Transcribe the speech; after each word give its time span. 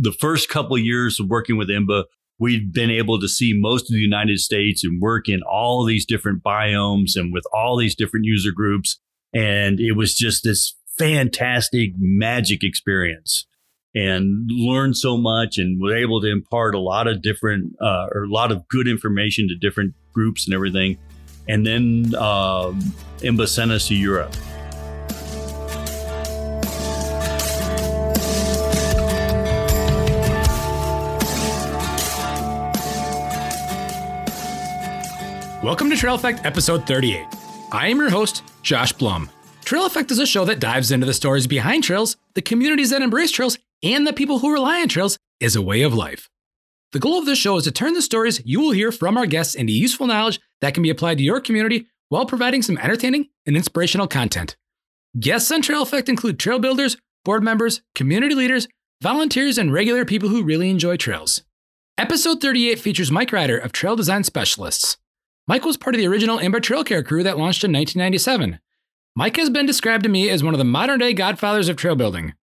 the 0.00 0.12
first 0.12 0.48
couple 0.48 0.76
of 0.76 0.82
years 0.82 1.20
of 1.20 1.28
working 1.28 1.58
with 1.58 1.68
IMBA, 1.68 2.04
we'd 2.38 2.72
been 2.72 2.90
able 2.90 3.20
to 3.20 3.28
see 3.28 3.52
most 3.54 3.82
of 3.82 3.94
the 3.94 4.00
United 4.00 4.38
States 4.38 4.82
and 4.82 5.00
work 5.00 5.28
in 5.28 5.42
all 5.42 5.84
these 5.84 6.06
different 6.06 6.42
biomes 6.42 7.12
and 7.14 7.32
with 7.32 7.44
all 7.52 7.76
these 7.76 7.94
different 7.94 8.24
user 8.24 8.50
groups. 8.50 8.98
And 9.34 9.78
it 9.78 9.92
was 9.92 10.14
just 10.14 10.42
this 10.42 10.74
fantastic 10.98 11.90
magic 11.98 12.64
experience 12.64 13.46
and 13.94 14.48
learned 14.50 14.96
so 14.96 15.18
much 15.18 15.58
and 15.58 15.80
were 15.80 15.96
able 15.96 16.20
to 16.22 16.28
impart 16.28 16.74
a 16.74 16.80
lot 16.80 17.06
of 17.06 17.20
different 17.20 17.74
uh, 17.80 18.06
or 18.14 18.24
a 18.24 18.28
lot 18.28 18.50
of 18.50 18.66
good 18.68 18.88
information 18.88 19.48
to 19.48 19.54
different 19.54 19.94
groups 20.14 20.46
and 20.46 20.54
everything. 20.54 20.96
And 21.46 21.66
then 21.66 22.14
uh, 22.16 22.72
IMBA 23.18 23.48
sent 23.48 23.70
us 23.70 23.88
to 23.88 23.94
Europe. 23.94 24.34
Welcome 35.70 35.90
to 35.90 35.96
Trail 35.96 36.16
Effect 36.16 36.44
episode 36.44 36.84
38. 36.84 37.24
I 37.70 37.86
am 37.86 37.98
your 37.98 38.10
host, 38.10 38.42
Josh 38.64 38.92
Blum. 38.92 39.30
Trail 39.64 39.86
Effect 39.86 40.10
is 40.10 40.18
a 40.18 40.26
show 40.26 40.44
that 40.46 40.58
dives 40.58 40.90
into 40.90 41.06
the 41.06 41.14
stories 41.14 41.46
behind 41.46 41.84
trails, 41.84 42.16
the 42.34 42.42
communities 42.42 42.90
that 42.90 43.02
embrace 43.02 43.30
trails, 43.30 43.56
and 43.80 44.04
the 44.04 44.12
people 44.12 44.40
who 44.40 44.52
rely 44.52 44.80
on 44.80 44.88
trails 44.88 45.16
as 45.40 45.54
a 45.54 45.62
way 45.62 45.82
of 45.82 45.94
life. 45.94 46.28
The 46.90 46.98
goal 46.98 47.20
of 47.20 47.24
this 47.24 47.38
show 47.38 47.56
is 47.56 47.62
to 47.64 47.70
turn 47.70 47.92
the 47.92 48.02
stories 48.02 48.42
you 48.44 48.58
will 48.58 48.72
hear 48.72 48.90
from 48.90 49.16
our 49.16 49.26
guests 49.26 49.54
into 49.54 49.72
useful 49.72 50.08
knowledge 50.08 50.40
that 50.60 50.74
can 50.74 50.82
be 50.82 50.90
applied 50.90 51.18
to 51.18 51.24
your 51.24 51.40
community 51.40 51.86
while 52.08 52.26
providing 52.26 52.62
some 52.62 52.76
entertaining 52.76 53.28
and 53.46 53.56
inspirational 53.56 54.08
content. 54.08 54.56
Guests 55.20 55.52
on 55.52 55.62
Trail 55.62 55.82
Effect 55.82 56.08
include 56.08 56.40
trail 56.40 56.58
builders, 56.58 56.96
board 57.24 57.44
members, 57.44 57.80
community 57.94 58.34
leaders, 58.34 58.66
volunteers, 59.02 59.56
and 59.56 59.72
regular 59.72 60.04
people 60.04 60.30
who 60.30 60.42
really 60.42 60.68
enjoy 60.68 60.96
trails. 60.96 61.44
Episode 61.96 62.40
38 62.40 62.80
features 62.80 63.12
Mike 63.12 63.30
Riter 63.30 63.62
of 63.62 63.70
Trail 63.70 63.94
Design 63.94 64.24
Specialists. 64.24 64.96
Mike 65.46 65.64
was 65.64 65.76
part 65.76 65.94
of 65.94 65.98
the 66.00 66.06
original 66.06 66.38
IMBA 66.38 66.62
Trail 66.62 66.84
Care 66.84 67.02
crew 67.02 67.22
that 67.22 67.38
launched 67.38 67.64
in 67.64 67.72
1997. 67.72 68.60
Mike 69.16 69.36
has 69.36 69.50
been 69.50 69.66
described 69.66 70.04
to 70.04 70.08
me 70.08 70.30
as 70.30 70.44
one 70.44 70.54
of 70.54 70.58
the 70.58 70.64
modern 70.64 71.00
day 71.00 71.12
godfathers 71.12 71.68
of 71.68 71.76
trail 71.76 71.96
building. 71.96 72.34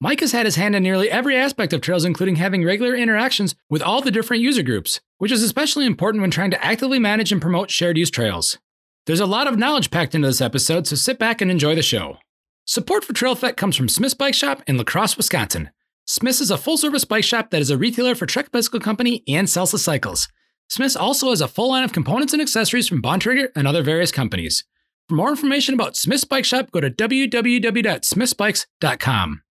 Mike 0.00 0.20
has 0.20 0.32
had 0.32 0.46
his 0.46 0.56
hand 0.56 0.74
in 0.74 0.82
nearly 0.82 1.08
every 1.08 1.36
aspect 1.36 1.72
of 1.72 1.80
trails, 1.80 2.04
including 2.04 2.36
having 2.36 2.64
regular 2.64 2.94
interactions 2.94 3.54
with 3.70 3.80
all 3.80 4.02
the 4.02 4.10
different 4.10 4.42
user 4.42 4.62
groups, 4.62 5.00
which 5.18 5.30
is 5.30 5.42
especially 5.42 5.86
important 5.86 6.20
when 6.20 6.30
trying 6.30 6.50
to 6.50 6.64
actively 6.64 6.98
manage 6.98 7.30
and 7.30 7.40
promote 7.40 7.70
shared 7.70 7.96
use 7.96 8.10
trails. 8.10 8.58
There's 9.06 9.20
a 9.20 9.26
lot 9.26 9.46
of 9.46 9.58
knowledge 9.58 9.90
packed 9.90 10.14
into 10.14 10.28
this 10.28 10.40
episode, 10.40 10.86
so 10.86 10.96
sit 10.96 11.18
back 11.18 11.40
and 11.40 11.50
enjoy 11.50 11.74
the 11.74 11.82
show. 11.82 12.18
Support 12.64 13.04
for 13.04 13.12
Trail 13.12 13.32
Effect 13.32 13.56
comes 13.56 13.76
from 13.76 13.88
Smith's 13.88 14.14
Bike 14.14 14.34
Shop 14.34 14.62
in 14.66 14.76
La 14.76 14.84
Crosse, 14.84 15.16
Wisconsin. 15.16 15.70
Smith's 16.04 16.40
is 16.40 16.50
a 16.50 16.58
full 16.58 16.76
service 16.76 17.04
bike 17.04 17.24
shop 17.24 17.50
that 17.50 17.60
is 17.60 17.70
a 17.70 17.78
retailer 17.78 18.14
for 18.14 18.26
Trek 18.26 18.50
Bicycle 18.50 18.80
Company 18.80 19.22
and 19.28 19.46
Salsa 19.46 19.78
Cycles. 19.78 20.28
Smith's 20.72 20.96
also 20.96 21.28
has 21.28 21.42
a 21.42 21.48
full 21.48 21.68
line 21.68 21.84
of 21.84 21.92
components 21.92 22.32
and 22.32 22.40
accessories 22.40 22.88
from 22.88 23.02
Bontrager 23.02 23.48
and 23.54 23.68
other 23.68 23.82
various 23.82 24.10
companies. 24.10 24.64
For 25.06 25.16
more 25.16 25.28
information 25.28 25.74
about 25.74 25.98
Smith's 25.98 26.24
Bike 26.24 26.46
Shop, 26.46 26.70
go 26.70 26.80
to 26.80 26.88
www.smithsbikes.com. 26.88 29.42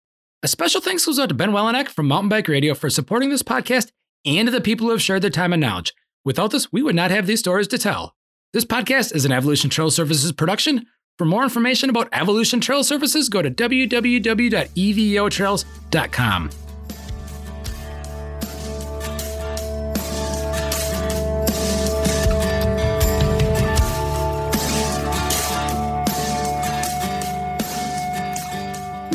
A 0.41 0.47
special 0.47 0.81
thanks 0.81 1.05
goes 1.05 1.19
out 1.19 1.29
to 1.29 1.35
Ben 1.35 1.51
Welnak 1.51 1.89
from 1.89 2.07
Mountain 2.07 2.29
Bike 2.29 2.47
Radio 2.47 2.73
for 2.73 2.89
supporting 2.89 3.29
this 3.29 3.43
podcast 3.43 3.91
and 4.25 4.47
to 4.47 4.51
the 4.51 4.61
people 4.61 4.87
who 4.87 4.91
have 4.93 5.01
shared 5.03 5.21
their 5.21 5.29
time 5.29 5.53
and 5.53 5.61
knowledge. 5.61 5.93
Without 6.25 6.49
this, 6.49 6.73
we 6.73 6.81
would 6.81 6.95
not 6.95 7.11
have 7.11 7.27
these 7.27 7.37
stories 7.37 7.67
to 7.67 7.77
tell. 7.77 8.15
This 8.51 8.65
podcast 8.65 9.13
is 9.13 9.23
an 9.23 9.31
Evolution 9.31 9.69
Trail 9.69 9.91
Services 9.91 10.31
production. 10.31 10.87
For 11.19 11.25
more 11.25 11.43
information 11.43 11.91
about 11.91 12.09
Evolution 12.13 12.61
Trail 12.61 12.83
Services, 12.83 13.29
go 13.29 13.43
to 13.43 13.51
www.evotrails.com. 13.51 16.49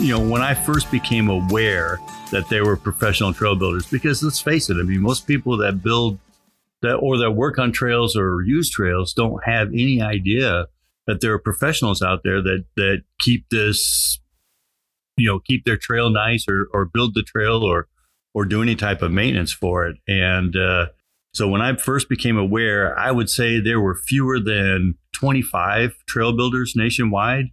you 0.06 0.12
know, 0.12 0.20
when 0.20 0.40
I 0.40 0.54
first 0.54 0.88
became 0.92 1.28
aware 1.28 1.98
that 2.30 2.48
they 2.48 2.60
were 2.60 2.76
professional 2.76 3.32
trail 3.32 3.56
builders, 3.56 3.90
because 3.90 4.22
let's 4.22 4.40
face 4.40 4.70
it, 4.70 4.74
I 4.74 4.84
mean, 4.84 5.00
most 5.00 5.26
people 5.26 5.56
that 5.56 5.82
build 5.82 6.20
that 6.82 6.94
or 6.94 7.18
that 7.18 7.32
work 7.32 7.58
on 7.58 7.72
trails 7.72 8.16
or 8.16 8.40
use 8.42 8.70
trails 8.70 9.12
don't 9.12 9.42
have 9.44 9.70
any 9.70 10.00
idea 10.00 10.66
that 11.08 11.20
there 11.20 11.32
are 11.32 11.40
professionals 11.40 12.02
out 12.02 12.20
there 12.22 12.40
that 12.40 12.66
that 12.76 13.02
keep 13.18 13.48
this, 13.50 14.20
you 15.16 15.28
know, 15.28 15.40
keep 15.40 15.64
their 15.64 15.76
trail 15.76 16.08
nice 16.08 16.46
or 16.48 16.68
or 16.72 16.84
build 16.84 17.14
the 17.14 17.24
trail 17.24 17.64
or 17.64 17.88
or 18.32 18.44
do 18.44 18.62
any 18.62 18.76
type 18.76 19.02
of 19.02 19.10
maintenance 19.10 19.52
for 19.52 19.88
it. 19.88 19.96
And 20.06 20.54
uh, 20.54 20.86
so 21.34 21.48
when 21.48 21.62
I 21.62 21.74
first 21.74 22.08
became 22.08 22.38
aware, 22.38 22.96
I 22.96 23.10
would 23.10 23.28
say 23.28 23.58
there 23.58 23.80
were 23.80 23.96
fewer 23.96 24.38
than 24.38 24.94
25 25.14 25.96
trail 26.06 26.36
builders 26.36 26.74
nationwide. 26.76 27.46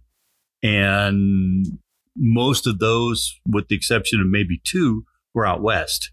And 0.62 1.78
most 2.16 2.66
of 2.66 2.78
those, 2.78 3.40
with 3.46 3.68
the 3.68 3.76
exception 3.76 4.20
of 4.20 4.26
maybe 4.26 4.60
two, 4.64 5.04
were 5.34 5.46
out 5.46 5.62
west. 5.62 6.10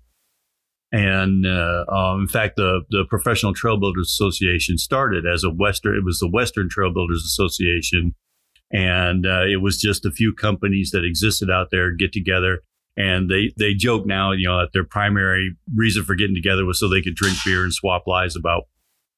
And 0.91 1.45
uh, 1.45 1.85
um, 1.87 2.21
in 2.21 2.27
fact, 2.27 2.57
the 2.57 2.81
the 2.89 3.05
Professional 3.09 3.53
Trail 3.53 3.79
Builders 3.79 4.07
Association 4.07 4.77
started 4.77 5.25
as 5.25 5.43
a 5.43 5.49
Western. 5.49 5.95
It 5.95 6.03
was 6.03 6.19
the 6.19 6.29
Western 6.29 6.67
Trail 6.69 6.91
Builders 6.93 7.23
Association, 7.23 8.13
and 8.71 9.25
uh, 9.25 9.45
it 9.45 9.61
was 9.61 9.79
just 9.79 10.05
a 10.05 10.11
few 10.11 10.33
companies 10.33 10.91
that 10.91 11.05
existed 11.05 11.49
out 11.49 11.67
there 11.71 11.91
get 11.91 12.11
together. 12.11 12.59
And 12.97 13.29
they 13.29 13.53
they 13.57 13.73
joke 13.73 14.05
now, 14.05 14.33
you 14.33 14.49
know, 14.49 14.59
that 14.59 14.73
their 14.73 14.83
primary 14.83 15.55
reason 15.73 16.03
for 16.03 16.13
getting 16.13 16.35
together 16.35 16.65
was 16.65 16.77
so 16.77 16.89
they 16.89 17.01
could 17.01 17.15
drink 17.15 17.37
beer 17.45 17.63
and 17.63 17.73
swap 17.73 18.05
lies 18.05 18.35
about 18.35 18.63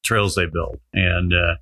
trails 0.04 0.36
they 0.36 0.46
built. 0.46 0.78
And 0.92 1.32
uh, 1.32 1.56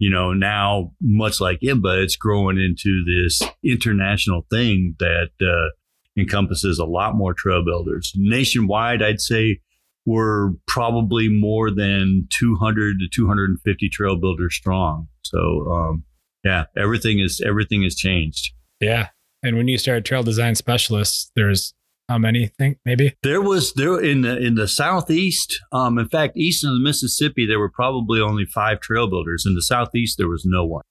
you 0.00 0.08
know, 0.08 0.32
now 0.32 0.92
much 1.02 1.40
like 1.42 1.60
IMBA, 1.60 2.02
it's 2.02 2.16
growing 2.16 2.58
into 2.58 3.04
this 3.04 3.42
international 3.62 4.46
thing 4.50 4.96
that 4.98 5.28
uh, 5.42 5.70
encompasses 6.18 6.78
a 6.78 6.86
lot 6.86 7.14
more 7.14 7.34
trail 7.34 7.62
builders. 7.62 8.10
Nationwide, 8.16 9.02
I'd 9.02 9.20
say 9.20 9.60
we're 10.06 10.52
probably 10.66 11.28
more 11.28 11.70
than 11.70 12.26
200 12.30 12.98
to 12.98 13.08
250 13.12 13.88
trail 13.90 14.16
builders 14.16 14.54
strong. 14.54 15.06
So, 15.22 15.38
um, 15.70 16.04
yeah, 16.44 16.64
everything 16.78 17.20
is 17.20 17.42
everything 17.46 17.82
has 17.82 17.94
changed. 17.94 18.54
Yeah, 18.80 19.08
and 19.42 19.58
when 19.58 19.68
you 19.68 19.76
start 19.76 20.06
Trail 20.06 20.22
Design 20.22 20.54
Specialists, 20.54 21.30
there's 21.36 21.74
how 22.10 22.18
many 22.18 22.48
think 22.48 22.78
maybe? 22.84 23.14
There 23.22 23.40
was 23.40 23.72
there 23.74 24.00
in 24.00 24.22
the 24.22 24.36
in 24.36 24.56
the 24.56 24.66
southeast 24.66 25.60
um 25.70 25.96
in 25.96 26.08
fact 26.08 26.36
east 26.36 26.64
of 26.64 26.72
the 26.72 26.80
mississippi 26.80 27.46
there 27.46 27.60
were 27.60 27.70
probably 27.70 28.20
only 28.20 28.44
five 28.44 28.80
trail 28.80 29.08
builders. 29.08 29.44
In 29.46 29.54
the 29.54 29.62
southeast 29.62 30.18
there 30.18 30.28
was 30.28 30.44
no 30.44 30.64
one. 30.64 30.82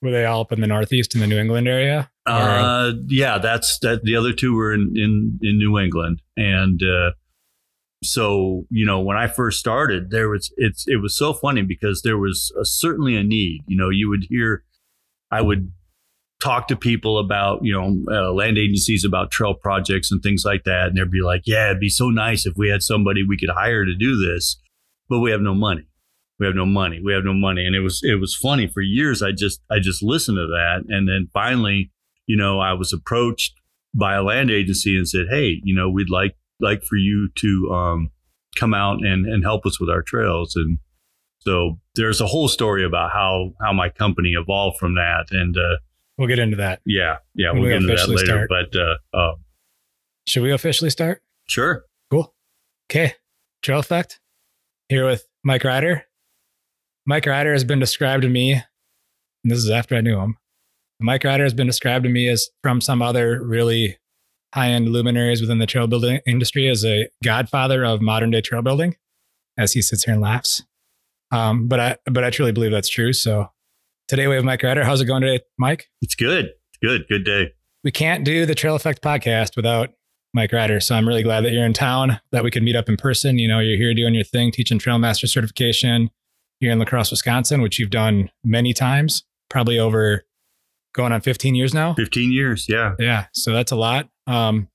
Were 0.00 0.12
they 0.12 0.24
all 0.24 0.42
up 0.42 0.52
in 0.52 0.60
the 0.60 0.68
northeast 0.68 1.16
in 1.16 1.20
the 1.20 1.26
new 1.26 1.36
england 1.36 1.66
area? 1.66 2.10
Uh 2.26 2.92
yeah 3.08 3.38
that's 3.38 3.80
that 3.80 4.04
the 4.04 4.14
other 4.14 4.32
two 4.32 4.54
were 4.54 4.72
in 4.72 4.92
in 4.94 5.40
in 5.42 5.58
new 5.58 5.78
england. 5.78 6.22
And 6.36 6.80
uh 6.80 7.10
so 8.04 8.64
you 8.70 8.86
know 8.86 9.00
when 9.00 9.16
i 9.16 9.26
first 9.26 9.58
started 9.58 10.12
there 10.12 10.28
was 10.28 10.52
it's 10.56 10.84
it 10.86 11.02
was 11.02 11.16
so 11.16 11.32
funny 11.32 11.62
because 11.62 12.02
there 12.02 12.16
was 12.16 12.52
a, 12.56 12.64
certainly 12.64 13.16
a 13.16 13.24
need. 13.24 13.62
You 13.66 13.76
know 13.76 13.90
you 13.90 14.08
would 14.08 14.26
hear 14.28 14.62
i 15.32 15.42
would 15.42 15.72
talk 16.40 16.68
to 16.68 16.76
people 16.76 17.18
about, 17.18 17.60
you 17.62 17.72
know, 17.72 18.02
uh, 18.12 18.32
land 18.32 18.58
agencies 18.58 19.04
about 19.04 19.30
trail 19.30 19.54
projects 19.54 20.12
and 20.12 20.22
things 20.22 20.44
like 20.44 20.64
that. 20.64 20.88
And 20.88 20.96
they'd 20.96 21.10
be 21.10 21.20
like, 21.20 21.42
yeah, 21.46 21.66
it'd 21.66 21.80
be 21.80 21.88
so 21.88 22.10
nice 22.10 22.46
if 22.46 22.54
we 22.56 22.68
had 22.68 22.82
somebody 22.82 23.24
we 23.24 23.36
could 23.36 23.50
hire 23.50 23.84
to 23.84 23.94
do 23.94 24.16
this, 24.16 24.60
but 25.08 25.18
we 25.18 25.30
have 25.30 25.40
no 25.40 25.54
money. 25.54 25.88
We 26.38 26.46
have 26.46 26.54
no 26.54 26.66
money. 26.66 27.00
We 27.04 27.12
have 27.12 27.24
no 27.24 27.32
money. 27.32 27.66
And 27.66 27.74
it 27.74 27.80
was, 27.80 28.00
it 28.04 28.20
was 28.20 28.36
funny 28.36 28.68
for 28.68 28.80
years. 28.80 29.22
I 29.22 29.32
just, 29.32 29.60
I 29.70 29.80
just 29.80 30.02
listened 30.02 30.36
to 30.36 30.46
that. 30.46 30.84
And 30.88 31.08
then 31.08 31.28
finally, 31.32 31.90
you 32.26 32.36
know, 32.36 32.60
I 32.60 32.74
was 32.74 32.92
approached 32.92 33.54
by 33.92 34.14
a 34.14 34.22
land 34.22 34.50
agency 34.50 34.96
and 34.96 35.08
said, 35.08 35.26
Hey, 35.30 35.60
you 35.64 35.74
know, 35.74 35.90
we'd 35.90 36.10
like, 36.10 36.36
like 36.60 36.84
for 36.84 36.96
you 36.96 37.30
to, 37.38 37.70
um, 37.72 38.10
come 38.56 38.74
out 38.74 38.98
and, 39.04 39.26
and 39.26 39.42
help 39.42 39.66
us 39.66 39.80
with 39.80 39.90
our 39.90 40.02
trails. 40.02 40.54
And 40.54 40.78
so 41.40 41.78
there's 41.96 42.20
a 42.20 42.26
whole 42.26 42.48
story 42.48 42.84
about 42.84 43.10
how, 43.12 43.52
how 43.60 43.72
my 43.72 43.88
company 43.88 44.34
evolved 44.38 44.78
from 44.78 44.94
that. 44.94 45.26
And, 45.30 45.56
uh, 45.56 45.78
We'll 46.18 46.28
get 46.28 46.40
into 46.40 46.56
that. 46.56 46.80
Yeah, 46.84 47.18
yeah, 47.34 47.52
we'll, 47.52 47.62
we'll 47.62 47.70
get 47.70 47.82
into 47.82 47.94
that 47.94 48.08
later. 48.08 48.26
Start. 48.26 48.48
But 48.48 48.76
uh, 48.76 48.96
uh, 49.16 49.34
should 50.26 50.42
we 50.42 50.52
officially 50.52 50.90
start? 50.90 51.22
Sure. 51.46 51.84
Cool. 52.10 52.34
Okay. 52.90 53.14
Trail 53.62 53.78
effect. 53.78 54.20
Here 54.88 55.06
with 55.06 55.26
Mike 55.44 55.62
Riter. 55.62 56.02
Mike 57.06 57.24
Riter 57.24 57.52
has 57.52 57.64
been 57.64 57.78
described 57.78 58.22
to 58.22 58.28
me, 58.28 58.52
and 58.52 58.62
this 59.44 59.58
is 59.58 59.70
after 59.70 59.94
I 59.94 60.00
knew 60.00 60.18
him. 60.18 60.36
Mike 61.00 61.22
Riter 61.22 61.44
has 61.44 61.54
been 61.54 61.66
described 61.66 62.02
to 62.02 62.10
me 62.10 62.28
as 62.28 62.48
from 62.62 62.80
some 62.80 63.00
other 63.00 63.42
really 63.42 63.98
high-end 64.54 64.88
luminaries 64.88 65.40
within 65.40 65.58
the 65.58 65.66
trail 65.66 65.86
building 65.86 66.20
industry 66.26 66.68
as 66.68 66.84
a 66.84 67.08
godfather 67.22 67.84
of 67.84 68.00
modern 68.00 68.30
day 68.30 68.40
trail 68.40 68.62
building, 68.62 68.96
as 69.56 69.72
he 69.74 69.82
sits 69.82 70.04
here 70.04 70.14
and 70.14 70.22
laughs. 70.22 70.62
Um, 71.30 71.68
but 71.68 71.78
I 71.78 71.96
but 72.06 72.24
I 72.24 72.30
truly 72.30 72.52
believe 72.52 72.72
that's 72.72 72.88
true. 72.88 73.12
So 73.12 73.50
Today 74.08 74.26
we 74.26 74.36
have 74.36 74.44
Mike 74.44 74.62
Riter. 74.62 74.84
How's 74.84 75.02
it 75.02 75.04
going 75.04 75.20
today, 75.20 75.44
Mike? 75.58 75.90
It's 76.00 76.14
good. 76.14 76.46
It's 76.46 76.78
good. 76.80 77.06
Good 77.10 77.24
day. 77.26 77.52
We 77.84 77.90
can't 77.90 78.24
do 78.24 78.46
the 78.46 78.54
Trail 78.54 78.74
Effect 78.74 79.02
podcast 79.02 79.54
without 79.54 79.90
Mike 80.32 80.50
Riter. 80.50 80.82
So 80.82 80.94
I'm 80.94 81.06
really 81.06 81.22
glad 81.22 81.42
that 81.42 81.52
you're 81.52 81.66
in 81.66 81.74
town, 81.74 82.18
that 82.32 82.42
we 82.42 82.50
could 82.50 82.62
meet 82.62 82.74
up 82.74 82.88
in 82.88 82.96
person. 82.96 83.38
You 83.38 83.48
know, 83.48 83.58
you're 83.58 83.76
here 83.76 83.92
doing 83.92 84.14
your 84.14 84.24
thing, 84.24 84.50
teaching 84.50 84.78
Trail 84.78 84.98
Master 84.98 85.26
certification 85.26 86.08
here 86.58 86.72
in 86.72 86.78
La 86.78 86.86
Crosse, 86.86 87.10
Wisconsin, 87.10 87.60
which 87.60 87.78
you've 87.78 87.90
done 87.90 88.30
many 88.42 88.72
times, 88.72 89.24
probably 89.50 89.78
over 89.78 90.24
going 90.94 91.12
on 91.12 91.20
15 91.20 91.54
years 91.54 91.74
now. 91.74 91.92
15 91.92 92.32
years, 92.32 92.64
yeah. 92.66 92.94
Yeah. 92.98 93.26
So 93.34 93.52
that's 93.52 93.72
a 93.72 93.76
lot. 93.76 94.08
Um, 94.26 94.68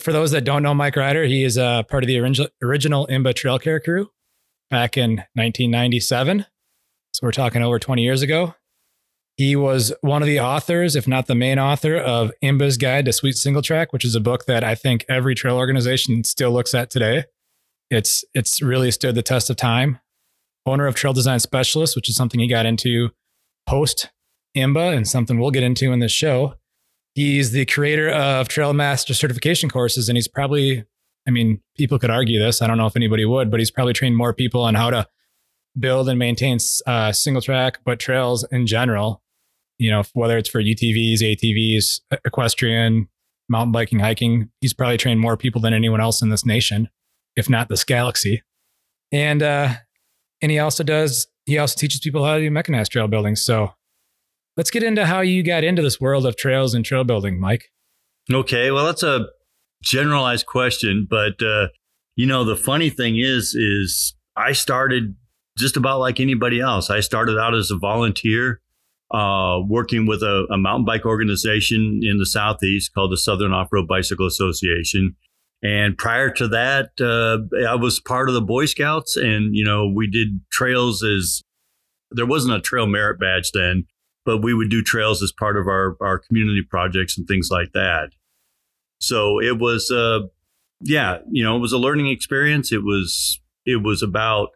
for 0.00 0.10
those 0.10 0.30
that 0.30 0.44
don't 0.44 0.62
know 0.62 0.72
Mike 0.72 0.96
Riter, 0.96 1.24
he 1.26 1.44
is 1.44 1.58
a 1.58 1.84
part 1.86 2.02
of 2.02 2.08
the 2.08 2.18
original, 2.18 2.48
original 2.62 3.06
IMBA 3.08 3.34
Trail 3.34 3.58
Care 3.58 3.78
crew 3.78 4.08
back 4.70 4.96
in 4.96 5.16
1997. 5.34 6.46
So 7.12 7.26
we're 7.26 7.32
talking 7.32 7.62
over 7.62 7.78
20 7.78 8.02
years 8.02 8.22
ago. 8.22 8.54
He 9.36 9.54
was 9.54 9.92
one 10.00 10.20
of 10.20 10.26
the 10.26 10.40
authors, 10.40 10.96
if 10.96 11.06
not 11.06 11.26
the 11.26 11.34
main 11.34 11.58
author, 11.60 11.96
of 11.96 12.32
IMBA's 12.42 12.76
Guide 12.76 13.04
to 13.04 13.12
Sweet 13.12 13.36
Single 13.36 13.62
Track, 13.62 13.92
which 13.92 14.04
is 14.04 14.16
a 14.16 14.20
book 14.20 14.46
that 14.46 14.64
I 14.64 14.74
think 14.74 15.04
every 15.08 15.36
trail 15.36 15.56
organization 15.56 16.24
still 16.24 16.50
looks 16.50 16.74
at 16.74 16.90
today. 16.90 17.24
It's 17.88 18.24
it's 18.34 18.60
really 18.60 18.90
stood 18.90 19.14
the 19.14 19.22
test 19.22 19.48
of 19.48 19.56
time. 19.56 20.00
Owner 20.66 20.86
of 20.86 20.96
Trail 20.96 21.12
Design 21.12 21.38
Specialist, 21.38 21.96
which 21.96 22.08
is 22.08 22.16
something 22.16 22.40
he 22.40 22.48
got 22.48 22.66
into 22.66 23.10
post 23.66 24.10
IMBA 24.56 24.96
and 24.96 25.06
something 25.06 25.38
we'll 25.38 25.50
get 25.50 25.62
into 25.62 25.92
in 25.92 26.00
this 26.00 26.12
show. 26.12 26.54
He's 27.14 27.52
the 27.52 27.64
creator 27.64 28.10
of 28.10 28.48
Trail 28.48 28.72
Master 28.72 29.14
certification 29.14 29.70
courses, 29.70 30.08
and 30.08 30.16
he's 30.16 30.28
probably, 30.28 30.84
I 31.26 31.30
mean, 31.30 31.60
people 31.76 31.98
could 31.98 32.10
argue 32.10 32.38
this. 32.38 32.60
I 32.60 32.66
don't 32.66 32.76
know 32.76 32.86
if 32.86 32.96
anybody 32.96 33.24
would, 33.24 33.50
but 33.50 33.60
he's 33.60 33.70
probably 33.70 33.92
trained 33.92 34.16
more 34.16 34.34
people 34.34 34.62
on 34.62 34.74
how 34.74 34.90
to 34.90 35.06
build 35.78 36.08
and 36.08 36.18
maintain 36.18 36.58
uh, 36.86 37.12
single 37.12 37.42
track, 37.42 37.78
but 37.84 37.98
trails 37.98 38.46
in 38.50 38.66
general 38.66 39.22
you 39.78 39.90
know, 39.90 40.02
whether 40.12 40.36
it's 40.36 40.48
for 40.48 40.60
UTVs, 40.60 41.22
ATVs, 41.22 42.00
equestrian, 42.24 43.08
mountain 43.48 43.72
biking, 43.72 44.00
hiking, 44.00 44.50
he's 44.60 44.74
probably 44.74 44.98
trained 44.98 45.20
more 45.20 45.36
people 45.36 45.60
than 45.60 45.72
anyone 45.72 46.00
else 46.00 46.20
in 46.20 46.28
this 46.28 46.44
nation, 46.44 46.88
if 47.36 47.48
not 47.48 47.68
this 47.68 47.84
galaxy. 47.84 48.42
And 49.12 49.42
uh, 49.42 49.74
and 50.42 50.52
he 50.52 50.58
also 50.58 50.84
does 50.84 51.28
he 51.46 51.58
also 51.58 51.78
teaches 51.78 52.00
people 52.00 52.24
how 52.24 52.34
to 52.34 52.40
do 52.40 52.50
mechanized 52.50 52.92
trail 52.92 53.08
building. 53.08 53.36
So 53.36 53.72
let's 54.56 54.70
get 54.70 54.82
into 54.82 55.06
how 55.06 55.20
you 55.20 55.42
got 55.42 55.64
into 55.64 55.80
this 55.80 56.00
world 56.00 56.26
of 56.26 56.36
trails 56.36 56.74
and 56.74 56.84
trail 56.84 57.04
building, 57.04 57.40
Mike. 57.40 57.70
Okay, 58.30 58.70
well 58.70 58.84
that's 58.84 59.02
a 59.02 59.28
generalized 59.82 60.44
question, 60.44 61.06
but 61.08 61.40
uh, 61.40 61.68
you 62.16 62.26
know 62.26 62.44
the 62.44 62.56
funny 62.56 62.90
thing 62.90 63.16
is 63.16 63.54
is 63.54 64.14
I 64.36 64.52
started 64.52 65.14
just 65.58 65.76
about 65.76 66.00
like 66.00 66.20
anybody 66.20 66.60
else. 66.60 66.90
I 66.90 67.00
started 67.00 67.38
out 67.38 67.54
as 67.54 67.70
a 67.70 67.76
volunteer 67.76 68.60
uh, 69.10 69.60
working 69.66 70.06
with 70.06 70.22
a, 70.22 70.46
a, 70.50 70.58
mountain 70.58 70.84
bike 70.84 71.06
organization 71.06 72.00
in 72.02 72.18
the 72.18 72.26
southeast 72.26 72.92
called 72.92 73.10
the 73.10 73.16
Southern 73.16 73.52
Off 73.52 73.68
Road 73.72 73.88
Bicycle 73.88 74.26
Association. 74.26 75.16
And 75.62 75.96
prior 75.96 76.30
to 76.32 76.46
that, 76.48 76.90
uh, 77.00 77.66
I 77.66 77.74
was 77.74 78.00
part 78.00 78.28
of 78.28 78.34
the 78.34 78.42
Boy 78.42 78.66
Scouts, 78.66 79.16
and 79.16 79.56
you 79.56 79.64
know 79.64 79.90
we 79.92 80.08
did 80.08 80.40
trails 80.52 81.02
as 81.02 81.42
there 82.10 82.26
wasn't 82.26 82.54
a 82.54 82.60
trail 82.60 82.86
merit 82.86 83.18
badge 83.18 83.50
then, 83.52 83.86
but 84.24 84.42
we 84.42 84.54
would 84.54 84.70
do 84.70 84.82
trails 84.82 85.22
as 85.22 85.32
part 85.32 85.56
of 85.56 85.66
our 85.66 85.96
our 86.00 86.18
community 86.18 86.62
projects 86.62 87.18
and 87.18 87.26
things 87.26 87.48
like 87.50 87.72
that. 87.72 88.10
So 89.00 89.40
it 89.40 89.58
was, 89.58 89.90
uh, 89.90 90.20
yeah, 90.80 91.18
you 91.30 91.42
know, 91.42 91.56
it 91.56 91.60
was 91.60 91.72
a 91.72 91.78
learning 91.78 92.08
experience. 92.08 92.72
It 92.72 92.84
was 92.84 93.40
it 93.66 93.82
was 93.82 94.02
about 94.02 94.50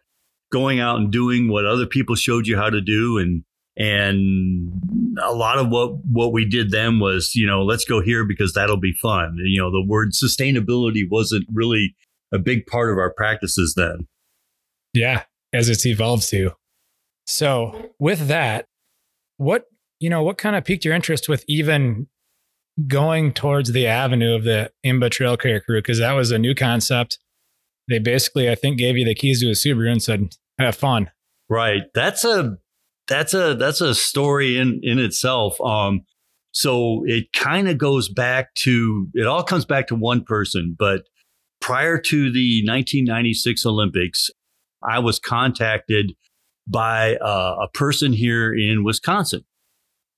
going 0.52 0.78
out 0.78 0.98
and 0.98 1.10
doing 1.10 1.48
what 1.48 1.66
other 1.66 1.86
people 1.86 2.14
showed 2.14 2.46
you 2.46 2.56
how 2.56 2.70
to 2.70 2.80
do. 2.80 3.18
And 3.18 3.44
and 3.76 5.18
a 5.22 5.32
lot 5.32 5.58
of 5.58 5.68
what 5.68 6.04
what 6.04 6.32
we 6.32 6.44
did 6.44 6.70
then 6.70 7.00
was 7.00 7.34
you 7.34 7.46
know 7.46 7.62
let's 7.62 7.84
go 7.84 8.02
here 8.02 8.24
because 8.24 8.52
that'll 8.52 8.76
be 8.76 8.92
fun. 9.00 9.36
You 9.42 9.60
know 9.62 9.70
the 9.70 9.84
word 9.86 10.12
sustainability 10.12 11.08
wasn't 11.08 11.46
really 11.52 11.94
a 12.32 12.38
big 12.38 12.66
part 12.66 12.90
of 12.90 12.98
our 12.98 13.12
practices 13.12 13.74
then. 13.76 14.06
Yeah 14.92 15.24
as 15.52 15.68
it's 15.68 15.86
evolved 15.86 16.28
to. 16.30 16.52
So 17.26 17.90
with 17.98 18.28
that 18.28 18.66
what 19.36 19.66
you 20.00 20.10
know 20.10 20.22
what 20.22 20.38
kind 20.38 20.56
of 20.56 20.64
piqued 20.64 20.84
your 20.84 20.94
interest 20.94 21.28
with 21.28 21.44
even 21.48 22.08
going 22.86 23.32
towards 23.32 23.72
the 23.72 23.86
avenue 23.86 24.34
of 24.34 24.44
the 24.44 24.70
imba 24.84 25.10
trail 25.10 25.36
care 25.36 25.60
crew? 25.60 25.78
Because 25.78 25.98
that 25.98 26.12
was 26.12 26.30
a 26.30 26.38
new 26.38 26.54
concept. 26.54 27.18
They 27.88 27.98
basically 27.98 28.50
i 28.50 28.54
think 28.54 28.78
gave 28.78 28.96
you 28.96 29.04
the 29.04 29.14
keys 29.14 29.40
to 29.40 29.48
a 29.48 29.52
subaru 29.52 29.90
and 29.90 30.02
said 30.02 30.34
have 30.62 30.76
fun 30.76 31.10
right 31.48 31.82
that's 31.94 32.24
a 32.24 32.56
that's 33.08 33.34
a 33.34 33.54
that's 33.54 33.80
a 33.80 33.94
story 33.94 34.58
in 34.58 34.80
in 34.82 34.98
itself. 34.98 35.60
Um, 35.60 36.02
so 36.52 37.02
it 37.06 37.32
kind 37.32 37.68
of 37.68 37.78
goes 37.78 38.08
back 38.08 38.54
to 38.54 39.08
it 39.14 39.26
all 39.26 39.42
comes 39.42 39.64
back 39.64 39.86
to 39.88 39.94
one 39.94 40.24
person. 40.24 40.76
But 40.78 41.02
prior 41.60 41.98
to 41.98 42.32
the 42.32 42.62
1996 42.66 43.66
Olympics, 43.66 44.30
I 44.82 44.98
was 44.98 45.18
contacted 45.18 46.14
by 46.66 47.16
uh, 47.16 47.56
a 47.62 47.68
person 47.68 48.12
here 48.12 48.54
in 48.54 48.84
Wisconsin, 48.84 49.44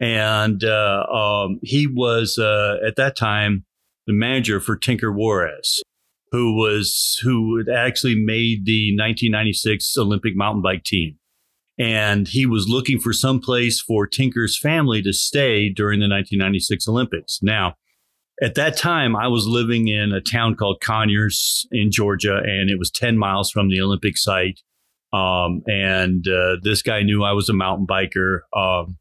and 0.01 0.63
uh, 0.63 1.07
um, 1.07 1.59
he 1.63 1.87
was 1.87 2.39
uh, 2.39 2.77
at 2.87 2.97
that 2.97 3.17
time 3.17 3.65
the 4.07 4.13
manager 4.13 4.61
for 4.61 4.77
Tinker 4.77 5.11
Juarez, 5.11 5.83
who 6.35 6.53
was 6.53 7.21
who 7.23 7.57
had 7.59 7.69
actually 7.69 8.17
made 8.17 8.67
the 8.67 8.91
1996 8.97 9.97
Olympic 9.97 10.35
mountain 10.35 10.63
bike 10.63 10.83
team 10.83 11.17
and 11.79 12.27
he 12.27 12.45
was 12.45 12.69
looking 12.69 12.99
for 12.99 13.13
some 13.13 13.41
place 13.41 13.81
for 13.81 14.07
Tinker's 14.07 14.59
family 14.59 15.01
to 15.03 15.13
stay 15.13 15.69
during 15.69 16.01
the 16.01 16.09
1996 16.09 16.89
Olympics. 16.89 17.39
Now, 17.41 17.75
at 18.43 18.57
that 18.57 18.77
time, 18.77 19.15
I 19.15 19.29
was 19.29 19.47
living 19.47 19.87
in 19.87 20.13
a 20.13 20.21
town 20.21 20.57
called 20.57 20.81
Conyers 20.81 21.67
in 21.71 21.93
Georgia, 21.93 22.39
and 22.45 22.69
it 22.69 22.81
was 22.81 22.91
10 22.91 23.17
miles 23.17 23.51
from 23.51 23.69
the 23.69 23.81
Olympic 23.81 24.17
site. 24.17 24.61
Um, 25.13 25.63
and 25.67 26.27
uh, 26.27 26.57
this 26.63 26.83
guy 26.83 27.03
knew 27.03 27.23
I 27.23 27.33
was 27.33 27.49
a 27.49 27.53
mountain 27.53 27.87
biker 27.87 28.41
um, 28.57 28.99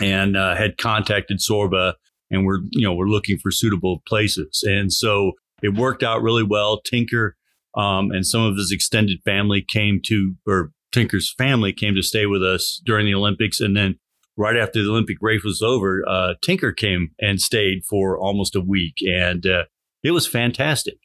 and 0.00 0.36
uh, 0.36 0.56
had 0.56 0.76
contacted 0.76 1.38
Sorba, 1.38 1.94
and 2.32 2.44
we're 2.44 2.60
you 2.72 2.82
know 2.82 2.94
we're 2.94 3.06
looking 3.06 3.38
for 3.38 3.52
suitable 3.52 4.02
places. 4.08 4.64
And 4.66 4.92
so 4.92 5.34
it 5.62 5.74
worked 5.74 6.02
out 6.02 6.22
really 6.22 6.42
well. 6.42 6.80
Tinker 6.80 7.36
um, 7.76 8.10
and 8.10 8.26
some 8.26 8.42
of 8.42 8.56
his 8.56 8.70
extended 8.70 9.20
family 9.24 9.62
came 9.62 10.00
to 10.06 10.34
or 10.46 10.72
Tinker's 10.92 11.34
family 11.36 11.72
came 11.72 11.94
to 11.96 12.02
stay 12.02 12.26
with 12.26 12.42
us 12.42 12.80
during 12.84 13.06
the 13.06 13.14
Olympics. 13.14 13.60
And 13.60 13.76
then 13.76 13.98
right 14.36 14.56
after 14.56 14.82
the 14.82 14.88
Olympic 14.88 15.16
race 15.20 15.42
was 15.42 15.60
over, 15.60 16.04
uh, 16.08 16.34
Tinker 16.42 16.72
came 16.72 17.10
and 17.20 17.40
stayed 17.40 17.84
for 17.84 18.16
almost 18.18 18.54
a 18.54 18.60
week. 18.60 18.98
And 19.00 19.44
uh, 19.44 19.64
it 20.04 20.12
was 20.12 20.26
fantastic. 20.26 20.98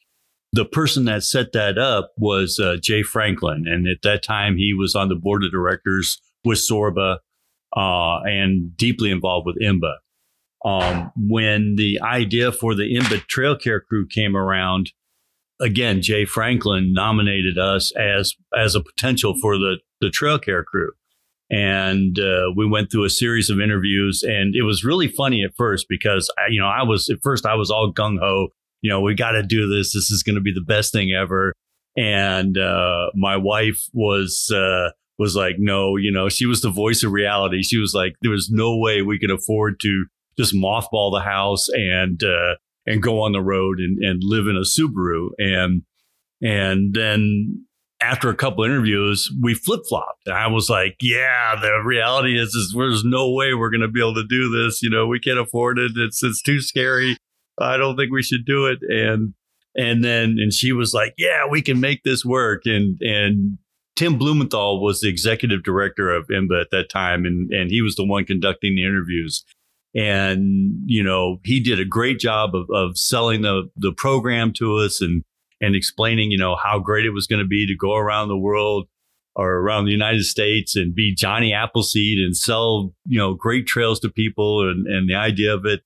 The 0.52 0.64
person 0.64 1.04
that 1.06 1.22
set 1.24 1.52
that 1.52 1.78
up 1.78 2.12
was 2.16 2.58
uh, 2.58 2.76
Jay 2.80 3.02
Franklin. 3.02 3.64
And 3.66 3.88
at 3.88 4.02
that 4.02 4.22
time, 4.22 4.56
he 4.56 4.72
was 4.72 4.94
on 4.94 5.08
the 5.08 5.14
board 5.16 5.44
of 5.44 5.50
directors 5.50 6.20
with 6.44 6.58
Sorba 6.58 7.18
uh, 7.76 8.20
and 8.24 8.76
deeply 8.76 9.10
involved 9.10 9.46
with 9.46 9.60
IMBA. 9.60 9.94
Um, 10.64 11.10
when 11.16 11.76
the 11.76 12.00
idea 12.02 12.52
for 12.52 12.74
the 12.74 12.94
IMBA 12.94 13.26
Trail 13.28 13.56
Care 13.56 13.80
Crew 13.80 14.06
came 14.06 14.36
around, 14.36 14.92
again, 15.60 16.02
Jay 16.02 16.24
Franklin 16.24 16.92
nominated 16.92 17.58
us 17.58 17.92
as 17.96 18.34
as 18.56 18.74
a 18.74 18.82
potential 18.82 19.34
for 19.40 19.56
the 19.56 19.76
the 20.00 20.10
trail 20.10 20.38
care 20.38 20.64
crew. 20.64 20.90
And 21.50 22.18
uh, 22.18 22.52
we 22.56 22.66
went 22.66 22.90
through 22.90 23.04
a 23.04 23.10
series 23.10 23.50
of 23.50 23.60
interviews, 23.60 24.22
and 24.22 24.54
it 24.54 24.62
was 24.62 24.84
really 24.84 25.08
funny 25.08 25.42
at 25.44 25.50
first 25.56 25.86
because 25.88 26.32
I, 26.38 26.50
you 26.50 26.60
know 26.60 26.68
I 26.68 26.82
was 26.82 27.08
at 27.10 27.18
first 27.22 27.46
I 27.46 27.54
was 27.54 27.70
all 27.70 27.92
gung 27.92 28.18
ho. 28.18 28.48
You 28.82 28.90
know, 28.90 29.00
we 29.00 29.14
got 29.14 29.32
to 29.32 29.42
do 29.42 29.68
this. 29.68 29.92
This 29.92 30.10
is 30.10 30.22
going 30.22 30.36
to 30.36 30.40
be 30.40 30.54
the 30.54 30.64
best 30.64 30.90
thing 30.90 31.12
ever. 31.12 31.52
And 31.98 32.56
uh, 32.56 33.10
my 33.14 33.36
wife 33.36 33.82
was 33.92 34.50
uh, 34.54 34.90
was 35.18 35.36
like, 35.36 35.56
no, 35.58 35.96
you 35.96 36.10
know, 36.10 36.28
she 36.28 36.46
was 36.46 36.62
the 36.62 36.70
voice 36.70 37.02
of 37.02 37.12
reality. 37.12 37.62
She 37.62 37.76
was 37.76 37.92
like, 37.94 38.14
there 38.22 38.30
was 38.30 38.48
no 38.50 38.78
way 38.78 39.02
we 39.02 39.18
could 39.18 39.30
afford 39.30 39.78
to 39.80 40.06
just 40.40 40.54
mothball 40.54 41.12
the 41.12 41.20
house 41.20 41.68
and 41.68 42.22
uh, 42.22 42.54
and 42.86 43.02
go 43.02 43.20
on 43.20 43.32
the 43.32 43.42
road 43.42 43.78
and, 43.78 43.98
and 44.02 44.22
live 44.22 44.46
in 44.46 44.56
a 44.56 44.60
Subaru. 44.60 45.30
And 45.38 45.82
and 46.42 46.94
then 46.94 47.66
after 48.00 48.30
a 48.30 48.34
couple 48.34 48.64
interviews, 48.64 49.30
we 49.42 49.54
flip 49.54 49.82
flopped. 49.88 50.28
I 50.28 50.46
was 50.46 50.70
like, 50.70 50.96
yeah, 51.02 51.54
the 51.60 51.82
reality 51.84 52.38
is, 52.38 52.54
is 52.54 52.74
there's 52.74 53.04
no 53.04 53.30
way 53.30 53.52
we're 53.52 53.70
going 53.70 53.82
to 53.82 53.88
be 53.88 54.00
able 54.00 54.14
to 54.14 54.26
do 54.26 54.48
this. 54.48 54.82
You 54.82 54.88
know, 54.88 55.06
we 55.06 55.20
can't 55.20 55.38
afford 55.38 55.78
it. 55.78 55.92
It's, 55.96 56.22
it's 56.22 56.40
too 56.40 56.60
scary. 56.60 57.16
I 57.60 57.76
don't 57.76 57.96
think 57.96 58.10
we 58.10 58.22
should 58.22 58.46
do 58.46 58.66
it. 58.66 58.78
And, 58.88 59.34
and 59.76 60.02
then, 60.02 60.36
and 60.38 60.52
she 60.52 60.72
was 60.72 60.94
like, 60.94 61.12
yeah, 61.18 61.46
we 61.48 61.60
can 61.60 61.78
make 61.78 62.02
this 62.02 62.24
work. 62.24 62.62
And, 62.64 62.98
and 63.02 63.58
Tim 63.96 64.16
Blumenthal 64.16 64.82
was 64.82 65.02
the 65.02 65.08
executive 65.10 65.62
director 65.62 66.10
of 66.10 66.26
IMBA 66.28 66.58
at 66.58 66.70
that 66.70 66.88
time. 66.88 67.26
And, 67.26 67.50
and 67.50 67.70
he 67.70 67.82
was 67.82 67.96
the 67.96 68.06
one 68.06 68.24
conducting 68.24 68.76
the 68.76 68.84
interviews 68.84 69.44
and 69.94 70.74
you 70.86 71.02
know 71.02 71.38
he 71.44 71.60
did 71.60 71.80
a 71.80 71.84
great 71.84 72.18
job 72.18 72.54
of, 72.54 72.66
of 72.72 72.96
selling 72.98 73.42
the 73.42 73.68
the 73.76 73.92
program 73.92 74.52
to 74.52 74.76
us 74.76 75.00
and 75.00 75.24
and 75.60 75.74
explaining 75.74 76.30
you 76.30 76.38
know 76.38 76.56
how 76.56 76.78
great 76.78 77.04
it 77.06 77.10
was 77.10 77.26
going 77.26 77.42
to 77.42 77.48
be 77.48 77.66
to 77.66 77.76
go 77.76 77.94
around 77.96 78.28
the 78.28 78.38
world 78.38 78.88
or 79.36 79.56
around 79.58 79.84
the 79.84 79.92
United 79.92 80.24
States 80.24 80.76
and 80.76 80.94
be 80.94 81.14
Johnny 81.14 81.52
Appleseed 81.52 82.18
and 82.18 82.36
sell 82.36 82.92
you 83.06 83.18
know 83.18 83.34
great 83.34 83.66
trails 83.66 84.00
to 84.00 84.08
people 84.10 84.68
and 84.68 84.86
and 84.86 85.08
the 85.08 85.14
idea 85.14 85.54
of 85.54 85.64
it 85.66 85.80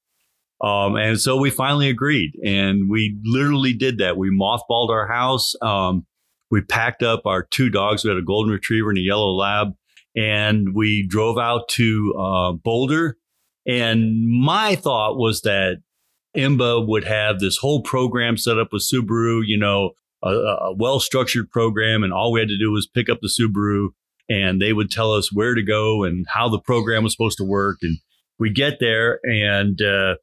Um, 0.63 0.97
and 0.97 1.21
so 1.21 1.37
we 1.37 1.51
finally 1.51 1.89
agreed, 1.91 2.33
and 2.45 2.89
we 2.91 3.19
literally 3.25 3.75
did 3.75 3.99
that. 3.99 4.17
We 4.17 4.31
mothballed 4.31 4.89
our 4.91 5.07
house. 5.09 5.55
Um, 5.61 6.07
we 6.51 6.63
packed 6.63 7.03
up 7.03 7.27
our 7.27 7.43
two 7.43 7.69
dogs. 7.71 8.05
We 8.05 8.11
had 8.11 8.19
a 8.19 8.23
golden 8.23 8.53
retriever 8.53 8.89
and 8.91 8.99
a 8.99 9.03
yellow 9.03 9.33
lab, 9.33 9.75
and 10.17 10.75
we 10.75 11.07
drove 11.07 11.37
out 11.39 11.69
to 11.71 12.15
uh, 12.19 12.53
Boulder. 12.53 13.17
And 13.67 14.29
my 14.29 14.77
thought 14.77 15.17
was 15.17 15.41
that 15.43 15.79
IMBA 16.37 16.87
would 16.87 17.05
have 17.05 17.39
this 17.39 17.57
whole 17.59 17.83
program 17.83 18.37
set 18.37 18.59
up 18.59 18.73
with 18.73 18.83
Subaru, 18.83 19.43
you 19.45 19.59
know, 19.59 19.93
a, 20.23 20.31
a 20.31 20.75
well 20.75 21.01
structured 21.01 21.51
program, 21.51 22.03
and 22.03 22.13
all 22.13 22.33
we 22.33 22.41
had 22.41 22.49
to 22.49 22.59
do 22.59 22.73
was 22.73 22.87
pick 22.87 23.09
up 23.09 23.19
the 23.21 23.29
Subaru, 23.29 23.89
and 24.29 24.61
they 24.61 24.73
would 24.73 24.91
tell 24.91 25.13
us 25.13 25.33
where 25.33 25.55
to 25.55 25.63
go 25.63 26.05
and 26.05 26.27
how 26.29 26.49
the 26.49 26.59
program 26.59 27.05
was 27.05 27.13
supposed 27.13 27.39
to 27.39 27.45
work. 27.45 27.79
And 27.83 27.99
we 28.39 28.51
get 28.51 28.81
there, 28.81 29.21
and 29.25 29.81
uh, 29.81 30.17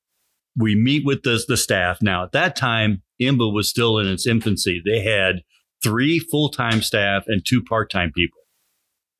we 0.57 0.75
meet 0.75 1.05
with 1.05 1.23
the, 1.23 1.43
the 1.47 1.57
staff. 1.57 1.99
Now, 2.01 2.23
at 2.23 2.31
that 2.33 2.55
time, 2.55 3.03
IMBA 3.21 3.53
was 3.53 3.69
still 3.69 3.97
in 3.99 4.07
its 4.07 4.27
infancy. 4.27 4.81
They 4.83 5.03
had 5.03 5.43
three 5.83 6.19
full 6.19 6.49
time 6.49 6.81
staff 6.81 7.23
and 7.27 7.43
two 7.45 7.63
part 7.63 7.89
time 7.89 8.11
people. 8.11 8.39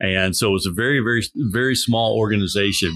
And 0.00 0.36
so 0.36 0.48
it 0.48 0.52
was 0.52 0.66
a 0.66 0.72
very, 0.72 0.98
very, 0.98 1.22
very 1.34 1.76
small 1.76 2.18
organization. 2.18 2.92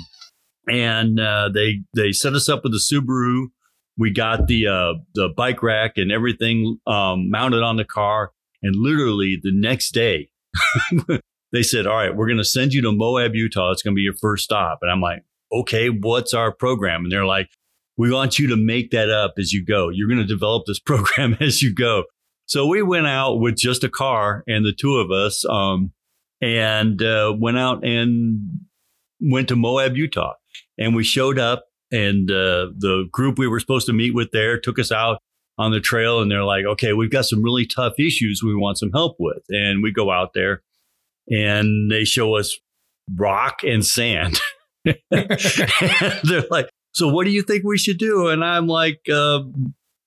And 0.68 1.20
uh, 1.20 1.50
they 1.52 1.82
they 1.94 2.12
set 2.12 2.34
us 2.34 2.48
up 2.48 2.64
with 2.64 2.72
a 2.72 2.78
Subaru. 2.78 3.46
We 3.98 4.10
got 4.10 4.46
the 4.46 4.66
uh, 4.66 4.94
the 5.14 5.28
bike 5.36 5.62
rack 5.62 5.92
and 5.96 6.10
everything 6.10 6.78
um, 6.86 7.30
mounted 7.30 7.62
on 7.62 7.76
the 7.76 7.84
car. 7.84 8.32
And 8.62 8.74
literally 8.74 9.38
the 9.40 9.52
next 9.52 9.92
day, 9.92 10.30
they 11.52 11.62
said, 11.62 11.86
"All 11.86 11.96
right, 11.96 12.14
we're 12.14 12.26
going 12.26 12.38
to 12.38 12.44
send 12.44 12.72
you 12.72 12.82
to 12.82 12.92
Moab, 12.92 13.34
Utah. 13.34 13.70
It's 13.70 13.82
going 13.82 13.94
to 13.94 13.96
be 13.96 14.02
your 14.02 14.14
first 14.14 14.44
stop." 14.44 14.80
And 14.82 14.90
I'm 14.90 15.00
like, 15.00 15.22
"Okay, 15.52 15.88
what's 15.88 16.34
our 16.34 16.52
program?" 16.52 17.04
And 17.04 17.12
they're 17.12 17.24
like, 17.24 17.48
we 17.96 18.12
want 18.12 18.38
you 18.38 18.48
to 18.48 18.56
make 18.56 18.90
that 18.90 19.10
up 19.10 19.34
as 19.38 19.52
you 19.52 19.64
go. 19.64 19.88
You're 19.88 20.08
going 20.08 20.20
to 20.20 20.26
develop 20.26 20.64
this 20.66 20.78
program 20.84 21.36
as 21.40 21.62
you 21.62 21.74
go. 21.74 22.04
So 22.46 22.66
we 22.66 22.82
went 22.82 23.06
out 23.06 23.40
with 23.40 23.56
just 23.56 23.82
a 23.82 23.88
car 23.88 24.44
and 24.46 24.64
the 24.64 24.72
two 24.72 24.96
of 24.96 25.10
us, 25.10 25.44
um, 25.46 25.92
and 26.40 27.02
uh, 27.02 27.34
went 27.36 27.58
out 27.58 27.84
and 27.84 28.40
went 29.20 29.48
to 29.48 29.56
Moab, 29.56 29.96
Utah. 29.96 30.34
And 30.78 30.94
we 30.94 31.04
showed 31.04 31.38
up, 31.38 31.64
and 31.90 32.30
uh, 32.30 32.68
the 32.76 33.08
group 33.10 33.38
we 33.38 33.48
were 33.48 33.60
supposed 33.60 33.86
to 33.86 33.92
meet 33.92 34.14
with 34.14 34.30
there 34.32 34.58
took 34.58 34.78
us 34.78 34.92
out 34.92 35.18
on 35.58 35.72
the 35.72 35.80
trail, 35.80 36.20
and 36.20 36.30
they're 36.30 36.44
like, 36.44 36.64
"Okay, 36.64 36.92
we've 36.92 37.10
got 37.10 37.24
some 37.24 37.42
really 37.42 37.66
tough 37.66 37.94
issues 37.98 38.42
we 38.42 38.54
want 38.54 38.78
some 38.78 38.92
help 38.92 39.16
with." 39.18 39.42
And 39.48 39.82
we 39.82 39.92
go 39.92 40.10
out 40.10 40.30
there, 40.34 40.62
and 41.28 41.90
they 41.90 42.04
show 42.04 42.36
us 42.36 42.56
rock 43.14 43.60
and 43.62 43.84
sand. 43.84 44.38
they're 45.10 46.44
like, 46.50 46.68
so 46.92 47.08
what 47.08 47.24
do 47.24 47.30
you 47.30 47.42
think 47.42 47.64
we 47.64 47.78
should 47.78 47.98
do? 47.98 48.28
And 48.28 48.44
I'm 48.44 48.66
like, 48.66 49.00
uh, 49.12 49.40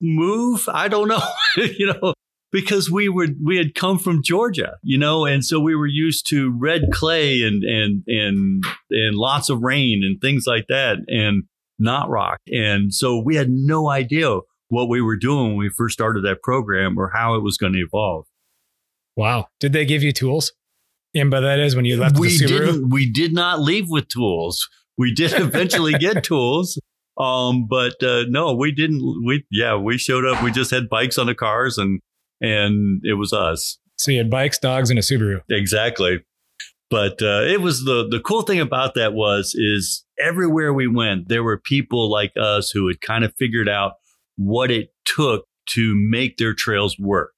move? 0.02 0.68
I 0.68 0.88
don't 0.88 1.08
know, 1.08 1.22
you 1.56 1.94
know, 1.94 2.14
because 2.52 2.90
we 2.90 3.10
were 3.10 3.28
we 3.44 3.58
had 3.58 3.76
come 3.76 4.00
from 4.00 4.24
Georgia, 4.24 4.78
you 4.84 4.98
know, 4.98 5.26
and 5.26 5.44
so 5.44 5.60
we 5.60 5.76
were 5.76 5.88
used 5.88 6.28
to 6.30 6.52
red 6.58 6.92
clay 6.92 7.42
and 7.44 7.64
and 7.64 8.04
and 8.08 8.64
and 8.92 9.16
lots 9.16 9.50
of 9.50 9.62
rain 9.62 10.02
and 10.04 10.20
things 10.22 10.46
like 10.48 10.66
that, 10.70 10.98
and 11.08 11.44
not 11.78 12.10
rock. 12.10 12.40
And 12.48 12.94
so 12.94 13.22
we 13.24 13.36
had 13.36 13.50
no 13.50 13.90
idea 13.90 14.40
what 14.70 14.90
we 14.90 15.02
were 15.02 15.18
doing 15.18 15.50
when 15.50 15.58
we 15.58 15.70
first 15.70 15.94
started 15.94 16.24
that 16.26 16.42
program 16.44 16.98
or 16.98 17.12
how 17.14 17.36
it 17.36 17.44
was 17.44 17.58
going 17.58 17.74
to 17.74 17.80
evolve. 17.80 18.26
Wow! 19.16 19.48
Did 19.60 19.74
they 19.74 19.86
give 19.86 20.04
you 20.04 20.12
tools? 20.12 20.54
And 21.16 21.32
by 21.32 21.40
that 21.40 21.60
is 21.60 21.76
when 21.76 21.86
you 21.86 21.98
left 21.98 22.20
we 22.20 22.38
Didn't, 22.38 22.90
we 22.92 23.12
did 23.12 23.34
not 23.34 23.60
leave 23.60 23.90
with 23.90 24.08
tools 24.10 24.70
we 25.00 25.14
did 25.14 25.34
eventually 25.42 25.94
get 25.94 26.24
tools. 26.24 26.80
Um, 27.18 27.66
but 27.68 28.02
uh, 28.04 28.26
no, 28.30 28.54
we 28.54 28.72
didn't. 28.72 29.02
We 29.26 29.46
yeah, 29.50 29.76
we 29.76 29.98
showed 29.98 30.26
up. 30.26 30.44
We 30.44 30.52
just 30.52 30.70
had 30.70 30.88
bikes 30.90 31.18
on 31.18 31.26
the 31.26 31.36
cars, 31.36 31.78
and 31.78 32.00
and 32.42 33.02
it 33.04 33.14
was 33.14 33.34
us. 33.34 33.78
So 33.98 34.12
you 34.12 34.18
had 34.18 34.30
bikes, 34.30 34.58
dogs, 34.58 34.90
and 34.90 34.98
a 34.98 35.02
Subaru. 35.02 35.42
Exactly. 35.50 36.24
But 36.90 37.22
uh, 37.22 37.44
it 37.44 37.62
was 37.62 37.84
the 37.84 38.08
the 38.10 38.20
cool 38.20 38.42
thing 38.42 38.60
about 38.60 38.96
that 38.96 39.14
was 39.14 39.54
is 39.56 40.06
everywhere 40.20 40.74
we 40.74 40.88
went, 40.88 41.30
there 41.30 41.44
were 41.44 41.60
people 41.60 42.10
like 42.10 42.32
us 42.40 42.72
who 42.72 42.88
had 42.88 43.02
kind 43.02 43.24
of 43.24 43.34
figured 43.38 43.70
out 43.70 43.94
what 44.38 44.72
it 44.72 44.90
took 45.06 45.46
to 45.72 45.94
make 45.96 46.38
their 46.38 46.54
trails 46.54 46.98
work. 46.98 47.34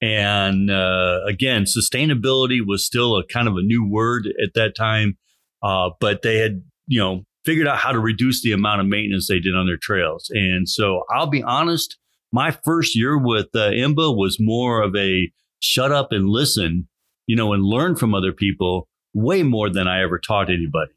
And 0.00 0.70
uh, 0.70 1.20
again, 1.26 1.64
sustainability 1.64 2.60
was 2.64 2.84
still 2.84 3.16
a 3.16 3.26
kind 3.26 3.48
of 3.48 3.56
a 3.56 3.62
new 3.62 3.88
word 3.88 4.26
at 4.42 4.54
that 4.54 4.76
time, 4.76 5.16
uh, 5.62 5.90
but 5.98 6.22
they 6.22 6.36
had 6.36 6.62
you 6.86 7.00
know, 7.00 7.24
figured 7.44 7.66
out 7.66 7.78
how 7.78 7.92
to 7.92 7.98
reduce 7.98 8.42
the 8.42 8.52
amount 8.52 8.80
of 8.80 8.86
maintenance 8.86 9.28
they 9.28 9.38
did 9.38 9.54
on 9.54 9.66
their 9.66 9.78
trails. 9.80 10.30
And 10.30 10.68
so 10.68 11.02
I'll 11.10 11.26
be 11.26 11.42
honest, 11.42 11.98
my 12.34 12.50
first 12.50 12.96
year 12.96 13.16
with 13.16 13.46
uh, 13.54 13.70
IMBA 13.70 14.16
was 14.16 14.38
more 14.40 14.82
of 14.82 14.96
a 14.96 15.30
shut 15.60 15.92
up 15.92 16.10
and 16.10 16.28
listen, 16.28 16.88
you 17.28 17.36
know, 17.36 17.52
and 17.52 17.62
learn 17.62 17.94
from 17.94 18.12
other 18.12 18.32
people 18.32 18.88
way 19.14 19.44
more 19.44 19.70
than 19.70 19.86
I 19.86 20.02
ever 20.02 20.18
taught 20.18 20.50
anybody. 20.50 20.90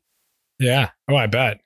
Yeah. 0.59 0.89
Oh, 1.07 1.15
I 1.15 1.27
bet. 1.27 1.61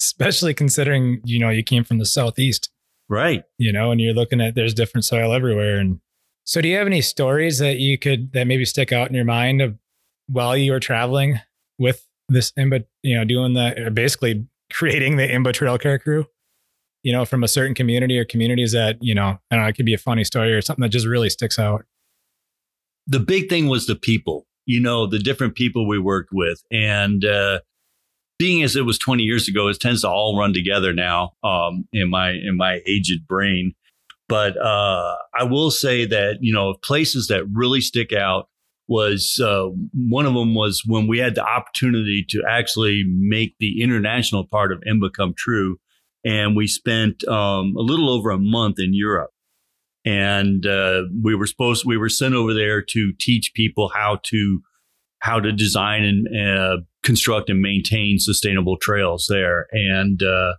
Especially 0.00 0.54
considering, 0.54 1.20
you 1.24 1.40
know, 1.40 1.50
you 1.50 1.64
came 1.64 1.82
from 1.82 1.98
the 1.98 2.06
Southeast. 2.06 2.70
Right. 3.08 3.42
You 3.58 3.72
know, 3.72 3.90
and 3.90 4.00
you're 4.00 4.14
looking 4.14 4.40
at 4.40 4.54
there's 4.54 4.72
different 4.72 5.04
soil 5.04 5.32
everywhere. 5.32 5.78
And 5.78 5.98
so 6.44 6.60
do 6.60 6.68
you 6.68 6.76
have 6.76 6.86
any 6.86 7.02
stories 7.02 7.58
that 7.58 7.78
you 7.78 7.98
could, 7.98 8.32
that 8.34 8.46
maybe 8.46 8.64
stick 8.64 8.92
out 8.92 9.08
in 9.08 9.16
your 9.16 9.24
mind 9.24 9.60
of 9.60 9.76
while 10.28 10.56
you 10.56 10.70
were 10.70 10.78
traveling 10.78 11.40
with 11.76 12.06
this 12.28 12.52
IMBA, 12.52 12.84
you 13.02 13.16
know, 13.16 13.24
doing 13.24 13.54
the 13.54 13.90
basically 13.92 14.46
creating 14.72 15.16
the 15.16 15.26
IMBA 15.26 15.54
trail 15.54 15.76
care 15.76 15.98
crew, 15.98 16.26
you 17.02 17.12
know, 17.12 17.24
from 17.24 17.44
a 17.44 17.48
certain 17.48 17.74
community 17.74 18.18
or 18.18 18.24
communities 18.24 18.72
that, 18.72 18.96
you 19.00 19.14
know, 19.14 19.38
I 19.50 19.56
don't 19.56 19.64
know, 19.64 19.68
it 19.68 19.76
could 19.76 19.86
be 19.86 19.94
a 19.94 19.98
funny 19.98 20.24
story 20.24 20.52
or 20.52 20.60
something 20.60 20.82
that 20.82 20.90
just 20.90 21.06
really 21.06 21.30
sticks 21.30 21.58
out. 21.58 21.84
The 23.06 23.20
big 23.20 23.48
thing 23.48 23.68
was 23.68 23.86
the 23.86 23.96
people, 23.96 24.46
you 24.66 24.80
know, 24.80 25.06
the 25.06 25.18
different 25.18 25.54
people 25.54 25.88
we 25.88 25.98
worked 25.98 26.30
with. 26.32 26.62
And 26.70 27.24
uh, 27.24 27.60
being 28.38 28.62
as 28.62 28.76
it 28.76 28.84
was 28.84 28.98
20 28.98 29.22
years 29.22 29.48
ago, 29.48 29.68
it 29.68 29.80
tends 29.80 30.02
to 30.02 30.08
all 30.08 30.38
run 30.38 30.52
together 30.52 30.92
now 30.92 31.32
um, 31.42 31.86
in 31.92 32.10
my 32.10 32.30
in 32.30 32.56
my 32.56 32.80
aged 32.86 33.26
brain. 33.26 33.74
But 34.28 34.58
uh, 34.58 35.16
I 35.34 35.44
will 35.44 35.70
say 35.70 36.04
that, 36.04 36.38
you 36.40 36.52
know, 36.52 36.74
places 36.84 37.28
that 37.28 37.44
really 37.50 37.80
stick 37.80 38.12
out 38.12 38.48
was 38.88 39.40
uh, 39.42 39.66
one 39.94 40.26
of 40.26 40.34
them 40.34 40.54
was 40.54 40.82
when 40.86 41.06
we 41.06 41.18
had 41.18 41.34
the 41.34 41.44
opportunity 41.44 42.24
to 42.30 42.42
actually 42.48 43.04
make 43.06 43.54
the 43.58 43.82
international 43.82 44.46
part 44.46 44.72
of 44.72 44.80
IMBA 44.80 45.12
come 45.16 45.34
true. 45.36 45.78
And 46.24 46.56
we 46.56 46.66
spent 46.66 47.26
um, 47.28 47.74
a 47.76 47.82
little 47.82 48.10
over 48.10 48.30
a 48.30 48.38
month 48.38 48.76
in 48.78 48.92
Europe. 48.92 49.30
And 50.04 50.66
uh, 50.66 51.02
we 51.22 51.34
were 51.34 51.46
supposed, 51.46 51.84
we 51.86 51.96
were 51.96 52.08
sent 52.08 52.34
over 52.34 52.54
there 52.54 52.82
to 52.82 53.12
teach 53.18 53.52
people 53.54 53.90
how 53.94 54.20
to, 54.24 54.60
how 55.20 55.40
to 55.40 55.52
design 55.52 56.02
and 56.04 56.28
uh, 56.58 56.76
construct 57.02 57.50
and 57.50 57.60
maintain 57.60 58.18
sustainable 58.18 58.76
trails 58.78 59.26
there. 59.28 59.66
And 59.72 60.22
uh, 60.22 60.54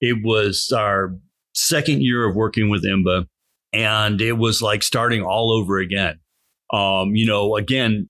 it 0.00 0.18
was 0.22 0.72
our 0.74 1.14
second 1.54 2.02
year 2.02 2.28
of 2.28 2.34
working 2.34 2.70
with 2.70 2.84
IMBA. 2.84 3.26
And 3.72 4.20
it 4.20 4.38
was 4.38 4.62
like 4.62 4.82
starting 4.82 5.22
all 5.22 5.52
over 5.52 5.78
again 5.78 6.20
um, 6.72 7.14
you 7.14 7.26
know, 7.26 7.56
again, 7.56 8.08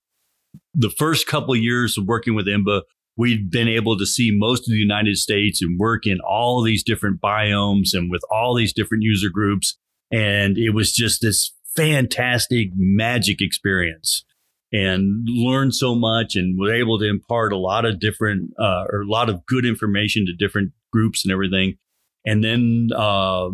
the 0.73 0.89
first 0.89 1.27
couple 1.27 1.53
of 1.53 1.59
years 1.59 1.97
of 1.97 2.05
working 2.05 2.35
with 2.35 2.47
IMBA, 2.47 2.81
we'd 3.19 3.51
been 3.51 3.67
able 3.67 3.97
to 3.97 4.05
see 4.05 4.31
most 4.33 4.61
of 4.61 4.71
the 4.71 4.79
United 4.79 5.17
States 5.17 5.61
and 5.61 5.77
work 5.77 6.07
in 6.07 6.19
all 6.21 6.63
these 6.63 6.83
different 6.83 7.19
biomes 7.19 7.89
and 7.93 8.09
with 8.09 8.21
all 8.31 8.55
these 8.55 8.71
different 8.71 9.03
user 9.03 9.27
groups. 9.29 9.77
And 10.09 10.57
it 10.57 10.69
was 10.69 10.93
just 10.93 11.21
this 11.21 11.53
fantastic 11.75 12.69
magic 12.77 13.41
experience 13.41 14.23
and 14.71 15.27
learned 15.27 15.75
so 15.75 15.95
much 15.95 16.37
and 16.37 16.57
were 16.57 16.73
able 16.73 16.97
to 16.97 17.09
impart 17.09 17.51
a 17.51 17.57
lot 17.57 17.83
of 17.83 17.99
different 17.99 18.51
uh, 18.57 18.85
or 18.89 19.01
a 19.01 19.07
lot 19.07 19.29
of 19.29 19.45
good 19.45 19.65
information 19.65 20.25
to 20.25 20.33
different 20.33 20.71
groups 20.93 21.25
and 21.25 21.33
everything. 21.33 21.77
And 22.25 22.41
then 22.41 22.87
uh, 22.95 23.49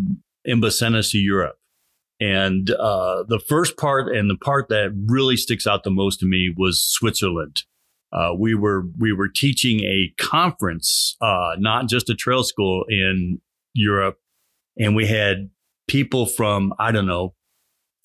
IMBA 0.47 0.73
sent 0.73 0.95
us 0.95 1.09
to 1.11 1.17
Europe. 1.17 1.55
And 2.19 2.69
uh, 2.69 3.23
the 3.27 3.39
first 3.39 3.77
part 3.77 4.15
and 4.15 4.29
the 4.29 4.37
part 4.37 4.69
that 4.69 4.91
really 5.07 5.37
sticks 5.37 5.65
out 5.65 5.83
the 5.83 5.89
most 5.89 6.19
to 6.19 6.27
me 6.27 6.53
was 6.55 6.81
Switzerland. 6.81 7.63
Uh, 8.15 8.33
we 8.37 8.55
were 8.55 8.83
we 8.97 9.11
were 9.11 9.27
teaching 9.27 9.81
a 9.81 10.13
conference, 10.21 11.17
uh, 11.21 11.55
not 11.57 11.89
just 11.89 12.09
a 12.09 12.15
trail 12.15 12.43
school 12.43 12.85
in 12.87 13.41
Europe, 13.73 14.17
and 14.77 14.95
we 14.95 15.05
had 15.05 15.49
people 15.87 16.25
from 16.25 16.73
I 16.79 16.91
don't 16.91 17.07
know, 17.07 17.33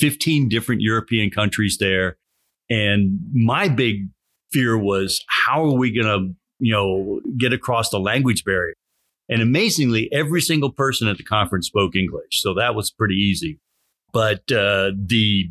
fifteen 0.01 0.49
different 0.49 0.81
European 0.81 1.31
countries 1.31 1.77
there. 1.79 2.17
And 2.69 3.19
my 3.33 3.69
big 3.69 4.09
fear 4.53 4.77
was 4.77 5.25
how 5.29 5.65
are 5.65 5.77
we 5.77 5.93
going 5.93 6.07
to 6.07 6.35
you 6.59 6.73
know 6.73 7.21
get 7.39 7.53
across 7.53 7.91
the 7.91 8.01
language 8.01 8.45
barrier? 8.45 8.75
And 9.29 9.41
amazingly, 9.41 10.09
every 10.13 10.41
single 10.41 10.73
person 10.73 11.07
at 11.07 11.17
the 11.17 11.23
conference 11.23 11.69
spoke 11.69 11.95
English, 11.95 12.43
so 12.43 12.55
that 12.55 12.75
was 12.75 12.91
pretty 12.91 13.15
easy 13.15 13.61
but 14.13 14.51
uh, 14.53 14.91
the 14.97 15.51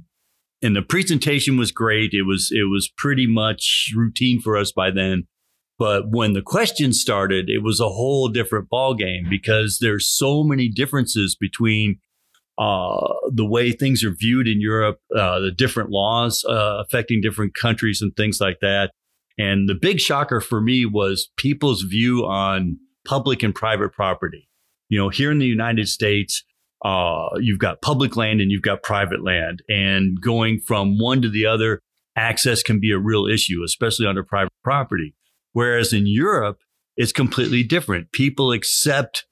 and 0.61 0.75
the 0.75 0.81
presentation 0.81 1.57
was 1.57 1.71
great. 1.71 2.11
It 2.13 2.23
was 2.23 2.49
it 2.51 2.69
was 2.69 2.91
pretty 2.97 3.27
much 3.27 3.91
routine 3.95 4.41
for 4.41 4.57
us 4.57 4.71
by 4.71 4.91
then. 4.91 5.23
But 5.77 6.09
when 6.09 6.33
the 6.33 6.41
questions 6.41 6.99
started, 6.99 7.49
it 7.49 7.63
was 7.63 7.79
a 7.79 7.87
whole 7.87 8.27
different 8.27 8.69
ballgame 8.69 9.29
because 9.29 9.79
there's 9.79 10.09
so 10.09 10.43
many 10.43 10.67
differences 10.67 11.37
between 11.39 11.99
uh, 12.57 13.13
the 13.31 13.45
way 13.45 13.71
things 13.71 14.03
are 14.03 14.13
viewed 14.13 14.45
in 14.45 14.59
Europe, 14.59 14.99
uh, 15.15 15.39
the 15.39 15.51
different 15.51 15.89
laws 15.89 16.43
uh, 16.43 16.83
affecting 16.85 17.21
different 17.21 17.55
countries 17.55 18.01
and 18.01 18.13
things 18.17 18.41
like 18.41 18.57
that. 18.61 18.91
And 19.37 19.69
the 19.69 19.75
big 19.75 20.01
shocker 20.01 20.41
for 20.41 20.59
me 20.59 20.85
was 20.85 21.29
people's 21.37 21.83
view 21.83 22.25
on 22.25 22.77
public 23.05 23.41
and 23.41 23.55
private 23.55 23.93
property. 23.93 24.49
You 24.89 24.99
know, 24.99 25.07
here 25.07 25.31
in 25.31 25.39
the 25.39 25.45
United 25.45 25.87
States, 25.87 26.43
uh, 26.83 27.29
you've 27.39 27.59
got 27.59 27.81
public 27.81 28.15
land 28.15 28.41
and 28.41 28.51
you've 28.51 28.61
got 28.61 28.83
private 28.83 29.23
land, 29.23 29.61
and 29.67 30.19
going 30.21 30.59
from 30.59 30.97
one 30.97 31.21
to 31.21 31.29
the 31.29 31.45
other, 31.45 31.81
access 32.15 32.63
can 32.63 32.79
be 32.79 32.91
a 32.91 32.99
real 32.99 33.25
issue, 33.25 33.61
especially 33.65 34.05
under 34.05 34.23
private 34.23 34.53
property. 34.63 35.15
Whereas 35.53 35.93
in 35.93 36.05
Europe, 36.05 36.59
it's 36.95 37.11
completely 37.11 37.63
different. 37.63 38.11
People 38.11 38.51
accept 38.51 39.25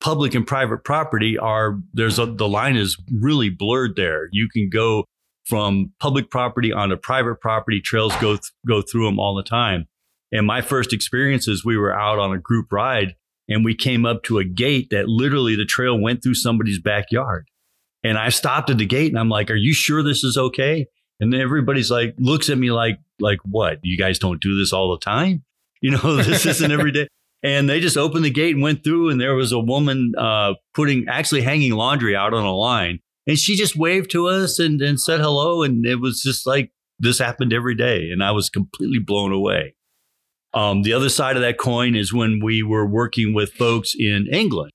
public 0.00 0.34
and 0.34 0.46
private 0.46 0.84
property 0.84 1.38
are 1.38 1.78
there's 1.92 2.18
a, 2.18 2.26
the 2.26 2.48
line 2.48 2.76
is 2.76 2.96
really 3.10 3.48
blurred 3.48 3.96
there. 3.96 4.28
You 4.32 4.48
can 4.52 4.68
go 4.68 5.04
from 5.46 5.92
public 6.00 6.30
property 6.30 6.72
onto 6.72 6.96
private 6.96 7.40
property. 7.40 7.80
Trails 7.80 8.14
go 8.16 8.34
th- 8.34 8.52
go 8.66 8.82
through 8.82 9.06
them 9.06 9.18
all 9.18 9.34
the 9.34 9.42
time. 9.42 9.86
And 10.32 10.46
my 10.46 10.60
first 10.60 10.92
experiences, 10.92 11.64
we 11.64 11.76
were 11.76 11.98
out 11.98 12.18
on 12.18 12.32
a 12.34 12.38
group 12.38 12.72
ride 12.72 13.14
and 13.48 13.64
we 13.64 13.74
came 13.74 14.06
up 14.06 14.22
to 14.24 14.38
a 14.38 14.44
gate 14.44 14.88
that 14.90 15.08
literally 15.08 15.56
the 15.56 15.64
trail 15.64 16.00
went 16.00 16.22
through 16.22 16.34
somebody's 16.34 16.80
backyard. 16.80 17.46
And 18.02 18.18
I 18.18 18.28
stopped 18.28 18.70
at 18.70 18.78
the 18.78 18.86
gate 18.86 19.10
and 19.10 19.18
I'm 19.18 19.28
like, 19.28 19.50
"Are 19.50 19.56
you 19.56 19.72
sure 19.72 20.02
this 20.02 20.24
is 20.24 20.36
okay?" 20.36 20.86
And 21.20 21.34
everybody's 21.34 21.90
like, 21.90 22.14
looks 22.18 22.50
at 22.50 22.58
me 22.58 22.70
like, 22.70 22.98
"Like 23.18 23.38
what? 23.44 23.78
You 23.82 23.96
guys 23.96 24.18
don't 24.18 24.42
do 24.42 24.58
this 24.58 24.72
all 24.72 24.90
the 24.90 24.98
time? 24.98 25.44
You 25.84 25.90
know, 25.90 26.16
this 26.16 26.46
isn't 26.46 26.72
every 26.72 26.92
day." 26.92 27.08
And 27.42 27.68
they 27.68 27.78
just 27.78 27.98
opened 27.98 28.24
the 28.24 28.30
gate 28.30 28.54
and 28.54 28.62
went 28.62 28.82
through, 28.82 29.10
and 29.10 29.20
there 29.20 29.34
was 29.34 29.52
a 29.52 29.58
woman 29.58 30.14
uh, 30.16 30.54
putting 30.72 31.06
actually 31.08 31.42
hanging 31.42 31.72
laundry 31.72 32.16
out 32.16 32.32
on 32.32 32.42
a 32.42 32.54
line, 32.54 33.00
and 33.26 33.38
she 33.38 33.54
just 33.54 33.76
waved 33.76 34.10
to 34.12 34.26
us 34.28 34.58
and, 34.58 34.80
and 34.80 34.98
said 34.98 35.20
hello, 35.20 35.62
and 35.62 35.84
it 35.84 35.96
was 35.96 36.22
just 36.22 36.46
like 36.46 36.72
this 36.98 37.18
happened 37.18 37.52
every 37.52 37.74
day, 37.74 38.08
and 38.10 38.24
I 38.24 38.30
was 38.30 38.48
completely 38.48 38.98
blown 38.98 39.30
away. 39.30 39.74
Um, 40.54 40.82
the 40.82 40.92
other 40.92 41.08
side 41.08 41.36
of 41.36 41.42
that 41.42 41.58
coin 41.58 41.96
is 41.96 42.12
when 42.12 42.40
we 42.42 42.62
were 42.62 42.86
working 42.86 43.34
with 43.34 43.52
folks 43.52 43.94
in 43.98 44.28
England, 44.32 44.70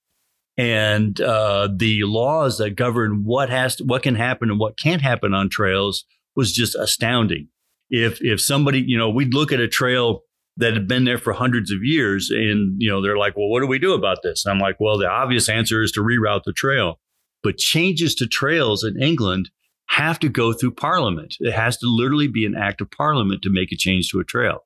and 0.57 1.19
uh, 1.21 1.69
the 1.73 2.03
laws 2.03 2.57
that 2.57 2.71
govern 2.71 3.23
what 3.23 3.49
has 3.49 3.77
to, 3.77 3.85
what 3.85 4.03
can 4.03 4.15
happen 4.15 4.49
and 4.49 4.59
what 4.59 4.77
can't 4.77 5.01
happen 5.01 5.33
on 5.33 5.49
trails 5.49 6.03
was 6.35 6.51
just 6.51 6.75
astounding. 6.75 7.47
If 7.89 8.19
if 8.21 8.41
somebody, 8.41 8.83
you 8.85 8.97
know, 8.97 9.09
we'd 9.09 9.33
look 9.33 9.51
at 9.51 9.59
a 9.59 9.67
trail 9.67 10.23
that 10.59 10.73
had 10.73 10.87
been 10.87 11.05
there 11.05 11.17
for 11.17 11.33
hundreds 11.33 11.71
of 11.71 11.79
years. 11.81 12.29
And, 12.29 12.75
you 12.79 12.89
know, 12.89 13.01
they're 13.01 13.17
like, 13.17 13.35
well, 13.37 13.47
what 13.47 13.61
do 13.61 13.67
we 13.67 13.79
do 13.79 13.93
about 13.93 14.19
this? 14.23 14.45
And 14.45 14.53
I'm 14.53 14.59
like, 14.59 14.75
well, 14.79 14.97
the 14.97 15.07
obvious 15.07 15.47
answer 15.47 15.81
is 15.81 15.91
to 15.93 16.01
reroute 16.01 16.43
the 16.43 16.53
trail. 16.53 16.99
But 17.41 17.57
changes 17.57 18.13
to 18.15 18.27
trails 18.27 18.83
in 18.83 19.01
England 19.01 19.49
have 19.87 20.19
to 20.19 20.27
go 20.27 20.51
through 20.51 20.71
parliament. 20.71 21.35
It 21.39 21.53
has 21.53 21.77
to 21.77 21.87
literally 21.87 22.27
be 22.27 22.45
an 22.45 22.55
act 22.55 22.81
of 22.81 22.91
parliament 22.91 23.41
to 23.43 23.49
make 23.49 23.71
a 23.71 23.77
change 23.77 24.09
to 24.09 24.19
a 24.19 24.25
trail. 24.25 24.65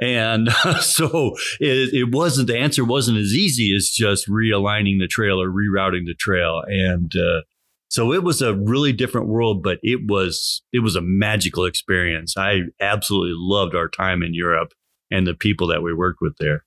And 0.00 0.50
so 0.80 1.36
it, 1.60 1.92
it, 1.92 2.12
wasn't, 2.12 2.48
the 2.48 2.58
answer 2.58 2.84
wasn't 2.84 3.18
as 3.18 3.34
easy 3.34 3.74
as 3.76 3.90
just 3.90 4.28
realigning 4.28 4.98
the 4.98 5.08
trail 5.08 5.40
or 5.40 5.48
rerouting 5.50 6.06
the 6.06 6.14
trail. 6.18 6.62
And, 6.66 7.12
uh, 7.14 7.42
so 7.88 8.12
it 8.12 8.22
was 8.22 8.40
a 8.40 8.54
really 8.54 8.92
different 8.92 9.26
world, 9.26 9.64
but 9.64 9.78
it 9.82 10.00
was, 10.06 10.62
it 10.72 10.78
was 10.78 10.94
a 10.94 11.00
magical 11.02 11.64
experience. 11.64 12.36
I 12.36 12.60
absolutely 12.80 13.34
loved 13.36 13.74
our 13.74 13.88
time 13.88 14.22
in 14.22 14.32
Europe 14.32 14.72
and 15.10 15.26
the 15.26 15.34
people 15.34 15.66
that 15.66 15.82
we 15.82 15.92
worked 15.92 16.20
with 16.20 16.36
there. 16.38 16.64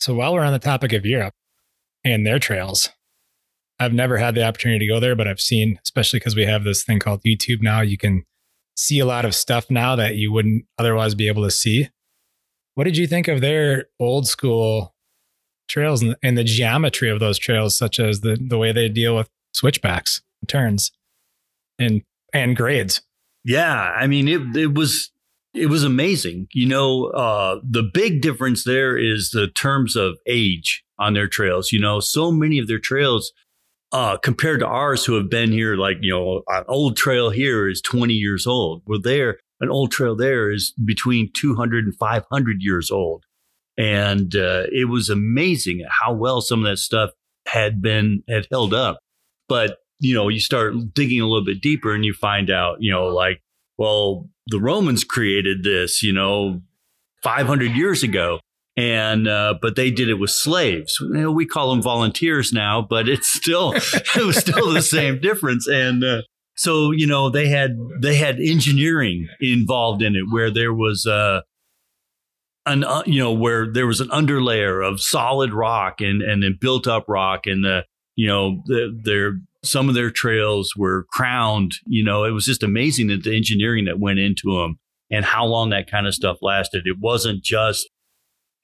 So 0.00 0.14
while 0.14 0.32
we're 0.32 0.44
on 0.44 0.54
the 0.54 0.58
topic 0.58 0.94
of 0.94 1.04
Europe 1.04 1.34
and 2.04 2.26
their 2.26 2.38
trails, 2.38 2.88
I've 3.78 3.92
never 3.92 4.16
had 4.16 4.34
the 4.34 4.44
opportunity 4.44 4.86
to 4.86 4.92
go 4.92 4.98
there, 4.98 5.14
but 5.14 5.28
I've 5.28 5.40
seen, 5.40 5.78
especially 5.82 6.20
because 6.20 6.34
we 6.34 6.46
have 6.46 6.64
this 6.64 6.82
thing 6.82 6.98
called 6.98 7.22
YouTube 7.26 7.60
now, 7.60 7.82
you 7.82 7.98
can 7.98 8.24
see 8.74 8.98
a 8.98 9.06
lot 9.06 9.24
of 9.24 9.34
stuff 9.34 9.70
now 9.70 9.96
that 9.96 10.16
you 10.16 10.32
wouldn't 10.32 10.64
otherwise 10.78 11.14
be 11.14 11.28
able 11.28 11.44
to 11.44 11.50
see. 11.50 11.88
What 12.76 12.84
did 12.84 12.98
you 12.98 13.06
think 13.06 13.26
of 13.26 13.40
their 13.40 13.86
old 13.98 14.28
school 14.28 14.94
trails 15.66 16.02
and, 16.02 16.14
and 16.22 16.36
the 16.36 16.44
geometry 16.44 17.10
of 17.10 17.20
those 17.20 17.38
trails, 17.38 17.76
such 17.76 17.98
as 17.98 18.20
the, 18.20 18.38
the 18.38 18.58
way 18.58 18.70
they 18.70 18.90
deal 18.90 19.16
with 19.16 19.30
switchbacks, 19.52 20.22
turns, 20.46 20.92
and 21.78 22.02
and 22.34 22.54
grades? 22.54 23.00
Yeah, 23.44 23.92
I 23.96 24.06
mean 24.06 24.28
it 24.28 24.54
it 24.54 24.74
was 24.74 25.10
it 25.54 25.66
was 25.70 25.84
amazing. 25.84 26.48
You 26.52 26.66
know, 26.66 27.06
uh, 27.06 27.60
the 27.66 27.82
big 27.82 28.20
difference 28.20 28.64
there 28.64 28.98
is 28.98 29.30
the 29.30 29.48
terms 29.48 29.96
of 29.96 30.18
age 30.26 30.84
on 30.98 31.14
their 31.14 31.28
trails. 31.28 31.72
You 31.72 31.80
know, 31.80 31.98
so 31.98 32.30
many 32.30 32.58
of 32.58 32.68
their 32.68 32.78
trails 32.78 33.32
uh, 33.90 34.18
compared 34.18 34.60
to 34.60 34.66
ours 34.66 35.06
who 35.06 35.14
have 35.14 35.30
been 35.30 35.50
here, 35.50 35.76
like, 35.76 35.96
you 36.02 36.12
know, 36.12 36.42
an 36.48 36.64
old 36.68 36.98
trail 36.98 37.30
here 37.30 37.68
is 37.68 37.80
20 37.80 38.12
years 38.12 38.46
old. 38.46 38.82
Well, 38.86 39.00
there, 39.00 39.38
an 39.60 39.70
old 39.70 39.90
trail 39.90 40.16
there 40.16 40.50
is 40.50 40.72
between 40.84 41.30
200 41.34 41.84
and 41.84 41.94
500 41.96 42.56
years 42.60 42.90
old. 42.90 43.24
And 43.78 44.34
uh, 44.34 44.64
it 44.72 44.88
was 44.88 45.10
amazing 45.10 45.84
how 45.88 46.12
well 46.12 46.40
some 46.40 46.64
of 46.64 46.70
that 46.70 46.78
stuff 46.78 47.10
had 47.46 47.82
been, 47.82 48.22
had 48.28 48.46
held 48.50 48.74
up. 48.74 48.98
But, 49.48 49.78
you 49.98 50.14
know, 50.14 50.28
you 50.28 50.40
start 50.40 50.74
digging 50.94 51.20
a 51.20 51.26
little 51.26 51.44
bit 51.44 51.60
deeper 51.60 51.94
and 51.94 52.04
you 52.04 52.14
find 52.14 52.50
out, 52.50 52.78
you 52.80 52.90
know, 52.90 53.06
like, 53.06 53.42
well, 53.78 54.28
the 54.46 54.60
Romans 54.60 55.04
created 55.04 55.62
this, 55.62 56.02
you 56.02 56.12
know, 56.12 56.62
500 57.22 57.72
years 57.72 58.02
ago. 58.02 58.40
And, 58.78 59.26
uh, 59.26 59.54
but 59.60 59.74
they 59.74 59.90
did 59.90 60.10
it 60.10 60.14
with 60.14 60.30
slaves. 60.30 60.98
You 61.00 61.14
know, 61.14 61.32
we 61.32 61.46
call 61.46 61.70
them 61.70 61.80
volunteers 61.80 62.52
now, 62.52 62.82
but 62.82 63.08
it's 63.08 63.28
still, 63.28 63.72
it 64.16 64.24
was 64.24 64.36
still 64.36 64.70
the 64.70 64.82
same 64.82 65.18
difference. 65.20 65.66
And, 65.66 66.04
uh, 66.04 66.22
so, 66.56 66.90
you 66.90 67.06
know, 67.06 67.30
they 67.30 67.48
had, 67.48 67.76
they 68.00 68.16
had 68.16 68.40
engineering 68.40 69.28
involved 69.40 70.02
in 70.02 70.16
it 70.16 70.24
where 70.30 70.50
there 70.50 70.72
was, 70.72 71.06
uh, 71.06 71.40
an, 72.64 72.82
uh, 72.84 73.02
you 73.06 73.22
know, 73.22 73.32
where 73.32 73.70
there 73.70 73.86
was 73.86 74.00
an 74.00 74.08
underlayer 74.08 74.86
of 74.86 75.00
solid 75.00 75.52
rock 75.52 76.00
and, 76.00 76.22
and 76.22 76.42
then 76.42 76.58
built 76.60 76.86
up 76.86 77.04
rock 77.08 77.46
and 77.46 77.64
the, 77.64 77.84
you 78.16 78.26
know, 78.26 78.62
the, 78.66 78.98
their 79.04 79.38
some 79.62 79.88
of 79.88 79.94
their 79.94 80.10
trails 80.10 80.74
were 80.76 81.06
crowned. 81.12 81.72
You 81.86 82.04
know, 82.04 82.24
it 82.24 82.30
was 82.30 82.46
just 82.46 82.62
amazing 82.62 83.08
that 83.08 83.24
the 83.24 83.36
engineering 83.36 83.84
that 83.84 84.00
went 84.00 84.18
into 84.18 84.58
them 84.58 84.78
and 85.10 85.24
how 85.24 85.44
long 85.44 85.70
that 85.70 85.90
kind 85.90 86.06
of 86.06 86.14
stuff 86.14 86.38
lasted. 86.42 86.82
It 86.86 86.98
wasn't 86.98 87.42
just 87.42 87.88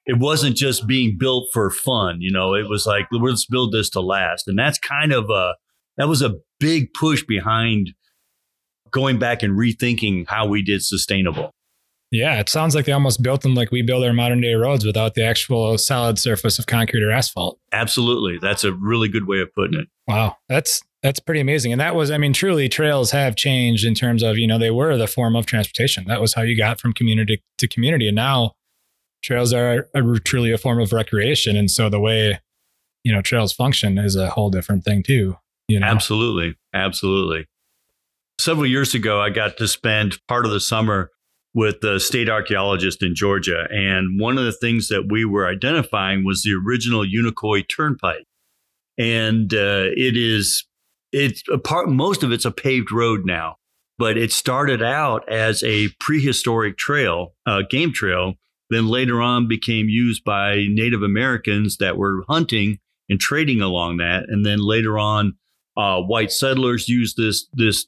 it 0.05 0.19
wasn't 0.19 0.57
just 0.57 0.87
being 0.87 1.17
built 1.19 1.49
for 1.53 1.71
fun. 1.71 2.21
You 2.21 2.33
know, 2.33 2.55
it 2.55 2.69
was 2.69 2.87
like 2.87 3.07
let's 3.13 3.47
build 3.47 3.73
this 3.73 3.91
to 3.91 4.01
last, 4.01 4.49
and 4.49 4.59
that's 4.59 4.79
kind 4.79 5.13
of 5.13 5.31
a 5.31 5.55
that 5.97 6.09
was 6.09 6.23
a 6.23 6.35
big 6.63 6.89
push 6.99 7.23
behind 7.25 7.93
going 8.91 9.19
back 9.19 9.43
and 9.43 9.59
rethinking 9.59 10.27
how 10.29 10.47
we 10.47 10.63
did 10.63 10.83
sustainable. 10.83 11.51
Yeah, 12.13 12.39
it 12.39 12.51
sounds 12.51 12.75
like 12.75 12.85
they 12.85 12.93
almost 12.93 13.23
built 13.23 13.41
them 13.41 13.55
like 13.55 13.73
we 13.73 13.81
build 13.81 14.05
our 14.05 14.13
modern 14.13 14.43
day 14.43 14.53
roads 14.53 14.85
without 14.85 15.15
the 15.15 15.25
actual 15.25 15.79
solid 15.79 16.19
surface 16.19 16.59
of 16.59 16.67
concrete 16.67 17.03
or 17.03 17.11
asphalt. 17.11 17.59
Absolutely. 17.73 18.39
That's 18.39 18.65
a 18.65 18.73
really 18.73 19.09
good 19.09 19.27
way 19.27 19.41
of 19.41 19.53
putting 19.55 19.81
it. 19.81 19.89
Wow. 20.07 20.37
That's 20.49 20.83
that's 21.03 21.21
pretty 21.21 21.41
amazing. 21.41 21.73
And 21.73 21.81
that 21.81 21.97
was, 21.97 22.11
I 22.11 22.19
mean, 22.19 22.33
truly 22.33 22.69
trails 22.69 23.11
have 23.11 23.35
changed 23.35 23.85
in 23.85 23.95
terms 23.95 24.23
of, 24.23 24.39
you 24.39 24.47
know, 24.47 24.59
they 24.59 24.71
were 24.71 24.97
the 24.97 25.09
form 25.09 25.35
of 25.35 25.47
transportation. 25.47 26.05
That 26.07 26.21
was 26.21 26.35
how 26.35 26.43
you 26.43 26.57
got 26.57 26.81
from 26.81 26.93
community 26.93 27.43
to 27.59 27.67
community. 27.67 28.07
And 28.07 28.15
now 28.15 28.53
trails 29.25 29.53
are, 29.53 29.89
are 29.95 30.19
truly 30.19 30.53
a 30.53 30.59
form 30.59 30.81
of 30.81 30.93
recreation. 30.93 31.57
And 31.57 31.71
so 31.71 31.89
the 31.89 31.99
way, 31.99 32.41
you 33.03 33.13
know, 33.13 33.23
trails 33.23 33.53
function 33.53 33.99
is 33.99 34.15
a 34.15 34.31
whole 34.31 34.51
different 34.51 34.85
thing 34.85 35.03
too. 35.03 35.37
You 35.69 35.81
know? 35.81 35.87
Absolutely. 35.87 36.57
Absolutely. 36.75 37.47
Several 38.39 38.67
years 38.67 38.95
ago, 38.95 39.21
I 39.21 39.31
got 39.31 39.57
to 39.59 39.69
spend 39.69 40.19
part 40.27 40.45
of 40.45 40.53
the 40.53 40.61
summer 40.61 41.11
with 41.55 41.81
the 41.81 42.01
state 42.01 42.29
archaeologist 42.29 43.03
in 43.03 43.15
Georgia. 43.15 43.67
And 43.71 44.19
one 44.19 44.39
of 44.39 44.45
the 44.45 44.53
things 44.53 44.89
that 44.89 45.09
we 45.11 45.25
were 45.25 45.47
identifying 45.47 46.25
was 46.25 46.43
the 46.43 46.55
original 46.55 47.05
Unicoi 47.05 47.65
Turnpike. 47.75 48.25
And 48.99 49.53
uh, 49.53 49.87
it 49.95 50.17
is 50.17 50.67
it's 51.13 51.43
a 51.53 51.59
part, 51.59 51.89
most 51.89 52.23
of 52.23 52.33
it's 52.33 52.47
a 52.47 52.51
paved 52.51 52.91
road 52.91 53.21
now, 53.25 53.57
but 53.99 54.17
it 54.17 54.33
started 54.33 54.83
out 54.83 55.29
as 55.31 55.63
a 55.63 55.89
prehistoric 56.01 56.79
trail, 56.79 57.35
uh, 57.47 57.63
game 57.69 57.93
trail, 57.93 58.35
then 58.71 58.89
later 58.89 59.21
on 59.21 59.47
became 59.47 59.89
used 59.91 60.25
by 60.25 60.65
Native 60.71 61.03
Americans 61.03 61.77
that 61.77 61.99
were 61.99 62.25
hunting 62.29 62.79
and 63.11 63.21
trading 63.21 63.61
along 63.61 63.99
that. 63.99 64.25
And 64.29 64.47
then 64.47 64.59
later 64.61 64.99
on, 64.99 65.35
uh, 65.77 66.01
white 66.01 66.33
settlers 66.33 66.89
used 66.89 67.17
this, 67.17 67.47
this 67.53 67.87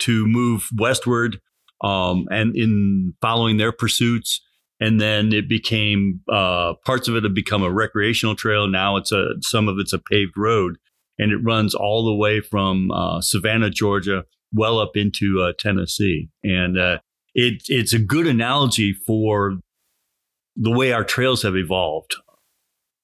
to 0.00 0.26
move 0.26 0.68
westward 0.76 1.40
um, 1.82 2.26
and 2.30 2.56
in 2.56 3.14
following 3.20 3.56
their 3.56 3.72
pursuits. 3.72 4.40
And 4.80 5.00
then 5.00 5.32
it 5.32 5.48
became 5.48 6.20
uh, 6.28 6.74
parts 6.84 7.06
of 7.06 7.14
it 7.14 7.22
have 7.22 7.34
become 7.34 7.62
a 7.62 7.70
recreational 7.70 8.34
trail. 8.34 8.66
Now 8.66 8.96
it's 8.96 9.12
a 9.12 9.34
some 9.40 9.68
of 9.68 9.78
it's 9.78 9.92
a 9.92 10.00
paved 10.00 10.36
road 10.36 10.76
and 11.18 11.30
it 11.30 11.36
runs 11.36 11.74
all 11.74 12.04
the 12.04 12.14
way 12.14 12.40
from 12.40 12.90
uh, 12.90 13.20
Savannah, 13.20 13.70
Georgia, 13.70 14.24
well 14.52 14.80
up 14.80 14.96
into 14.96 15.40
uh, 15.40 15.52
Tennessee. 15.56 16.30
And 16.42 16.78
uh, 16.78 16.98
it, 17.34 17.62
it's 17.68 17.92
a 17.92 17.98
good 18.00 18.26
analogy 18.26 18.92
for 18.92 19.58
the 20.56 20.72
way 20.72 20.92
our 20.92 21.04
trails 21.04 21.42
have 21.42 21.56
evolved 21.56 22.16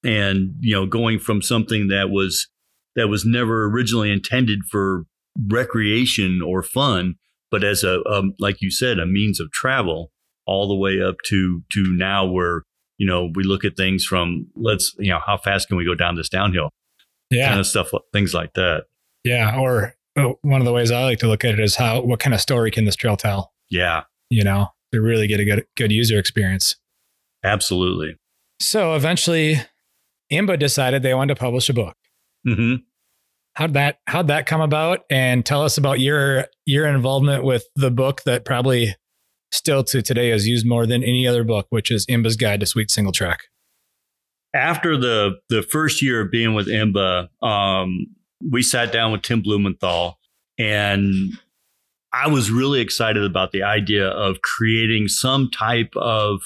and 0.04 0.54
you 0.60 0.74
know 0.74 0.86
going 0.86 1.18
from 1.18 1.42
something 1.42 1.88
that 1.88 2.10
was 2.10 2.48
that 2.98 3.08
was 3.08 3.24
never 3.24 3.64
originally 3.64 4.10
intended 4.10 4.60
for 4.70 5.04
recreation 5.48 6.40
or 6.44 6.62
fun 6.62 7.14
but 7.50 7.64
as 7.64 7.84
a 7.84 8.02
um, 8.04 8.34
like 8.38 8.60
you 8.60 8.70
said 8.70 8.98
a 8.98 9.06
means 9.06 9.40
of 9.40 9.50
travel 9.52 10.10
all 10.46 10.68
the 10.68 10.74
way 10.74 11.00
up 11.00 11.16
to 11.24 11.62
to 11.70 11.84
now 11.94 12.26
where 12.26 12.62
you 12.96 13.06
know 13.06 13.30
we 13.34 13.44
look 13.44 13.64
at 13.64 13.76
things 13.76 14.04
from 14.04 14.46
let's 14.56 14.94
you 14.98 15.10
know 15.10 15.20
how 15.24 15.36
fast 15.36 15.68
can 15.68 15.76
we 15.76 15.84
go 15.84 15.94
down 15.94 16.16
this 16.16 16.28
downhill? 16.28 16.70
Yeah. 17.30 17.48
Kind 17.48 17.60
of 17.60 17.66
stuff 17.66 17.90
things 18.12 18.34
like 18.34 18.54
that. 18.54 18.84
Yeah 19.24 19.58
or 19.58 19.94
one 20.42 20.60
of 20.60 20.64
the 20.64 20.72
ways 20.72 20.90
i 20.90 21.04
like 21.04 21.20
to 21.20 21.28
look 21.28 21.44
at 21.44 21.54
it 21.54 21.60
is 21.60 21.76
how 21.76 22.00
what 22.00 22.18
kind 22.18 22.34
of 22.34 22.40
story 22.40 22.70
can 22.70 22.84
this 22.84 22.96
trail 22.96 23.16
tell? 23.16 23.52
Yeah. 23.70 24.02
You 24.30 24.44
know 24.44 24.68
to 24.92 25.00
really 25.00 25.26
get 25.26 25.40
a 25.40 25.44
good 25.44 25.66
good 25.76 25.92
user 25.92 26.18
experience. 26.18 26.74
Absolutely. 27.44 28.16
So 28.60 28.94
eventually 28.94 29.60
IMBA 30.32 30.58
decided 30.58 31.02
they 31.02 31.14
wanted 31.14 31.34
to 31.34 31.40
publish 31.40 31.68
a 31.68 31.74
book. 31.74 31.94
Mm-hmm. 32.46 32.76
How'd 33.58 33.72
that 33.74 33.98
how'd 34.06 34.28
that 34.28 34.46
come 34.46 34.60
about? 34.60 35.00
And 35.10 35.44
tell 35.44 35.64
us 35.64 35.78
about 35.78 35.98
your 35.98 36.46
your 36.64 36.86
involvement 36.86 37.42
with 37.42 37.64
the 37.74 37.90
book 37.90 38.22
that 38.22 38.44
probably 38.44 38.94
still 39.50 39.82
to 39.82 40.00
today 40.00 40.30
is 40.30 40.46
used 40.46 40.64
more 40.64 40.86
than 40.86 41.02
any 41.02 41.26
other 41.26 41.42
book, 41.42 41.66
which 41.70 41.90
is 41.90 42.06
IMBA's 42.06 42.36
Guide 42.36 42.60
to 42.60 42.66
Sweet 42.66 42.88
Single 42.88 43.12
Track. 43.12 43.40
After 44.54 44.96
the 44.96 45.40
the 45.48 45.62
first 45.62 46.00
year 46.00 46.20
of 46.20 46.30
being 46.30 46.54
with 46.54 46.68
IMBA, 46.68 47.30
um, 47.44 48.06
we 48.48 48.62
sat 48.62 48.92
down 48.92 49.10
with 49.10 49.22
Tim 49.22 49.42
Blumenthal, 49.42 50.20
and 50.56 51.12
I 52.12 52.28
was 52.28 52.52
really 52.52 52.80
excited 52.80 53.24
about 53.24 53.50
the 53.50 53.64
idea 53.64 54.06
of 54.06 54.40
creating 54.40 55.08
some 55.08 55.50
type 55.50 55.96
of 55.96 56.42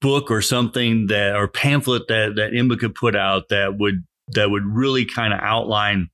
book 0.00 0.30
or 0.30 0.40
something 0.40 1.08
that 1.08 1.36
or 1.36 1.48
pamphlet 1.48 2.08
that 2.08 2.36
that 2.36 2.52
IMBA 2.52 2.78
could 2.78 2.94
put 2.94 3.14
out 3.14 3.50
that 3.50 3.76
would 3.78 4.04
that 4.28 4.50
would 4.50 4.64
really 4.64 5.04
kind 5.04 5.32
of 5.32 5.40
outline 5.42 6.08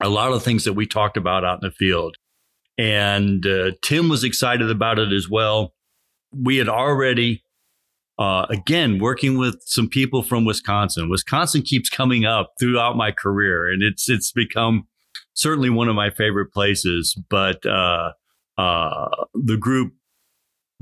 a 0.00 0.08
lot 0.08 0.32
of 0.32 0.42
things 0.42 0.64
that 0.64 0.72
we 0.72 0.86
talked 0.86 1.16
about 1.16 1.44
out 1.44 1.62
in 1.62 1.68
the 1.68 1.74
field. 1.74 2.16
And 2.76 3.46
uh, 3.46 3.72
Tim 3.82 4.08
was 4.08 4.24
excited 4.24 4.70
about 4.70 4.98
it 4.98 5.12
as 5.12 5.28
well. 5.28 5.74
We 6.32 6.56
had 6.56 6.68
already, 6.68 7.44
uh, 8.18 8.46
again, 8.50 8.98
working 8.98 9.38
with 9.38 9.62
some 9.64 9.88
people 9.88 10.22
from 10.22 10.44
Wisconsin. 10.44 11.08
Wisconsin 11.08 11.62
keeps 11.62 11.88
coming 11.88 12.24
up 12.24 12.54
throughout 12.58 12.96
my 12.96 13.12
career, 13.12 13.70
and 13.70 13.82
it's 13.82 14.10
it's 14.10 14.32
become 14.32 14.88
certainly 15.34 15.70
one 15.70 15.88
of 15.88 15.94
my 15.94 16.10
favorite 16.10 16.52
places. 16.52 17.16
But 17.30 17.64
uh, 17.64 18.12
uh 18.58 19.08
the 19.34 19.56
group 19.56 19.92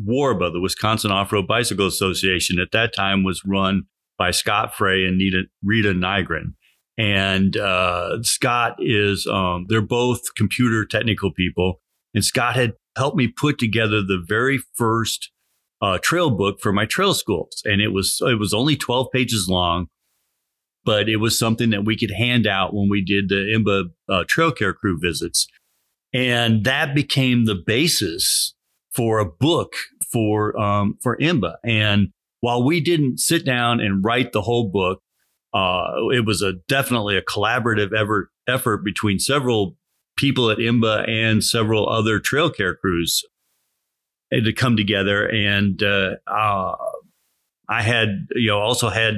WORBA, 0.02 0.52
the 0.52 0.60
Wisconsin 0.60 1.10
Off 1.10 1.32
Road 1.32 1.46
Bicycle 1.46 1.86
Association, 1.86 2.58
at 2.58 2.72
that 2.72 2.94
time 2.94 3.24
was 3.24 3.44
run 3.44 3.84
by 4.22 4.30
Scott 4.30 4.72
Frey 4.72 5.04
and 5.04 5.18
Nita, 5.18 5.46
Rita 5.64 5.92
Nygren. 5.92 6.54
And 6.96 7.56
uh, 7.56 8.22
Scott 8.22 8.76
is, 8.78 9.26
um, 9.26 9.66
they're 9.68 9.80
both 9.80 10.20
computer 10.36 10.86
technical 10.86 11.32
people. 11.32 11.80
And 12.14 12.24
Scott 12.24 12.54
had 12.54 12.74
helped 12.96 13.16
me 13.16 13.26
put 13.26 13.58
together 13.58 14.00
the 14.00 14.22
very 14.24 14.60
first 14.76 15.32
uh, 15.80 15.98
trail 16.00 16.30
book 16.30 16.60
for 16.60 16.72
my 16.72 16.86
trail 16.86 17.14
schools. 17.14 17.62
And 17.64 17.82
it 17.82 17.88
was, 17.88 18.18
it 18.20 18.38
was 18.38 18.54
only 18.54 18.76
12 18.76 19.08
pages 19.12 19.48
long, 19.48 19.88
but 20.84 21.08
it 21.08 21.16
was 21.16 21.36
something 21.36 21.70
that 21.70 21.84
we 21.84 21.96
could 21.98 22.12
hand 22.12 22.46
out 22.46 22.72
when 22.72 22.88
we 22.88 23.04
did 23.04 23.28
the 23.28 23.34
IMBA 23.56 23.86
uh, 24.08 24.22
trail 24.28 24.52
care 24.52 24.72
crew 24.72 25.00
visits. 25.02 25.48
And 26.14 26.62
that 26.62 26.94
became 26.94 27.44
the 27.44 27.60
basis 27.66 28.54
for 28.94 29.18
a 29.18 29.26
book 29.26 29.72
for 30.12 30.56
um, 30.60 30.96
for 31.02 31.16
IMBA. 31.16 31.54
And 31.64 32.10
while 32.42 32.62
we 32.62 32.80
didn't 32.80 33.18
sit 33.18 33.46
down 33.46 33.80
and 33.80 34.04
write 34.04 34.32
the 34.32 34.42
whole 34.42 34.68
book, 34.68 35.00
uh, 35.54 36.08
it 36.10 36.26
was 36.26 36.42
a 36.42 36.54
definitely 36.68 37.16
a 37.16 37.22
collaborative 37.22 37.96
effort 37.96 38.30
effort 38.48 38.84
between 38.84 39.18
several 39.18 39.76
people 40.16 40.50
at 40.50 40.58
IMBA 40.58 41.08
and 41.08 41.42
several 41.42 41.88
other 41.88 42.18
trail 42.18 42.50
care 42.50 42.74
crews 42.74 43.24
to 44.32 44.52
come 44.52 44.76
together. 44.76 45.24
And 45.26 45.80
uh, 45.82 46.16
uh, 46.26 46.74
I 47.68 47.82
had 47.82 48.26
you 48.34 48.48
know 48.48 48.58
also 48.58 48.88
had 48.88 49.14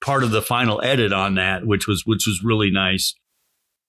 part 0.00 0.22
of 0.22 0.30
the 0.30 0.42
final 0.42 0.80
edit 0.82 1.12
on 1.12 1.34
that, 1.34 1.66
which 1.66 1.88
was 1.88 2.04
which 2.06 2.26
was 2.26 2.44
really 2.44 2.70
nice. 2.70 3.14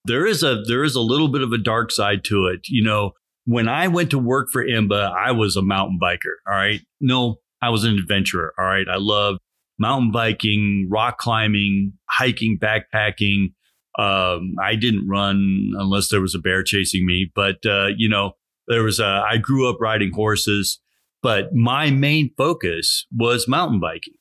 There 0.05 0.25
is 0.25 0.41
a 0.41 0.63
there 0.67 0.83
is 0.83 0.95
a 0.95 1.01
little 1.01 1.27
bit 1.27 1.43
of 1.43 1.51
a 1.51 1.59
dark 1.59 1.91
side 1.91 2.23
to 2.25 2.47
it. 2.47 2.61
You 2.69 2.83
know, 2.83 3.11
when 3.45 3.67
I 3.67 3.87
went 3.87 4.09
to 4.11 4.19
work 4.19 4.49
for 4.51 4.65
IMBA, 4.65 5.13
I 5.15 5.31
was 5.31 5.55
a 5.55 5.61
mountain 5.61 5.99
biker. 6.01 6.37
All 6.47 6.55
right. 6.55 6.81
No, 6.99 7.37
I 7.65 7.69
was 7.69 7.83
an 7.83 7.97
adventurer. 7.97 8.53
All 8.59 8.65
right. 8.65 8.85
I 8.87 8.97
loved 8.97 9.39
mountain 9.79 10.11
biking, 10.11 10.87
rock 10.89 11.17
climbing, 11.17 11.93
hiking, 12.09 12.59
backpacking. 12.59 13.53
Um, 13.97 14.53
I 14.61 14.75
didn't 14.75 15.07
run 15.07 15.71
unless 15.77 16.09
there 16.09 16.21
was 16.21 16.35
a 16.35 16.39
bear 16.39 16.63
chasing 16.63 17.05
me, 17.05 17.31
but, 17.33 17.65
uh, 17.65 17.87
you 17.97 18.07
know, 18.07 18.33
there 18.67 18.83
was 18.83 18.99
a, 18.99 19.23
I 19.27 19.37
grew 19.37 19.67
up 19.67 19.77
riding 19.81 20.11
horses, 20.13 20.79
but 21.23 21.53
my 21.53 21.89
main 21.89 22.31
focus 22.37 23.07
was 23.15 23.47
mountain 23.47 23.79
biking. 23.79 24.13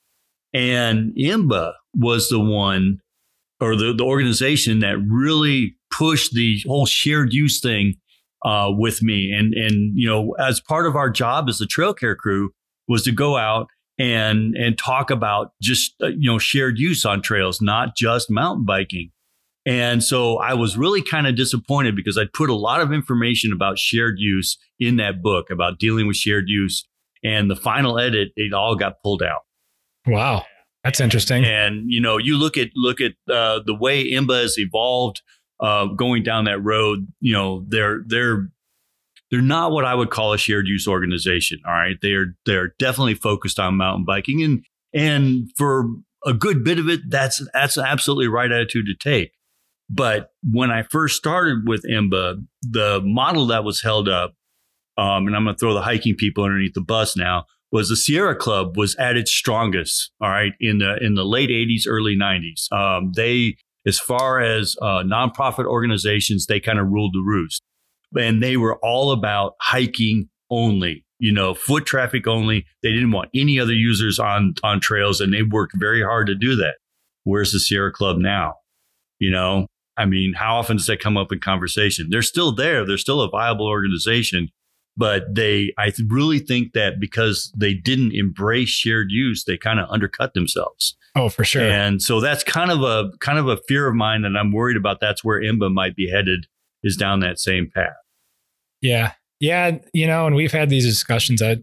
And 0.54 1.12
IMBA 1.16 1.72
was 1.96 2.28
the 2.28 2.40
one 2.40 3.00
or 3.60 3.76
the, 3.76 3.92
the 3.92 4.04
organization 4.04 4.78
that 4.80 4.96
really 4.98 5.76
pushed 5.90 6.32
the 6.32 6.62
whole 6.66 6.86
shared 6.86 7.32
use 7.32 7.60
thing 7.60 7.96
uh, 8.44 8.70
with 8.70 9.02
me. 9.02 9.32
And 9.32 9.54
and 9.54 9.92
you 9.94 10.08
know, 10.08 10.32
as 10.38 10.60
part 10.60 10.86
of 10.86 10.96
our 10.96 11.10
job 11.10 11.46
as 11.48 11.58
the 11.58 11.66
trail 11.66 11.94
care 11.94 12.14
crew 12.14 12.50
was 12.88 13.02
to 13.04 13.12
go 13.12 13.36
out 13.36 13.68
and 13.98 14.56
and 14.56 14.76
talk 14.76 15.10
about 15.10 15.52
just 15.62 15.94
uh, 16.02 16.08
you 16.08 16.30
know 16.30 16.38
shared 16.38 16.78
use 16.78 17.04
on 17.04 17.22
trails, 17.22 17.60
not 17.60 17.96
just 17.96 18.30
mountain 18.30 18.64
biking. 18.64 19.10
And 19.66 20.04
so 20.04 20.36
I 20.38 20.54
was 20.54 20.76
really 20.76 21.02
kind 21.02 21.26
of 21.26 21.36
disappointed 21.36 21.96
because 21.96 22.18
I'd 22.18 22.32
put 22.34 22.50
a 22.50 22.54
lot 22.54 22.80
of 22.80 22.92
information 22.92 23.52
about 23.52 23.78
shared 23.78 24.16
use 24.18 24.58
in 24.78 24.96
that 24.96 25.22
book 25.22 25.46
about 25.50 25.78
dealing 25.78 26.06
with 26.06 26.16
shared 26.16 26.44
use. 26.48 26.86
And 27.22 27.50
the 27.50 27.56
final 27.56 27.98
edit, 27.98 28.32
it 28.36 28.52
all 28.52 28.76
got 28.76 29.00
pulled 29.02 29.22
out. 29.22 29.40
Wow. 30.06 30.44
That's 30.82 31.00
interesting. 31.00 31.46
And, 31.46 31.84
you 31.86 31.98
know, 31.98 32.18
you 32.18 32.36
look 32.36 32.58
at 32.58 32.68
look 32.76 33.00
at 33.00 33.12
uh, 33.32 33.60
the 33.64 33.74
way 33.74 34.10
IMBA 34.10 34.42
has 34.42 34.58
evolved 34.58 35.22
uh, 35.60 35.86
going 35.86 36.22
down 36.22 36.44
that 36.44 36.62
road, 36.62 37.08
you 37.20 37.32
know, 37.32 37.64
they're 37.68 38.02
they're 38.06 38.50
they're 39.34 39.42
not 39.42 39.72
what 39.72 39.84
I 39.84 39.96
would 39.96 40.10
call 40.10 40.32
a 40.32 40.38
shared 40.38 40.68
use 40.68 40.86
organization. 40.86 41.58
All 41.66 41.72
right, 41.72 41.96
they're 42.00 42.36
they're 42.46 42.72
definitely 42.78 43.14
focused 43.14 43.58
on 43.58 43.76
mountain 43.76 44.04
biking, 44.04 44.44
and 44.44 44.64
and 44.92 45.50
for 45.56 45.86
a 46.24 46.32
good 46.32 46.62
bit 46.62 46.78
of 46.78 46.88
it, 46.88 47.00
that's 47.08 47.44
that's 47.52 47.76
absolutely 47.76 48.28
right 48.28 48.52
attitude 48.52 48.86
to 48.86 48.94
take. 48.94 49.32
But 49.90 50.30
when 50.48 50.70
I 50.70 50.84
first 50.84 51.16
started 51.16 51.66
with 51.66 51.82
IMBA, 51.82 52.46
the 52.62 53.00
model 53.04 53.46
that 53.46 53.64
was 53.64 53.82
held 53.82 54.08
up, 54.08 54.34
um, 54.96 55.26
and 55.26 55.34
I'm 55.34 55.42
going 55.42 55.56
to 55.56 55.58
throw 55.58 55.74
the 55.74 55.82
hiking 55.82 56.14
people 56.14 56.44
underneath 56.44 56.74
the 56.74 56.80
bus 56.80 57.16
now, 57.16 57.46
was 57.72 57.88
the 57.88 57.96
Sierra 57.96 58.36
Club 58.36 58.76
was 58.76 58.94
at 58.96 59.16
its 59.16 59.32
strongest. 59.32 60.12
All 60.20 60.30
right, 60.30 60.52
in 60.60 60.78
the 60.78 60.96
in 61.04 61.16
the 61.16 61.24
late 61.24 61.50
'80s, 61.50 61.88
early 61.88 62.16
'90s, 62.16 62.70
um, 62.70 63.10
they 63.16 63.56
as 63.84 63.98
far 63.98 64.40
as 64.40 64.76
uh, 64.80 65.02
nonprofit 65.02 65.66
organizations, 65.66 66.46
they 66.46 66.60
kind 66.60 66.78
of 66.78 66.86
ruled 66.86 67.14
the 67.14 67.24
roost. 67.26 67.62
And 68.16 68.42
they 68.42 68.56
were 68.56 68.76
all 68.84 69.12
about 69.12 69.54
hiking 69.60 70.28
only, 70.50 71.04
you 71.18 71.32
know, 71.32 71.54
foot 71.54 71.86
traffic 71.86 72.26
only. 72.26 72.66
They 72.82 72.92
didn't 72.92 73.12
want 73.12 73.30
any 73.34 73.58
other 73.58 73.72
users 73.72 74.18
on, 74.18 74.54
on 74.62 74.80
trails, 74.80 75.20
and 75.20 75.32
they 75.32 75.42
worked 75.42 75.74
very 75.76 76.02
hard 76.02 76.26
to 76.28 76.34
do 76.34 76.56
that. 76.56 76.76
Where's 77.24 77.52
the 77.52 77.58
Sierra 77.58 77.92
Club 77.92 78.18
now? 78.18 78.54
You 79.18 79.30
know, 79.30 79.66
I 79.96 80.06
mean, 80.06 80.34
how 80.34 80.56
often 80.56 80.76
does 80.76 80.86
that 80.86 81.00
come 81.00 81.16
up 81.16 81.32
in 81.32 81.40
conversation? 81.40 82.08
They're 82.10 82.22
still 82.22 82.54
there. 82.54 82.84
They're 82.86 82.98
still 82.98 83.20
a 83.20 83.30
viable 83.30 83.66
organization, 83.66 84.48
but 84.96 85.34
they, 85.34 85.72
I 85.78 85.92
really 86.08 86.40
think 86.40 86.72
that 86.72 87.00
because 87.00 87.52
they 87.56 87.74
didn't 87.74 88.12
embrace 88.12 88.68
shared 88.68 89.08
use, 89.10 89.44
they 89.44 89.56
kind 89.56 89.80
of 89.80 89.88
undercut 89.90 90.34
themselves. 90.34 90.96
Oh, 91.16 91.28
for 91.28 91.44
sure. 91.44 91.62
And 91.62 92.02
so 92.02 92.20
that's 92.20 92.42
kind 92.42 92.72
of 92.72 92.82
a 92.82 93.10
kind 93.20 93.38
of 93.38 93.46
a 93.46 93.58
fear 93.68 93.86
of 93.86 93.94
mine 93.94 94.22
that 94.22 94.36
I'm 94.36 94.52
worried 94.52 94.76
about. 94.76 94.98
That's 95.00 95.22
where 95.22 95.40
IMBA 95.40 95.72
might 95.72 95.94
be 95.94 96.10
headed 96.10 96.46
is 96.82 96.96
down 96.96 97.20
that 97.20 97.38
same 97.38 97.70
path. 97.72 97.94
Yeah. 98.84 99.12
Yeah. 99.40 99.78
You 99.94 100.06
know, 100.06 100.26
and 100.26 100.36
we've 100.36 100.52
had 100.52 100.68
these 100.68 100.86
discussions. 100.86 101.40
I, 101.42 101.56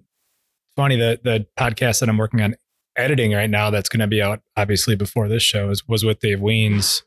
funny 0.75 0.97
that 0.97 1.23
the 1.23 1.45
podcast 1.57 1.99
that 1.99 2.09
I'm 2.09 2.17
working 2.17 2.41
on 2.41 2.55
editing 2.97 3.31
right 3.33 3.49
now 3.49 3.69
that's 3.69 3.89
going 3.89 3.99
to 3.99 4.07
be 4.07 4.21
out 4.21 4.41
obviously 4.57 4.95
before 4.95 5.29
this 5.29 5.43
show 5.43 5.69
is, 5.69 5.87
was 5.87 6.03
with 6.03 6.19
Dave 6.19 6.39
Wiens, 6.39 7.03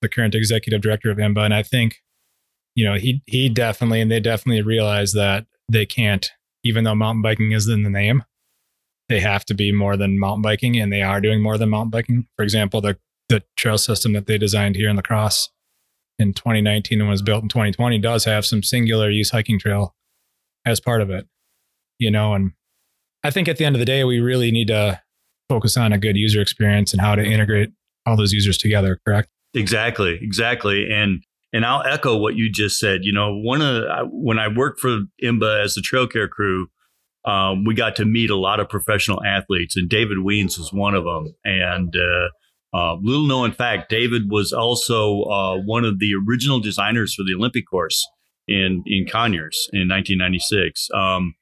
the 0.00 0.08
current 0.08 0.36
executive 0.36 0.80
director 0.80 1.10
of 1.10 1.18
IMBA. 1.18 1.44
And 1.44 1.54
I 1.54 1.64
think, 1.64 1.96
you 2.76 2.84
know, 2.84 2.94
he 2.94 3.20
he 3.26 3.48
definitely 3.48 4.00
and 4.00 4.10
they 4.10 4.20
definitely 4.20 4.62
realize 4.62 5.12
that 5.14 5.46
they 5.70 5.84
can't, 5.84 6.30
even 6.62 6.84
though 6.84 6.94
mountain 6.94 7.22
biking 7.22 7.50
is 7.50 7.66
in 7.66 7.82
the 7.82 7.90
name, 7.90 8.22
they 9.08 9.18
have 9.18 9.44
to 9.46 9.54
be 9.54 9.72
more 9.72 9.96
than 9.96 10.20
mountain 10.20 10.42
biking 10.42 10.78
and 10.78 10.92
they 10.92 11.02
are 11.02 11.20
doing 11.20 11.42
more 11.42 11.58
than 11.58 11.70
mountain 11.70 11.90
biking. 11.90 12.28
For 12.36 12.44
example, 12.44 12.80
the 12.80 12.96
the 13.28 13.42
trail 13.56 13.76
system 13.76 14.12
that 14.12 14.26
they 14.26 14.38
designed 14.38 14.76
here 14.76 14.88
in 14.88 14.96
La 14.96 15.02
Crosse 15.02 15.50
in 16.18 16.32
2019 16.32 17.00
and 17.00 17.08
was 17.08 17.22
built 17.22 17.42
in 17.42 17.48
2020 17.48 17.98
does 17.98 18.24
have 18.24 18.44
some 18.44 18.62
singular 18.62 19.10
use 19.10 19.30
hiking 19.30 19.58
trail 19.58 19.94
as 20.64 20.80
part 20.80 21.00
of 21.00 21.10
it. 21.10 21.26
You 21.98 22.10
know, 22.10 22.34
and 22.34 22.52
I 23.24 23.30
think 23.30 23.48
at 23.48 23.56
the 23.56 23.64
end 23.64 23.74
of 23.74 23.80
the 23.80 23.86
day, 23.86 24.04
we 24.04 24.20
really 24.20 24.50
need 24.50 24.68
to 24.68 25.00
focus 25.48 25.76
on 25.76 25.92
a 25.92 25.98
good 25.98 26.16
user 26.16 26.40
experience 26.40 26.92
and 26.92 27.00
how 27.00 27.14
to 27.14 27.24
integrate 27.24 27.70
all 28.06 28.16
those 28.16 28.32
users 28.32 28.58
together. 28.58 29.00
Correct? 29.04 29.28
Exactly, 29.54 30.18
exactly. 30.20 30.90
And 30.90 31.22
and 31.52 31.64
I'll 31.64 31.82
echo 31.82 32.16
what 32.16 32.36
you 32.36 32.50
just 32.50 32.78
said. 32.78 33.00
You 33.04 33.12
know, 33.12 33.34
one 33.34 33.62
of 33.62 33.74
the, 33.74 34.08
when 34.12 34.38
I 34.38 34.48
worked 34.48 34.80
for 34.80 34.98
IMBA 35.22 35.64
as 35.64 35.74
the 35.74 35.80
trail 35.80 36.06
care 36.06 36.28
crew, 36.28 36.68
um, 37.24 37.64
we 37.64 37.74
got 37.74 37.96
to 37.96 38.04
meet 38.04 38.30
a 38.30 38.36
lot 38.36 38.60
of 38.60 38.68
professional 38.68 39.22
athletes, 39.24 39.76
and 39.76 39.88
David 39.88 40.18
Wiens 40.18 40.58
was 40.58 40.72
one 40.72 40.94
of 40.94 41.04
them. 41.04 41.34
And 41.44 41.94
uh, 41.96 42.28
uh, 42.74 42.94
little 43.00 43.26
known 43.26 43.52
fact, 43.52 43.88
David 43.88 44.30
was 44.30 44.52
also 44.52 45.22
uh, 45.22 45.56
one 45.58 45.84
of 45.84 45.98
the 45.98 46.12
original 46.14 46.60
designers 46.60 47.14
for 47.14 47.22
the 47.22 47.34
Olympic 47.34 47.64
course 47.68 48.06
in 48.46 48.82
in 48.86 49.06
Conyers 49.06 49.68
in 49.72 49.88
1996. 49.88 50.88
Um, 50.94 51.34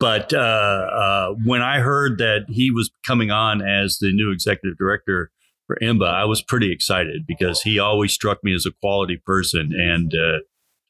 but 0.00 0.32
uh, 0.32 0.36
uh, 0.36 1.34
when 1.44 1.62
I 1.62 1.78
heard 1.78 2.18
that 2.18 2.46
he 2.48 2.70
was 2.70 2.90
coming 3.06 3.30
on 3.30 3.62
as 3.62 3.98
the 3.98 4.12
new 4.12 4.32
executive 4.32 4.76
director 4.76 5.30
for 5.66 5.78
IMBA, 5.80 6.08
I 6.08 6.24
was 6.24 6.42
pretty 6.42 6.72
excited 6.72 7.24
because 7.26 7.62
he 7.62 7.78
always 7.78 8.12
struck 8.12 8.42
me 8.42 8.54
as 8.54 8.66
a 8.66 8.72
quality 8.72 9.20
person, 9.24 9.72
and 9.72 10.12
uh, 10.12 10.38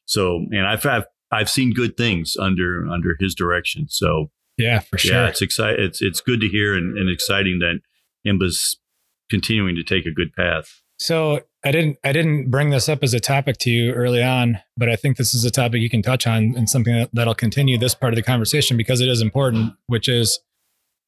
so 0.05 0.45
and 0.51 0.65
I've, 0.65 0.85
I've 0.85 1.05
I've 1.31 1.49
seen 1.49 1.73
good 1.73 1.97
things 1.97 2.35
under 2.39 2.87
under 2.87 3.15
his 3.19 3.35
direction. 3.35 3.87
So 3.89 4.31
yeah, 4.57 4.79
for 4.79 4.97
sure. 4.97 5.13
Yeah, 5.13 5.27
it's 5.27 5.41
exciting. 5.41 5.83
It's 5.83 6.01
it's 6.01 6.21
good 6.21 6.41
to 6.41 6.47
hear 6.47 6.75
and, 6.75 6.97
and 6.97 7.09
exciting 7.09 7.59
that 7.59 7.81
IMBA's 8.25 8.79
continuing 9.29 9.75
to 9.75 9.83
take 9.83 10.05
a 10.05 10.11
good 10.11 10.33
path. 10.33 10.81
So 10.99 11.41
I 11.65 11.71
didn't 11.71 11.97
I 12.03 12.11
didn't 12.11 12.49
bring 12.49 12.69
this 12.69 12.87
up 12.87 13.03
as 13.03 13.13
a 13.13 13.19
topic 13.19 13.57
to 13.59 13.69
you 13.69 13.91
early 13.93 14.23
on, 14.23 14.59
but 14.77 14.89
I 14.89 14.95
think 14.95 15.17
this 15.17 15.33
is 15.33 15.43
a 15.43 15.51
topic 15.51 15.81
you 15.81 15.89
can 15.89 16.01
touch 16.01 16.27
on 16.27 16.53
and 16.55 16.69
something 16.69 16.95
that, 16.95 17.09
that'll 17.13 17.35
continue 17.35 17.77
this 17.77 17.95
part 17.95 18.13
of 18.13 18.15
the 18.15 18.23
conversation 18.23 18.77
because 18.77 19.01
it 19.01 19.09
is 19.09 19.21
important, 19.21 19.73
which 19.87 20.07
is 20.07 20.39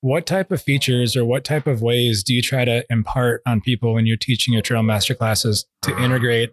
what 0.01 0.25
type 0.25 0.51
of 0.51 0.61
features 0.61 1.15
or 1.15 1.25
what 1.25 1.43
type 1.43 1.65
of 1.65 1.81
ways 1.81 2.23
do 2.23 2.33
you 2.33 2.41
try 2.41 2.65
to 2.65 2.85
impart 2.89 3.41
on 3.45 3.61
people 3.61 3.93
when 3.93 4.05
you're 4.05 4.17
teaching 4.17 4.53
your 4.53 4.61
trail 4.61 4.83
master 4.83 5.15
classes 5.15 5.65
to 5.81 5.97
integrate 5.97 6.51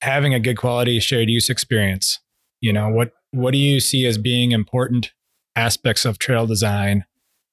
having 0.00 0.34
a 0.34 0.40
good 0.40 0.56
quality 0.56 1.00
shared 1.00 1.28
use 1.28 1.50
experience? 1.50 2.20
You 2.60 2.72
know, 2.72 2.88
what 2.88 3.12
what 3.30 3.52
do 3.52 3.58
you 3.58 3.80
see 3.80 4.06
as 4.06 4.16
being 4.16 4.52
important 4.52 5.12
aspects 5.56 6.04
of 6.04 6.18
trail 6.18 6.46
design 6.46 7.04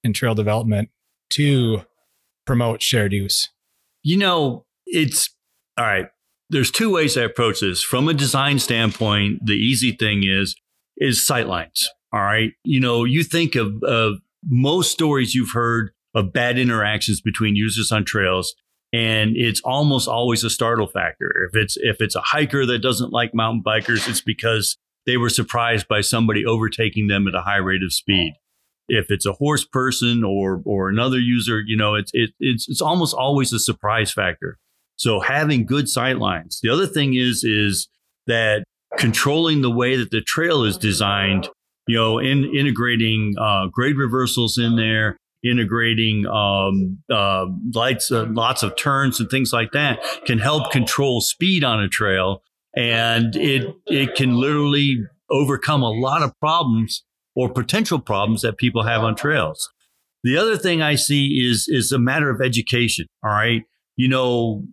and 0.03 0.13
trail 0.13 0.35
development 0.35 0.89
to 1.31 1.85
promote 2.45 2.82
shared 2.82 3.13
use? 3.13 3.49
You 4.04 4.17
know, 4.17 4.65
it's 4.86 5.30
all 5.77 5.86
right. 5.86 6.08
There's 6.49 6.71
two 6.71 6.91
ways 6.91 7.17
I 7.17 7.21
approach 7.21 7.62
this. 7.62 7.82
From 7.82 8.10
a 8.10 8.13
design 8.13 8.60
standpoint, 8.60 9.45
the 9.45 9.54
easy 9.54 9.91
thing 9.91 10.23
is 10.25 10.56
is 10.97 11.19
sightlines. 11.19 11.84
All 12.13 12.21
right. 12.21 12.51
You 12.63 12.80
know, 12.80 13.06
you 13.06 13.23
think 13.23 13.56
of, 13.56 13.82
of 13.84 14.15
most 14.45 14.91
stories 14.91 15.34
you've 15.34 15.54
heard 15.54 15.91
of 16.13 16.34
bad 16.34 16.58
interactions 16.58 17.21
between 17.21 17.56
users 17.56 17.91
on 17.91 18.04
trails, 18.04 18.54
and 18.91 19.32
it's 19.36 19.62
almost 19.62 20.08
always 20.08 20.43
a 20.43 20.49
startle 20.49 20.88
factor. 20.88 21.32
If 21.49 21.56
it's 21.56 21.77
if 21.77 22.01
it's 22.01 22.15
a 22.15 22.21
hiker 22.21 22.65
that 22.65 22.80
doesn't 22.80 23.13
like 23.13 23.34
mountain 23.34 23.63
bikers, 23.65 24.10
it's 24.10 24.21
because 24.21 24.77
they 25.06 25.17
were 25.17 25.30
surprised 25.30 25.88
by 25.88 26.01
somebody 26.01 26.45
overtaking 26.45 27.08
them 27.08 27.27
at 27.27 27.36
a 27.36 27.41
high 27.41 27.58
rate 27.58 27.84
of 27.84 27.93
speed. 27.93 28.34
If 28.93 29.06
it's 29.10 29.25
a 29.25 29.32
horse 29.32 29.63
person 29.63 30.21
or 30.25 30.62
or 30.65 30.89
another 30.89 31.17
user, 31.17 31.62
you 31.65 31.77
know, 31.77 31.95
it's 31.95 32.12
it, 32.13 32.32
it's 32.41 32.67
it's 32.67 32.82
almost 32.82 33.15
always 33.15 33.54
a 33.54 33.60
surprise 33.60 34.12
factor. 34.12 34.58
So 34.97 35.21
having 35.21 35.65
good 35.65 35.88
sight 35.88 36.17
lines. 36.17 36.60
The 36.62 36.69
other 36.69 36.88
thing 36.88 37.15
is 37.15 37.45
is 37.45 37.88
that 38.27 38.65
controlling 38.97 39.62
the 39.62 39.71
way 39.71 39.95
that 39.95 40.12
the 40.12 40.19
trail 40.19 40.63
is 40.65 40.77
designed, 40.77 41.47
you 41.88 41.95
know, 41.95 42.19
in 42.19 42.43
integrating 42.54 43.34
uh, 43.39 43.67
grade 43.67 43.95
reversals 43.95 44.58
in 44.58 44.75
there, 44.75 45.15
integrating 45.41 46.25
um, 46.27 46.99
uh, 47.10 47.45
lights, 47.73 48.12
uh, 48.12 48.25
lots 48.30 48.62
of 48.62 48.75
turns 48.75 49.21
and 49.21 49.30
things 49.30 49.54
like 49.54 49.71
that 49.71 49.99
can 50.25 50.38
help 50.38 50.69
control 50.69 51.21
speed 51.21 51.63
on 51.63 51.82
a 51.82 51.88
trail, 51.88 52.43
and 52.75 53.38
it 53.38 53.73
it 53.86 54.15
can 54.15 54.36
literally 54.36 54.97
overcome 55.30 55.82
a 55.82 55.89
lot 55.89 56.21
of 56.21 56.38
problems 56.41 57.06
or 57.36 57.50
potential 57.50 58.00
problems 58.00 58.41
that 58.41 58.58
people 58.58 58.84
have 58.84 59.04
on 59.04 59.15
trails. 59.15 59.70
The 60.24 60.38
other 60.38 60.58
thing 60.58 60.82
I 60.82 60.96
see 60.96 61.48
is 61.50 61.67
is 61.67 61.91
a 61.91 62.00
matter 62.00 62.30
of 62.30 62.41
education. 62.41 63.08
All 63.24 63.32
right, 63.32 63.63
you 63.96 64.08
know, 64.08 64.63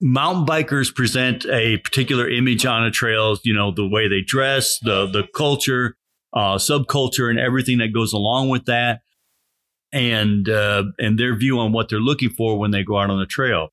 mountain 0.00 0.46
bikers 0.46 0.94
present 0.94 1.44
a 1.46 1.78
particular 1.78 2.28
image 2.28 2.64
on 2.64 2.84
a 2.84 2.90
trail, 2.90 3.36
you 3.42 3.54
know, 3.54 3.72
the 3.72 3.88
way 3.88 4.08
they 4.08 4.22
dress, 4.22 4.78
the 4.82 5.06
the 5.06 5.24
culture, 5.34 5.96
uh, 6.32 6.56
subculture, 6.56 7.28
and 7.28 7.38
everything 7.38 7.78
that 7.78 7.92
goes 7.92 8.12
along 8.12 8.48
with 8.48 8.66
that, 8.66 9.00
and 9.92 10.48
uh, 10.48 10.84
and 10.98 11.18
their 11.18 11.36
view 11.36 11.58
on 11.58 11.72
what 11.72 11.88
they're 11.88 11.98
looking 11.98 12.30
for 12.30 12.58
when 12.58 12.70
they 12.70 12.84
go 12.84 12.98
out 12.98 13.10
on 13.10 13.18
the 13.18 13.26
trail. 13.26 13.68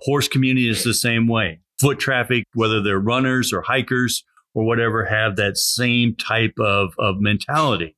Horse 0.00 0.28
community 0.28 0.68
is 0.68 0.84
the 0.84 0.92
same 0.92 1.26
way. 1.26 1.60
Foot 1.80 1.98
traffic, 1.98 2.44
whether 2.54 2.82
they're 2.82 2.98
runners 2.98 3.52
or 3.52 3.62
hikers 3.62 4.22
or 4.56 4.64
whatever, 4.64 5.04
have 5.04 5.36
that 5.36 5.58
same 5.58 6.16
type 6.16 6.54
of 6.58 6.94
of 6.98 7.16
mentality. 7.20 7.94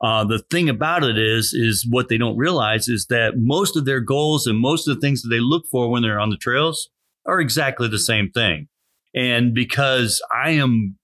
Uh, 0.00 0.24
the 0.24 0.38
thing 0.50 0.68
about 0.68 1.04
it 1.04 1.18
is, 1.18 1.52
is 1.52 1.86
what 1.88 2.08
they 2.08 2.16
don't 2.16 2.36
realize 2.36 2.88
is 2.88 3.06
that 3.06 3.34
most 3.36 3.76
of 3.76 3.84
their 3.84 4.00
goals 4.00 4.46
and 4.46 4.58
most 4.58 4.86
of 4.86 4.94
the 4.94 5.00
things 5.00 5.22
that 5.22 5.28
they 5.28 5.40
look 5.40 5.64
for 5.70 5.90
when 5.90 6.02
they're 6.02 6.20
on 6.20 6.30
the 6.30 6.36
trails 6.36 6.88
are 7.26 7.40
exactly 7.40 7.88
the 7.88 7.98
same 7.98 8.30
thing. 8.30 8.68
And 9.14 9.52
because 9.52 10.22
I 10.32 10.50
am 10.50 10.96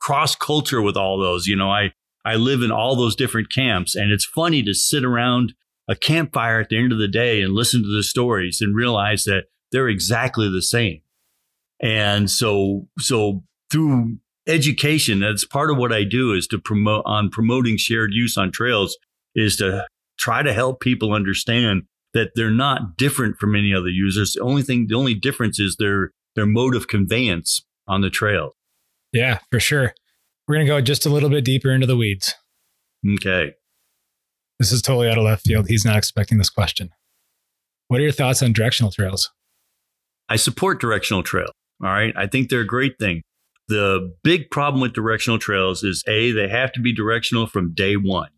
cross 0.00 0.36
culture 0.36 0.80
with 0.80 0.96
all 0.96 1.18
those, 1.18 1.48
you 1.48 1.56
know, 1.56 1.70
I, 1.70 1.92
I 2.24 2.36
live 2.36 2.62
in 2.62 2.70
all 2.70 2.94
those 2.94 3.16
different 3.16 3.52
camps 3.52 3.96
and 3.96 4.12
it's 4.12 4.24
funny 4.24 4.62
to 4.62 4.74
sit 4.74 5.04
around 5.04 5.52
a 5.88 5.96
campfire 5.96 6.60
at 6.60 6.68
the 6.68 6.78
end 6.78 6.92
of 6.92 6.98
the 6.98 7.08
day 7.08 7.42
and 7.42 7.52
listen 7.52 7.82
to 7.82 7.94
the 7.94 8.04
stories 8.04 8.60
and 8.60 8.76
realize 8.76 9.24
that 9.24 9.46
they're 9.72 9.88
exactly 9.88 10.48
the 10.48 10.62
same. 10.62 11.00
And 11.82 12.30
so, 12.30 12.86
so 13.00 13.42
through 13.72 14.18
education, 14.50 15.20
that's 15.20 15.44
part 15.44 15.70
of 15.70 15.78
what 15.78 15.92
I 15.92 16.04
do 16.04 16.32
is 16.34 16.46
to 16.48 16.58
promote 16.58 17.02
on 17.06 17.30
promoting 17.30 17.76
shared 17.76 18.12
use 18.12 18.36
on 18.36 18.52
trails 18.52 18.98
is 19.34 19.56
to 19.56 19.86
try 20.18 20.42
to 20.42 20.52
help 20.52 20.80
people 20.80 21.12
understand 21.12 21.82
that 22.12 22.32
they're 22.34 22.50
not 22.50 22.96
different 22.96 23.38
from 23.38 23.54
any 23.54 23.72
other 23.72 23.88
users. 23.88 24.32
The 24.32 24.42
only 24.42 24.62
thing, 24.62 24.86
the 24.88 24.96
only 24.96 25.14
difference 25.14 25.58
is 25.58 25.76
their 25.78 26.10
their 26.36 26.46
mode 26.46 26.74
of 26.74 26.88
conveyance 26.88 27.64
on 27.88 28.00
the 28.02 28.10
trail. 28.10 28.56
Yeah, 29.12 29.38
for 29.50 29.60
sure. 29.60 29.94
We're 30.46 30.56
gonna 30.56 30.66
go 30.66 30.80
just 30.80 31.06
a 31.06 31.10
little 31.10 31.30
bit 31.30 31.44
deeper 31.44 31.70
into 31.70 31.86
the 31.86 31.96
weeds. 31.96 32.34
Okay. 33.16 33.54
This 34.58 34.72
is 34.72 34.82
totally 34.82 35.08
out 35.08 35.16
of 35.16 35.24
left 35.24 35.46
field. 35.46 35.68
He's 35.68 35.84
not 35.84 35.96
expecting 35.96 36.38
this 36.38 36.50
question. 36.50 36.90
What 37.88 38.00
are 38.00 38.02
your 38.02 38.12
thoughts 38.12 38.42
on 38.42 38.52
directional 38.52 38.92
trails? 38.92 39.30
I 40.28 40.36
support 40.36 40.80
directional 40.80 41.22
trail. 41.22 41.50
All 41.82 41.88
right. 41.88 42.12
I 42.16 42.26
think 42.26 42.50
they're 42.50 42.60
a 42.60 42.66
great 42.66 42.98
thing. 42.98 43.22
The 43.70 44.12
big 44.24 44.50
problem 44.50 44.80
with 44.80 44.94
directional 44.94 45.38
trails 45.38 45.84
is 45.84 46.02
A, 46.08 46.32
they 46.32 46.48
have 46.48 46.72
to 46.72 46.80
be 46.80 46.92
directional 46.92 47.46
from 47.46 47.72
day 47.72 47.94
one. 47.94 48.30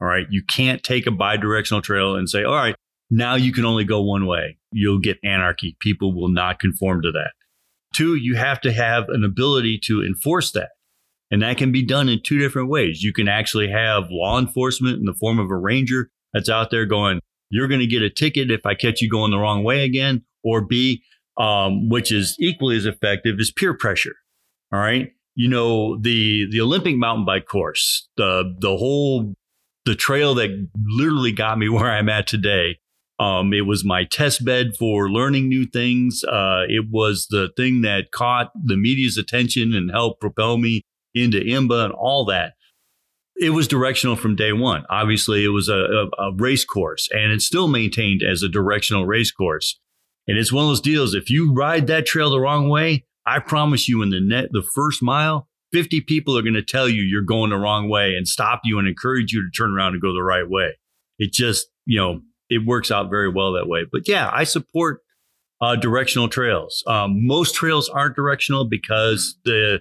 All 0.00 0.06
right. 0.06 0.28
You 0.30 0.40
can't 0.44 0.84
take 0.84 1.04
a 1.08 1.10
bi 1.10 1.36
directional 1.36 1.82
trail 1.82 2.14
and 2.14 2.30
say, 2.30 2.44
all 2.44 2.54
right, 2.54 2.76
now 3.10 3.34
you 3.34 3.52
can 3.52 3.64
only 3.64 3.82
go 3.82 4.00
one 4.00 4.24
way. 4.24 4.56
You'll 4.70 5.00
get 5.00 5.18
anarchy. 5.24 5.76
People 5.80 6.14
will 6.14 6.28
not 6.28 6.60
conform 6.60 7.02
to 7.02 7.10
that. 7.10 7.32
Two, 7.92 8.14
you 8.14 8.36
have 8.36 8.60
to 8.60 8.72
have 8.72 9.08
an 9.08 9.24
ability 9.24 9.80
to 9.86 10.04
enforce 10.04 10.52
that. 10.52 10.68
And 11.32 11.42
that 11.42 11.58
can 11.58 11.72
be 11.72 11.84
done 11.84 12.08
in 12.08 12.22
two 12.22 12.38
different 12.38 12.68
ways. 12.68 13.02
You 13.02 13.12
can 13.12 13.26
actually 13.26 13.68
have 13.72 14.04
law 14.12 14.38
enforcement 14.38 15.00
in 15.00 15.06
the 15.06 15.16
form 15.18 15.40
of 15.40 15.50
a 15.50 15.56
ranger 15.56 16.08
that's 16.32 16.48
out 16.48 16.70
there 16.70 16.86
going, 16.86 17.18
you're 17.50 17.66
going 17.66 17.80
to 17.80 17.86
get 17.88 18.02
a 18.02 18.10
ticket 18.10 18.52
if 18.52 18.64
I 18.64 18.74
catch 18.74 19.02
you 19.02 19.10
going 19.10 19.32
the 19.32 19.38
wrong 19.38 19.64
way 19.64 19.82
again. 19.82 20.22
Or 20.44 20.60
B, 20.60 21.02
um, 21.36 21.88
which 21.88 22.12
is 22.12 22.36
equally 22.38 22.76
as 22.76 22.86
effective, 22.86 23.40
is 23.40 23.50
peer 23.50 23.74
pressure. 23.74 24.14
All 24.72 24.80
right. 24.80 25.12
You 25.34 25.48
know, 25.48 25.96
the, 26.00 26.46
the 26.50 26.60
Olympic 26.60 26.96
mountain 26.96 27.24
bike 27.24 27.46
course, 27.46 28.08
the, 28.16 28.54
the 28.60 28.76
whole, 28.76 29.34
the 29.84 29.94
trail 29.94 30.34
that 30.34 30.68
literally 30.84 31.32
got 31.32 31.58
me 31.58 31.68
where 31.68 31.90
I'm 31.90 32.08
at 32.08 32.26
today 32.26 32.78
um, 33.20 33.52
it 33.52 33.62
was 33.62 33.84
my 33.84 34.04
test 34.04 34.44
bed 34.44 34.76
for 34.78 35.10
learning 35.10 35.48
new 35.48 35.66
things. 35.66 36.22
Uh, 36.24 36.62
it 36.68 36.86
was 36.90 37.26
the 37.30 37.50
thing 37.56 37.80
that 37.82 38.12
caught 38.12 38.52
the 38.54 38.76
media's 38.76 39.16
attention 39.16 39.74
and 39.74 39.90
helped 39.90 40.20
propel 40.20 40.56
me 40.56 40.82
into 41.14 41.40
IMBA 41.40 41.86
and 41.86 41.92
all 41.92 42.24
that. 42.26 42.54
It 43.36 43.50
was 43.50 43.68
directional 43.68 44.16
from 44.16 44.36
day 44.36 44.52
one. 44.52 44.84
Obviously, 44.88 45.44
it 45.44 45.48
was 45.48 45.68
a, 45.68 45.74
a, 45.74 46.08
a 46.18 46.34
race 46.36 46.64
course, 46.64 47.08
and 47.12 47.32
it's 47.32 47.44
still 47.44 47.68
maintained 47.68 48.22
as 48.22 48.42
a 48.42 48.48
directional 48.48 49.06
race 49.06 49.30
course. 49.30 49.78
And 50.26 50.38
it's 50.38 50.52
one 50.52 50.64
of 50.64 50.70
those 50.70 50.80
deals. 50.80 51.14
If 51.14 51.30
you 51.30 51.52
ride 51.52 51.86
that 51.86 52.06
trail 52.06 52.30
the 52.30 52.40
wrong 52.40 52.68
way, 52.68 53.04
I 53.28 53.40
promise 53.40 53.88
you, 53.88 54.02
in 54.02 54.10
the 54.10 54.20
net, 54.20 54.48
the 54.52 54.66
first 54.74 55.02
mile, 55.02 55.48
50 55.72 56.00
people 56.02 56.36
are 56.38 56.42
going 56.42 56.54
to 56.54 56.62
tell 56.62 56.88
you 56.88 57.02
you're 57.02 57.22
going 57.22 57.50
the 57.50 57.56
wrong 57.56 57.88
way 57.88 58.14
and 58.14 58.26
stop 58.26 58.60
you 58.64 58.78
and 58.78 58.88
encourage 58.88 59.32
you 59.32 59.42
to 59.42 59.50
turn 59.50 59.70
around 59.70 59.92
and 59.92 60.02
go 60.02 60.14
the 60.14 60.22
right 60.22 60.48
way. 60.48 60.78
It 61.18 61.32
just, 61.32 61.66
you 61.84 61.98
know, 61.98 62.20
it 62.48 62.64
works 62.64 62.90
out 62.90 63.10
very 63.10 63.28
well 63.28 63.52
that 63.52 63.68
way. 63.68 63.84
But 63.90 64.08
yeah, 64.08 64.30
I 64.32 64.44
support 64.44 65.02
uh, 65.60 65.76
directional 65.76 66.28
trails. 66.28 66.82
Um, 66.86 67.26
most 67.26 67.54
trails 67.54 67.88
aren't 67.88 68.16
directional 68.16 68.64
because 68.68 69.36
the 69.44 69.80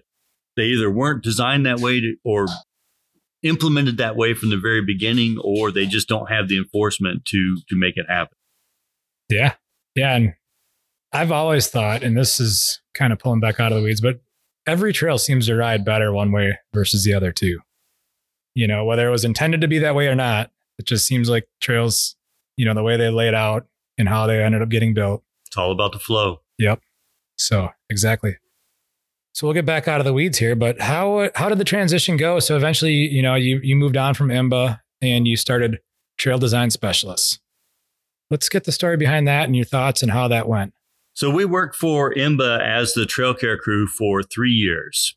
they 0.56 0.64
either 0.64 0.90
weren't 0.90 1.24
designed 1.24 1.68
that 1.68 1.80
way 1.80 2.02
to, 2.02 2.16
or 2.26 2.48
implemented 3.44 3.98
that 3.98 4.16
way 4.16 4.34
from 4.34 4.50
the 4.50 4.58
very 4.58 4.84
beginning, 4.84 5.38
or 5.44 5.72
they 5.72 5.86
just 5.86 6.08
don't 6.10 6.32
have 6.32 6.48
the 6.48 6.58
enforcement 6.58 7.26
to 7.26 7.58
to 7.70 7.76
make 7.76 7.96
it 7.96 8.08
happen. 8.10 8.36
Yeah, 9.30 9.54
yeah, 9.96 10.16
and 10.16 10.34
I've 11.14 11.32
always 11.32 11.68
thought, 11.68 12.04
and 12.04 12.18
this 12.18 12.40
is 12.40 12.82
kind 12.98 13.14
of 13.14 13.20
pulling 13.20 13.40
back 13.40 13.60
out 13.60 13.72
of 13.72 13.78
the 13.78 13.84
weeds, 13.84 14.02
but 14.02 14.20
every 14.66 14.92
trail 14.92 15.18
seems 15.18 15.48
to 15.48 15.56
ride 15.56 15.86
better 15.86 16.12
one 16.12 16.32
way 16.32 16.58
versus 16.74 17.04
the 17.04 17.14
other 17.14 17.32
too. 17.32 17.60
You 18.56 18.68
know, 18.68 18.84
whether 18.86 19.08
it 19.08 19.12
was 19.12 19.24
intended 19.24 19.62
to 19.62 19.68
be 19.68 19.80
that 19.80 19.96
way 19.96 20.08
or 20.08 20.16
not, 20.16 20.52
it 20.80 20.86
just 20.86 21.06
seems 21.06 21.30
like 21.30 21.48
trails, 21.62 22.16
you 22.58 22.66
know, 22.66 22.74
the 22.74 22.84
way 22.84 22.98
they 22.98 23.10
laid 23.10 23.34
out 23.34 23.68
and 23.98 24.10
how 24.10 24.28
they 24.28 24.44
ended 24.44 24.62
up 24.62 24.70
getting 24.70 24.94
built. 24.94 25.24
It's 25.46 25.58
all 25.58 25.72
about 25.72 25.92
the 25.92 26.00
flow. 26.00 26.42
Yep. 26.58 26.82
So 27.38 27.70
exactly. 27.90 28.38
So 29.34 29.46
we'll 29.46 29.54
get 29.54 29.66
back 29.68 29.88
out 29.88 30.02
of 30.02 30.06
the 30.06 30.14
weeds 30.14 30.40
here, 30.40 30.56
but 30.56 30.82
how 30.82 31.30
how 31.36 31.48
did 31.50 31.60
the 31.60 31.64
transition 31.64 32.18
go? 32.18 32.40
So 32.40 32.56
eventually, 32.56 32.94
you 32.94 33.22
know, 33.22 33.36
you 33.36 33.60
you 33.62 33.76
moved 33.76 33.96
on 33.96 34.16
from 34.16 34.30
IMBA 34.30 34.80
and 35.02 35.28
you 35.28 35.38
started 35.38 35.78
Trail 36.18 36.40
Design 36.40 36.72
Specialists. 36.72 37.40
Let's 38.32 38.50
get 38.50 38.64
the 38.64 38.72
story 38.72 38.98
behind 38.98 39.28
that 39.28 39.46
and 39.46 39.56
your 39.56 39.66
thoughts 39.66 40.02
and 40.02 40.12
how 40.12 40.28
that 40.30 40.48
went. 40.48 40.74
So 41.18 41.32
we 41.32 41.46
worked 41.46 41.76
for 41.76 42.14
IMBA 42.14 42.62
as 42.62 42.94
the 42.94 43.08
trail 43.08 43.34
care 43.34 43.58
crew 43.58 43.88
for 43.88 44.22
three 44.22 44.52
years. 44.52 45.16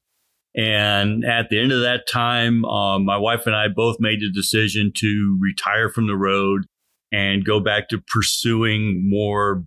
And 0.57 1.27
at 1.27 1.51
the 1.51 1.61
end 1.61 1.73
of 1.73 1.83
that 1.83 2.09
time, 2.11 2.65
um, 2.65 3.05
my 3.05 3.19
wife 3.19 3.47
and 3.47 3.55
I 3.55 3.69
both 3.69 3.99
made 4.01 4.21
the 4.23 4.33
decision 4.33 4.93
to 4.97 5.39
retire 5.39 5.91
from 5.91 6.07
the 6.07 6.17
road 6.17 6.65
and 7.13 7.45
go 7.45 7.61
back 7.61 7.91
to 7.91 8.03
pursuing 8.15 9.11
more 9.11 9.63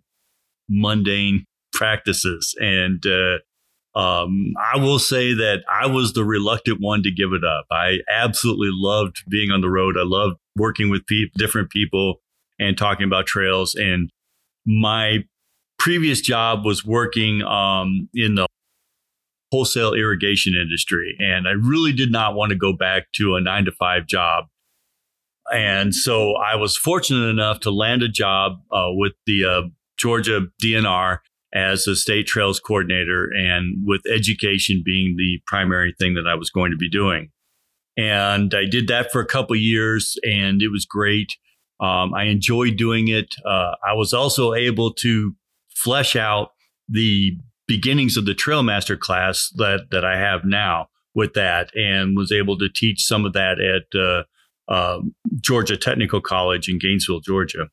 mundane 0.68 1.46
practices. 1.72 2.56
And 2.60 3.06
uh, 3.06 3.38
um, 3.96 4.54
I 4.74 4.78
will 4.78 4.98
say 4.98 5.36
that 5.36 5.64
I 5.72 5.86
was 5.86 6.14
the 6.14 6.26
reluctant 6.26 6.82
one 6.82 7.04
to 7.04 7.12
give 7.12 7.32
it 7.34 7.44
up. 7.44 7.68
I 7.70 8.00
absolutely 8.10 8.72
loved 8.72 9.24
being 9.30 9.52
on 9.52 9.62
the 9.62 9.70
road. 9.70 9.98
I 10.00 10.04
loved 10.04 10.38
working 10.56 10.90
with 10.90 11.06
pe- 11.06 11.30
different 11.38 11.70
people 11.70 12.22
and 12.60 12.76
talking 12.76 13.06
about 13.06 13.28
trails. 13.28 13.76
And 13.76 14.10
my 14.66 15.26
previous 15.80 16.22
job 16.22 16.66
was 16.66 16.86
working 16.86 17.42
um, 17.44 18.10
in 18.14 18.36
the 18.36 18.48
wholesale 19.52 19.94
irrigation 19.94 20.54
industry. 20.60 21.16
And 21.20 21.48
I 21.48 21.52
really 21.52 21.94
did 21.94 22.12
not 22.12 22.34
want 22.34 22.50
to 22.50 22.56
go 22.56 22.74
back 22.74 23.12
to 23.18 23.36
a 23.36 23.42
nine 23.42 23.66
to 23.66 23.72
five 23.72 24.08
job. 24.08 24.46
And 25.54 25.94
so 25.94 26.34
I 26.36 26.56
was 26.56 26.76
fortunate 26.76 27.28
enough 27.28 27.60
to 27.62 27.72
land 27.72 28.02
a 28.02 28.08
job 28.08 28.54
uh, 28.72 28.88
with 28.94 29.14
the 29.28 29.46
uh, 29.46 29.62
Georgia 29.98 30.48
DNR 30.62 31.20
as 31.54 31.86
a 31.86 31.96
state 31.96 32.26
trails 32.26 32.60
coordinator 32.60 33.30
and 33.36 33.86
with 33.86 34.02
education 34.12 34.82
being 34.84 35.16
the 35.18 35.40
primary 35.46 35.94
thing 36.00 36.16
that 36.16 36.28
I 36.28 36.36
was 36.36 36.50
going 36.50 36.72
to 36.72 36.78
be 36.78 36.90
doing. 36.90 37.30
And 37.96 38.54
I 38.56 38.66
did 38.66 38.88
that 38.88 39.12
for 39.12 39.22
a 39.22 39.26
couple 39.26 39.56
years 39.56 40.18
and 40.24 40.62
it 40.62 40.70
was 40.70 40.86
great. 40.86 41.38
Um, 41.80 42.14
I 42.14 42.24
enjoyed 42.24 42.78
doing 42.78 43.08
it. 43.08 43.36
Uh, 43.46 43.76
I 43.86 43.94
was 43.94 44.14
also 44.14 44.54
able 44.54 44.94
to 44.96 45.36
flesh 45.84 46.16
out 46.16 46.50
the 46.88 47.38
beginnings 47.68 48.18
of 48.18 48.26
the 48.26 48.34
Trailmaster 48.34 49.00
class 49.00 49.50
that, 49.56 49.88
that 49.92 50.04
I 50.06 50.18
have 50.18 50.42
now 50.46 50.88
with 51.16 51.34
that 51.34 51.70
and 51.76 52.18
was 52.18 52.32
able 52.32 52.58
to 52.58 52.70
teach 52.74 53.06
some 53.06 53.26
of 53.26 53.34
that 53.34 53.60
at 53.60 54.00
uh, 54.00 54.24
uh, 54.72 55.00
Georgia 55.40 55.78
Technical 55.78 56.22
College 56.22 56.70
in 56.70 56.80
Gainesville, 56.80 57.22
Georgia. 57.22 57.68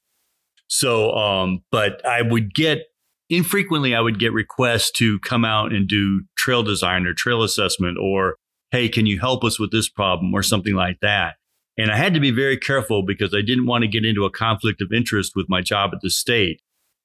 So, 0.68 1.12
um, 1.12 1.62
but 1.70 2.04
I 2.06 2.22
would 2.22 2.54
get 2.54 2.86
infrequently, 3.28 3.94
I 3.94 4.00
would 4.00 4.18
get 4.18 4.32
requests 4.32 4.90
to 4.92 5.18
come 5.20 5.44
out 5.44 5.72
and 5.72 5.88
do 5.88 6.22
trail 6.36 6.62
design 6.62 7.06
or 7.06 7.14
trail 7.14 7.42
assessment 7.42 7.96
or, 8.00 8.36
hey, 8.70 8.88
can 8.88 9.06
you 9.06 9.18
help 9.18 9.44
us 9.44 9.58
with 9.58 9.72
this 9.72 9.88
problem 9.88 10.32
or 10.34 10.42
something 10.42 10.74
like 10.74 10.98
that. 11.00 11.36
And 11.78 11.90
I 11.90 11.96
had 11.96 12.14
to 12.14 12.20
be 12.20 12.30
very 12.30 12.58
careful 12.58 13.02
because 13.04 13.34
I 13.34 13.40
didn't 13.40 13.66
want 13.66 13.82
to 13.82 13.88
get 13.88 14.04
into 14.04 14.24
a 14.24 14.30
conflict 14.30 14.82
of 14.82 14.92
interest 14.92 15.32
with 15.34 15.46
my 15.48 15.60
job 15.60 15.90
at 15.94 16.00
the 16.02 16.10
state. 16.10 16.60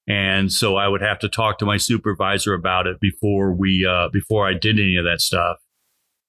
And 0.08 0.52
so 0.52 0.76
I 0.76 0.86
would 0.86 1.02
have 1.02 1.18
to 1.20 1.28
talk 1.28 1.58
to 1.58 1.66
my 1.66 1.78
supervisor 1.78 2.54
about 2.54 2.86
it 2.86 3.00
before 3.00 3.52
we, 3.52 3.86
uh, 3.88 4.08
before 4.12 4.46
I 4.46 4.52
did 4.54 4.78
any 4.78 4.96
of 4.96 5.04
that 5.04 5.20
stuff. 5.20 5.56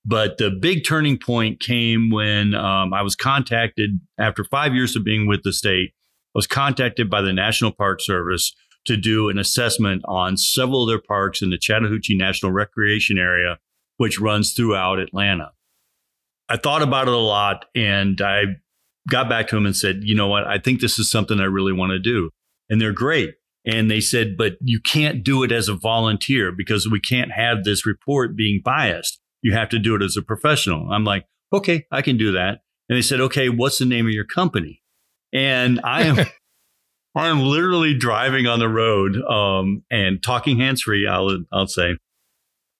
But 0.03 0.37
the 0.37 0.49
big 0.49 0.85
turning 0.85 1.17
point 1.17 1.59
came 1.59 2.09
when 2.09 2.55
um, 2.55 2.93
I 2.93 3.01
was 3.01 3.15
contacted 3.15 3.99
after 4.17 4.43
five 4.43 4.73
years 4.73 4.95
of 4.95 5.03
being 5.03 5.27
with 5.27 5.43
the 5.43 5.51
state. 5.51 5.89
I 5.89 6.35
was 6.35 6.47
contacted 6.47 7.09
by 7.09 7.21
the 7.21 7.33
National 7.33 7.71
Park 7.71 7.99
Service 8.01 8.55
to 8.85 8.95
do 8.95 9.27
an 9.27 9.37
assessment 9.37 10.01
on 10.07 10.37
several 10.37 10.83
of 10.83 10.89
their 10.89 11.01
parks 11.01 11.41
in 11.41 11.49
the 11.49 11.57
Chattahoochee 11.57 12.15
National 12.15 12.53
Recreation 12.53 13.17
Area, 13.17 13.59
which 13.97 14.19
runs 14.19 14.53
throughout 14.53 14.97
Atlanta. 14.97 15.51
I 16.49 16.55
thought 16.55 16.81
about 16.81 17.09
it 17.09 17.13
a 17.13 17.17
lot 17.17 17.65
and 17.75 18.21
I 18.21 18.43
got 19.09 19.27
back 19.29 19.49
to 19.49 19.55
them 19.55 19.65
and 19.65 19.75
said, 19.75 20.01
you 20.03 20.15
know 20.15 20.27
what? 20.27 20.45
I 20.47 20.57
think 20.57 20.79
this 20.79 20.97
is 20.99 21.11
something 21.11 21.39
I 21.39 21.45
really 21.45 21.73
want 21.73 21.91
to 21.91 21.99
do. 21.99 22.29
And 22.69 22.79
they're 22.79 22.93
great. 22.93 23.35
And 23.67 23.91
they 23.91 23.99
said, 23.99 24.37
but 24.37 24.53
you 24.61 24.79
can't 24.79 25.23
do 25.23 25.43
it 25.43 25.51
as 25.51 25.67
a 25.67 25.75
volunteer 25.75 26.53
because 26.53 26.87
we 26.87 27.01
can't 27.01 27.33
have 27.33 27.65
this 27.65 27.85
report 27.85 28.37
being 28.37 28.61
biased. 28.63 29.19
You 29.41 29.53
have 29.53 29.67
to 29.69 29.79
do 29.79 29.93
it 29.93 30.01
as 30.01 30.15
a 30.15 30.21
professional. 30.21 30.89
I'm 30.89 31.03
like, 31.03 31.25
okay, 31.51 31.85
I 31.91 32.01
can 32.01 32.17
do 32.17 32.31
that. 32.31 32.61
And 32.87 32.97
they 32.97 33.01
said, 33.01 33.19
okay, 33.19 33.49
what's 33.49 33.77
the 33.77 33.85
name 33.85 34.05
of 34.05 34.13
your 34.13 34.25
company? 34.25 34.81
And 35.33 35.81
I 35.83 36.03
am 36.03 36.25
I'm 37.15 37.41
literally 37.41 37.93
driving 37.93 38.47
on 38.47 38.59
the 38.59 38.69
road 38.69 39.17
um, 39.23 39.83
and 39.91 40.23
talking 40.23 40.59
hands 40.59 40.83
free. 40.83 41.05
I'll 41.07 41.43
I'll 41.51 41.67
say. 41.67 41.97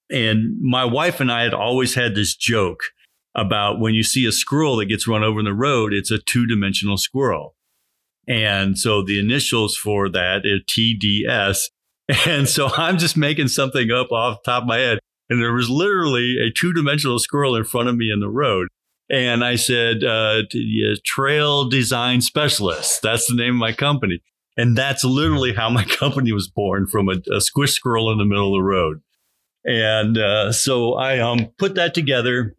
And 0.09 0.61
my 0.61 0.85
wife 0.85 1.19
and 1.19 1.29
I 1.29 1.43
had 1.43 1.53
always 1.53 1.95
had 1.95 2.15
this 2.15 2.33
joke 2.33 2.79
about 3.35 3.81
when 3.81 3.93
you 3.93 4.03
see 4.03 4.25
a 4.25 4.31
squirrel 4.31 4.77
that 4.77 4.85
gets 4.85 5.07
run 5.07 5.23
over 5.23 5.39
in 5.39 5.45
the 5.45 5.53
road, 5.53 5.93
it's 5.93 6.11
a 6.11 6.17
two 6.17 6.45
dimensional 6.45 6.97
squirrel. 6.97 7.56
And 8.27 8.77
so 8.77 9.01
the 9.01 9.19
initials 9.19 9.75
for 9.75 10.09
that 10.09 10.41
is 10.43 10.61
TDS. 10.67 11.69
And 12.27 12.47
so 12.47 12.69
I'm 12.77 12.97
just 12.97 13.17
making 13.17 13.47
something 13.47 13.91
up 13.91 14.11
off 14.11 14.43
top 14.43 14.63
of 14.63 14.67
my 14.67 14.77
head. 14.77 14.99
And 15.29 15.41
there 15.41 15.53
was 15.53 15.69
literally 15.69 16.37
a 16.37 16.51
two 16.51 16.73
dimensional 16.73 17.19
squirrel 17.19 17.55
in 17.55 17.63
front 17.63 17.89
of 17.89 17.95
me 17.95 18.11
in 18.11 18.19
the 18.19 18.29
road. 18.29 18.67
And 19.09 19.43
I 19.43 19.55
said, 19.55 20.03
uh, 20.03 20.43
Trail 21.05 21.69
Design 21.69 22.21
Specialist. 22.21 23.01
That's 23.01 23.27
the 23.27 23.35
name 23.35 23.55
of 23.55 23.59
my 23.59 23.71
company. 23.71 24.21
And 24.57 24.77
that's 24.77 25.03
literally 25.03 25.53
how 25.53 25.69
my 25.69 25.83
company 25.99 26.31
was 26.31 26.49
born 26.49 26.87
from 26.87 27.09
a, 27.09 27.17
a 27.33 27.39
squish 27.39 27.73
squirrel 27.73 28.11
in 28.11 28.17
the 28.17 28.25
middle 28.25 28.47
of 28.47 28.59
the 28.59 28.63
road. 28.63 29.01
And 29.65 30.17
uh, 30.17 30.51
so 30.51 30.93
I 30.93 31.19
um, 31.19 31.47
put 31.57 31.75
that 31.75 31.93
together 31.93 32.55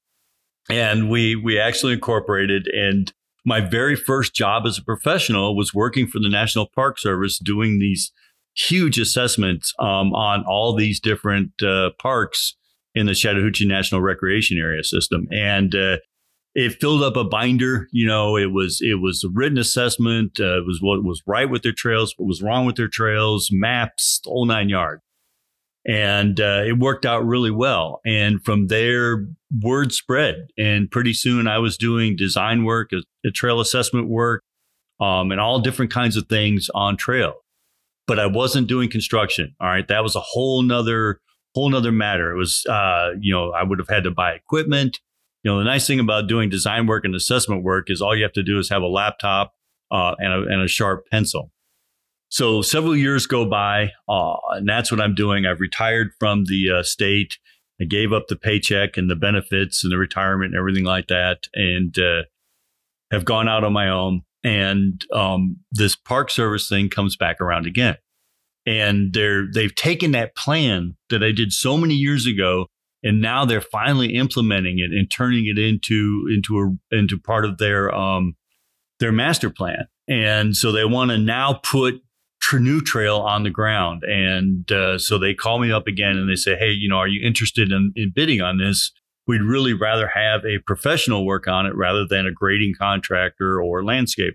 and 0.70 1.11
we, 1.11 1.37
we 1.37 1.59
actually 1.59 1.94
incorporated. 1.94 2.68
And 2.68 3.12
my 3.48 3.61
very 3.61 3.96
first 3.96 4.34
job 4.34 4.66
as 4.66 4.78
a 4.78 4.84
professional 4.84 5.56
was 5.56 5.72
working 5.74 6.06
for 6.06 6.18
the 6.18 6.28
National 6.28 6.68
Park 6.74 6.98
Service 6.98 7.38
doing 7.38 7.78
these 7.78 8.12
huge 8.54 8.98
assessments 8.98 9.72
um, 9.78 10.12
on 10.14 10.44
all 10.44 10.74
these 10.74 11.00
different 11.00 11.50
uh, 11.62 11.90
parks 11.98 12.56
in 12.94 13.06
the 13.06 13.14
Chattahoochee 13.14 13.66
National 13.66 14.02
Recreation 14.02 14.58
Area 14.58 14.84
system. 14.84 15.26
And 15.32 15.74
uh, 15.74 15.96
it 16.54 16.76
filled 16.80 17.02
up 17.02 17.16
a 17.16 17.24
binder. 17.24 17.88
You 17.90 18.06
know, 18.06 18.37
it 18.37 18.52
was 18.52 18.80
it 18.82 19.00
was 19.00 19.24
a 19.24 19.28
written 19.32 19.58
assessment. 19.58 20.38
Uh, 20.38 20.58
it 20.58 20.66
was 20.66 20.80
what 20.82 21.02
was 21.02 21.22
right 21.26 21.48
with 21.48 21.62
their 21.62 21.72
trails, 21.72 22.14
what 22.18 22.26
was 22.26 22.42
wrong 22.42 22.66
with 22.66 22.76
their 22.76 22.88
trails, 22.88 23.48
maps, 23.50 24.20
the 24.24 24.30
whole 24.30 24.44
nine 24.44 24.68
yards. 24.68 25.02
And 25.87 26.38
uh, 26.41 26.62
it 26.67 26.79
worked 26.79 27.07
out 27.07 27.25
really 27.25 27.51
well. 27.51 28.01
And 28.05 28.45
from 28.45 28.67
there, 28.67 29.27
word 29.62 29.93
spread. 29.93 30.49
And 30.59 30.91
pretty 30.91 31.14
soon, 31.14 31.47
I 31.47 31.59
was 31.59 31.79
doing 31.79 32.17
design 32.17 32.64
work, 32.64 32.91
a, 32.93 33.03
a 33.27 33.31
trail 33.31 33.61
assessment 33.61 34.09
work, 34.09 34.43
um, 35.01 35.31
and 35.31 35.41
all 35.41 35.61
different 35.61 35.93
kinds 35.93 36.17
of 36.17 36.29
things 36.29 36.69
on 36.75 36.97
trail. 36.97 37.35
But 38.07 38.19
I 38.19 38.27
wasn't 38.27 38.69
doing 38.69 38.91
construction. 38.91 39.55
All 39.61 39.69
right, 39.69 39.87
that 39.88 40.03
was 40.03 40.17
a 40.17 40.21
whole 40.21 40.62
nother 40.62 41.21
whole 41.55 41.71
nother 41.71 41.93
matter. 41.93 42.33
It 42.33 42.37
was, 42.37 42.64
uh, 42.67 43.12
you 43.21 43.35
know, 43.35 43.53
I 43.53 43.62
would 43.62 43.79
have 43.79 43.88
had 43.88 44.05
to 44.05 44.11
buy 44.11 44.33
equipment 44.33 44.99
you 45.43 45.51
know, 45.51 45.59
the 45.59 45.64
nice 45.64 45.87
thing 45.87 46.01
about 46.01 46.29
doing 46.29 46.49
design 46.49 46.87
work 46.87 47.05
and 47.05 47.14
assessment 47.14 47.62
work 47.62 47.91
is 47.91 48.03
all 48.03 48.17
you 48.17 48.23
have 48.25 48.33
to 48.33 48.43
do 48.43 48.59
is 48.59 48.69
have 48.71 48.83
a 48.83 48.88
laptop 48.88 49.55
uh, 49.91 50.14
and, 50.19 50.33
a, 50.33 50.53
and 50.53 50.62
a 50.62 50.69
sharp 50.69 51.07
pencil. 51.11 51.53
So 52.31 52.62
several 52.62 52.97
years 52.97 53.26
go 53.26 53.47
by, 53.49 53.93
uh, 54.09 54.37
and 54.51 54.68
that's 54.68 54.91
what 54.91 55.01
I'm 55.01 55.14
doing. 55.14 55.47
I've 55.47 55.61
retired 55.61 56.11
from 56.18 56.45
the 56.45 56.79
uh, 56.79 56.83
state. 56.83 57.39
I 57.81 57.85
gave 57.85 58.12
up 58.12 58.26
the 58.29 58.37
paycheck 58.37 58.97
and 58.97 59.11
the 59.11 59.16
benefits 59.16 59.83
and 59.83 59.93
the 59.93 59.99
retirement 59.99 60.53
and 60.53 60.59
everything 60.59 60.85
like 60.85 61.09
that, 61.09 61.49
and 61.55 61.97
uh, 61.99 62.22
have 63.11 63.24
gone 63.24 63.49
out 63.49 63.64
on 63.64 63.72
my 63.72 63.89
own. 63.89 64.22
And 64.45 65.05
um, 65.12 65.57
this 65.72 65.97
Park 65.97 66.31
Service 66.31 66.68
thing 66.68 66.89
comes 66.89 67.16
back 67.16 67.41
around 67.41 67.66
again, 67.66 67.97
and 68.66 69.12
they're 69.14 69.47
they've 69.53 69.74
taken 69.74 70.12
that 70.12 70.37
plan 70.37 70.97
that 71.11 71.22
I 71.22 71.33
did 71.33 71.53
so 71.53 71.76
many 71.76 71.95
years 71.95 72.26
ago 72.26 72.66
and 73.03 73.20
now 73.20 73.45
they're 73.45 73.61
finally 73.61 74.14
implementing 74.14 74.79
it 74.79 74.91
and 74.91 75.11
turning 75.11 75.47
it 75.47 75.59
into 75.59 76.29
into 76.33 76.59
a 76.59 76.97
into 76.97 77.18
part 77.18 77.45
of 77.45 77.59
their 77.59 77.95
um 77.95 78.35
their 79.01 79.12
master 79.12 79.51
plan. 79.51 79.87
And 80.09 80.57
so 80.57 80.72
they 80.72 80.85
want 80.85 81.11
to 81.11 81.18
now 81.18 81.61
put 81.62 82.03
New 82.53 82.80
Trail 82.80 83.18
on 83.18 83.42
the 83.42 83.51
ground. 83.51 84.03
And 84.05 84.70
uh, 84.72 84.99
so 84.99 85.18
they 85.18 85.34
call 85.34 85.59
me 85.59 85.70
up 85.70 85.86
again 85.86 86.16
and 86.16 86.30
they 86.30 86.34
say, 86.36 86.57
"Hey, 86.57 86.70
you 86.70 86.88
know, 86.88 86.96
are 86.96 87.09
you 87.09 87.26
interested 87.26 87.72
in, 87.72 87.92
in 87.94 88.12
bidding 88.14 88.40
on 88.40 88.59
this? 88.59 88.92
we'd 89.28 89.42
really 89.42 89.74
rather 89.74 90.09
have 90.09 90.44
a 90.44 90.59
professional 90.66 91.24
work 91.24 91.46
on 91.46 91.66
it 91.66 91.76
rather 91.76 92.07
than 92.09 92.26
a 92.26 92.32
grading 92.32 92.72
contractor 92.76 93.62
or 93.62 93.82
landscaper. 93.82 94.32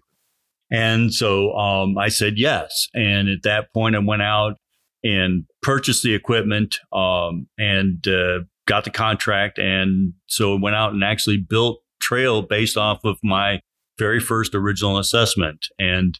And 0.71 1.13
so 1.13 1.51
um, 1.53 1.97
I 1.97 2.07
said 2.07 2.37
yes. 2.37 2.87
And 2.93 3.27
at 3.27 3.41
that 3.43 3.73
point, 3.73 3.95
I 3.95 3.99
went 3.99 4.21
out 4.21 4.57
and 5.03 5.45
purchased 5.61 6.03
the 6.03 6.13
equipment 6.13 6.77
um, 6.93 7.47
and 7.57 8.07
uh, 8.07 8.41
got 8.67 8.83
the 8.85 8.91
contract. 8.91 9.57
And 9.57 10.13
so 10.27 10.55
went 10.55 10.75
out 10.75 10.93
and 10.93 11.03
actually 11.03 11.37
built 11.37 11.81
trail 11.99 12.43
based 12.43 12.77
off 12.77 13.03
of 13.03 13.17
my 13.23 13.61
very 13.97 14.19
first 14.19 14.55
original 14.55 14.97
assessment. 14.97 15.67
And 15.79 16.19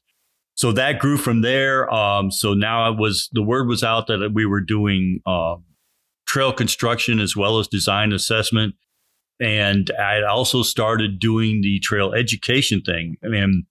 so 0.56 0.72
that 0.74 1.00
grew 1.00 1.18
from 1.18 1.42
there. 1.42 1.92
Um, 1.94 2.32
so 2.32 2.54
now 2.54 2.92
it 2.92 2.98
was 2.98 3.30
the 3.32 3.44
word 3.44 3.68
was 3.68 3.84
out 3.84 4.08
that 4.08 4.32
we 4.34 4.46
were 4.46 4.62
doing 4.62 5.20
uh, 5.26 5.56
trail 6.28 6.54
construction 6.54 7.20
as 7.20 7.36
well 7.36 7.60
as 7.60 7.68
design 7.68 8.14
assessment. 8.14 8.76
And 9.40 9.92
I 10.00 10.22
also 10.22 10.62
started 10.62 11.20
doing 11.20 11.62
the 11.62 11.80
trail 11.80 12.14
education 12.14 12.82
thing. 12.82 13.18
I 13.26 13.30
mean, 13.30 13.66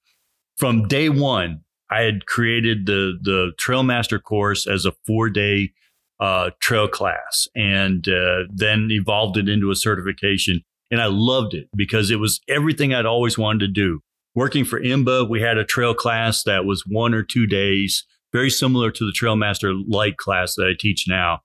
from 0.57 0.89
day 0.89 1.09
one, 1.09 1.61
I 1.91 2.01
had 2.01 2.27
created 2.27 2.87
the 2.87 3.19
the 3.21 3.53
Trailmaster 3.61 4.23
course 4.23 4.67
as 4.67 4.85
a 4.85 4.93
four 5.07 5.31
day 5.31 5.73
uh, 6.19 6.51
trail 6.61 6.89
class, 6.89 7.49
and 7.55 8.09
uh, 8.09 8.45
then 8.53 8.89
evolved 8.91 9.37
it 9.37 9.49
into 9.49 9.71
a 9.71 9.77
certification. 9.77 10.63
And 10.91 11.01
I 11.01 11.07
loved 11.07 11.55
it 11.55 11.69
because 11.75 12.11
it 12.11 12.21
was 12.21 12.41
everything 12.49 12.93
I'd 12.93 13.07
always 13.07 13.39
wanted 13.39 13.61
to 13.61 13.69
do. 13.69 14.01
Working 14.35 14.65
for 14.65 14.81
IMBA, 14.81 15.29
we 15.29 15.41
had 15.41 15.59
a 15.59 15.65
trail 15.65 15.95
class 15.95 16.43
that 16.45 16.65
was 16.65 16.85
one 16.87 17.13
or 17.13 17.23
two 17.23 17.47
days, 17.47 18.05
very 18.33 18.51
similar 18.51 18.91
to 18.91 19.05
the 19.05 19.13
Trailmaster 19.13 19.75
Light 19.87 20.17
class 20.17 20.55
that 20.55 20.67
I 20.67 20.73
teach 20.79 21.07
now. 21.07 21.41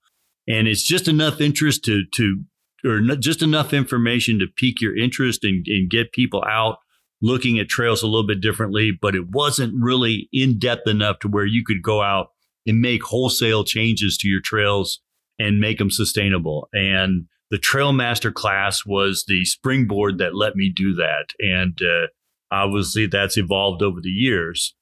And 0.48 0.68
it's 0.68 0.84
just 0.84 1.08
enough 1.08 1.42
interest 1.42 1.84
to 1.86 2.04
to 2.16 2.44
or 2.86 3.02
just 3.18 3.42
enough 3.42 3.74
information 3.74 4.40
to 4.40 4.48
pique 4.56 4.82
your 4.82 4.96
interest 4.96 5.44
and, 5.44 5.66
and 5.68 5.90
get 5.90 6.14
people 6.14 6.44
out 6.48 6.78
looking 7.22 7.60
at 7.60 7.68
trails 7.68 8.04
a 8.04 8.08
little 8.08 8.26
bit 8.26 8.42
differently, 8.42 8.92
but 8.92 9.16
it 9.16 9.30
wasn't 9.30 9.74
really 9.76 10.30
in 10.32 10.60
depth 10.60 10.88
enough 10.88 11.20
to 11.20 11.28
where 11.28 11.46
you 11.46 11.64
could 11.66 11.82
go 11.82 12.02
out 12.02 12.28
and 12.66 12.80
make 12.80 13.04
wholesale 13.04 13.64
changes 13.64 14.18
to 14.18 14.28
your 14.28 14.42
trails 14.42 15.00
and 15.40 15.60
make 15.60 15.80
them 15.80 15.90
sustainable. 15.90 16.70
And 16.74 17.26
the 17.50 17.58
Trail 17.58 17.94
Master 17.94 18.32
class 18.32 18.86
was 18.86 19.24
the 19.28 19.46
springboard 19.46 20.18
that 20.18 20.36
let 20.36 20.56
me 20.56 20.72
do 20.74 20.94
that. 20.96 21.28
And 21.40 21.80
uh, 21.82 22.08
obviously, 22.52 23.08
that's 23.08 23.38
evolved 23.38 23.82
over 23.82 24.02
the 24.02 24.10
years. 24.10 24.74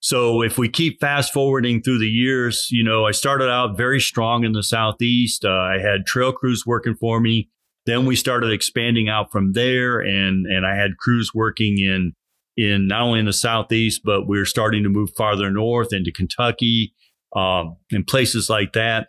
So 0.00 0.42
if 0.42 0.58
we 0.58 0.68
keep 0.68 1.00
fast 1.00 1.32
forwarding 1.32 1.80
through 1.80 2.00
the 2.00 2.08
years, 2.08 2.66
you 2.70 2.82
know, 2.82 3.06
I 3.06 3.12
started 3.12 3.48
out 3.48 3.76
very 3.76 4.00
strong 4.00 4.44
in 4.44 4.52
the 4.52 4.64
Southeast. 4.64 5.44
Uh, 5.44 5.50
I 5.50 5.78
had 5.78 6.06
trail 6.06 6.32
crews 6.32 6.64
working 6.66 6.96
for 6.96 7.20
me. 7.20 7.48
Then 7.86 8.04
we 8.04 8.16
started 8.16 8.50
expanding 8.50 9.08
out 9.08 9.30
from 9.30 9.52
there, 9.52 10.00
and 10.00 10.46
and 10.46 10.66
I 10.66 10.76
had 10.76 10.98
crews 10.98 11.32
working 11.34 11.78
in 11.78 12.14
in 12.56 12.86
not 12.86 13.02
only 13.02 13.20
in 13.20 13.26
the 13.26 13.32
southeast, 13.32 14.02
but 14.04 14.28
we 14.28 14.38
were 14.38 14.44
starting 14.44 14.82
to 14.82 14.88
move 14.88 15.10
farther 15.16 15.50
north 15.50 15.92
into 15.92 16.12
Kentucky 16.12 16.94
um, 17.34 17.76
and 17.90 18.06
places 18.06 18.50
like 18.50 18.72
that. 18.74 19.08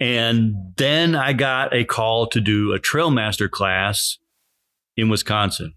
And 0.00 0.54
then 0.76 1.14
I 1.14 1.32
got 1.32 1.74
a 1.74 1.84
call 1.84 2.28
to 2.28 2.40
do 2.40 2.72
a 2.72 2.78
trail 2.78 3.10
master 3.10 3.48
class 3.48 4.18
in 4.96 5.08
Wisconsin. 5.08 5.74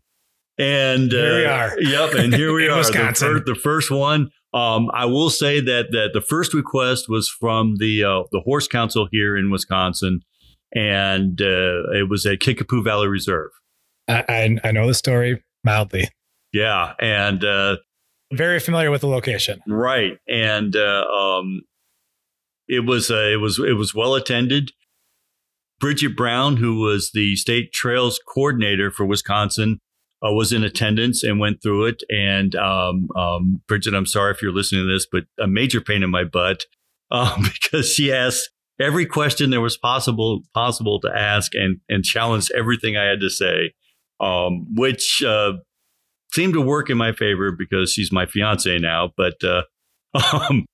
And 0.62 1.12
here 1.12 1.34
uh, 1.34 1.38
we 1.38 1.46
are. 1.46 1.82
Yep, 1.82 2.14
and 2.16 2.34
here 2.34 2.54
we 2.54 2.68
are. 2.70 2.78
Wisconsin. 2.78 3.34
The, 3.34 3.40
fir- 3.40 3.46
the 3.46 3.56
first 3.56 3.92
one. 3.92 4.30
Um, 4.54 4.90
I 4.94 5.06
will 5.06 5.30
say 5.30 5.62
that 5.62 5.92
that 5.92 6.10
the 6.14 6.22
first 6.22 6.54
request 6.54 7.08
was 7.08 7.30
from 7.30 7.78
the 7.78 8.04
uh, 8.04 8.24
the 8.32 8.42
Horse 8.42 8.68
Council 8.68 9.08
here 9.12 9.38
in 9.38 9.50
Wisconsin, 9.50 10.22
and 10.74 11.42
uh, 11.42 11.90
it 11.94 12.10
was 12.10 12.26
at 12.26 12.42
Kickapoo 12.42 12.84
Valley 12.84 13.08
Reserve. 13.08 13.52
I, 14.08 14.24
I, 14.28 14.68
I 14.68 14.72
know 14.72 14.88
the 14.88 14.94
story 14.94 15.42
mildly. 15.64 16.10
Yeah, 16.52 16.94
and 17.00 17.44
uh, 17.46 17.78
very 18.34 18.60
familiar 18.60 18.92
with 18.92 19.02
the 19.02 19.08
location. 19.08 19.62
Right, 19.68 20.18
and 20.28 20.76
uh, 20.76 21.06
um, 21.06 21.62
it 22.68 22.86
was 22.86 23.10
uh, 23.10 23.30
it 23.32 23.40
was 23.40 23.58
it 23.58 23.78
was 23.78 23.96
well 23.96 24.16
attended. 24.16 24.72
Bridget 25.80 26.16
Brown, 26.16 26.58
who 26.58 26.80
was 26.80 27.12
the 27.14 27.36
state 27.36 27.74
trails 27.74 28.20
coordinator 28.32 28.92
for 28.92 29.04
Wisconsin, 29.06 29.80
uh, 30.26 30.32
was 30.32 30.52
in 30.54 30.64
attendance 30.64 31.24
and 31.24 31.40
went 31.40 31.62
through 31.62 31.86
it. 31.86 32.04
And 32.10 32.56
um, 32.56 33.08
um, 33.16 33.62
Bridget, 33.68 33.94
I'm 33.94 34.06
sorry 34.06 34.32
if 34.32 34.42
you're 34.42 34.54
listening 34.54 34.86
to 34.86 34.94
this, 34.94 35.08
but 35.12 35.24
a 35.40 35.48
major 35.48 35.82
pain 35.82 36.04
in 36.04 36.10
my 36.10 36.24
butt 36.24 36.66
um, 37.10 37.44
because 37.62 37.92
she 37.92 38.12
asked 38.12 38.50
every 38.80 39.06
question 39.06 39.50
there 39.50 39.62
was 39.62 39.78
possible 39.78 40.42
possible 40.54 41.00
to 41.02 41.10
ask 41.16 41.54
and 41.54 41.80
and 41.90 42.04
challenged 42.04 42.52
everything 42.56 42.98
I 42.98 43.06
had 43.06 43.20
to 43.22 43.30
say, 43.30 43.74
um, 44.20 44.68
which 44.76 45.24
uh, 45.24 45.54
seemed 46.34 46.54
to 46.54 46.62
work 46.62 46.90
in 46.90 46.98
my 46.98 47.12
favor 47.12 47.52
because 47.52 47.92
she's 47.94 48.12
my 48.12 48.26
fiance 48.26 48.78
now. 48.80 49.12
But 49.16 49.44
uh, 49.44 49.64
um, 50.50 50.66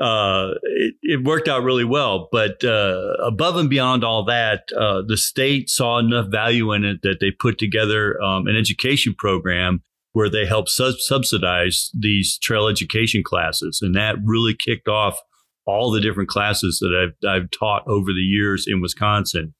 uh, 0.00 0.50
it, 0.62 0.94
it, 1.02 1.24
worked 1.24 1.48
out 1.48 1.62
really 1.62 1.84
well. 1.84 2.28
But 2.32 2.64
uh, 2.64 3.14
above 3.22 3.56
and 3.56 3.70
beyond 3.70 4.02
all 4.02 4.24
that, 4.24 4.64
uh, 4.76 5.02
the 5.06 5.16
state 5.16 5.70
saw 5.70 5.98
enough 5.98 6.26
value 6.30 6.72
in 6.72 6.84
it 6.84 7.02
that 7.02 7.18
they 7.20 7.30
put 7.30 7.58
together 7.58 8.20
um, 8.20 8.46
an 8.46 8.56
education 8.56 9.14
program 9.16 9.82
where 10.12 10.28
they 10.28 10.46
helped 10.46 10.70
sub- 10.70 10.98
subsidize 10.98 11.90
these 11.98 12.38
trail 12.38 12.66
education 12.66 13.22
classes, 13.22 13.80
and 13.82 13.94
that 13.94 14.16
really 14.24 14.54
kicked 14.54 14.88
off 14.88 15.18
all 15.66 15.90
the 15.90 16.00
different 16.00 16.28
classes 16.28 16.78
that 16.80 17.12
I've, 17.24 17.28
I've 17.28 17.50
taught 17.50 17.86
over 17.86 18.12
the 18.12 18.20
years 18.20 18.66
in 18.66 18.80
Wisconsin. 18.80 19.54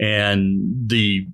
And 0.00 0.88
the 0.88 1.26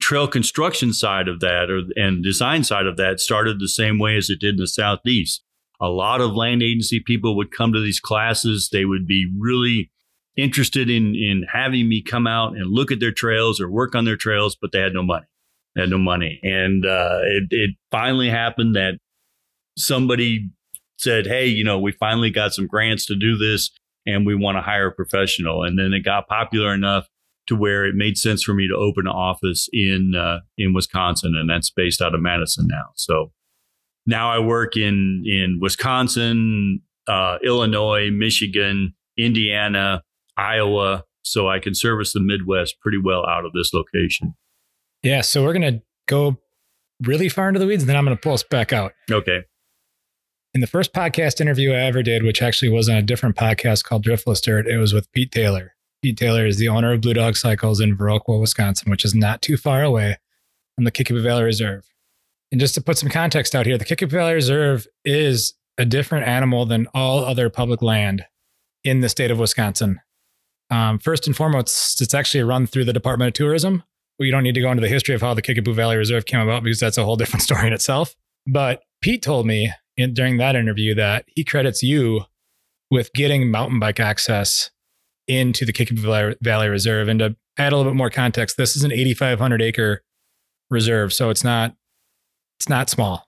trail 0.00 0.28
construction 0.28 0.92
side 0.92 1.28
of 1.28 1.40
that 1.40 1.70
or 1.70 1.82
and 1.96 2.22
design 2.22 2.64
side 2.64 2.86
of 2.86 2.96
that 2.96 3.20
started 3.20 3.58
the 3.58 3.68
same 3.68 3.98
way 3.98 4.16
as 4.16 4.28
it 4.28 4.40
did 4.40 4.54
in 4.54 4.60
the 4.60 4.66
southeast. 4.66 5.42
A 5.80 5.88
lot 5.88 6.20
of 6.20 6.34
land 6.34 6.62
agency 6.62 7.00
people 7.00 7.36
would 7.36 7.50
come 7.50 7.72
to 7.72 7.80
these 7.80 8.00
classes. 8.00 8.70
They 8.72 8.84
would 8.84 9.06
be 9.06 9.30
really 9.38 9.90
interested 10.36 10.90
in 10.90 11.14
in 11.14 11.44
having 11.50 11.88
me 11.88 12.02
come 12.02 12.26
out 12.26 12.56
and 12.56 12.70
look 12.70 12.90
at 12.90 13.00
their 13.00 13.12
trails 13.12 13.60
or 13.60 13.70
work 13.70 13.94
on 13.94 14.04
their 14.04 14.16
trails, 14.16 14.56
but 14.60 14.72
they 14.72 14.80
had 14.80 14.92
no 14.92 15.02
money. 15.02 15.26
They 15.74 15.82
had 15.82 15.90
no 15.90 15.98
money, 15.98 16.40
and 16.42 16.86
uh, 16.86 17.20
it, 17.24 17.44
it 17.50 17.70
finally 17.90 18.30
happened 18.30 18.76
that 18.76 18.98
somebody 19.76 20.48
said, 20.98 21.26
Hey, 21.26 21.46
you 21.46 21.64
know, 21.64 21.78
we 21.78 21.92
finally 21.92 22.30
got 22.30 22.54
some 22.54 22.66
grants 22.66 23.06
to 23.06 23.14
do 23.14 23.36
this 23.36 23.70
and 24.06 24.24
we 24.24 24.34
want 24.34 24.56
to 24.56 24.62
hire 24.62 24.88
a 24.88 24.92
professional. 24.92 25.62
And 25.62 25.78
then 25.78 25.92
it 25.92 26.00
got 26.00 26.28
popular 26.28 26.72
enough 26.72 27.08
to 27.48 27.56
where 27.56 27.84
it 27.84 27.94
made 27.94 28.16
sense 28.16 28.42
for 28.42 28.54
me 28.54 28.68
to 28.68 28.74
open 28.74 29.06
an 29.06 29.12
office 29.12 29.68
in 29.72 30.14
uh, 30.16 30.40
in 30.58 30.74
Wisconsin, 30.74 31.36
and 31.36 31.48
that's 31.48 31.70
based 31.70 32.02
out 32.02 32.14
of 32.14 32.20
Madison 32.20 32.66
now. 32.68 32.86
So 32.96 33.32
now 34.06 34.30
I 34.30 34.38
work 34.38 34.76
in 34.76 35.22
in 35.26 35.58
Wisconsin, 35.60 36.80
uh, 37.08 37.38
Illinois, 37.44 38.10
Michigan, 38.10 38.94
Indiana, 39.18 40.02
Iowa, 40.36 41.04
so 41.22 41.48
I 41.48 41.58
can 41.58 41.74
service 41.74 42.12
the 42.12 42.20
Midwest 42.20 42.76
pretty 42.80 42.98
well 42.98 43.26
out 43.26 43.44
of 43.44 43.52
this 43.52 43.72
location. 43.72 44.34
Yeah, 45.02 45.20
so 45.20 45.42
we're 45.42 45.52
gonna 45.52 45.82
go 46.06 46.38
really 47.02 47.28
far 47.28 47.48
into 47.48 47.60
the 47.60 47.66
weeds, 47.66 47.82
and 47.82 47.88
then 47.88 47.96
I'm 47.96 48.04
gonna 48.04 48.16
pull 48.16 48.34
us 48.34 48.42
back 48.42 48.72
out. 48.72 48.92
Okay 49.10 49.42
in 50.56 50.62
the 50.62 50.66
first 50.66 50.94
podcast 50.94 51.38
interview 51.38 51.72
I 51.72 51.82
ever 51.82 52.02
did, 52.02 52.22
which 52.22 52.40
actually 52.40 52.70
was 52.70 52.88
on 52.88 52.96
a 52.96 53.02
different 53.02 53.36
podcast 53.36 53.84
called 53.84 54.02
Driftless 54.02 54.40
Dirt, 54.40 54.66
it 54.66 54.78
was 54.78 54.94
with 54.94 55.12
Pete 55.12 55.30
Taylor. 55.30 55.74
Pete 56.02 56.16
Taylor 56.16 56.46
is 56.46 56.56
the 56.56 56.68
owner 56.68 56.94
of 56.94 57.02
Blue 57.02 57.12
Dog 57.12 57.36
Cycles 57.36 57.78
in 57.78 57.94
Viroqua, 57.94 58.40
Wisconsin, 58.40 58.90
which 58.90 59.04
is 59.04 59.14
not 59.14 59.42
too 59.42 59.58
far 59.58 59.82
away 59.82 60.16
from 60.74 60.84
the 60.84 60.90
Kickapoo 60.90 61.22
Valley 61.22 61.44
Reserve. 61.44 61.84
And 62.52 62.60
just 62.60 62.74
to 62.74 62.80
put 62.80 62.98
some 62.98 63.08
context 63.08 63.54
out 63.54 63.66
here, 63.66 63.76
the 63.76 63.84
Kickapoo 63.84 64.16
Valley 64.16 64.34
Reserve 64.34 64.86
is 65.04 65.54
a 65.78 65.84
different 65.84 66.26
animal 66.26 66.64
than 66.64 66.86
all 66.94 67.24
other 67.24 67.50
public 67.50 67.82
land 67.82 68.24
in 68.84 69.00
the 69.00 69.08
state 69.08 69.30
of 69.30 69.38
Wisconsin. 69.38 70.00
Um, 70.70 70.98
first 70.98 71.26
and 71.26 71.36
foremost, 71.36 72.00
it's 72.00 72.14
actually 72.14 72.42
run 72.42 72.66
through 72.66 72.84
the 72.84 72.92
Department 72.92 73.28
of 73.28 73.34
Tourism. 73.34 73.82
We 74.18 74.30
don't 74.30 74.42
need 74.42 74.54
to 74.54 74.60
go 74.60 74.70
into 74.70 74.80
the 74.80 74.88
history 74.88 75.14
of 75.14 75.20
how 75.20 75.34
the 75.34 75.42
Kickapoo 75.42 75.74
Valley 75.74 75.96
Reserve 75.96 76.26
came 76.26 76.40
about 76.40 76.62
because 76.62 76.80
that's 76.80 76.98
a 76.98 77.04
whole 77.04 77.16
different 77.16 77.42
story 77.44 77.66
in 77.66 77.72
itself. 77.72 78.14
But 78.46 78.82
Pete 79.02 79.22
told 79.22 79.46
me 79.46 79.72
in, 79.96 80.14
during 80.14 80.38
that 80.38 80.56
interview 80.56 80.94
that 80.94 81.24
he 81.34 81.44
credits 81.44 81.82
you 81.82 82.22
with 82.90 83.12
getting 83.12 83.50
mountain 83.50 83.78
bike 83.78 84.00
access 84.00 84.70
into 85.26 85.64
the 85.64 85.72
Kickapoo 85.72 86.36
Valley 86.40 86.68
Reserve. 86.68 87.08
And 87.08 87.18
to 87.18 87.36
add 87.58 87.72
a 87.72 87.76
little 87.76 87.92
bit 87.92 87.96
more 87.96 88.10
context, 88.10 88.56
this 88.56 88.76
is 88.76 88.84
an 88.84 88.92
8,500 88.92 89.60
acre 89.60 90.02
reserve, 90.70 91.12
so 91.12 91.30
it's 91.30 91.44
not 91.44 91.74
it's 92.58 92.68
not 92.68 92.90
small. 92.90 93.26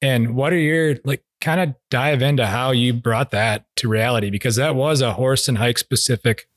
And 0.00 0.34
what 0.34 0.52
are 0.52 0.58
your 0.58 0.96
like? 1.04 1.22
Kind 1.40 1.60
of 1.60 1.76
dive 1.88 2.20
into 2.20 2.48
how 2.48 2.72
you 2.72 2.92
brought 2.92 3.30
that 3.30 3.64
to 3.76 3.86
reality 3.86 4.28
because 4.28 4.56
that 4.56 4.74
was 4.74 5.00
a 5.00 5.12
horse 5.12 5.46
and 5.46 5.56
hike 5.56 5.78
specific 5.78 6.48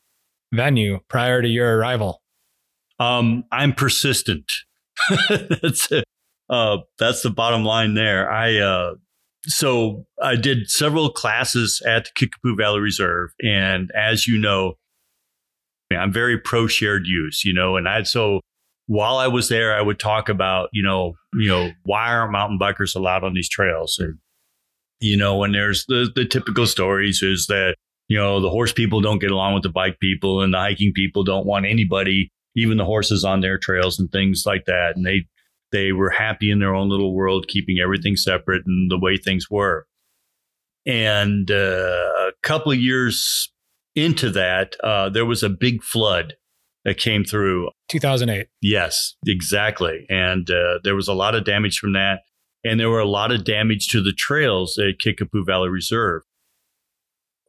venue 0.52 0.98
prior 1.08 1.40
to 1.40 1.46
your 1.46 1.78
arrival. 1.78 2.20
Um, 2.98 3.44
I'm 3.52 3.74
persistent. 3.74 4.52
that's 5.28 5.88
uh, 6.50 6.78
that's 6.98 7.22
the 7.22 7.30
bottom 7.30 7.64
line 7.64 7.94
there. 7.94 8.30
I 8.30 8.58
uh, 8.58 8.94
so 9.44 10.04
I 10.22 10.36
did 10.36 10.70
several 10.70 11.10
classes 11.10 11.82
at 11.86 12.04
the 12.04 12.10
Kickapoo 12.14 12.56
Valley 12.56 12.80
Reserve, 12.80 13.30
and 13.42 13.90
as 13.94 14.26
you 14.26 14.38
know, 14.38 14.74
I'm 15.90 16.12
very 16.12 16.38
pro 16.38 16.66
shared 16.66 17.06
use, 17.06 17.44
you 17.44 17.54
know, 17.54 17.76
and 17.76 17.88
I 17.88 18.02
so 18.02 18.40
while 18.92 19.16
I 19.16 19.26
was 19.26 19.48
there, 19.48 19.74
I 19.74 19.80
would 19.80 19.98
talk 19.98 20.28
about, 20.28 20.68
you 20.74 20.82
know, 20.82 21.14
you 21.32 21.48
know, 21.48 21.70
why 21.84 22.08
aren't 22.08 22.30
mountain 22.30 22.58
bikers 22.58 22.94
allowed 22.94 23.24
on 23.24 23.32
these 23.32 23.48
trails? 23.48 23.98
And, 23.98 24.18
you 25.00 25.16
know, 25.16 25.38
when 25.38 25.52
there's 25.52 25.86
the, 25.86 26.12
the 26.14 26.26
typical 26.26 26.66
stories 26.66 27.22
is 27.22 27.46
that, 27.46 27.76
you 28.08 28.18
know, 28.18 28.38
the 28.42 28.50
horse 28.50 28.70
people 28.70 29.00
don't 29.00 29.18
get 29.18 29.30
along 29.30 29.54
with 29.54 29.62
the 29.62 29.70
bike 29.70 29.98
people 29.98 30.42
and 30.42 30.52
the 30.52 30.58
hiking 30.58 30.92
people 30.94 31.24
don't 31.24 31.46
want 31.46 31.64
anybody, 31.64 32.30
even 32.54 32.76
the 32.76 32.84
horses 32.84 33.24
on 33.24 33.40
their 33.40 33.56
trails 33.56 33.98
and 33.98 34.12
things 34.12 34.42
like 34.44 34.66
that. 34.66 34.92
And 34.94 35.06
they, 35.06 35.24
they 35.70 35.92
were 35.92 36.10
happy 36.10 36.50
in 36.50 36.58
their 36.58 36.74
own 36.74 36.90
little 36.90 37.14
world, 37.14 37.48
keeping 37.48 37.78
everything 37.82 38.14
separate 38.14 38.66
and 38.66 38.90
the 38.90 38.98
way 38.98 39.16
things 39.16 39.46
were. 39.50 39.86
And 40.84 41.50
uh, 41.50 41.54
a 41.54 42.32
couple 42.42 42.72
of 42.72 42.78
years 42.78 43.50
into 43.96 44.28
that, 44.32 44.76
uh, 44.84 45.08
there 45.08 45.24
was 45.24 45.42
a 45.42 45.48
big 45.48 45.82
flood 45.82 46.34
that 46.84 46.98
came 46.98 47.24
through 47.24 47.70
2008. 47.88 48.48
Yes, 48.60 49.14
exactly. 49.26 50.06
And 50.08 50.50
uh, 50.50 50.78
there 50.82 50.96
was 50.96 51.08
a 51.08 51.14
lot 51.14 51.34
of 51.34 51.44
damage 51.44 51.78
from 51.78 51.92
that. 51.92 52.20
And 52.64 52.78
there 52.78 52.90
were 52.90 53.00
a 53.00 53.08
lot 53.08 53.32
of 53.32 53.44
damage 53.44 53.88
to 53.88 54.02
the 54.02 54.12
trails 54.12 54.78
at 54.78 54.98
Kickapoo 54.98 55.44
Valley 55.44 55.68
Reserve. 55.68 56.22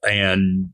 And 0.08 0.70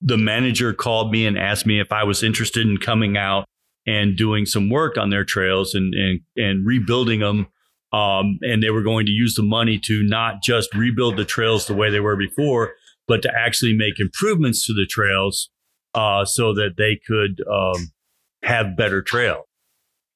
the 0.00 0.18
manager 0.18 0.72
called 0.72 1.10
me 1.10 1.26
and 1.26 1.38
asked 1.38 1.64
me 1.64 1.80
if 1.80 1.92
I 1.92 2.04
was 2.04 2.22
interested 2.22 2.66
in 2.66 2.78
coming 2.78 3.16
out 3.16 3.46
and 3.86 4.16
doing 4.16 4.46
some 4.46 4.68
work 4.68 4.98
on 4.98 5.10
their 5.10 5.24
trails 5.24 5.74
and, 5.74 5.94
and, 5.94 6.20
and 6.36 6.66
rebuilding 6.66 7.20
them. 7.20 7.46
Um, 7.92 8.38
and 8.42 8.62
they 8.62 8.70
were 8.70 8.82
going 8.82 9.06
to 9.06 9.12
use 9.12 9.34
the 9.34 9.42
money 9.42 9.78
to 9.84 10.02
not 10.02 10.42
just 10.42 10.74
rebuild 10.74 11.16
the 11.16 11.24
trails 11.24 11.66
the 11.66 11.74
way 11.74 11.90
they 11.90 12.00
were 12.00 12.16
before, 12.16 12.72
but 13.06 13.22
to 13.22 13.32
actually 13.36 13.72
make 13.72 14.00
improvements 14.00 14.66
to 14.66 14.72
the 14.72 14.86
trails 14.86 15.50
uh, 15.94 16.24
so 16.24 16.52
that 16.54 16.74
they 16.76 16.98
could 17.06 17.40
um, 17.48 17.92
have 18.44 18.76
better 18.76 19.02
trail. 19.02 19.44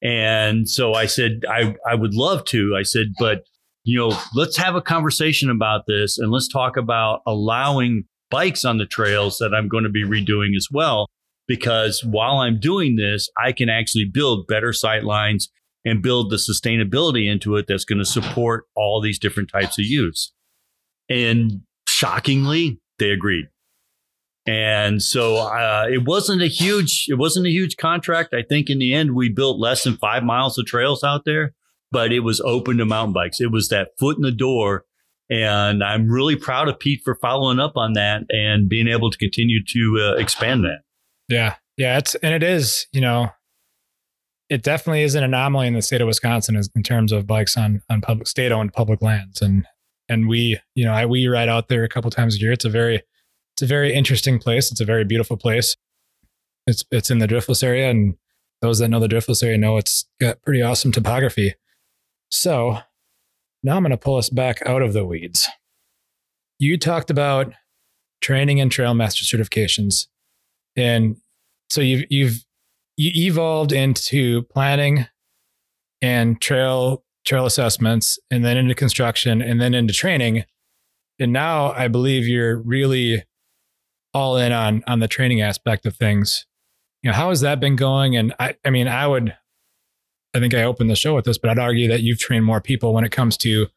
And 0.02 0.68
so 0.68 0.94
I 0.94 1.06
said, 1.06 1.40
I, 1.50 1.74
I 1.88 1.94
would 1.94 2.14
love 2.14 2.44
to. 2.46 2.76
I 2.78 2.82
said, 2.82 3.08
but, 3.18 3.42
you 3.84 3.98
know, 3.98 4.16
let's 4.34 4.56
have 4.56 4.76
a 4.76 4.82
conversation 4.82 5.50
about 5.50 5.82
this 5.86 6.18
and 6.18 6.30
let's 6.30 6.48
talk 6.48 6.76
about 6.76 7.20
allowing 7.26 8.04
bikes 8.30 8.64
on 8.64 8.78
the 8.78 8.86
trails 8.86 9.38
that 9.38 9.54
I'm 9.54 9.68
going 9.68 9.84
to 9.84 9.90
be 9.90 10.04
redoing 10.04 10.56
as 10.56 10.68
well. 10.70 11.08
Because 11.48 12.04
while 12.04 12.36
I'm 12.36 12.60
doing 12.60 12.96
this, 12.96 13.28
I 13.42 13.52
can 13.52 13.68
actually 13.70 14.04
build 14.04 14.46
better 14.46 14.72
sight 14.72 15.02
lines 15.02 15.48
and 15.84 16.02
build 16.02 16.30
the 16.30 16.36
sustainability 16.36 17.30
into 17.30 17.56
it 17.56 17.64
that's 17.66 17.86
going 17.86 17.98
to 17.98 18.04
support 18.04 18.66
all 18.76 19.00
these 19.00 19.18
different 19.18 19.50
types 19.50 19.78
of 19.78 19.86
use. 19.86 20.32
And 21.08 21.62
shockingly, 21.88 22.78
they 22.98 23.10
agreed. 23.10 23.46
And 24.48 25.02
so 25.02 25.36
uh, 25.36 25.84
it 25.90 26.06
wasn't 26.06 26.40
a 26.40 26.46
huge 26.46 27.04
it 27.08 27.18
wasn't 27.18 27.46
a 27.46 27.50
huge 27.50 27.76
contract. 27.76 28.32
I 28.32 28.42
think 28.42 28.70
in 28.70 28.78
the 28.78 28.94
end 28.94 29.14
we 29.14 29.28
built 29.28 29.58
less 29.58 29.82
than 29.84 29.98
five 29.98 30.22
miles 30.22 30.56
of 30.56 30.64
trails 30.64 31.04
out 31.04 31.26
there, 31.26 31.52
but 31.92 32.12
it 32.12 32.20
was 32.20 32.40
open 32.40 32.78
to 32.78 32.86
mountain 32.86 33.12
bikes. 33.12 33.42
It 33.42 33.52
was 33.52 33.68
that 33.68 33.90
foot 33.98 34.16
in 34.16 34.22
the 34.22 34.32
door, 34.32 34.86
and 35.28 35.84
I'm 35.84 36.08
really 36.08 36.34
proud 36.34 36.66
of 36.68 36.78
Pete 36.78 37.02
for 37.04 37.14
following 37.16 37.60
up 37.60 37.76
on 37.76 37.92
that 37.92 38.22
and 38.30 38.70
being 38.70 38.88
able 38.88 39.10
to 39.10 39.18
continue 39.18 39.62
to 39.64 39.98
uh, 40.00 40.18
expand 40.18 40.64
that. 40.64 40.78
Yeah, 41.28 41.56
yeah, 41.76 41.98
it's 41.98 42.14
and 42.14 42.32
it 42.32 42.42
is 42.42 42.86
you 42.90 43.02
know, 43.02 43.28
it 44.48 44.62
definitely 44.62 45.02
is 45.02 45.14
an 45.14 45.24
anomaly 45.24 45.66
in 45.66 45.74
the 45.74 45.82
state 45.82 46.00
of 46.00 46.06
Wisconsin 46.06 46.58
in 46.74 46.82
terms 46.82 47.12
of 47.12 47.26
bikes 47.26 47.54
on 47.58 47.82
on 47.90 48.00
public 48.00 48.26
state 48.26 48.50
owned 48.50 48.72
public 48.72 49.02
lands, 49.02 49.42
and 49.42 49.66
and 50.08 50.26
we 50.26 50.58
you 50.74 50.86
know 50.86 50.94
I 50.94 51.04
we 51.04 51.26
ride 51.26 51.50
out 51.50 51.68
there 51.68 51.84
a 51.84 51.88
couple 51.90 52.10
times 52.10 52.36
a 52.36 52.38
year. 52.38 52.52
It's 52.52 52.64
a 52.64 52.70
very 52.70 53.02
it's 53.58 53.62
a 53.64 53.66
very 53.66 53.92
interesting 53.92 54.38
place. 54.38 54.70
It's 54.70 54.80
a 54.80 54.84
very 54.84 55.04
beautiful 55.04 55.36
place. 55.36 55.76
It's 56.68 56.84
it's 56.92 57.10
in 57.10 57.18
the 57.18 57.26
Driftless 57.26 57.64
area, 57.64 57.90
and 57.90 58.14
those 58.62 58.78
that 58.78 58.86
know 58.86 59.00
the 59.00 59.08
Driftless 59.08 59.42
area 59.42 59.58
know 59.58 59.78
it's 59.78 60.08
got 60.20 60.40
pretty 60.42 60.62
awesome 60.62 60.92
topography. 60.92 61.56
So 62.30 62.78
now 63.64 63.76
I'm 63.76 63.82
going 63.82 63.90
to 63.90 63.96
pull 63.96 64.14
us 64.14 64.30
back 64.30 64.62
out 64.64 64.80
of 64.80 64.92
the 64.92 65.04
weeds. 65.04 65.48
You 66.60 66.78
talked 66.78 67.10
about 67.10 67.52
training 68.20 68.60
and 68.60 68.70
trailmaster 68.70 69.24
certifications, 69.24 70.06
and 70.76 71.16
so 71.68 71.80
you've 71.80 72.04
you've 72.10 72.44
you 72.96 73.10
evolved 73.26 73.72
into 73.72 74.42
planning 74.42 75.08
and 76.00 76.40
trail 76.40 77.02
trail 77.26 77.44
assessments, 77.44 78.20
and 78.30 78.44
then 78.44 78.56
into 78.56 78.76
construction, 78.76 79.42
and 79.42 79.60
then 79.60 79.74
into 79.74 79.92
training. 79.92 80.44
And 81.18 81.32
now 81.32 81.72
I 81.72 81.88
believe 81.88 82.28
you're 82.28 82.58
really 82.58 83.24
all 84.14 84.36
in 84.36 84.52
on 84.52 84.82
on 84.86 85.00
the 85.00 85.08
training 85.08 85.40
aspect 85.40 85.86
of 85.86 85.96
things. 85.96 86.46
You 87.02 87.10
know, 87.10 87.16
how 87.16 87.28
has 87.28 87.40
that 87.42 87.60
been 87.60 87.76
going? 87.76 88.16
And 88.16 88.34
I, 88.40 88.56
I 88.64 88.70
mean, 88.70 88.88
I 88.88 89.06
would, 89.06 89.36
I 90.34 90.40
think 90.40 90.52
I 90.52 90.64
opened 90.64 90.90
the 90.90 90.96
show 90.96 91.14
with 91.14 91.24
this, 91.24 91.38
but 91.38 91.50
I'd 91.50 91.58
argue 91.58 91.88
that 91.88 92.02
you've 92.02 92.18
trained 92.18 92.44
more 92.44 92.60
people 92.60 92.92
when 92.92 93.04
it 93.04 93.12
comes 93.12 93.36
to 93.38 93.68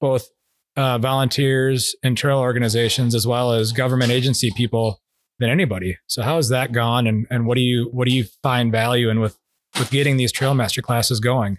both 0.00 0.28
uh, 0.76 0.98
volunteers 0.98 1.94
and 2.02 2.16
trail 2.16 2.38
organizations 2.38 3.14
as 3.14 3.26
well 3.26 3.52
as 3.52 3.72
government 3.72 4.10
agency 4.10 4.50
people 4.56 5.00
than 5.38 5.50
anybody. 5.50 5.98
So 6.06 6.22
how 6.22 6.36
has 6.36 6.48
that 6.48 6.72
gone? 6.72 7.06
And 7.06 7.26
and 7.30 7.46
what 7.46 7.56
do 7.56 7.62
you 7.62 7.88
what 7.92 8.06
do 8.06 8.14
you 8.14 8.24
find 8.42 8.72
value 8.72 9.10
in 9.10 9.20
with 9.20 9.38
with 9.78 9.90
getting 9.90 10.16
these 10.16 10.32
trail 10.32 10.54
master 10.54 10.82
classes 10.82 11.20
going? 11.20 11.58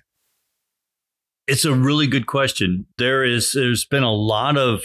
It's 1.48 1.66
a 1.66 1.74
really 1.74 2.08
good 2.08 2.26
question. 2.26 2.88
There 2.98 3.24
is 3.24 3.54
there's 3.54 3.86
been 3.86 4.04
a 4.04 4.14
lot 4.14 4.58
of 4.58 4.84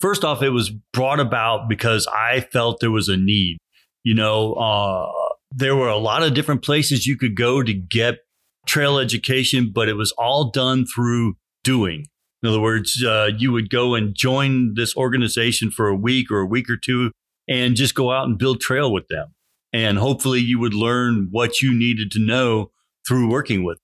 first 0.00 0.24
off, 0.24 0.42
it 0.42 0.50
was 0.50 0.70
brought 0.92 1.20
about 1.20 1.68
because 1.68 2.06
I 2.06 2.40
felt 2.40 2.80
there 2.80 2.90
was 2.90 3.08
a 3.08 3.16
need. 3.16 3.58
You 4.04 4.14
know, 4.14 4.54
uh, 4.54 5.08
there 5.54 5.76
were 5.76 5.88
a 5.88 5.98
lot 5.98 6.22
of 6.22 6.34
different 6.34 6.62
places 6.62 7.06
you 7.06 7.16
could 7.16 7.36
go 7.36 7.62
to 7.62 7.72
get 7.72 8.18
trail 8.66 8.98
education, 8.98 9.70
but 9.74 9.88
it 9.88 9.94
was 9.94 10.12
all 10.12 10.50
done 10.50 10.86
through 10.86 11.36
doing. 11.64 12.06
In 12.42 12.48
other 12.48 12.60
words, 12.60 13.02
uh, 13.02 13.30
you 13.36 13.52
would 13.52 13.70
go 13.70 13.94
and 13.94 14.14
join 14.14 14.74
this 14.74 14.96
organization 14.96 15.70
for 15.70 15.88
a 15.88 15.96
week 15.96 16.30
or 16.30 16.40
a 16.40 16.46
week 16.46 16.68
or 16.68 16.76
two 16.76 17.10
and 17.48 17.74
just 17.74 17.94
go 17.94 18.12
out 18.12 18.26
and 18.26 18.38
build 18.38 18.60
trail 18.60 18.92
with 18.92 19.08
them. 19.08 19.34
And 19.72 19.98
hopefully 19.98 20.40
you 20.40 20.58
would 20.58 20.74
learn 20.74 21.28
what 21.30 21.60
you 21.60 21.76
needed 21.76 22.10
to 22.12 22.18
know 22.18 22.70
through 23.06 23.30
working 23.30 23.64
with. 23.64 23.78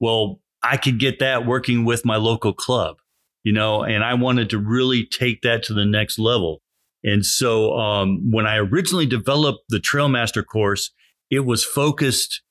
Well, 0.00 0.40
I 0.62 0.76
could 0.76 0.98
get 0.98 1.18
that 1.18 1.46
working 1.46 1.84
with 1.84 2.04
my 2.04 2.16
local 2.16 2.52
club 2.52 2.96
you 3.42 3.52
know, 3.52 3.82
and 3.82 4.04
I 4.04 4.14
wanted 4.14 4.50
to 4.50 4.58
really 4.58 5.06
take 5.06 5.42
that 5.42 5.62
to 5.64 5.74
the 5.74 5.84
next 5.84 6.18
level. 6.18 6.62
And 7.02 7.24
so 7.24 7.72
um, 7.78 8.30
when 8.30 8.46
I 8.46 8.56
originally 8.56 9.06
developed 9.06 9.60
the 9.68 9.78
Trailmaster 9.78 10.44
course, 10.44 10.90
it 11.30 11.40
was 11.40 11.64
focused 11.64 12.42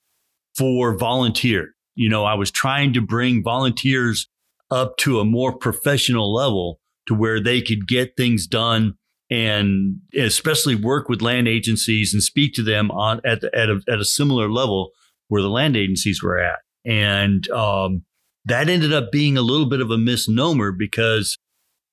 for 0.58 0.98
volunteer. 0.98 1.76
You 1.96 2.10
know, 2.10 2.26
I 2.26 2.34
was 2.34 2.50
trying 2.50 2.94
to 2.94 3.02
bring 3.02 3.44
volunteers 3.44 4.28
up 4.72 4.98
to 4.98 5.20
a 5.20 5.26
more 5.26 5.56
professional 5.56 6.34
level 6.34 6.80
to 7.08 7.14
where 7.14 7.42
they 7.42 7.62
could 7.62 7.88
get 7.88 8.16
things 8.16 8.48
done 8.48 8.94
and 9.32 9.98
especially 10.18 10.76
work 10.76 11.08
with 11.08 11.22
land 11.22 11.48
agencies 11.48 12.14
and 12.14 12.24
speak 12.24 12.54
to 12.56 12.64
them 12.64 12.90
on 12.92 13.22
at, 13.26 13.44
at, 13.54 13.70
a, 13.70 13.80
at 13.88 14.00
a 14.00 14.06
similar 14.06 14.50
level 14.50 14.92
where 15.28 15.42
the 15.42 15.50
land 15.50 15.78
agencies 15.78 16.24
were 16.24 16.40
at. 16.40 16.60
And 16.86 17.48
um, 17.52 18.04
that 18.50 18.70
ended 18.70 18.93
up 18.93 19.12
being 19.12 19.38
a 19.38 19.41
little 19.41 19.68
bit 19.68 19.82
of 19.82 19.91
a 19.91 19.97
misnomer 19.97 20.72
because 20.72 21.38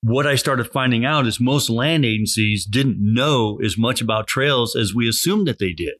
what 0.01 0.27
I 0.27 0.35
started 0.35 0.65
finding 0.65 1.05
out 1.05 1.25
is 1.25 1.39
most 1.39 1.69
land 1.69 2.05
agencies 2.05 2.65
didn't 2.65 2.97
know 2.99 3.59
as 3.63 3.77
much 3.77 4.01
about 4.01 4.27
trails 4.27 4.75
as 4.75 4.93
we 4.93 5.07
assumed 5.07 5.47
that 5.47 5.59
they 5.59 5.73
did. 5.73 5.95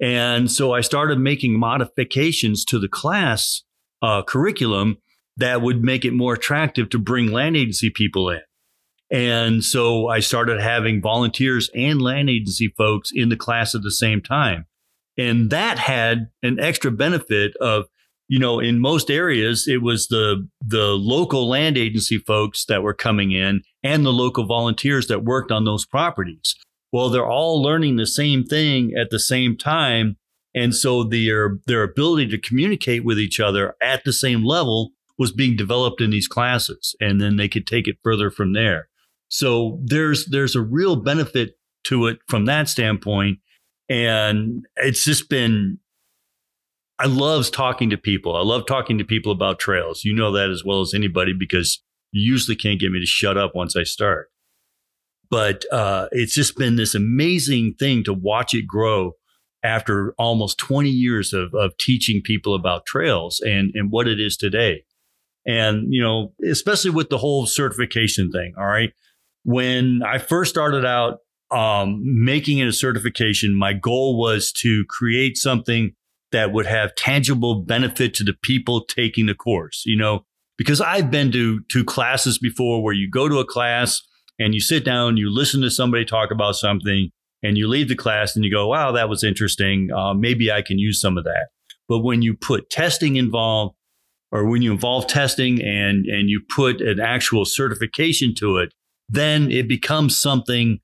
And 0.00 0.50
so 0.50 0.72
I 0.72 0.80
started 0.80 1.18
making 1.18 1.58
modifications 1.58 2.64
to 2.66 2.78
the 2.78 2.88
class 2.88 3.64
uh, 4.00 4.22
curriculum 4.22 4.98
that 5.36 5.62
would 5.62 5.82
make 5.82 6.04
it 6.04 6.12
more 6.12 6.34
attractive 6.34 6.88
to 6.90 6.98
bring 6.98 7.30
land 7.30 7.56
agency 7.56 7.90
people 7.90 8.30
in. 8.30 8.40
And 9.10 9.64
so 9.64 10.08
I 10.08 10.20
started 10.20 10.60
having 10.60 11.00
volunteers 11.00 11.70
and 11.74 12.00
land 12.00 12.28
agency 12.28 12.72
folks 12.76 13.10
in 13.12 13.28
the 13.28 13.36
class 13.36 13.74
at 13.74 13.82
the 13.82 13.90
same 13.90 14.20
time. 14.20 14.66
And 15.16 15.50
that 15.50 15.78
had 15.78 16.28
an 16.42 16.60
extra 16.60 16.90
benefit 16.90 17.56
of 17.56 17.86
you 18.28 18.38
know, 18.38 18.60
in 18.60 18.78
most 18.78 19.10
areas, 19.10 19.66
it 19.66 19.82
was 19.82 20.08
the 20.08 20.46
the 20.64 20.94
local 20.94 21.48
land 21.48 21.78
agency 21.78 22.18
folks 22.18 22.66
that 22.66 22.82
were 22.82 22.94
coming 22.94 23.32
in 23.32 23.62
and 23.82 24.04
the 24.04 24.12
local 24.12 24.46
volunteers 24.46 25.06
that 25.08 25.24
worked 25.24 25.50
on 25.50 25.64
those 25.64 25.86
properties. 25.86 26.54
Well, 26.92 27.08
they're 27.08 27.26
all 27.26 27.62
learning 27.62 27.96
the 27.96 28.06
same 28.06 28.44
thing 28.44 28.92
at 28.98 29.10
the 29.10 29.18
same 29.18 29.56
time, 29.56 30.16
and 30.54 30.74
so 30.74 31.04
their 31.04 31.58
their 31.66 31.82
ability 31.82 32.28
to 32.28 32.38
communicate 32.38 33.04
with 33.04 33.18
each 33.18 33.40
other 33.40 33.74
at 33.82 34.04
the 34.04 34.12
same 34.12 34.44
level 34.44 34.90
was 35.18 35.32
being 35.32 35.56
developed 35.56 36.00
in 36.00 36.10
these 36.10 36.28
classes, 36.28 36.94
and 37.00 37.20
then 37.20 37.36
they 37.36 37.48
could 37.48 37.66
take 37.66 37.88
it 37.88 37.96
further 38.04 38.30
from 38.30 38.52
there. 38.52 38.88
So 39.28 39.80
there's 39.82 40.26
there's 40.26 40.54
a 40.54 40.62
real 40.62 40.96
benefit 40.96 41.58
to 41.84 42.06
it 42.06 42.18
from 42.28 42.44
that 42.44 42.68
standpoint, 42.68 43.38
and 43.88 44.66
it's 44.76 45.04
just 45.04 45.30
been 45.30 45.78
I 46.98 47.06
love 47.06 47.50
talking 47.50 47.90
to 47.90 47.96
people. 47.96 48.34
I 48.34 48.42
love 48.42 48.66
talking 48.66 48.98
to 48.98 49.04
people 49.04 49.30
about 49.30 49.58
trails. 49.58 50.04
You 50.04 50.14
know 50.14 50.32
that 50.32 50.50
as 50.50 50.64
well 50.64 50.80
as 50.80 50.94
anybody 50.94 51.32
because 51.32 51.82
you 52.10 52.30
usually 52.30 52.56
can't 52.56 52.80
get 52.80 52.90
me 52.90 52.98
to 53.00 53.06
shut 53.06 53.36
up 53.36 53.54
once 53.54 53.76
I 53.76 53.84
start. 53.84 54.30
But 55.30 55.64
uh, 55.70 56.08
it's 56.10 56.34
just 56.34 56.56
been 56.56 56.76
this 56.76 56.94
amazing 56.94 57.74
thing 57.78 58.02
to 58.04 58.12
watch 58.12 58.54
it 58.54 58.66
grow 58.66 59.12
after 59.62 60.14
almost 60.18 60.58
20 60.58 60.88
years 60.88 61.32
of, 61.32 61.54
of 61.54 61.76
teaching 61.78 62.22
people 62.22 62.54
about 62.54 62.86
trails 62.86 63.40
and, 63.40 63.70
and 63.74 63.90
what 63.90 64.08
it 64.08 64.20
is 64.20 64.36
today. 64.36 64.84
And, 65.46 65.92
you 65.92 66.02
know, 66.02 66.32
especially 66.48 66.90
with 66.90 67.10
the 67.10 67.18
whole 67.18 67.46
certification 67.46 68.30
thing. 68.30 68.54
All 68.58 68.66
right. 68.66 68.92
When 69.44 70.02
I 70.04 70.18
first 70.18 70.50
started 70.50 70.84
out 70.84 71.18
um, 71.50 72.00
making 72.02 72.58
it 72.58 72.68
a 72.68 72.72
certification, 72.72 73.54
my 73.54 73.72
goal 73.72 74.18
was 74.18 74.52
to 74.52 74.84
create 74.88 75.36
something 75.36 75.94
that 76.32 76.52
would 76.52 76.66
have 76.66 76.94
tangible 76.94 77.62
benefit 77.62 78.14
to 78.14 78.24
the 78.24 78.34
people 78.42 78.84
taking 78.84 79.26
the 79.26 79.34
course, 79.34 79.82
you 79.86 79.96
know, 79.96 80.24
because 80.56 80.80
I've 80.80 81.10
been 81.10 81.32
to, 81.32 81.60
to 81.70 81.84
classes 81.84 82.38
before 82.38 82.82
where 82.82 82.94
you 82.94 83.08
go 83.10 83.28
to 83.28 83.38
a 83.38 83.46
class 83.46 84.02
and 84.38 84.54
you 84.54 84.60
sit 84.60 84.84
down, 84.84 85.16
you 85.16 85.30
listen 85.30 85.60
to 85.62 85.70
somebody 85.70 86.04
talk 86.04 86.30
about 86.30 86.56
something 86.56 87.10
and 87.42 87.56
you 87.56 87.68
leave 87.68 87.88
the 87.88 87.96
class 87.96 88.34
and 88.34 88.44
you 88.44 88.50
go, 88.50 88.66
wow, 88.66 88.92
that 88.92 89.08
was 89.08 89.24
interesting. 89.24 89.88
Uh, 89.94 90.14
maybe 90.14 90.50
I 90.50 90.62
can 90.62 90.78
use 90.78 91.00
some 91.00 91.16
of 91.16 91.24
that. 91.24 91.48
But 91.88 92.00
when 92.00 92.22
you 92.22 92.34
put 92.34 92.70
testing 92.70 93.16
involved, 93.16 93.74
or 94.30 94.46
when 94.46 94.60
you 94.60 94.72
involve 94.72 95.06
testing 95.06 95.62
and 95.62 96.04
and 96.04 96.28
you 96.28 96.42
put 96.54 96.82
an 96.82 97.00
actual 97.00 97.44
certification 97.46 98.34
to 98.38 98.58
it, 98.58 98.74
then 99.08 99.50
it 99.50 99.68
becomes 99.68 100.20
something. 100.20 100.80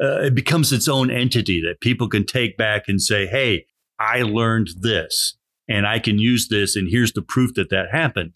Uh, 0.00 0.20
it 0.20 0.34
becomes 0.34 0.72
its 0.72 0.86
own 0.86 1.10
entity 1.10 1.60
that 1.60 1.80
people 1.80 2.08
can 2.08 2.24
take 2.24 2.56
back 2.56 2.84
and 2.86 3.02
say, 3.02 3.26
"Hey, 3.26 3.66
I 3.98 4.22
learned 4.22 4.70
this, 4.80 5.36
and 5.68 5.86
I 5.86 5.98
can 5.98 6.18
use 6.18 6.48
this, 6.48 6.76
and 6.76 6.88
here's 6.88 7.12
the 7.12 7.22
proof 7.22 7.54
that 7.54 7.70
that 7.70 7.90
happened." 7.90 8.32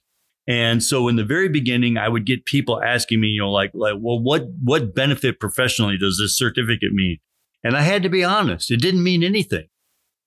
And 0.47 0.83
so, 0.83 1.07
in 1.09 1.17
the 1.17 1.25
very 1.25 1.49
beginning, 1.49 1.97
I 1.97 2.09
would 2.09 2.27
get 2.27 2.47
people 2.47 2.83
asking 2.83 3.21
me, 3.21 3.29
you 3.29 3.41
know, 3.41 3.51
like, 3.51 3.71
like, 3.75 3.95
well, 3.99 4.21
what 4.21 4.47
what 4.63 4.95
benefit 4.95 5.39
professionally 5.39 5.97
does 5.97 6.19
this 6.19 6.37
certificate 6.37 6.93
mean? 6.93 7.19
And 7.65 7.77
I 7.77 7.83
had 7.83 8.03
to 8.03 8.09
be 8.09 8.25
honest, 8.25 8.71
it 8.71 8.81
didn't 8.81 9.05
mean 9.05 9.23
anything. 9.23 9.69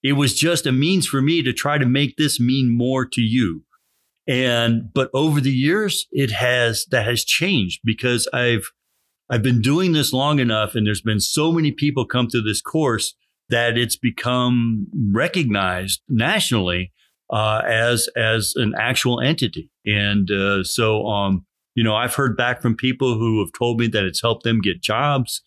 It 0.05 0.13
was 0.13 0.36
just 0.36 0.65
a 0.65 0.71
means 0.71 1.07
for 1.07 1.21
me 1.21 1.41
to 1.41 1.51
try 1.51 1.77
to 1.77 1.86
make 1.86 2.15
this 2.15 2.39
mean 2.39 2.69
more 2.69 3.05
to 3.05 3.21
you. 3.21 3.63
And, 4.27 4.93
but 4.93 5.09
over 5.13 5.41
the 5.41 5.51
years, 5.51 6.07
it 6.11 6.31
has, 6.31 6.86
that 6.91 7.05
has 7.05 7.25
changed 7.25 7.81
because 7.83 8.27
I've, 8.31 8.71
I've 9.29 9.43
been 9.43 9.61
doing 9.61 9.93
this 9.93 10.13
long 10.13 10.39
enough 10.39 10.75
and 10.75 10.86
there's 10.86 11.01
been 11.01 11.19
so 11.19 11.51
many 11.51 11.71
people 11.71 12.05
come 12.05 12.29
through 12.29 12.43
this 12.43 12.61
course 12.61 13.15
that 13.50 13.78
it's 13.78 13.96
become 13.96 14.88
recognized 15.14 16.02
nationally 16.10 16.91
uh, 17.32 17.62
as 17.66 18.08
as 18.16 18.54
an 18.56 18.74
actual 18.78 19.20
entity. 19.20 19.70
And 19.86 20.30
uh, 20.32 20.64
so, 20.64 21.06
um, 21.08 21.46
you 21.76 21.84
know, 21.84 21.96
I've 21.96 22.16
heard 22.16 22.38
back 22.38 22.62
from 22.62 22.76
people 22.76 23.18
who 23.18 23.39
have 23.39 23.52
told 23.58 23.80
me 23.80 23.88
that 23.88 24.04
it's 24.04 24.22
helped 24.22 24.43
them 24.43 24.62
get 24.62 24.82
jobs 24.82 25.41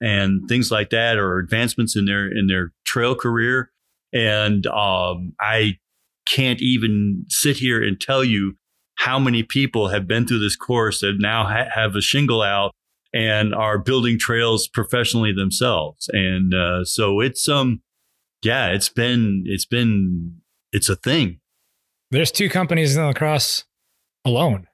and 0.00 0.48
things 0.48 0.70
like 0.70 0.90
that, 0.90 1.18
or 1.18 1.38
advancements 1.38 1.96
in 1.96 2.06
their 2.06 2.26
in 2.26 2.46
their 2.46 2.72
trail 2.84 3.14
career. 3.14 3.70
And 4.12 4.66
um, 4.66 5.34
I 5.40 5.78
can't 6.26 6.60
even 6.60 7.24
sit 7.28 7.58
here 7.58 7.82
and 7.82 8.00
tell 8.00 8.24
you 8.24 8.56
how 8.96 9.18
many 9.18 9.42
people 9.42 9.88
have 9.88 10.06
been 10.06 10.26
through 10.26 10.40
this 10.40 10.56
course 10.56 11.00
that 11.00 11.16
now 11.18 11.44
ha- 11.44 11.68
have 11.74 11.94
a 11.96 12.02
shingle 12.02 12.42
out 12.42 12.72
and 13.12 13.54
are 13.54 13.78
building 13.78 14.18
trails 14.18 14.68
professionally 14.68 15.32
themselves. 15.32 16.08
And 16.12 16.54
uh, 16.54 16.84
so 16.84 17.20
it's 17.20 17.48
um, 17.48 17.82
yeah, 18.42 18.68
it's 18.68 18.88
been 18.88 19.44
it's 19.46 19.66
been 19.66 20.40
it's 20.72 20.88
a 20.88 20.96
thing. 20.96 21.40
There's 22.10 22.32
two 22.32 22.48
companies 22.48 22.96
in 22.96 23.02
La 23.02 23.12
Crosse 23.12 23.64
alone, 24.24 24.66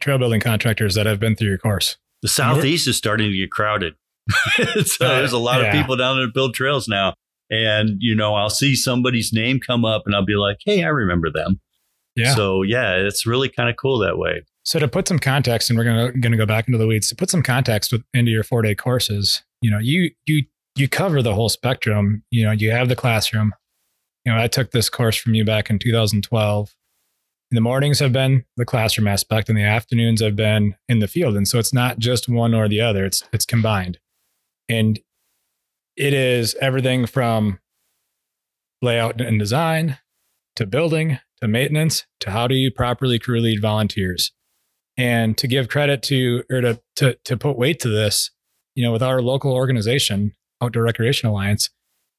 trail 0.00 0.18
building 0.18 0.40
contractors 0.40 0.94
that 0.94 1.06
have 1.06 1.20
been 1.20 1.36
through 1.36 1.48
your 1.48 1.58
course. 1.58 1.96
The 2.22 2.28
southeast 2.28 2.88
is 2.88 2.96
starting 2.96 3.30
to 3.30 3.36
get 3.36 3.50
crowded. 3.50 3.94
so 4.84 5.06
there's 5.06 5.32
a 5.32 5.38
lot 5.38 5.60
yeah. 5.60 5.66
of 5.66 5.72
people 5.72 5.96
down 5.96 6.16
there 6.16 6.26
that 6.26 6.34
build 6.34 6.54
trails 6.54 6.88
now. 6.88 7.14
And, 7.50 7.98
you 8.00 8.14
know, 8.14 8.34
I'll 8.34 8.50
see 8.50 8.74
somebody's 8.74 9.32
name 9.32 9.60
come 9.64 9.84
up 9.84 10.02
and 10.06 10.14
I'll 10.14 10.24
be 10.24 10.34
like, 10.34 10.56
hey, 10.64 10.82
I 10.82 10.88
remember 10.88 11.30
them. 11.30 11.60
Yeah. 12.16 12.34
So 12.34 12.62
yeah, 12.62 12.96
it's 12.96 13.26
really 13.26 13.48
kind 13.48 13.68
of 13.68 13.76
cool 13.76 13.98
that 13.98 14.18
way. 14.18 14.42
So 14.66 14.80
to 14.80 14.88
put 14.88 15.06
some 15.06 15.20
context, 15.20 15.70
and 15.70 15.78
we're 15.78 15.84
gonna 15.84 16.12
gonna 16.12 16.36
go 16.36 16.44
back 16.44 16.66
into 16.66 16.76
the 16.76 16.88
weeds, 16.88 17.08
to 17.08 17.14
put 17.14 17.30
some 17.30 17.42
context 17.42 17.92
with, 17.92 18.02
into 18.12 18.32
your 18.32 18.42
four 18.42 18.62
day 18.62 18.74
courses, 18.74 19.44
you 19.62 19.70
know, 19.70 19.78
you 19.78 20.10
you 20.26 20.42
you 20.74 20.88
cover 20.88 21.22
the 21.22 21.34
whole 21.34 21.48
spectrum. 21.48 22.24
You 22.32 22.46
know, 22.46 22.50
you 22.50 22.72
have 22.72 22.88
the 22.88 22.96
classroom. 22.96 23.54
You 24.24 24.32
know, 24.32 24.42
I 24.42 24.48
took 24.48 24.72
this 24.72 24.88
course 24.88 25.16
from 25.16 25.34
you 25.34 25.44
back 25.44 25.70
in 25.70 25.78
2012. 25.78 26.74
In 27.52 27.54
the 27.54 27.60
mornings 27.60 28.00
have 28.00 28.12
been 28.12 28.44
the 28.56 28.64
classroom 28.64 29.06
aspect, 29.06 29.48
and 29.48 29.56
the 29.56 29.62
afternoons 29.62 30.20
have 30.20 30.34
been 30.34 30.74
in 30.88 30.98
the 30.98 31.06
field. 31.06 31.36
And 31.36 31.46
so 31.46 31.60
it's 31.60 31.72
not 31.72 32.00
just 32.00 32.28
one 32.28 32.52
or 32.52 32.68
the 32.68 32.80
other; 32.80 33.04
it's 33.04 33.22
it's 33.32 33.46
combined. 33.46 34.00
And 34.68 34.98
it 35.96 36.12
is 36.12 36.56
everything 36.60 37.06
from 37.06 37.60
layout 38.82 39.20
and 39.20 39.38
design 39.38 39.98
to 40.56 40.66
building 40.66 41.20
to 41.40 41.46
maintenance 41.46 42.04
to 42.18 42.32
how 42.32 42.48
do 42.48 42.56
you 42.56 42.72
properly 42.72 43.20
crew 43.20 43.38
lead 43.38 43.62
volunteers. 43.62 44.32
And 44.98 45.36
to 45.38 45.46
give 45.46 45.68
credit 45.68 46.02
to 46.04 46.42
or 46.50 46.60
to 46.60 46.80
to 46.96 47.18
to 47.24 47.36
put 47.36 47.58
weight 47.58 47.80
to 47.80 47.88
this, 47.88 48.30
you 48.74 48.84
know, 48.84 48.92
with 48.92 49.02
our 49.02 49.20
local 49.20 49.52
organization, 49.52 50.32
Outdoor 50.62 50.84
Recreation 50.84 51.28
Alliance, 51.28 51.68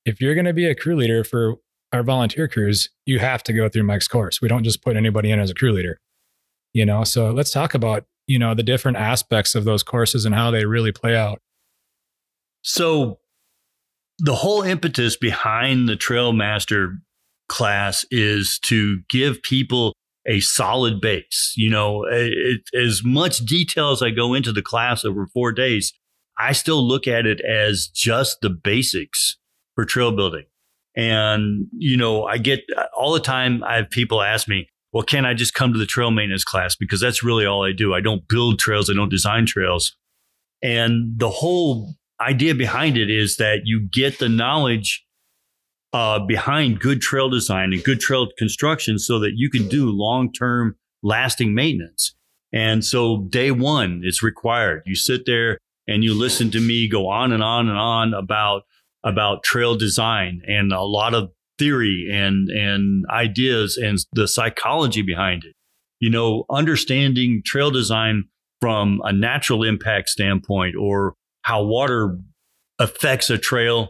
if 0.06 0.22
you're 0.22 0.36
going 0.36 0.46
to 0.46 0.54
be 0.54 0.66
a 0.66 0.76
crew 0.76 0.96
leader 0.96 1.24
for 1.24 1.56
our 1.92 2.04
volunteer 2.04 2.48
crews, 2.48 2.90
you 3.06 3.20
have 3.20 3.44
to 3.44 3.54
go 3.54 3.70
through 3.70 3.84
Mike's 3.84 4.08
course. 4.08 4.42
We 4.42 4.48
don't 4.48 4.64
just 4.64 4.84
put 4.84 4.96
anybody 4.96 5.32
in 5.32 5.40
as 5.40 5.50
a 5.50 5.56
crew 5.56 5.72
leader. 5.72 6.00
You 6.74 6.86
know, 6.86 7.04
so 7.04 7.32
let's 7.32 7.52
talk 7.52 7.74
about, 7.74 8.06
you 8.28 8.38
know, 8.38 8.54
the 8.54 8.64
different 8.64 8.98
aspects 8.98 9.56
of 9.56 9.64
those 9.64 9.84
courses 9.84 10.26
and 10.26 10.36
how 10.36 10.52
they 10.52 10.66
really 10.66 10.92
play 10.92 11.16
out. 11.16 11.40
So 12.62 13.20
the 14.20 14.36
whole 14.36 14.62
impetus 14.62 15.16
behind 15.16 15.88
the 15.88 15.96
Trail 15.96 16.34
Master 16.34 16.98
class 17.50 18.06
is 18.12 18.60
to 18.64 19.00
give 19.10 19.42
people 19.42 19.94
a 20.28 20.40
solid 20.42 21.00
base. 21.02 21.54
You 21.56 21.70
know, 21.70 22.04
it, 22.10 22.62
as 22.74 23.02
much 23.04 23.40
detail 23.40 23.92
as 23.92 24.02
I 24.02 24.10
go 24.10 24.34
into 24.34 24.52
the 24.52 24.62
class 24.62 25.06
over 25.06 25.28
four 25.28 25.52
days, 25.52 25.94
I 26.38 26.52
still 26.52 26.86
look 26.86 27.08
at 27.08 27.26
it 27.26 27.42
as 27.42 27.88
just 27.88 28.42
the 28.42 28.50
basics 28.50 29.38
for 29.76 29.86
trail 29.86 30.12
building. 30.12 30.46
And, 30.96 31.68
you 31.78 31.96
know, 31.96 32.24
I 32.26 32.38
get 32.38 32.62
all 32.96 33.14
the 33.14 33.20
time, 33.20 33.64
I 33.64 33.76
have 33.76 33.90
people 33.90 34.22
ask 34.22 34.48
me, 34.48 34.68
well, 34.92 35.04
can 35.04 35.26
I 35.26 35.34
just 35.34 35.54
come 35.54 35.74
to 35.74 35.80
the 35.80 35.86
trail 35.86 36.12
maintenance 36.12 36.44
class? 36.44 36.76
Because 36.76 37.00
that's 37.00 37.24
really 37.24 37.46
all 37.46 37.64
I 37.64 37.72
do. 37.72 37.94
I 37.94 38.02
don't 38.02 38.28
build 38.28 38.60
trails, 38.60 38.90
I 38.90 38.94
don't 38.94 39.10
design 39.10 39.46
trails. 39.46 39.96
And 40.64 41.20
the 41.20 41.30
whole 41.30 41.94
idea 42.20 42.56
behind 42.56 42.98
it 42.98 43.12
is 43.12 43.38
that 43.38 43.62
you 43.66 43.88
get 43.92 44.18
the 44.18 44.30
knowledge 44.30 45.06
uh, 45.94 46.20
behind 46.20 46.80
good 46.80 47.02
trail 47.02 47.30
design 47.30 47.74
and 47.74 47.84
good 47.84 48.00
trail 48.00 48.28
construction 48.38 49.00
so 49.00 49.20
that 49.20 49.34
you 49.36 49.50
can 49.50 49.68
do 49.68 49.90
long 49.90 50.32
term 50.32 50.76
lasting 51.04 51.54
maintenance. 51.54 52.16
And 52.54 52.84
so 52.84 53.26
day 53.30 53.52
one 53.52 54.02
is 54.04 54.22
required. 54.22 54.84
You 54.86 54.96
sit 54.96 55.26
there 55.26 55.60
and 55.88 56.04
you 56.04 56.14
listen 56.14 56.52
to 56.52 56.60
me 56.60 56.88
go 56.88 57.08
on 57.08 57.32
and 57.32 57.44
on 57.44 57.70
and 57.70 57.78
on 57.78 58.14
about 58.14 58.64
about 59.04 59.44
trail 59.44 59.76
design 59.76 60.42
and 60.48 60.74
a 60.74 60.82
lot 60.82 61.14
of 61.14 61.32
theory 61.58 62.08
and 62.12 62.50
and 62.50 63.06
ideas 63.10 63.78
and 63.78 64.00
the 64.14 64.28
psychology 64.28 65.02
behind 65.02 65.44
it. 65.46 65.54
You 66.00 66.10
know, 66.10 66.46
understanding 66.50 67.42
trail 67.46 67.72
design 67.72 68.26
from 68.62 69.02
a 69.04 69.14
natural 69.14 69.64
impact 69.64 70.10
standpoint 70.10 70.76
or 70.76 71.14
how 71.44 71.64
water 71.64 72.18
affects 72.80 73.30
a 73.30 73.38
trail 73.38 73.90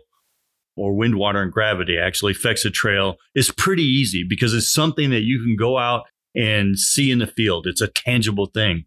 or 0.77 0.95
wind, 0.95 1.15
water, 1.15 1.41
and 1.41 1.51
gravity 1.51 1.97
actually 1.97 2.31
affects 2.31 2.65
a 2.65 2.69
trail 2.69 3.17
is 3.35 3.51
pretty 3.51 3.83
easy 3.83 4.23
because 4.23 4.53
it's 4.53 4.71
something 4.71 5.09
that 5.09 5.23
you 5.23 5.43
can 5.43 5.55
go 5.55 5.77
out 5.77 6.03
and 6.35 6.77
see 6.77 7.11
in 7.11 7.19
the 7.19 7.27
field. 7.27 7.65
It's 7.67 7.81
a 7.81 7.87
tangible 7.87 8.45
thing. 8.45 8.85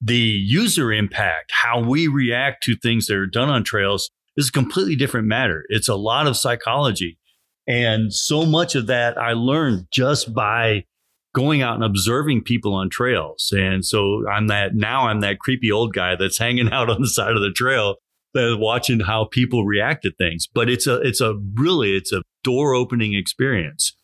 The 0.00 0.16
user 0.16 0.92
impact, 0.92 1.52
how 1.52 1.80
we 1.80 2.08
react 2.08 2.62
to 2.64 2.76
things 2.76 3.06
that 3.06 3.16
are 3.16 3.26
done 3.26 3.48
on 3.48 3.64
trails, 3.64 4.10
is 4.36 4.48
a 4.48 4.52
completely 4.52 4.96
different 4.96 5.26
matter. 5.26 5.64
It's 5.68 5.88
a 5.88 5.96
lot 5.96 6.26
of 6.26 6.36
psychology. 6.36 7.18
And 7.66 8.12
so 8.12 8.46
much 8.46 8.74
of 8.74 8.86
that 8.86 9.18
I 9.18 9.32
learned 9.32 9.86
just 9.90 10.32
by 10.32 10.84
going 11.34 11.62
out 11.62 11.74
and 11.74 11.84
observing 11.84 12.42
people 12.42 12.74
on 12.74 12.88
trails. 12.88 13.52
And 13.56 13.84
so 13.84 14.24
I'm 14.28 14.46
that 14.48 14.74
now 14.74 15.08
I'm 15.08 15.20
that 15.20 15.38
creepy 15.38 15.70
old 15.70 15.92
guy 15.92 16.16
that's 16.16 16.38
hanging 16.38 16.68
out 16.72 16.90
on 16.90 17.00
the 17.00 17.08
side 17.08 17.36
of 17.36 17.42
the 17.42 17.52
trail 17.52 17.96
watching 18.34 19.00
how 19.00 19.24
people 19.24 19.64
react 19.64 20.02
to 20.02 20.12
things. 20.12 20.46
But 20.46 20.68
it's 20.68 20.86
a 20.86 21.00
it's 21.00 21.20
a 21.20 21.34
really 21.54 21.96
it's 21.96 22.12
a 22.12 22.22
door 22.44 22.74
opening 22.74 23.14
experience. 23.14 23.96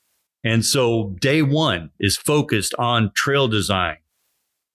And 0.44 0.64
so 0.64 1.16
day 1.20 1.42
one 1.42 1.90
is 1.98 2.16
focused 2.16 2.74
on 2.78 3.10
trail 3.14 3.48
design. 3.48 3.96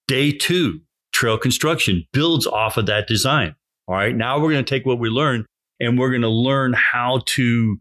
Day 0.08 0.32
two, 0.32 0.80
trail 1.12 1.38
construction 1.38 2.04
builds 2.12 2.46
off 2.46 2.76
of 2.76 2.86
that 2.86 3.06
design. 3.06 3.54
All 3.86 3.94
right. 3.94 4.14
Now 4.14 4.40
we're 4.40 4.50
going 4.50 4.64
to 4.64 4.68
take 4.68 4.86
what 4.86 4.98
we 4.98 5.08
learned 5.08 5.46
and 5.78 5.98
we're 5.98 6.10
going 6.10 6.22
to 6.22 6.28
learn 6.28 6.72
how 6.72 7.22
to 7.26 7.78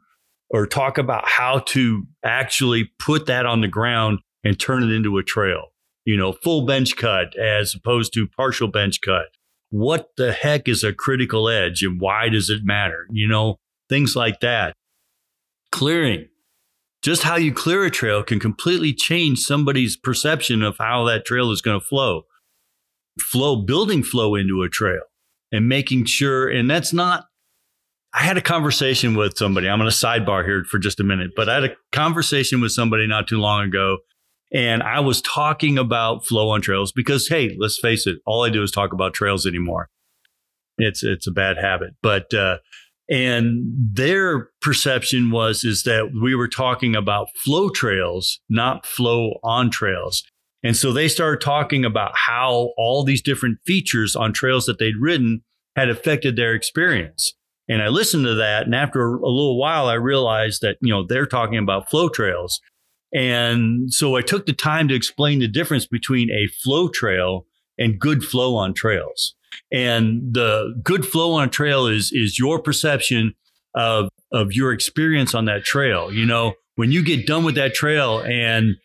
or 0.52 0.66
talk 0.66 0.98
about 0.98 1.28
how 1.28 1.60
to 1.60 2.04
actually 2.24 2.92
put 3.00 3.28
that 3.28 3.46
on 3.46 3.62
the 3.62 3.68
ground 3.68 4.20
and 4.44 4.60
turn 4.60 4.84
it 4.84 4.92
into 4.92 5.18
a 5.18 5.24
trail. 5.24 5.68
You 6.06 6.18
know, 6.18 6.32
full 6.32 6.66
bench 6.66 6.96
cut 6.96 7.38
as 7.38 7.76
opposed 7.76 8.14
to 8.14 8.28
partial 8.28 8.68
bench 8.68 9.02
cut 9.02 9.28
what 9.70 10.10
the 10.18 10.32
heck 10.32 10.68
is 10.68 10.84
a 10.84 10.94
critical 10.94 11.50
edge 11.50 11.84
and 11.84 12.00
why 12.02 12.30
does 12.30 12.50
it 12.50 12.62
matter? 12.64 13.08
You 13.12 13.28
know, 13.28 13.58
things 13.90 14.16
like 14.16 14.40
that. 14.42 14.74
clearing. 15.72 16.28
Just 17.02 17.24
how 17.24 17.38
you 17.38 17.54
clear 17.54 17.86
a 17.86 17.92
trail 17.92 18.24
can 18.24 18.40
completely 18.40 18.94
change 18.94 19.40
somebody's 19.40 19.96
perception 19.96 20.64
of 20.64 20.78
how 20.80 21.06
that 21.06 21.26
trail 21.26 21.52
is 21.52 21.62
going 21.62 21.80
to 21.80 21.86
flow. 21.86 22.24
Flow, 23.22 23.58
building 23.58 24.04
flow 24.04 24.36
into 24.36 24.64
a 24.64 24.70
trail 24.70 25.02
and 25.52 25.70
making 25.70 26.06
sure, 26.06 26.50
and 26.50 26.70
that's 26.70 26.94
not 26.94 27.26
I 28.14 28.24
had 28.24 28.38
a 28.38 28.42
conversation 28.42 29.16
with 29.16 29.38
somebody. 29.38 29.70
I'm 29.70 29.78
going 29.80 29.90
to 29.90 29.96
sidebar 29.96 30.44
here 30.44 30.64
for 30.64 30.80
just 30.80 31.00
a 31.00 31.04
minute, 31.04 31.32
but 31.36 31.48
I 31.48 31.56
had 31.56 31.64
a 31.66 31.76
conversation 31.92 32.60
with 32.60 32.72
somebody 32.72 33.06
not 33.06 33.28
too 33.28 33.38
long 33.38 33.66
ago, 33.66 34.00
and 34.52 34.82
I 34.84 35.00
was 35.00 35.22
talking 35.22 35.78
about 35.78 36.26
flow 36.26 36.50
on 36.50 36.62
trails 36.62 36.92
because, 36.92 37.28
hey, 37.28 37.56
let's 37.60 37.80
face 37.80 38.08
it, 38.08 38.18
all 38.26 38.44
I 38.44 38.50
do 38.50 38.64
is 38.64 38.72
talk 38.72 38.94
about 38.94 39.14
trails 39.14 39.46
anymore. 39.46 39.90
It's 40.78 41.04
it's 41.04 41.28
a 41.28 41.32
bad 41.32 41.58
habit, 41.58 41.92
but 42.02 42.34
uh, 42.34 42.58
and 43.10 43.64
their 43.76 44.50
perception 44.62 45.32
was 45.32 45.64
is 45.64 45.84
that 45.84 46.12
we 46.22 46.36
were 46.36 46.48
talking 46.48 46.96
about 46.96 47.28
flow 47.44 47.70
trails, 47.70 48.40
not 48.50 48.86
flow 48.86 49.40
on 49.44 49.72
trails. 49.72 50.24
And 50.64 50.76
so 50.76 50.92
they 50.92 51.08
started 51.08 51.42
talking 51.42 51.86
about 51.86 52.12
how 52.16 52.74
all 52.78 53.04
these 53.04 53.22
different 53.22 53.60
features 53.66 54.16
on 54.16 54.34
trails 54.34 54.66
that 54.66 54.78
they'd 54.78 54.98
ridden 55.00 55.42
had 55.76 55.90
affected 55.90 56.36
their 56.36 56.54
experience. 56.54 57.34
And 57.70 57.82
I 57.82 57.88
listened 57.88 58.26
to 58.26 58.36
that. 58.36 58.66
And 58.66 58.76
after 58.76 59.16
a, 59.16 59.28
little 59.28 59.58
while, 59.58 59.88
I 59.88 59.94
realized 59.94 60.62
that, 60.62 60.78
you 60.82 60.92
know, 60.92 61.06
they're 61.08 61.28
talking 61.28 61.58
about 61.58 61.90
flow 61.90 62.10
trails. 62.10 62.60
And 63.14 63.92
so 63.92 64.16
I 64.16 64.22
took 64.22 64.46
the 64.46 64.54
time 64.54 64.88
to 64.88 64.96
explain 64.96 65.40
the 65.40 65.48
difference 65.48 65.88
between 65.88 66.30
a 66.30 66.48
flow 66.48 66.90
trail 66.90 67.46
and 67.78 68.00
good 68.00 68.24
flow 68.24 68.56
on 68.56 68.74
trails. 68.74 69.36
And 69.72 70.34
the 70.34 70.80
good 70.84 71.06
flow 71.06 71.34
on 71.34 71.48
a 71.48 71.52
trail 71.52 71.88
is, 71.88 72.12
is 72.12 72.38
your 72.38 72.62
perception 72.62 73.34
of, 73.76 74.10
of 74.32 74.54
your 74.54 74.74
experience 74.74 75.34
on 75.34 75.46
that 75.46 75.64
trail. 75.64 76.12
You 76.12 76.26
know, 76.26 76.54
when 76.76 76.92
you 76.92 77.04
get 77.04 77.26
done 77.26 77.44
with 77.44 77.56
that 77.56 77.74
trail 77.74 78.20
and 78.20 78.76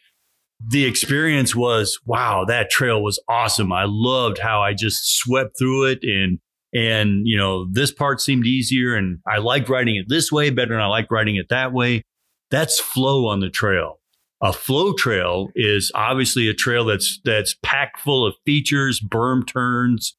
the 0.67 0.85
experience 0.85 1.55
was, 1.55 1.99
wow, 2.07 2.45
that 2.47 2.71
trail 2.71 3.03
was 3.03 3.23
awesome. 3.29 3.73
I 3.73 3.85
loved 3.87 4.39
how 4.39 4.63
I 4.63 4.73
just 4.73 5.19
swept 5.19 5.59
through 5.59 5.91
it 5.91 5.99
and 6.03 6.39
and 6.75 7.27
you 7.27 7.39
know 7.39 7.67
this 7.71 7.93
part 7.93 8.21
seemed 8.21 8.47
easier 8.47 8.95
and 8.97 9.21
i 9.27 9.39
liked 9.39 9.69
riding 9.69 9.95
it 9.97 10.07
this 10.09 10.33
way 10.33 10.51
better 10.51 10.75
than 10.75 10.81
i 10.81 10.87
like 10.87 11.11
riding 11.11 11.37
it 11.37 11.49
that 11.49 11.73
way 11.73 12.03
that's 12.51 12.81
flow 12.81 13.27
on 13.27 13.41
the 13.41 13.49
trail 13.49 14.01
a 14.45 14.53
flow 14.53 14.93
trail 14.93 15.49
is 15.57 15.91
obviously 15.95 16.49
a 16.49 16.55
trail 16.55 16.85
that's 16.85 17.19
that's 17.25 17.57
packed 17.63 17.99
full 17.99 18.27
of 18.27 18.35
features 18.45 19.01
berm 19.01 19.45
turns 19.45 20.17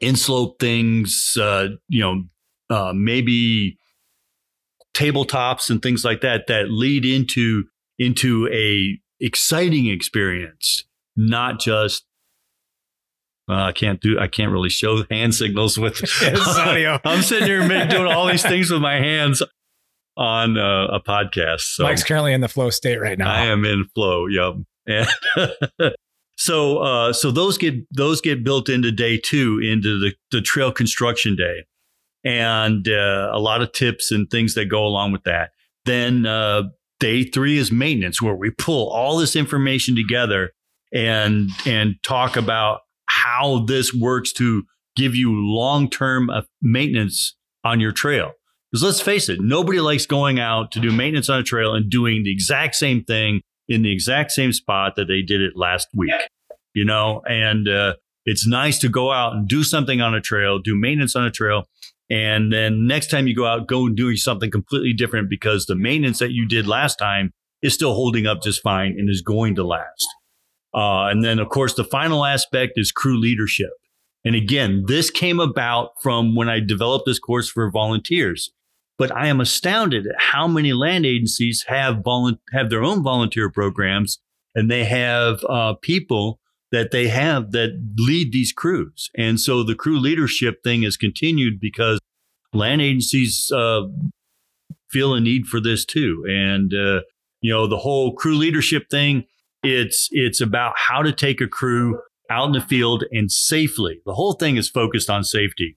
inslope 0.00 0.60
things 0.60 1.36
uh, 1.40 1.68
you 1.88 2.00
know 2.00 2.24
uh, 2.70 2.92
maybe 2.94 3.78
tabletops 4.94 5.70
and 5.70 5.80
things 5.82 6.04
like 6.04 6.20
that 6.20 6.46
that 6.46 6.66
lead 6.68 7.06
into 7.06 7.64
into 7.98 8.48
a 8.52 8.98
exciting 9.18 9.86
experience 9.86 10.84
not 11.16 11.58
just 11.58 12.04
uh, 13.50 13.54
I 13.54 13.72
can't 13.72 14.00
do. 14.00 14.20
I 14.20 14.28
can't 14.28 14.52
really 14.52 14.68
show 14.68 15.02
hand 15.10 15.34
signals 15.34 15.76
with 15.76 16.00
audio. 16.22 17.00
I'm 17.04 17.22
sitting 17.22 17.48
here 17.48 17.66
doing 17.88 18.06
all 18.06 18.28
these 18.28 18.42
things 18.42 18.70
with 18.70 18.80
my 18.80 18.94
hands 18.94 19.42
on 20.16 20.58
uh, 20.58 20.88
a 20.92 21.00
podcast. 21.00 21.60
So 21.60 21.84
Mike's 21.84 22.04
currently 22.04 22.32
in 22.32 22.40
the 22.40 22.48
flow 22.48 22.70
state 22.70 23.00
right 23.00 23.18
now. 23.18 23.30
I 23.30 23.46
am 23.46 23.64
in 23.64 23.84
flow. 23.94 24.26
Yep. 24.26 24.54
And 24.86 25.08
so 26.36 26.78
uh, 26.78 27.12
so 27.12 27.30
those 27.30 27.58
get 27.58 27.74
those 27.94 28.20
get 28.20 28.44
built 28.44 28.68
into 28.68 28.90
day 28.90 29.18
two 29.18 29.58
into 29.58 29.98
the 29.98 30.14
the 30.30 30.40
trail 30.40 30.72
construction 30.72 31.36
day, 31.36 31.64
and 32.24 32.88
uh, 32.88 33.30
a 33.32 33.38
lot 33.38 33.62
of 33.62 33.72
tips 33.72 34.10
and 34.10 34.28
things 34.30 34.54
that 34.54 34.66
go 34.66 34.84
along 34.84 35.12
with 35.12 35.22
that. 35.24 35.50
Then 35.84 36.26
uh, 36.26 36.64
day 37.00 37.24
three 37.24 37.58
is 37.58 37.72
maintenance, 37.72 38.20
where 38.20 38.34
we 38.34 38.50
pull 38.50 38.90
all 38.90 39.16
this 39.16 39.36
information 39.36 39.94
together 39.94 40.52
and 40.92 41.50
and 41.64 41.94
talk 42.02 42.36
about 42.36 42.80
how 43.06 43.64
this 43.66 43.94
works 43.94 44.32
to 44.32 44.64
give 44.96 45.14
you 45.14 45.32
long 45.32 45.88
term 45.88 46.28
uh, 46.28 46.42
maintenance 46.60 47.36
on 47.64 47.80
your 47.80 47.92
trail. 47.92 48.32
Because 48.72 48.82
let's 48.82 49.00
face 49.00 49.28
it, 49.28 49.40
nobody 49.40 49.80
likes 49.80 50.06
going 50.06 50.40
out 50.40 50.72
to 50.72 50.80
do 50.80 50.90
maintenance 50.90 51.28
on 51.28 51.38
a 51.38 51.42
trail 51.42 51.74
and 51.74 51.90
doing 51.90 52.22
the 52.22 52.32
exact 52.32 52.74
same 52.74 53.04
thing 53.04 53.42
in 53.68 53.82
the 53.82 53.92
exact 53.92 54.32
same 54.32 54.52
spot 54.52 54.94
that 54.96 55.08
they 55.08 55.20
did 55.20 55.42
it 55.42 55.52
last 55.56 55.88
week. 55.94 56.12
You 56.74 56.86
know, 56.86 57.20
and 57.28 57.68
uh, 57.68 57.94
it's 58.24 58.46
nice 58.46 58.78
to 58.78 58.88
go 58.88 59.12
out 59.12 59.34
and 59.34 59.46
do 59.46 59.62
something 59.62 60.00
on 60.00 60.14
a 60.14 60.22
trail, 60.22 60.58
do 60.58 60.74
maintenance 60.74 61.14
on 61.14 61.24
a 61.24 61.30
trail, 61.30 61.64
and 62.10 62.52
then 62.52 62.86
next 62.86 63.08
time 63.08 63.26
you 63.26 63.34
go 63.34 63.46
out, 63.46 63.66
go 63.66 63.86
and 63.86 63.96
do 63.96 64.16
something 64.16 64.50
completely 64.50 64.92
different 64.92 65.28
because 65.30 65.66
the 65.66 65.74
maintenance 65.74 66.18
that 66.18 66.32
you 66.32 66.46
did 66.46 66.66
last 66.66 66.96
time 66.96 67.32
is 67.62 67.74
still 67.74 67.94
holding 67.94 68.26
up 68.26 68.42
just 68.42 68.62
fine 68.62 68.96
and 68.98 69.08
is 69.08 69.22
going 69.22 69.54
to 69.54 69.64
last. 69.64 70.06
Uh, 70.74 71.08
and 71.08 71.22
then, 71.24 71.38
of 71.38 71.48
course, 71.48 71.74
the 71.74 71.84
final 71.84 72.24
aspect 72.24 72.74
is 72.76 72.92
crew 72.92 73.18
leadership. 73.18 73.70
And 74.24 74.34
again, 74.34 74.84
this 74.86 75.10
came 75.10 75.40
about 75.40 75.90
from 76.00 76.34
when 76.34 76.48
I 76.48 76.60
developed 76.60 77.06
this 77.06 77.18
course 77.18 77.50
for 77.50 77.70
volunteers. 77.70 78.50
But 78.98 79.14
I 79.16 79.26
am 79.28 79.40
astounded 79.40 80.06
at 80.06 80.14
how 80.18 80.46
many 80.46 80.72
land 80.72 81.06
agencies 81.06 81.64
have 81.68 81.96
volu- 81.96 82.38
have 82.52 82.70
their 82.70 82.82
own 82.82 83.02
volunteer 83.02 83.50
programs, 83.50 84.20
and 84.54 84.70
they 84.70 84.84
have 84.84 85.44
uh, 85.48 85.74
people 85.82 86.38
that 86.70 86.90
they 86.90 87.08
have 87.08 87.52
that 87.52 87.70
lead 87.98 88.32
these 88.32 88.52
crews. 88.52 89.10
And 89.16 89.38
so 89.40 89.62
the 89.62 89.74
crew 89.74 89.98
leadership 89.98 90.62
thing 90.64 90.82
has 90.82 90.96
continued 90.96 91.60
because 91.60 91.98
land 92.54 92.80
agencies 92.80 93.50
uh, 93.54 93.82
feel 94.90 95.14
a 95.14 95.20
need 95.20 95.46
for 95.46 95.60
this 95.60 95.84
too. 95.84 96.24
And 96.28 96.72
uh, 96.72 97.00
you 97.40 97.52
know, 97.52 97.66
the 97.66 97.78
whole 97.78 98.14
crew 98.14 98.36
leadership 98.36 98.84
thing 98.90 99.24
it's 99.62 100.08
it's 100.10 100.40
about 100.40 100.74
how 100.76 101.02
to 101.02 101.12
take 101.12 101.40
a 101.40 101.46
crew 101.46 102.00
out 102.30 102.46
in 102.46 102.52
the 102.52 102.60
field 102.60 103.04
and 103.12 103.30
safely. 103.30 104.00
The 104.06 104.14
whole 104.14 104.34
thing 104.34 104.56
is 104.56 104.68
focused 104.68 105.10
on 105.10 105.24
safety 105.24 105.76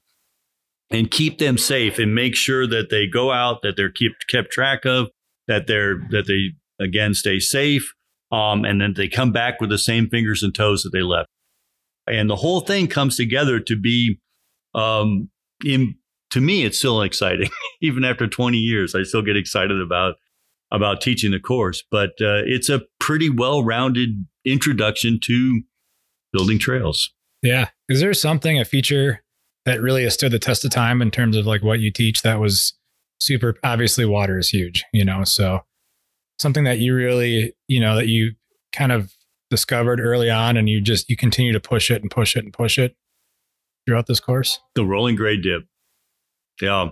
and 0.92 1.10
keep 1.10 1.40
them 1.40 1.58
safe 1.58 1.98
and 2.00 2.14
make 2.14 2.36
sure 2.36 2.68
that 2.68 2.90
they 2.90 3.08
go 3.08 3.32
out, 3.32 3.62
that 3.64 3.76
they're 3.76 3.92
kept 3.92 4.28
kept 4.30 4.52
track 4.52 4.86
of, 4.86 5.10
that 5.48 5.68
they're 5.68 6.00
that 6.12 6.28
they 6.28 6.52
again 6.84 7.14
stay 7.14 7.40
safe, 7.40 7.94
um, 8.32 8.66
and 8.66 8.82
then 8.82 8.94
they 8.96 9.08
come 9.08 9.32
back 9.32 9.60
with 9.60 9.70
the 9.70 9.78
same 9.78 10.10
fingers 10.10 10.44
and 10.44 10.54
toes 10.54 10.84
that 10.84 10.92
they 10.92 11.02
left. 11.02 11.30
And 12.08 12.30
the 12.30 12.36
whole 12.36 12.62
thing 12.62 12.88
comes 12.88 13.16
together 13.16 13.60
to 13.62 13.76
be, 13.76 14.20
um, 14.76 15.30
in 15.66 15.96
to 16.32 16.42
me, 16.42 16.66
it's 16.66 16.78
still 16.78 17.02
exciting. 17.02 17.50
Even 17.82 18.04
after 18.04 18.28
20 18.28 18.58
years, 18.58 18.94
I 18.94 19.04
still 19.04 19.22
get 19.22 19.38
excited 19.38 19.80
about 19.82 20.16
about 20.72 21.02
teaching 21.02 21.32
the 21.32 21.40
course, 21.40 21.84
but 21.92 22.10
uh, 22.22 22.42
it's 22.46 22.70
a 22.70 22.82
pretty 23.00 23.30
well 23.30 23.64
rounded 23.64 24.26
introduction 24.46 25.20
to 25.24 25.62
building 26.34 26.60
trails. 26.60 27.12
Yeah. 27.42 27.70
Is 27.88 28.02
there 28.02 28.14
something, 28.14 28.60
a 28.60 28.66
feature 28.66 29.24
that 29.66 29.82
really 29.82 30.04
has 30.04 30.14
stood 30.14 30.32
the 30.32 30.40
test 30.40 30.64
of 30.64 30.72
time 30.72 31.02
in 31.02 31.12
terms 31.12 31.36
of 31.36 31.46
like 31.46 31.64
what 31.64 31.80
you 31.80 31.92
teach 31.92 32.22
that 32.22 32.40
was 32.40 32.74
super? 33.20 33.56
Obviously, 33.64 34.06
water 34.06 34.38
is 34.38 34.50
huge, 34.50 34.84
you 34.94 35.04
know, 35.04 35.24
so 35.24 35.62
something 36.40 36.64
that 36.66 36.80
you 36.80 36.94
really, 36.94 37.54
you 37.68 37.80
know, 37.80 37.96
that 37.96 38.08
you 38.08 38.34
kind 38.72 38.92
of 38.92 39.14
discovered 39.50 40.00
early 40.00 40.30
on 40.30 40.58
and 40.58 40.70
you 40.70 40.82
just, 40.82 41.10
you 41.10 41.16
continue 41.16 41.54
to 41.54 41.60
push 41.60 41.90
it 41.90 42.02
and 42.02 42.12
push 42.12 42.36
it 42.36 42.44
and 42.44 42.54
push 42.54 42.78
it 42.78 42.96
throughout 43.86 44.08
this 44.08 44.20
course? 44.20 44.60
The 44.76 44.86
rolling 44.86 45.16
grade 45.16 45.44
dip. 45.44 45.64
Yeah. 46.62 46.90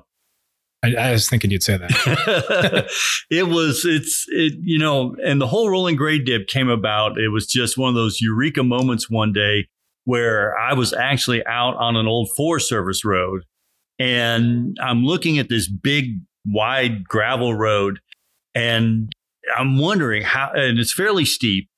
I, 0.83 0.95
I, 0.95 1.11
was 1.11 1.29
thinking 1.29 1.49
you'd 1.49 1.63
say 1.63 1.77
that. 1.77 2.89
it 3.29 3.47
was, 3.47 3.85
it's, 3.85 4.25
it, 4.29 4.53
you 4.61 4.77
know, 4.77 5.15
and 5.23 5.39
the 5.39 5.47
whole 5.47 5.69
rolling 5.69 5.95
grade 5.95 6.25
dip 6.25 6.47
came 6.47 6.67
about. 6.67 7.17
It 7.17 7.29
was 7.29 7.47
just 7.47 7.77
one 7.77 7.89
of 7.89 7.95
those 7.95 8.19
eureka 8.19 8.63
moments 8.63 9.09
one 9.09 9.31
day 9.31 9.67
where 10.05 10.57
I 10.57 10.73
was 10.73 10.93
actually 10.93 11.45
out 11.45 11.75
on 11.77 11.95
an 11.95 12.07
old 12.07 12.29
Forest 12.35 12.69
Service 12.69 13.05
road 13.05 13.43
and 13.99 14.75
I'm 14.81 15.03
looking 15.05 15.39
at 15.39 15.49
this 15.49 15.69
big, 15.69 16.19
wide 16.45 17.05
gravel 17.05 17.55
road 17.55 17.99
and 18.55 19.11
I'm 19.55 19.77
wondering 19.77 20.23
how, 20.23 20.51
and 20.53 20.79
it's 20.79 20.93
fairly 20.93 21.25
steep. 21.25 21.69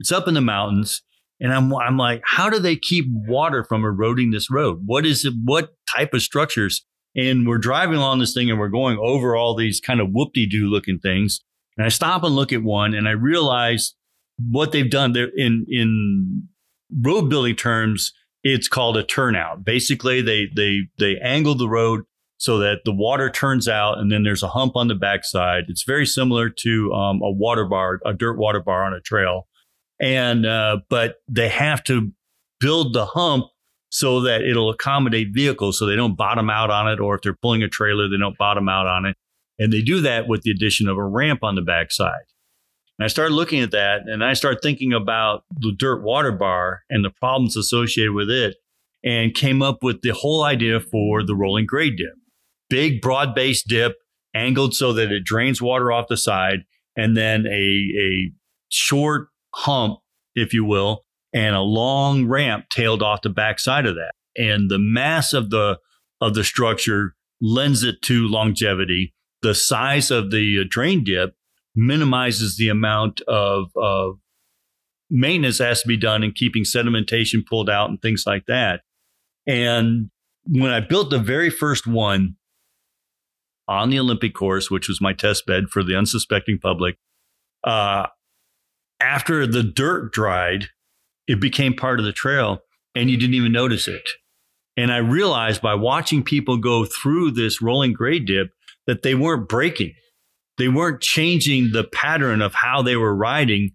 It's 0.00 0.12
up 0.12 0.28
in 0.28 0.34
the 0.34 0.40
mountains. 0.40 1.02
And 1.40 1.52
I'm, 1.52 1.74
I'm 1.74 1.98
like, 1.98 2.22
how 2.24 2.48
do 2.48 2.58
they 2.58 2.76
keep 2.76 3.06
water 3.08 3.64
from 3.64 3.84
eroding 3.84 4.30
this 4.30 4.50
road? 4.50 4.82
What 4.86 5.04
is 5.04 5.24
it? 5.24 5.34
What 5.44 5.74
type 5.94 6.14
of 6.14 6.22
structures 6.22 6.86
and 7.16 7.46
we're 7.46 7.58
driving 7.58 7.96
along 7.96 8.18
this 8.18 8.34
thing 8.34 8.50
and 8.50 8.58
we're 8.58 8.68
going 8.68 8.98
over 8.98 9.36
all 9.36 9.54
these 9.54 9.80
kind 9.80 10.00
of 10.00 10.10
whoop-de-doo 10.10 10.66
looking 10.66 10.98
things. 10.98 11.40
And 11.76 11.84
I 11.84 11.88
stop 11.88 12.24
and 12.24 12.34
look 12.34 12.52
at 12.52 12.62
one 12.62 12.94
and 12.94 13.08
I 13.08 13.12
realize 13.12 13.94
what 14.38 14.72
they've 14.72 14.90
done 14.90 15.12
there 15.12 15.30
in, 15.36 15.66
in 15.68 16.48
road 17.02 17.28
building 17.28 17.56
terms, 17.56 18.12
it's 18.42 18.68
called 18.68 18.96
a 18.96 19.02
turnout. 19.02 19.64
Basically, 19.64 20.20
they, 20.20 20.48
they, 20.54 20.82
they 20.98 21.18
angle 21.18 21.54
the 21.54 21.68
road 21.68 22.02
so 22.36 22.58
that 22.58 22.80
the 22.84 22.92
water 22.92 23.30
turns 23.30 23.68
out 23.68 23.98
and 23.98 24.12
then 24.12 24.22
there's 24.22 24.42
a 24.42 24.48
hump 24.48 24.76
on 24.76 24.88
the 24.88 24.94
backside. 24.94 25.64
It's 25.68 25.84
very 25.84 26.04
similar 26.04 26.50
to 26.50 26.92
um, 26.92 27.22
a 27.22 27.30
water 27.30 27.64
bar, 27.64 28.00
a 28.04 28.12
dirt 28.12 28.36
water 28.36 28.60
bar 28.60 28.84
on 28.84 28.92
a 28.92 29.00
trail. 29.00 29.48
And, 30.00 30.44
uh, 30.44 30.78
but 30.90 31.16
they 31.28 31.48
have 31.48 31.82
to 31.84 32.12
build 32.60 32.92
the 32.92 33.06
hump 33.06 33.46
so 33.90 34.20
that 34.22 34.42
it'll 34.42 34.70
accommodate 34.70 35.28
vehicles 35.32 35.78
so 35.78 35.86
they 35.86 35.94
don't 35.94 36.16
bottom 36.16 36.50
out 36.50 36.68
on 36.68 36.90
it, 36.90 36.98
or 36.98 37.14
if 37.14 37.22
they're 37.22 37.32
pulling 37.32 37.62
a 37.62 37.68
trailer, 37.68 38.08
they 38.08 38.18
don't 38.18 38.36
bottom 38.36 38.68
out 38.68 38.88
on 38.88 39.06
it. 39.06 39.16
And 39.58 39.72
they 39.72 39.82
do 39.82 40.00
that 40.00 40.26
with 40.26 40.42
the 40.42 40.50
addition 40.50 40.88
of 40.88 40.98
a 40.98 41.04
ramp 41.04 41.44
on 41.44 41.54
the 41.54 41.62
backside. 41.62 42.24
And 42.98 43.04
I 43.04 43.08
started 43.08 43.34
looking 43.34 43.60
at 43.60 43.72
that 43.72 44.02
and 44.06 44.24
I 44.24 44.34
started 44.34 44.60
thinking 44.62 44.92
about 44.92 45.44
the 45.50 45.72
dirt 45.76 46.02
water 46.02 46.32
bar 46.32 46.82
and 46.88 47.04
the 47.04 47.10
problems 47.10 47.56
associated 47.56 48.12
with 48.12 48.30
it 48.30 48.56
and 49.02 49.34
came 49.34 49.62
up 49.62 49.82
with 49.82 50.02
the 50.02 50.10
whole 50.10 50.44
idea 50.44 50.80
for 50.80 51.22
the 51.22 51.34
rolling 51.34 51.66
grade 51.66 51.96
dip. 51.96 52.14
Big 52.70 53.00
broad 53.00 53.34
base 53.34 53.62
dip 53.62 53.96
angled 54.34 54.74
so 54.74 54.92
that 54.92 55.12
it 55.12 55.24
drains 55.24 55.60
water 55.60 55.92
off 55.92 56.08
the 56.08 56.16
side 56.16 56.60
and 56.96 57.16
then 57.16 57.46
a, 57.46 57.50
a 57.50 58.32
short 58.68 59.28
hump, 59.54 59.98
if 60.34 60.52
you 60.52 60.64
will, 60.64 61.04
and 61.32 61.54
a 61.54 61.60
long 61.60 62.26
ramp 62.26 62.66
tailed 62.70 63.02
off 63.02 63.22
the 63.22 63.28
backside 63.28 63.86
of 63.86 63.96
that. 63.96 64.12
And 64.36 64.70
the 64.70 64.78
mass 64.78 65.32
of 65.32 65.50
the 65.50 65.78
of 66.20 66.34
the 66.34 66.44
structure 66.44 67.14
lends 67.40 67.82
it 67.82 68.00
to 68.02 68.26
longevity. 68.28 69.12
The 69.42 69.54
size 69.54 70.10
of 70.10 70.30
the 70.30 70.60
uh, 70.60 70.64
drain 70.68 71.04
dip 71.04 71.34
minimizes 71.74 72.56
the 72.56 72.68
amount 72.68 73.20
of, 73.22 73.70
of 73.76 74.18
maintenance 75.10 75.58
that 75.58 75.68
has 75.68 75.82
to 75.82 75.88
be 75.88 75.96
done 75.96 76.22
in 76.22 76.32
keeping 76.32 76.64
sedimentation 76.64 77.44
pulled 77.44 77.70
out 77.70 77.90
and 77.90 78.00
things 78.00 78.24
like 78.26 78.46
that. 78.46 78.80
And 79.46 80.10
when 80.46 80.70
I 80.70 80.80
built 80.80 81.10
the 81.10 81.18
very 81.18 81.50
first 81.50 81.86
one 81.86 82.36
on 83.66 83.90
the 83.90 83.98
Olympic 83.98 84.34
course, 84.34 84.70
which 84.70 84.88
was 84.88 85.00
my 85.00 85.12
test 85.12 85.46
bed 85.46 85.68
for 85.70 85.82
the 85.82 85.96
unsuspecting 85.96 86.58
public, 86.58 86.96
uh, 87.62 88.06
after 89.00 89.46
the 89.46 89.62
dirt 89.62 90.12
dried, 90.12 90.68
it 91.26 91.40
became 91.40 91.74
part 91.74 91.98
of 91.98 92.04
the 92.04 92.12
trail 92.12 92.60
and 92.94 93.10
you 93.10 93.16
didn't 93.16 93.34
even 93.34 93.52
notice 93.52 93.88
it. 93.88 94.08
And 94.76 94.92
I 94.92 94.98
realized 94.98 95.62
by 95.62 95.74
watching 95.74 96.22
people 96.22 96.56
go 96.56 96.84
through 96.84 97.32
this 97.32 97.62
rolling 97.62 97.92
grade 97.92 98.26
dip 98.26 98.50
that 98.86 99.02
they 99.02 99.14
weren't 99.14 99.48
breaking 99.48 99.94
they 100.58 100.68
weren't 100.68 101.00
changing 101.00 101.72
the 101.72 101.84
pattern 101.84 102.42
of 102.42 102.54
how 102.54 102.82
they 102.82 102.96
were 102.96 103.14
riding 103.14 103.72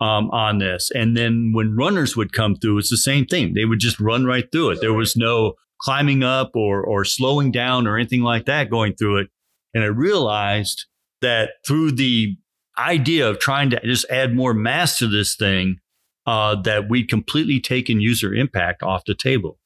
um, 0.00 0.30
on 0.30 0.58
this. 0.58 0.90
And 0.94 1.16
then 1.16 1.52
when 1.54 1.76
runners 1.76 2.16
would 2.16 2.32
come 2.32 2.56
through, 2.56 2.78
it's 2.78 2.90
the 2.90 2.96
same 2.96 3.26
thing. 3.26 3.54
They 3.54 3.64
would 3.64 3.78
just 3.78 4.00
run 4.00 4.24
right 4.24 4.50
through 4.50 4.70
it. 4.70 4.80
There 4.80 4.94
was 4.94 5.16
no 5.16 5.54
climbing 5.80 6.22
up 6.22 6.52
or 6.54 6.82
or 6.82 7.04
slowing 7.04 7.50
down 7.50 7.86
or 7.86 7.96
anything 7.96 8.22
like 8.22 8.46
that 8.46 8.70
going 8.70 8.94
through 8.94 9.18
it. 9.18 9.28
And 9.74 9.84
I 9.84 9.88
realized 9.88 10.86
that 11.20 11.50
through 11.66 11.92
the 11.92 12.36
idea 12.78 13.28
of 13.28 13.38
trying 13.38 13.70
to 13.70 13.80
just 13.84 14.08
add 14.10 14.34
more 14.34 14.54
mass 14.54 14.98
to 14.98 15.06
this 15.06 15.36
thing, 15.36 15.76
uh, 16.26 16.54
that 16.62 16.88
we'd 16.88 17.08
completely 17.08 17.60
taken 17.60 18.00
user 18.00 18.34
impact 18.34 18.82
off 18.82 19.04
the 19.06 19.14
table. 19.14 19.58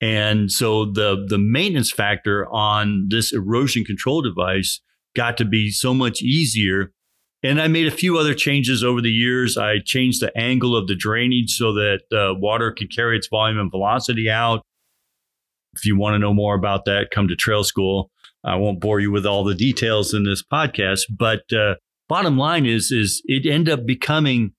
And 0.00 0.50
so 0.50 0.86
the 0.86 1.26
the 1.28 1.38
maintenance 1.38 1.92
factor 1.92 2.46
on 2.50 3.06
this 3.10 3.32
erosion 3.32 3.84
control 3.84 4.22
device 4.22 4.80
got 5.14 5.36
to 5.38 5.44
be 5.44 5.70
so 5.70 5.94
much 5.94 6.22
easier. 6.22 6.92
And 7.42 7.60
I 7.60 7.68
made 7.68 7.86
a 7.86 7.90
few 7.90 8.18
other 8.18 8.34
changes 8.34 8.84
over 8.84 9.00
the 9.00 9.12
years. 9.12 9.56
I 9.56 9.78
changed 9.84 10.20
the 10.20 10.36
angle 10.36 10.76
of 10.76 10.86
the 10.88 10.94
drainage 10.94 11.56
so 11.56 11.72
that 11.72 12.00
uh, 12.12 12.34
water 12.38 12.70
could 12.70 12.94
carry 12.94 13.16
its 13.16 13.28
volume 13.28 13.58
and 13.58 13.70
velocity 13.70 14.28
out. 14.28 14.62
If 15.74 15.86
you 15.86 15.96
want 15.96 16.14
to 16.14 16.18
know 16.18 16.34
more 16.34 16.54
about 16.54 16.84
that, 16.84 17.10
come 17.10 17.28
to 17.28 17.36
Trail 17.36 17.64
School. 17.64 18.10
I 18.44 18.56
won't 18.56 18.80
bore 18.80 19.00
you 19.00 19.10
with 19.10 19.24
all 19.24 19.44
the 19.44 19.54
details 19.54 20.12
in 20.12 20.24
this 20.24 20.42
podcast, 20.42 21.02
but 21.16 21.50
uh, 21.52 21.74
bottom 22.08 22.36
line 22.36 22.66
is 22.66 22.90
is 22.90 23.22
it 23.24 23.46
ended 23.46 23.72
up 23.72 23.86
becoming 23.86 24.52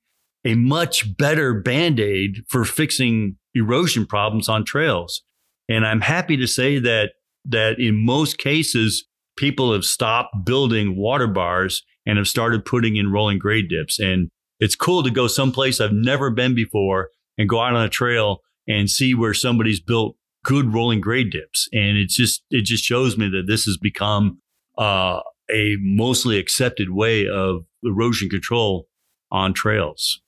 a 0.46 0.56
much 0.56 1.16
better 1.18 1.54
band-aid 1.54 2.44
for 2.48 2.66
fixing 2.66 3.38
erosion 3.54 4.06
problems 4.06 4.50
on 4.50 4.66
trails. 4.66 5.22
And 5.70 5.86
I'm 5.86 6.02
happy 6.02 6.38
to 6.38 6.48
say 6.48 6.80
that 6.80 7.12
that 7.46 7.80
in 7.80 8.06
most 8.06 8.38
cases 8.38 9.06
people 9.38 9.74
have 9.74 9.86
stopped 9.86 10.46
building 10.46 10.96
water 10.96 11.28
bars 11.28 11.84
and 12.06 12.18
have 12.18 12.28
started 12.28 12.66
putting 12.66 12.96
in 12.96 13.12
rolling 13.12 13.40
grade 13.40 13.70
dips. 13.70 14.00
And 14.00 14.30
it's 14.60 14.76
cool 14.76 15.04
to 15.04 15.12
go 15.12 15.28
someplace 15.28 15.80
I've 15.80 15.94
never 15.94 16.30
been 16.30 16.56
before 16.56 17.10
and 17.38 17.50
go 17.50 17.60
out 17.60 17.74
on 17.74 17.84
a 17.84 17.90
trail 17.90 18.42
and 18.68 18.90
see 18.90 19.14
where 19.14 19.34
somebody's 19.34 19.80
built 19.80 20.16
good 20.44 20.74
rolling 20.74 21.02
grade 21.02 21.32
dips. 21.32 21.68
And 21.72 21.98
it's 21.98 22.16
just 22.16 22.44
it 22.50 22.66
just 22.66 22.84
shows 22.84 23.18
me 23.18 23.30
that 23.30 23.44
this 23.48 23.66
has 23.66 23.78
become 23.78 24.40
uh, 24.78 25.22
a 25.50 25.76
mostly 25.80 26.38
accepted 26.38 26.92
way 26.92 27.28
of 27.28 27.66
erosion 27.84 28.30
control 28.30 28.88
on 29.32 29.54
trails. 29.54 30.22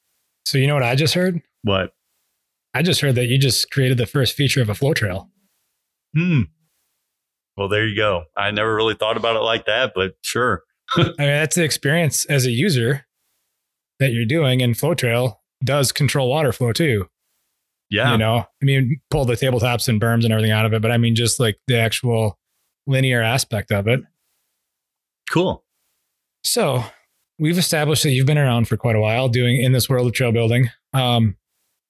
So 0.46 0.58
you 0.58 0.68
know 0.68 0.74
what 0.74 0.84
I 0.84 0.96
just 0.96 1.14
heard? 1.14 1.42
What? 1.64 1.92
I 2.74 2.82
just 2.82 3.02
heard 3.02 3.16
that 3.16 3.28
you 3.28 3.38
just 3.38 3.70
created 3.72 3.98
the 3.98 4.06
first 4.06 4.36
feature 4.36 4.62
of 4.62 4.70
a 4.70 4.76
flow 4.76 4.94
trail. 4.94 5.30
Hmm. 6.16 6.42
Well, 7.58 7.70
there 7.70 7.88
you 7.88 7.96
go. 7.96 8.24
I 8.36 8.52
never 8.52 8.74
really 8.74 8.96
thought 8.96 9.18
about 9.18 9.36
it 9.36 9.42
like 9.42 9.66
that, 9.66 9.94
but 9.94 10.16
sure. 10.22 10.64
I 10.98 11.04
mean, 11.04 11.14
that's 11.18 11.56
the 11.56 11.64
experience 11.64 12.26
as 12.26 12.46
a 12.46 12.52
user 12.52 13.06
that 14.00 14.12
you're 14.12 14.26
doing, 14.26 14.62
and 14.62 14.76
FlowTrail 14.76 15.36
does 15.64 15.92
control 15.92 16.30
water 16.30 16.52
flow 16.52 16.72
too. 16.72 17.08
Yeah. 17.90 18.12
You 18.12 18.18
know, 18.18 18.38
I 18.62 18.66
mean, 18.66 19.00
pull 19.12 19.26
the 19.26 19.36
tabletops 19.36 19.88
and 19.88 20.02
berms 20.02 20.24
and 20.24 20.34
everything 20.34 20.52
out 20.52 20.66
of 20.66 20.74
it, 20.74 20.82
but 20.82 20.92
I 20.92 20.98
mean, 20.98 21.16
just 21.16 21.40
like 21.40 21.58
the 21.68 21.78
actual 21.78 22.40
linear 22.88 23.22
aspect 23.22 23.72
of 23.72 23.88
it. 23.88 24.02
Cool. 25.30 25.64
So 26.44 26.84
we've 27.40 27.58
established 27.58 28.04
that 28.04 28.12
you've 28.12 28.28
been 28.28 28.38
around 28.38 28.68
for 28.68 28.78
quite 28.78 28.96
a 28.96 29.00
while 29.00 29.30
doing 29.30 29.62
in 29.62 29.72
this 29.72 29.90
world 29.90 30.08
of 30.08 30.14
trail 30.14 30.32
building. 30.32 30.70
Um, 30.94 31.38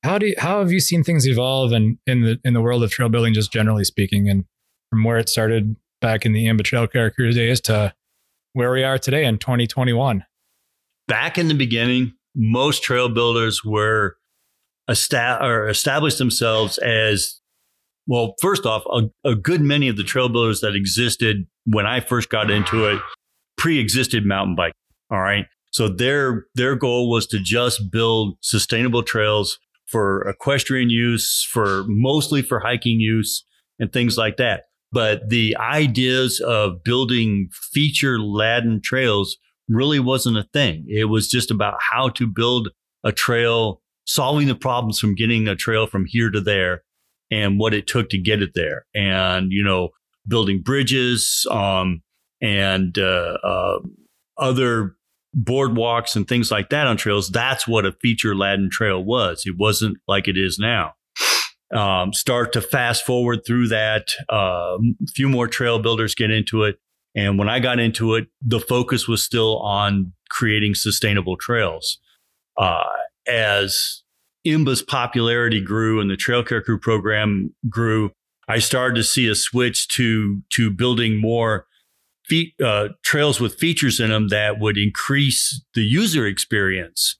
how 0.03 0.17
do 0.17 0.27
you, 0.27 0.35
how 0.37 0.59
have 0.59 0.71
you 0.71 0.79
seen 0.79 1.03
things 1.03 1.27
evolve 1.27 1.71
and 1.71 1.97
in 2.05 2.21
the 2.21 2.39
in 2.43 2.53
the 2.53 2.61
world 2.61 2.83
of 2.83 2.91
trail 2.91 3.09
building, 3.09 3.33
just 3.33 3.53
generally 3.53 3.85
speaking, 3.85 4.27
and 4.27 4.45
from 4.93 5.03
where 5.03 5.17
it 5.17 5.27
started 5.27 5.75
back 6.01 6.23
in 6.23 6.33
the 6.33 6.45
IMBA 6.45 6.63
Trail 6.65 6.85
Care 6.85 7.09
Crew 7.09 7.31
days 7.31 7.59
to 7.61 7.91
where 8.53 8.71
we 8.71 8.83
are 8.83 8.99
today 8.99 9.25
in 9.25 9.39
2021? 9.39 10.23
Back 11.07 11.39
in 11.39 11.47
the 11.47 11.55
beginning, 11.55 12.13
most 12.35 12.83
trail 12.83 13.09
builders 13.09 13.65
were 13.65 14.17
esta- 14.87 15.39
or 15.43 15.67
established 15.67 16.19
themselves 16.19 16.77
as 16.77 17.41
well. 18.05 18.35
First 18.39 18.67
off, 18.67 18.83
a, 18.85 19.09
a 19.27 19.33
good 19.33 19.61
many 19.61 19.87
of 19.87 19.97
the 19.97 20.03
trail 20.03 20.29
builders 20.29 20.61
that 20.61 20.75
existed 20.75 21.47
when 21.65 21.87
I 21.87 21.99
first 21.99 22.29
got 22.29 22.51
into 22.51 22.85
it 22.85 23.01
pre-existed 23.57 24.27
mountain 24.27 24.55
bike. 24.55 24.73
All 25.09 25.21
right, 25.21 25.47
so 25.71 25.87
their 25.87 26.45
their 26.53 26.75
goal 26.75 27.09
was 27.09 27.25
to 27.27 27.39
just 27.39 27.91
build 27.91 28.37
sustainable 28.41 29.01
trails 29.01 29.57
for 29.87 30.27
equestrian 30.29 30.91
use, 30.91 31.43
for 31.49 31.83
mostly 31.87 32.43
for 32.43 32.59
hiking 32.59 32.99
use, 32.99 33.43
and 33.79 33.91
things 33.91 34.17
like 34.17 34.37
that. 34.37 34.65
But 34.93 35.29
the 35.29 35.57
ideas 35.57 36.39
of 36.39 36.83
building 36.83 37.49
feature 37.51 38.19
laden 38.19 38.79
trails 38.81 39.37
really 39.67 39.99
wasn't 39.99 40.37
a 40.37 40.47
thing. 40.53 40.85
It 40.87 41.05
was 41.05 41.27
just 41.27 41.49
about 41.49 41.75
how 41.91 42.09
to 42.09 42.27
build 42.27 42.69
a 43.03 43.11
trail, 43.11 43.81
solving 44.05 44.47
the 44.47 44.55
problems 44.55 44.99
from 44.99 45.15
getting 45.15 45.47
a 45.47 45.55
trail 45.55 45.87
from 45.87 46.05
here 46.07 46.29
to 46.29 46.39
there 46.39 46.83
and 47.31 47.59
what 47.59 47.73
it 47.73 47.87
took 47.87 48.09
to 48.09 48.21
get 48.21 48.43
it 48.43 48.51
there. 48.53 48.85
And, 48.93 49.51
you 49.51 49.63
know, 49.63 49.89
building 50.27 50.61
bridges 50.61 51.47
um, 51.49 52.03
and 52.39 52.95
uh, 52.99 53.37
uh, 53.43 53.79
other 54.37 54.95
boardwalks 55.35 56.15
and 56.15 56.27
things 56.27 56.51
like 56.51 56.69
that 56.69 56.85
on 56.85 56.97
trails. 56.97 57.29
That's 57.29 57.67
what 57.67 57.85
a 57.85 57.93
feature 57.93 58.35
laden 58.35 58.69
trail 58.69 59.03
was. 59.03 59.43
It 59.47 59.55
wasn't 59.57 59.97
like 60.07 60.27
it 60.27 60.37
is 60.37 60.59
now 60.59 60.93
um, 61.73 62.13
start 62.13 62.53
to 62.53 62.61
fast 62.61 63.05
forward 63.05 63.41
through 63.45 63.67
that. 63.69 64.09
A 64.29 64.77
few 65.13 65.29
more 65.29 65.47
trail 65.47 65.79
builders 65.79 66.15
get 66.15 66.31
into 66.31 66.63
it. 66.63 66.77
And 67.15 67.37
when 67.37 67.49
I 67.49 67.59
got 67.59 67.79
into 67.79 68.15
it, 68.15 68.27
the 68.41 68.59
focus 68.59 69.07
was 69.07 69.23
still 69.23 69.59
on 69.59 70.13
creating 70.29 70.75
sustainable 70.75 71.37
trails. 71.37 71.99
Uh, 72.57 72.83
as 73.27 74.03
IMBA's 74.45 74.81
popularity 74.81 75.61
grew 75.61 76.01
and 76.01 76.09
the 76.09 76.17
Trail 76.17 76.43
Care 76.43 76.61
Crew 76.61 76.79
program 76.79 77.53
grew, 77.69 78.11
I 78.47 78.59
started 78.59 78.95
to 78.95 79.03
see 79.03 79.27
a 79.27 79.35
switch 79.35 79.87
to 79.89 80.41
to 80.53 80.69
building 80.69 81.19
more 81.19 81.65
uh, 82.63 82.89
trails 83.03 83.39
with 83.39 83.55
features 83.55 83.99
in 83.99 84.09
them 84.09 84.29
that 84.29 84.59
would 84.59 84.77
increase 84.77 85.63
the 85.75 85.81
user 85.81 86.25
experience. 86.25 87.17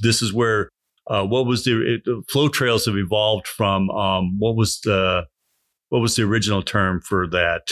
This 0.00 0.22
is 0.22 0.32
where 0.32 0.68
uh, 1.12 1.24
what 1.24 1.46
was 1.46 1.64
the 1.64 2.00
it, 2.06 2.30
flow 2.30 2.48
trails 2.48 2.86
have 2.86 2.96
evolved 2.96 3.46
from 3.46 3.90
um, 3.90 4.38
what 4.38 4.56
was 4.56 4.80
the 4.80 5.26
what 5.90 6.00
was 6.00 6.16
the 6.16 6.22
original 6.22 6.62
term 6.62 7.02
for 7.02 7.28
that? 7.28 7.68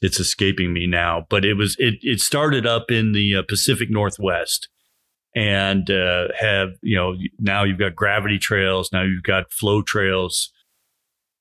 It's 0.00 0.18
escaping 0.18 0.72
me 0.72 0.86
now 0.86 1.26
but 1.28 1.44
it 1.44 1.54
was 1.54 1.76
it 1.78 1.94
it 2.00 2.20
started 2.20 2.66
up 2.66 2.90
in 2.90 3.12
the 3.12 3.36
uh, 3.36 3.42
pacific 3.48 3.90
northwest 3.90 4.68
and 5.36 5.88
uh, 5.90 6.28
have 6.38 6.70
you 6.82 6.96
know 6.96 7.14
now 7.38 7.64
you've 7.64 7.78
got 7.78 7.94
gravity 7.94 8.38
trails 8.38 8.90
now 8.92 9.02
you've 9.02 9.22
got 9.22 9.52
flow 9.52 9.82
trails. 9.82 10.50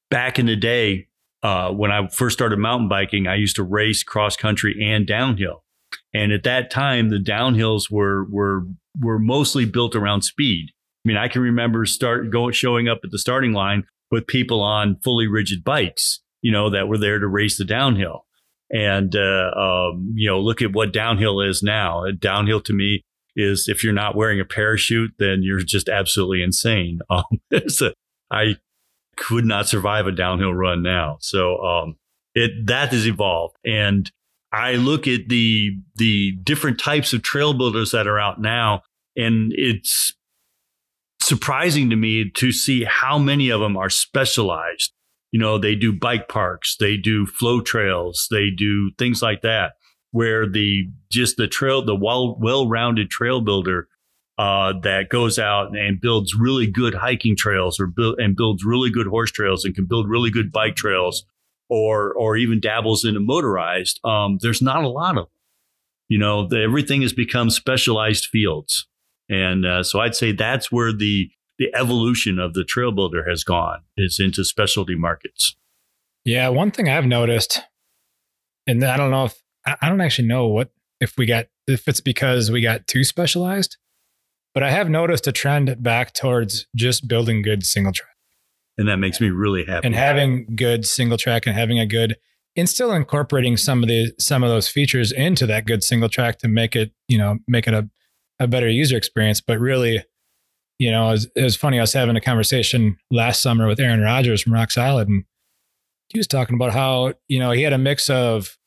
Back 0.10 0.38
in 0.38 0.46
the 0.46 0.58
day 0.58 1.08
uh, 1.42 1.72
when 1.72 1.90
i 1.90 2.06
first 2.10 2.38
started 2.38 2.60
mountain 2.60 2.90
biking 2.90 3.28
i 3.28 3.36
used 3.36 3.56
to 3.56 3.64
race 3.64 4.04
cross 4.04 4.36
country 4.36 4.78
and 4.80 5.08
downhill. 5.08 5.64
And 6.14 6.32
at 6.32 6.44
that 6.44 6.70
time, 6.70 7.10
the 7.10 7.18
downhills 7.18 7.90
were 7.90 8.26
were 8.30 8.66
were 9.00 9.20
mostly 9.20 9.66
built 9.66 9.96
around 9.96 10.24
speed. 10.24 10.72
I 11.04 11.08
mean, 11.08 11.18
I 11.18 11.28
can 11.28 11.42
remember 11.42 11.86
start 11.86 12.30
going 12.30 12.54
showing 12.54 12.88
up 12.88 13.00
at 13.04 13.12
the 13.12 13.18
starting 13.18 13.54
line 13.54 13.86
with 14.12 14.28
people 14.28 14.62
on 14.62 14.98
fully 15.04 15.28
rigid 15.28 15.64
bikes, 15.64 16.20
you 16.42 16.52
know, 16.52 16.70
that 16.70 16.88
were 16.88 16.98
there 16.98 17.18
to 17.18 17.28
race 17.28 17.58
the 17.58 17.66
downhill. 17.66 18.26
And, 18.72 19.16
uh, 19.16 19.52
um, 19.56 20.14
you 20.16 20.30
know, 20.30 20.40
look 20.40 20.62
at 20.62 20.74
what 20.74 20.94
downhill 20.94 21.42
is 21.42 21.64
now. 21.64 22.06
Downhill 22.20 22.62
to 22.62 22.74
me 22.74 23.04
is 23.36 23.68
if 23.68 23.84
you're 23.84 23.94
not 23.94 24.16
wearing 24.16 24.40
a 24.40 24.46
parachute, 24.46 25.14
then 25.18 25.42
you're 25.42 25.62
just 25.62 25.90
absolutely 25.90 26.44
insane. 26.44 27.00
Um, 27.10 27.24
a, 27.52 27.94
I 28.30 28.56
could 29.18 29.46
not 29.46 29.68
survive 29.68 30.08
a 30.08 30.12
downhill 30.12 30.54
run 30.54 30.84
now. 30.84 31.18
So, 31.20 31.58
um, 31.58 31.96
it, 32.34 32.68
that 32.68 32.92
has 32.94 33.06
evolved. 33.06 33.58
And 33.66 34.10
I 34.54 34.74
look 34.74 35.08
at 35.08 35.28
the, 35.28 35.72
the 35.96 36.34
different 36.44 36.80
types 36.80 37.12
of 37.12 37.24
trail 37.24 37.54
builders 37.54 37.92
that 37.92 38.08
are 38.08 38.20
out 38.20 38.40
now 38.40 38.84
and 39.16 39.52
it's 39.56 40.14
surprising 41.22 41.90
to 41.90 41.96
me 41.96 42.30
to 42.30 42.52
see 42.52 42.84
how 42.84 43.18
many 43.18 43.50
of 43.50 43.62
them 43.62 43.78
are 43.78 43.90
specialized. 43.90 44.94
You 45.32 45.40
know, 45.40 45.58
they 45.58 45.76
do 45.76 45.94
bike 45.94 46.28
parks, 46.28 46.76
they 46.80 46.98
do 46.98 47.26
flow 47.26 47.62
trails, 47.62 48.28
they 48.30 48.50
do 48.50 48.92
things 48.98 49.22
like 49.22 49.42
that, 49.44 49.74
where 50.12 50.48
the 50.48 50.90
just 51.10 51.38
the 51.38 51.48
trail, 51.48 51.84
the 51.84 51.96
well 51.96 52.38
well 52.40 52.68
rounded 52.68 53.10
trail 53.10 53.40
builder 53.42 53.88
uh, 54.38 54.74
that 54.82 55.10
goes 55.10 55.38
out 55.38 55.78
and 55.78 56.02
builds 56.02 56.36
really 56.36 56.68
good 56.68 56.96
hiking 56.96 57.36
trails 57.38 57.80
or 57.80 57.88
build 57.88 58.20
and 58.20 58.36
builds 58.36 58.66
really 58.66 58.90
good 58.90 59.08
horse 59.08 59.32
trails 59.32 59.64
and 59.64 59.76
can 59.76 59.86
build 59.86 60.10
really 60.10 60.32
good 60.32 60.52
bike 60.52 60.76
trails 60.76 61.26
or 61.70 62.14
or 62.14 62.36
even 62.36 62.60
dabbles 62.60 63.06
into 63.06 63.20
motorized. 63.20 64.00
Um, 64.04 64.40
there's 64.42 64.62
not 64.62 64.84
a 64.84 64.90
lot 64.90 65.12
of 65.12 65.26
them. 65.26 65.34
You 66.10 66.18
know, 66.18 66.48
the, 66.48 66.62
everything 66.62 67.04
has 67.04 67.14
become 67.14 67.50
specialized 67.50 68.26
fields. 68.26 68.88
And 69.32 69.66
uh, 69.66 69.82
so 69.82 70.02
I'd 70.02 70.14
say 70.14 70.34
that's 70.34 70.72
where 70.72 70.92
the 70.92 71.32
the 71.58 71.74
evolution 71.74 72.38
of 72.38 72.54
the 72.54 72.64
trail 72.64 72.92
builder 72.92 73.28
has 73.30 73.44
gone 73.44 73.82
is 73.96 74.20
into 74.20 74.44
specialty 74.44 74.96
markets. 74.96 75.56
Yeah, 76.26 76.50
one 76.50 76.72
thing 76.72 76.90
I've 76.90 77.06
noticed, 77.06 77.62
and 78.68 78.84
I 78.84 78.98
don't 78.98 79.10
know 79.10 79.26
if 79.26 79.42
I 79.66 79.88
don't 79.88 80.02
actually 80.02 80.28
know 80.28 80.48
what 80.48 80.72
if 81.00 81.18
we 81.18 81.26
got 81.26 81.48
if 81.68 81.88
it's 81.88 82.02
because 82.02 82.52
we 82.52 82.62
got 82.62 82.88
too 82.88 83.04
specialized, 83.06 83.78
but 84.54 84.64
I 84.64 84.72
have 84.72 84.90
noticed 84.90 85.28
a 85.28 85.32
trend 85.32 85.82
back 85.82 86.14
towards 86.14 86.68
just 86.76 87.08
building 87.08 87.42
good 87.42 87.66
single 87.66 87.94
track. 87.94 88.10
And 88.78 88.88
that 88.88 88.98
makes 88.98 89.22
me 89.22 89.30
really 89.30 89.64
happy. 89.64 89.86
And 89.86 89.96
having 89.96 90.56
good 90.56 90.86
single 90.86 91.18
track 91.18 91.46
and 91.46 91.56
having 91.56 91.80
a 91.80 91.86
good 91.86 92.18
and 92.58 92.68
still 92.68 92.92
incorporating 92.92 93.56
some 93.56 93.82
of 93.82 93.88
the 93.88 94.12
some 94.20 94.44
of 94.44 94.50
those 94.50 94.68
features 94.68 95.12
into 95.12 95.46
that 95.46 95.66
good 95.66 95.84
single 95.84 96.10
track 96.10 96.40
to 96.40 96.50
make 96.50 96.76
it, 96.76 96.92
you 97.08 97.18
know, 97.18 97.38
make 97.48 97.68
it 97.68 97.74
a 97.74 97.90
a 98.42 98.48
better 98.48 98.68
user 98.68 98.98
experience. 98.98 99.40
But 99.40 99.60
really, 99.60 100.04
you 100.80 100.92
know, 100.92 101.10
it 101.10 101.12
was, 101.12 101.32
it 101.36 101.44
was 101.44 101.56
funny. 101.56 101.78
I 101.78 101.84
was 101.84 101.94
having 101.94 102.16
a 102.16 102.22
conversation 102.22 102.98
last 103.12 103.42
summer 103.42 103.68
with 103.68 103.80
Aaron 103.80 104.02
Rodgers 104.02 104.42
from 104.42 104.54
Rock 104.54 104.72
Solid, 104.72 105.08
and 105.08 105.24
he 106.10 106.20
was 106.20 106.28
talking 106.28 106.56
about 106.56 106.74
how 106.74 107.14
you 107.28 107.40
know 107.40 107.52
he 107.52 107.62
had 107.62 107.74
a 107.74 107.78
mix 107.78 108.10
of 108.10 108.58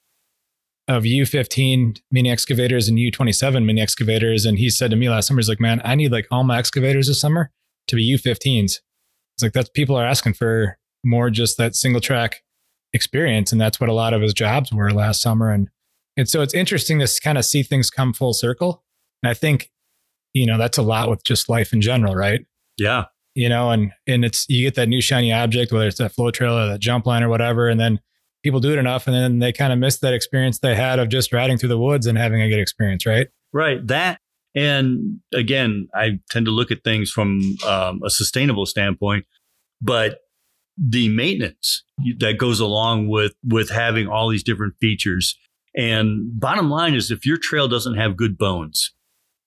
of 0.86 1.04
U15 1.04 1.98
mini 2.10 2.30
excavators 2.30 2.88
and 2.88 2.98
U27 2.98 3.64
mini 3.64 3.80
excavators, 3.80 4.44
and 4.44 4.58
he 4.58 4.70
said 4.70 4.90
to 4.90 4.96
me 4.96 5.10
last 5.10 5.26
summer, 5.26 5.40
he's 5.40 5.48
like, 5.48 5.60
"Man, 5.60 5.82
I 5.84 5.96
need 5.96 6.12
like 6.12 6.28
all 6.30 6.44
my 6.44 6.58
excavators 6.58 7.08
this 7.08 7.20
summer 7.20 7.50
to 7.88 7.96
be 7.96 8.16
U15s." 8.16 8.80
It's 9.36 9.42
like 9.42 9.52
that's 9.52 9.70
people 9.70 9.96
are 9.96 10.06
asking 10.06 10.34
for 10.34 10.78
more 11.04 11.30
just 11.30 11.58
that 11.58 11.74
single 11.74 12.00
track 12.00 12.42
experience, 12.92 13.50
and 13.50 13.60
that's 13.60 13.80
what 13.80 13.90
a 13.90 13.94
lot 13.94 14.14
of 14.14 14.22
his 14.22 14.34
jobs 14.34 14.72
were 14.72 14.92
last 14.92 15.20
summer, 15.20 15.50
and 15.50 15.68
and 16.16 16.28
so 16.28 16.42
it's 16.42 16.54
interesting 16.54 17.00
to 17.00 17.20
kind 17.24 17.38
of 17.38 17.44
see 17.44 17.64
things 17.64 17.90
come 17.90 18.12
full 18.12 18.34
circle 18.34 18.83
and 19.24 19.30
I 19.30 19.32
think, 19.32 19.70
you 20.34 20.44
know, 20.44 20.58
that's 20.58 20.76
a 20.76 20.82
lot 20.82 21.08
with 21.08 21.24
just 21.24 21.48
life 21.48 21.72
in 21.72 21.80
general, 21.80 22.14
right? 22.14 22.44
Yeah. 22.76 23.04
You 23.34 23.48
know, 23.48 23.70
and 23.70 23.90
and 24.06 24.22
it's 24.22 24.46
you 24.50 24.66
get 24.66 24.74
that 24.74 24.88
new 24.88 25.00
shiny 25.00 25.32
object, 25.32 25.72
whether 25.72 25.86
it's 25.86 25.96
that 25.96 26.12
flow 26.12 26.30
trail 26.30 26.58
or 26.58 26.66
that 26.66 26.80
jump 26.80 27.06
line 27.06 27.22
or 27.22 27.30
whatever, 27.30 27.68
and 27.70 27.80
then 27.80 28.00
people 28.42 28.60
do 28.60 28.70
it 28.70 28.78
enough 28.78 29.06
and 29.06 29.16
then 29.16 29.38
they 29.38 29.50
kind 29.50 29.72
of 29.72 29.78
miss 29.78 29.96
that 30.00 30.12
experience 30.12 30.58
they 30.58 30.74
had 30.74 30.98
of 30.98 31.08
just 31.08 31.32
riding 31.32 31.56
through 31.56 31.70
the 31.70 31.78
woods 31.78 32.06
and 32.06 32.18
having 32.18 32.42
a 32.42 32.50
good 32.50 32.60
experience, 32.60 33.06
right? 33.06 33.28
Right. 33.54 33.84
That 33.86 34.20
and 34.54 35.20
again, 35.32 35.88
I 35.94 36.20
tend 36.30 36.44
to 36.44 36.52
look 36.52 36.70
at 36.70 36.84
things 36.84 37.10
from 37.10 37.40
um, 37.66 38.02
a 38.04 38.10
sustainable 38.10 38.66
standpoint, 38.66 39.24
but 39.80 40.18
the 40.76 41.08
maintenance 41.08 41.82
that 42.18 42.36
goes 42.36 42.60
along 42.60 43.08
with 43.08 43.32
with 43.42 43.70
having 43.70 44.06
all 44.06 44.28
these 44.28 44.44
different 44.44 44.74
features. 44.80 45.38
And 45.74 46.38
bottom 46.38 46.68
line 46.68 46.94
is, 46.94 47.10
if 47.10 47.24
your 47.24 47.38
trail 47.40 47.68
doesn't 47.68 47.96
have 47.96 48.18
good 48.18 48.36
bones, 48.36 48.92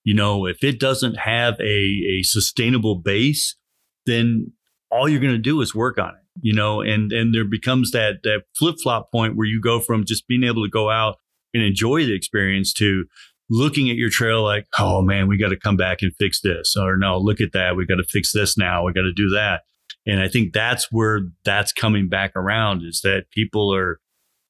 you 0.08 0.14
know, 0.14 0.46
if 0.46 0.64
it 0.64 0.80
doesn't 0.80 1.16
have 1.16 1.60
a, 1.60 1.64
a 1.66 2.24
sustainable 2.24 2.96
base, 2.96 3.58
then 4.06 4.54
all 4.90 5.10
you're 5.10 5.20
going 5.20 5.34
to 5.34 5.38
do 5.38 5.60
is 5.60 5.76
work 5.76 5.98
on 5.98 6.12
it, 6.12 6.24
you 6.40 6.54
know, 6.54 6.80
and, 6.80 7.12
and 7.12 7.36
there 7.36 7.44
becomes 7.44 7.92
that, 7.92 8.20
that 8.24 8.44
flip 8.58 8.78
flop 8.82 9.12
point 9.12 9.36
where 9.36 9.46
you 9.46 9.60
go 9.60 9.82
from 9.82 10.06
just 10.06 10.26
being 10.26 10.46
able 10.46 10.64
to 10.64 10.70
go 10.70 10.90
out 10.90 11.18
and 11.54 11.62
enjoy 11.62 12.06
the 12.06 12.16
experience 12.16 12.72
to 12.72 13.04
looking 13.50 13.90
at 13.90 13.98
your 13.98 14.10
trail 14.10 14.44
like, 14.44 14.66
oh 14.80 15.02
man, 15.02 15.28
we 15.28 15.38
got 15.38 15.50
to 15.50 15.60
come 15.60 15.76
back 15.76 16.02
and 16.02 16.16
fix 16.18 16.40
this. 16.40 16.78
Or 16.78 16.96
no, 16.96 17.18
look 17.18 17.42
at 17.42 17.52
that. 17.52 17.76
We 17.76 17.86
got 17.86 17.96
to 17.96 18.08
fix 18.08 18.32
this 18.32 18.58
now. 18.58 18.86
We 18.86 18.94
got 18.94 19.02
to 19.02 19.12
do 19.12 19.28
that. 19.32 19.64
And 20.06 20.22
I 20.22 20.30
think 20.30 20.54
that's 20.54 20.88
where 20.90 21.24
that's 21.44 21.74
coming 21.74 22.08
back 22.08 22.32
around 22.34 22.82
is 22.86 23.02
that 23.04 23.26
people 23.32 23.76
are 23.76 24.00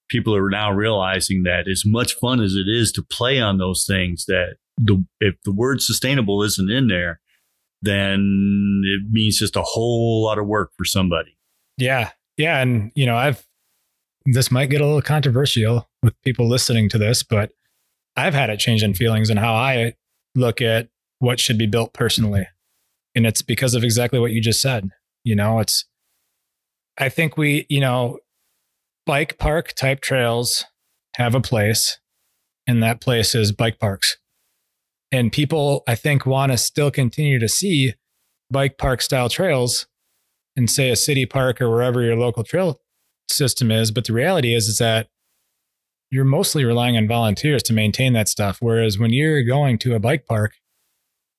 people 0.07 0.35
are 0.35 0.51
now 0.51 0.71
realizing 0.71 1.41
that 1.43 1.67
as 1.67 1.81
much 1.83 2.13
fun 2.13 2.41
as 2.41 2.53
it 2.53 2.69
is 2.69 2.91
to 2.91 3.01
play 3.01 3.39
on 3.39 3.57
those 3.57 3.85
things 3.87 4.25
that 4.27 4.57
the 4.77 5.05
if 5.19 5.35
the 5.43 5.51
word 5.51 5.81
sustainable 5.81 6.43
isn't 6.43 6.69
in 6.69 6.87
there, 6.87 7.19
then 7.81 8.81
it 8.85 9.11
means 9.11 9.39
just 9.39 9.55
a 9.55 9.61
whole 9.61 10.23
lot 10.23 10.37
of 10.37 10.47
work 10.47 10.71
for 10.77 10.85
somebody. 10.85 11.37
Yeah. 11.77 12.11
Yeah. 12.37 12.59
And, 12.59 12.91
you 12.95 13.05
know, 13.05 13.15
I've, 13.15 13.45
this 14.25 14.51
might 14.51 14.69
get 14.69 14.81
a 14.81 14.85
little 14.85 15.01
controversial 15.01 15.89
with 16.03 16.19
people 16.23 16.47
listening 16.47 16.89
to 16.89 16.97
this, 16.97 17.23
but 17.23 17.51
I've 18.15 18.33
had 18.33 18.49
a 18.49 18.57
change 18.57 18.83
in 18.83 18.93
feelings 18.93 19.29
and 19.29 19.39
how 19.39 19.53
I 19.53 19.93
look 20.35 20.61
at 20.61 20.89
what 21.19 21.39
should 21.39 21.57
be 21.57 21.65
built 21.65 21.93
personally. 21.93 22.47
And 23.15 23.25
it's 23.25 23.41
because 23.41 23.73
of 23.73 23.83
exactly 23.83 24.19
what 24.19 24.31
you 24.31 24.41
just 24.41 24.61
said. 24.61 24.89
You 25.23 25.35
know, 25.35 25.59
it's, 25.59 25.85
I 26.97 27.09
think 27.09 27.37
we, 27.37 27.65
you 27.69 27.79
know, 27.79 28.19
bike 29.05 29.37
park 29.37 29.73
type 29.73 30.01
trails 30.01 30.65
have 31.15 31.33
a 31.33 31.41
place, 31.41 31.99
and 32.67 32.83
that 32.83 33.01
place 33.01 33.33
is 33.33 33.51
bike 33.51 33.79
parks. 33.79 34.17
And 35.11 35.31
people, 35.31 35.83
I 35.87 35.95
think, 35.95 36.25
want 36.25 36.51
to 36.51 36.57
still 36.57 36.91
continue 36.91 37.39
to 37.39 37.47
see 37.47 37.93
bike 38.51 38.77
park 38.77 39.01
style 39.01 39.29
trails 39.29 39.87
in, 40.55 40.67
say, 40.67 40.89
a 40.89 40.95
city 40.95 41.25
park 41.25 41.61
or 41.61 41.69
wherever 41.69 42.01
your 42.01 42.17
local 42.17 42.43
trail 42.43 42.81
system 43.29 43.71
is. 43.71 43.91
But 43.91 44.05
the 44.05 44.13
reality 44.13 44.53
is, 44.53 44.67
is 44.67 44.77
that 44.79 45.07
you're 46.09 46.25
mostly 46.25 46.63
relying 46.63 46.97
on 46.97 47.07
volunteers 47.07 47.63
to 47.63 47.73
maintain 47.73 48.13
that 48.13 48.29
stuff. 48.29 48.57
Whereas 48.59 48.97
when 48.97 49.11
you're 49.11 49.43
going 49.43 49.77
to 49.79 49.95
a 49.95 49.99
bike 49.99 50.25
park, 50.25 50.53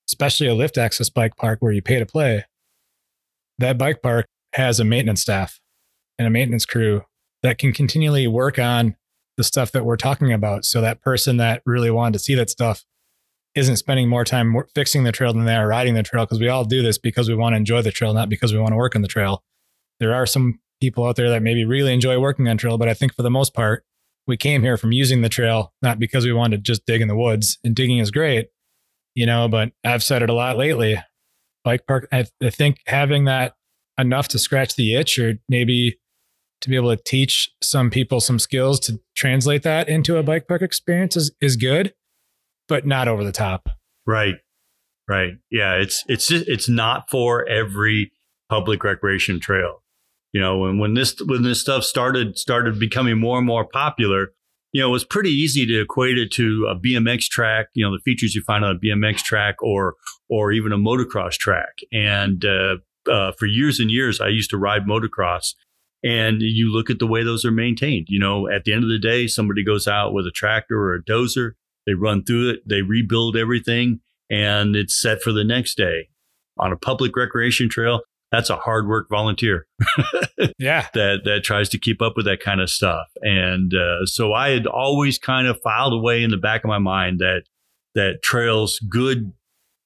especially 0.09 0.47
a 0.47 0.55
lift 0.55 0.79
access 0.79 1.11
bike 1.11 1.37
park 1.37 1.59
where 1.61 1.73
you 1.73 1.83
pay 1.83 1.99
to 1.99 2.07
play, 2.07 2.45
that 3.59 3.79
bike 3.79 4.03
park 4.03 4.27
has 4.55 4.81
a 4.81 4.85
maintenance 4.85 5.23
staff 5.23 5.61
and 6.19 6.27
a 6.27 6.31
maintenance 6.31 6.65
crew 6.65 7.03
that 7.43 7.59
can 7.59 7.73
continually 7.73 8.27
work 8.27 8.59
on 8.59 8.97
the 9.37 9.45
stuff 9.45 9.73
that 9.73 9.85
we're 9.85 9.97
talking 9.97 10.33
about. 10.33 10.65
So 10.65 10.81
that 10.81 11.01
person 11.01 11.37
that 11.37 11.63
really 11.65 11.91
wanted 11.91 12.15
to 12.15 12.19
see 12.19 12.35
that 12.35 12.51
stuff 12.51 12.85
isn't 13.55 13.77
spending 13.77 14.09
more 14.09 14.25
time 14.25 14.55
fixing 14.75 15.05
the 15.05 15.13
trail 15.13 15.33
than 15.33 15.45
they 15.45 15.57
are 15.57 15.67
riding 15.67 15.95
the 15.95 16.03
trail 16.03 16.25
because 16.25 16.41
we 16.41 16.49
all 16.49 16.65
do 16.65 16.83
this 16.83 16.99
because 16.99 17.29
we 17.29 17.35
want 17.35 17.55
to 17.55 17.57
enjoy 17.57 17.83
the 17.83 17.91
trail, 17.91 18.15
not 18.15 18.29
because 18.29 18.53
we 18.53 18.59
want 18.59 18.73
to 18.73 18.77
work 18.77 18.95
on 18.95 19.03
the 19.03 19.09
trail. 19.09 19.43
There 20.01 20.15
are 20.15 20.27
some 20.27 20.61
people 20.81 21.05
out 21.07 21.17
there 21.17 21.31
that 21.31 21.43
maybe 21.43 21.65
really 21.65 21.93
enjoy 21.93 22.21
working 22.21 22.49
on 22.49 22.57
trail, 22.57 22.79
but 22.79 22.89
I 22.89 22.95
think 22.95 23.15
for 23.15 23.23
the 23.23 23.31
most 23.31 23.55
part, 23.55 23.85
we 24.27 24.37
came 24.37 24.63
here 24.63 24.77
from 24.77 24.93
using 24.93 25.23
the 25.23 25.29
trail, 25.29 25.73
not 25.83 25.99
because 25.99 26.25
we 26.25 26.33
wanted 26.33 26.59
to 26.59 26.63
just 26.63 26.87
dig 26.87 27.01
in 27.01 27.09
the 27.09 27.17
woods. 27.17 27.59
And 27.65 27.75
digging 27.75 27.99
is 27.99 28.11
great, 28.11 28.49
you 29.15 29.27
know, 29.27 29.49
but 29.49 29.73
I've 29.83 30.03
said 30.03 30.23
it 30.23 30.31
a 30.31 30.35
lot 30.35 30.57
lately. 30.57 31.03
Bike 31.65 31.87
park, 31.87 32.07
I, 32.13 32.27
I 32.43 32.51
think 32.51 32.79
having 32.87 33.25
that 33.25 33.55
enough 33.99 34.29
to 34.29 34.39
scratch 34.39 34.77
the 34.77 34.95
itch 34.95 35.19
or 35.19 35.35
maybe 35.49 35.99
to 36.61 36.69
be 36.69 36.77
able 36.77 36.95
to 36.95 37.03
teach 37.03 37.51
some 37.63 37.91
people 37.91 38.21
some 38.21 38.39
skills 38.39 38.79
to 38.81 39.01
translate 39.17 39.63
that 39.63 39.89
into 39.89 40.17
a 40.17 40.23
bike 40.23 40.47
park 40.47 40.63
experience 40.63 41.17
is, 41.17 41.33
is 41.41 41.57
good 41.57 41.95
but 42.69 42.87
not 42.87 43.09
over 43.09 43.25
the 43.25 43.33
top. 43.33 43.69
Right. 44.07 44.37
Right. 45.09 45.33
Yeah. 45.51 45.75
It's 45.75 46.05
it's 46.07 46.29
just, 46.29 46.49
it's 46.49 46.69
not 46.69 47.11
for 47.11 47.49
every 47.49 48.13
public 48.49 48.85
recreation 48.85 49.41
trail. 49.41 49.83
You 50.33 50.41
know, 50.41 50.59
when 50.59 50.79
when 50.79 50.95
this 50.95 51.17
when 51.25 51.43
this 51.43 51.61
stuff 51.61 51.85
started 51.85 52.39
started 52.39 52.79
becoming 52.79 53.19
more 53.19 53.39
and 53.39 53.47
more 53.47 53.65
popular, 53.65 54.33
you 54.73 54.83
know, 54.83 54.89
it 54.89 54.93
was 54.93 55.05
pretty 55.05 55.31
easy 55.31 55.67
to 55.67 55.81
equate 55.81 56.19
it 56.19 56.31
to 56.33 56.67
a 56.71 56.79
BMX 56.79 57.25
track. 57.25 57.69
You 57.75 57.87
know, 57.87 57.93
the 57.93 58.03
features 58.05 58.35
you 58.35 58.43
find 58.43 58.65
on 58.65 58.77
a 58.77 58.79
BMX 58.79 59.23
track 59.23 59.57
or 59.63 59.95
or 60.29 60.53
even 60.53 60.73
a 60.73 60.79
motocross 60.79 61.35
track. 61.35 61.79
And 61.93 62.45
uh, 62.45 62.77
uh, 63.11 63.33
for 63.39 63.47
years 63.47 63.81
and 63.81 63.91
years, 63.91 64.21
I 64.21 64.29
used 64.29 64.51
to 64.51 64.59
ride 64.59 64.83
motocross. 64.87 65.55
And 66.05 66.43
you 66.43 66.71
look 66.71 66.91
at 66.91 67.01
the 67.01 67.09
way 67.09 67.25
those 67.25 67.45
are 67.45 67.51
maintained. 67.51 68.07
You 68.09 68.21
know, 68.21 68.49
at 68.49 68.65
the 68.65 68.73
end 68.73 68.85
of 68.85 68.91
the 68.91 69.01
day, 69.01 69.27
somebody 69.27 69.65
goes 69.65 69.89
out 69.89 70.13
with 70.13 70.27
a 70.27 70.31
tractor 70.31 70.79
or 70.79 70.95
a 70.95 71.03
dozer 71.03 71.53
they 71.89 71.95
run 71.95 72.23
through 72.23 72.51
it, 72.51 72.69
they 72.69 72.83
rebuild 72.83 73.35
everything, 73.35 74.01
and 74.29 74.77
it's 74.77 75.01
set 75.01 75.23
for 75.23 75.33
the 75.33 75.43
next 75.43 75.77
day. 75.77 76.11
On 76.59 76.71
a 76.71 76.77
public 76.77 77.17
recreation 77.17 77.71
trail, 77.71 78.03
that's 78.31 78.51
a 78.51 78.57
hard 78.57 78.87
work 78.87 79.09
volunteer. 79.09 79.67
yeah. 80.59 80.89
That, 80.93 81.21
that 81.25 81.45
tries 81.45 81.71
to 81.71 81.79
keep 81.79 82.03
up 82.03 82.13
with 82.15 82.27
that 82.27 82.41
kind 82.41 82.61
of 82.61 82.69
stuff. 82.69 83.07
And 83.23 83.73
uh, 83.73 84.05
so 84.05 84.35
I 84.35 84.51
had 84.51 84.67
always 84.67 85.19
kind 85.19 85.47
of 85.47 85.59
filed 85.63 85.95
away 85.95 86.23
in 86.23 86.31
the 86.31 86.37
back 86.37 86.63
of 86.63 86.69
my 86.69 86.79
mind 86.79 87.21
that, 87.21 87.45
that 87.95 88.23
trails 88.23 88.79
good 88.91 89.33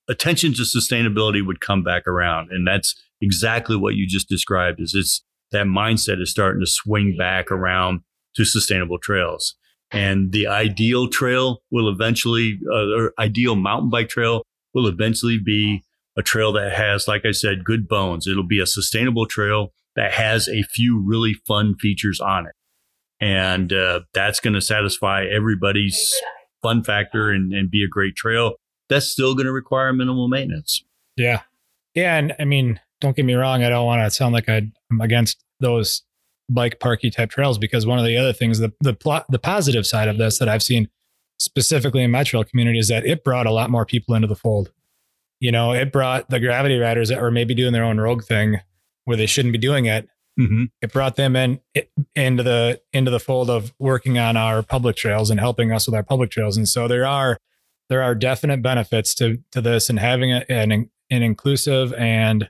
attention 0.09 0.55
to 0.55 0.63
sustainability 0.63 1.47
would 1.47 1.61
come 1.61 1.85
back 1.85 2.09
around. 2.09 2.51
And 2.51 2.67
that's 2.67 3.01
exactly 3.21 3.77
what 3.77 3.95
you 3.95 4.09
just 4.09 4.29
described 4.29 4.81
is 4.81 4.93
it's 4.93 5.23
that 5.53 5.67
mindset 5.67 6.21
is 6.21 6.33
starting 6.33 6.61
to 6.61 6.67
swing 6.67 7.15
back 7.17 7.53
around 7.53 8.01
to 8.35 8.45
sustainable 8.45 8.99
trails. 8.99 9.55
And 9.93 10.33
the 10.33 10.47
ideal 10.47 11.09
trail 11.09 11.63
will 11.71 11.89
eventually, 11.89 12.59
uh, 12.71 12.97
or 12.97 13.13
ideal 13.19 13.57
mountain 13.57 13.91
bike 13.91 14.09
trail 14.09 14.43
will 14.73 14.87
eventually 14.87 15.39
be 15.39 15.83
a 16.17 16.23
trail 16.23 16.53
that 16.53 16.73
has, 16.73 17.07
like 17.09 17.25
I 17.27 17.33
said, 17.33 17.65
good 17.65 17.89
bones. 17.89 18.27
It'll 18.27 18.47
be 18.47 18.61
a 18.61 18.67
sustainable 18.67 19.27
trail 19.27 19.73
that 19.97 20.13
has 20.13 20.49
a 20.49 20.63
few 20.63 21.03
really 21.05 21.35
fun 21.47 21.77
features 21.79 22.21
on 22.21 22.47
it. 22.47 22.55
And 23.21 23.73
uh, 23.73 24.01
that's 24.15 24.41
going 24.41 24.55
to 24.55 24.61
satisfy 24.61 25.25
everybody's 25.25 26.15
fun 26.63 26.83
factor 26.83 27.31
and, 27.31 27.53
and 27.53 27.71
be 27.71 27.85
a 27.85 27.89
great 27.89 28.17
trail. 28.17 28.55
That's 28.89 29.07
still 29.07 29.35
going 29.35 29.47
to 29.47 29.53
require 29.53 29.93
minimal 29.93 30.29
maintenance. 30.29 30.83
Yeah. 31.17 31.43
Yeah. 31.95 32.17
And 32.17 32.35
I 32.39 32.45
mean, 32.45 32.81
don't 33.01 33.15
get 33.15 33.25
me 33.25 33.35
wrong. 33.35 33.63
I 33.63 33.69
don't 33.69 33.87
want 33.87 34.03
to 34.03 34.11
sound 34.11 34.33
like 34.33 34.49
I'm 34.49 34.73
against 35.01 35.45
those 35.61 36.03
bike 36.49 36.81
parky 36.81 37.11
type 37.11 37.31
trails 37.31 37.59
because 37.59 37.87
one 37.87 37.99
of 37.99 38.05
the 38.05 38.17
other 38.17 38.33
things, 38.33 38.59
the, 38.59 38.73
the, 38.81 38.95
plot, 38.95 39.27
the 39.29 39.39
positive 39.39 39.87
side 39.87 40.09
of 40.09 40.19
this 40.19 40.39
that 40.39 40.49
I've 40.49 40.63
seen 40.63 40.89
specifically 41.39 42.03
in 42.03 42.11
my 42.11 42.25
trail 42.25 42.45
community 42.45 42.79
is 42.79 42.89
that 42.89 43.07
it 43.07 43.25
brought 43.25 43.47
a 43.47 43.53
lot 43.53 43.71
more 43.71 43.87
people 43.87 44.15
into 44.15 44.29
the 44.29 44.37
fold 44.37 44.71
you 45.43 45.51
know, 45.51 45.73
it 45.73 45.91
brought 45.91 46.31
the 46.31 46.39
gravity 46.39 46.79
riders 46.79 47.09
that 47.09 47.21
were 47.21 47.33
maybe 47.33 47.53
doing 47.53 47.73
their 47.73 47.83
own 47.83 47.99
rogue 47.99 48.23
thing 48.23 48.61
where 49.07 49.17
they 49.17 49.27
shouldn't 49.27 49.51
be 49.51 49.59
doing 49.59 49.87
it. 49.87 50.09
Mm-hmm. 50.39 50.67
It 50.81 50.93
brought 50.93 51.17
them 51.17 51.35
in 51.35 51.59
it, 51.75 51.91
into 52.15 52.45
the 52.45 52.81
into 52.93 53.11
the 53.11 53.19
fold 53.19 53.51
of 53.51 53.75
working 53.81 54.21
on 54.21 54.37
our 54.37 54.63
public 54.63 54.95
trails 54.95 55.31
and 55.31 55.41
helping 55.41 55.73
us 55.73 55.87
with 55.87 55.97
our 55.97 56.05
public 56.05 56.31
trails. 56.31 56.57
And 56.57 56.69
so 56.69 56.87
there 56.87 57.05
are 57.05 57.39
there 57.89 58.03
are 58.03 58.15
definite 58.15 58.63
benefits 58.63 59.17
to 59.17 59.39
to 59.51 59.61
this 59.61 59.91
and 59.91 59.99
having 59.99 60.33
a, 60.33 60.45
an 60.49 60.71
an 61.11 61.23
inclusive 61.23 61.93
and 61.95 62.49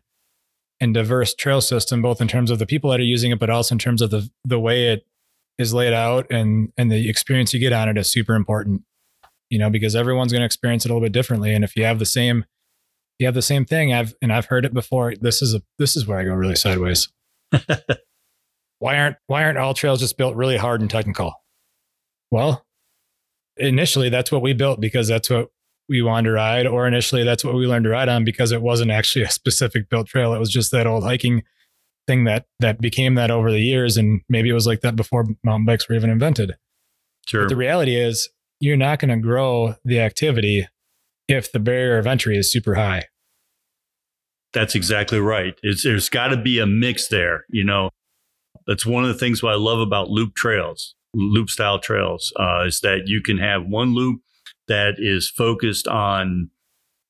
and 0.82 0.92
diverse 0.92 1.32
trail 1.32 1.60
system, 1.60 2.02
both 2.02 2.20
in 2.20 2.28
terms 2.28 2.50
of 2.50 2.58
the 2.58 2.66
people 2.66 2.90
that 2.90 3.00
are 3.00 3.04
using 3.04 3.30
it, 3.30 3.38
but 3.38 3.48
also 3.48 3.74
in 3.74 3.78
terms 3.78 4.02
of 4.02 4.10
the 4.10 4.28
the 4.44 4.58
way 4.58 4.88
it 4.88 5.06
is 5.58 5.72
laid 5.72 5.92
out 5.92 6.26
and 6.30 6.72
and 6.76 6.90
the 6.90 7.08
experience 7.08 7.54
you 7.54 7.60
get 7.60 7.72
on 7.72 7.88
it 7.88 7.96
is 7.96 8.10
super 8.10 8.34
important. 8.34 8.82
You 9.48 9.58
know, 9.58 9.70
because 9.70 9.94
everyone's 9.94 10.32
going 10.32 10.40
to 10.40 10.46
experience 10.46 10.84
it 10.84 10.90
a 10.90 10.94
little 10.94 11.04
bit 11.06 11.12
differently. 11.12 11.54
And 11.54 11.62
if 11.62 11.76
you 11.76 11.84
have 11.84 11.98
the 11.98 12.06
same 12.06 12.44
you 13.22 13.26
have 13.26 13.34
the 13.34 13.42
same 13.42 13.64
thing. 13.64 13.92
I've 13.92 14.14
and 14.20 14.32
I've 14.32 14.46
heard 14.46 14.64
it 14.64 14.74
before. 14.74 15.14
This 15.14 15.42
is 15.42 15.54
a 15.54 15.62
this 15.78 15.96
is 15.96 16.06
where 16.06 16.18
I 16.18 16.24
go 16.24 16.34
really 16.34 16.56
sideways. 16.56 17.08
why 18.80 18.98
aren't 18.98 19.16
why 19.28 19.44
aren't 19.44 19.58
all 19.58 19.74
trails 19.74 20.00
just 20.00 20.18
built 20.18 20.34
really 20.34 20.56
hard 20.56 20.80
and 20.80 20.90
technical? 20.90 21.32
Well, 22.32 22.66
initially 23.56 24.08
that's 24.08 24.32
what 24.32 24.42
we 24.42 24.54
built 24.54 24.80
because 24.80 25.06
that's 25.06 25.30
what 25.30 25.50
we 25.88 26.02
wanted 26.02 26.28
to 26.28 26.32
ride, 26.32 26.66
or 26.66 26.86
initially 26.86 27.24
that's 27.24 27.44
what 27.44 27.54
we 27.54 27.66
learned 27.66 27.84
to 27.84 27.90
ride 27.90 28.08
on 28.08 28.24
because 28.24 28.52
it 28.52 28.62
wasn't 28.62 28.90
actually 28.90 29.24
a 29.24 29.30
specific 29.30 29.88
built 29.88 30.06
trail. 30.06 30.32
It 30.34 30.38
was 30.38 30.50
just 30.50 30.70
that 30.72 30.86
old 30.86 31.04
hiking 31.04 31.42
thing 32.06 32.24
that 32.24 32.46
that 32.60 32.80
became 32.80 33.14
that 33.16 33.30
over 33.30 33.50
the 33.50 33.60
years, 33.60 33.96
and 33.96 34.22
maybe 34.28 34.48
it 34.48 34.54
was 34.54 34.66
like 34.66 34.80
that 34.80 34.96
before 34.96 35.26
mountain 35.44 35.66
bikes 35.66 35.88
were 35.88 35.94
even 35.94 36.10
invented. 36.10 36.54
Sure. 37.26 37.42
But 37.42 37.50
the 37.50 37.56
reality 37.56 37.96
is, 37.96 38.28
you're 38.60 38.76
not 38.76 38.98
going 38.98 39.10
to 39.10 39.16
grow 39.16 39.74
the 39.84 40.00
activity 40.00 40.68
if 41.28 41.50
the 41.52 41.60
barrier 41.60 41.98
of 41.98 42.06
entry 42.06 42.36
is 42.36 42.50
super 42.50 42.74
high. 42.74 43.04
That's 44.52 44.74
exactly 44.74 45.18
right. 45.18 45.58
It's, 45.62 45.84
there's 45.84 46.08
got 46.08 46.28
to 46.28 46.36
be 46.36 46.58
a 46.58 46.66
mix 46.66 47.08
there. 47.08 47.44
You 47.48 47.64
know, 47.64 47.90
that's 48.66 48.84
one 48.84 49.02
of 49.02 49.08
the 49.08 49.18
things 49.18 49.42
what 49.42 49.52
I 49.52 49.56
love 49.56 49.80
about 49.80 50.10
loop 50.10 50.34
trails, 50.34 50.94
loop 51.14 51.48
style 51.48 51.78
trails, 51.78 52.32
uh, 52.38 52.64
is 52.66 52.80
that 52.80 53.02
you 53.06 53.22
can 53.22 53.38
have 53.38 53.66
one 53.66 53.94
loop 53.94 54.20
that 54.68 54.94
is 54.98 55.30
focused 55.30 55.86
on 55.88 56.50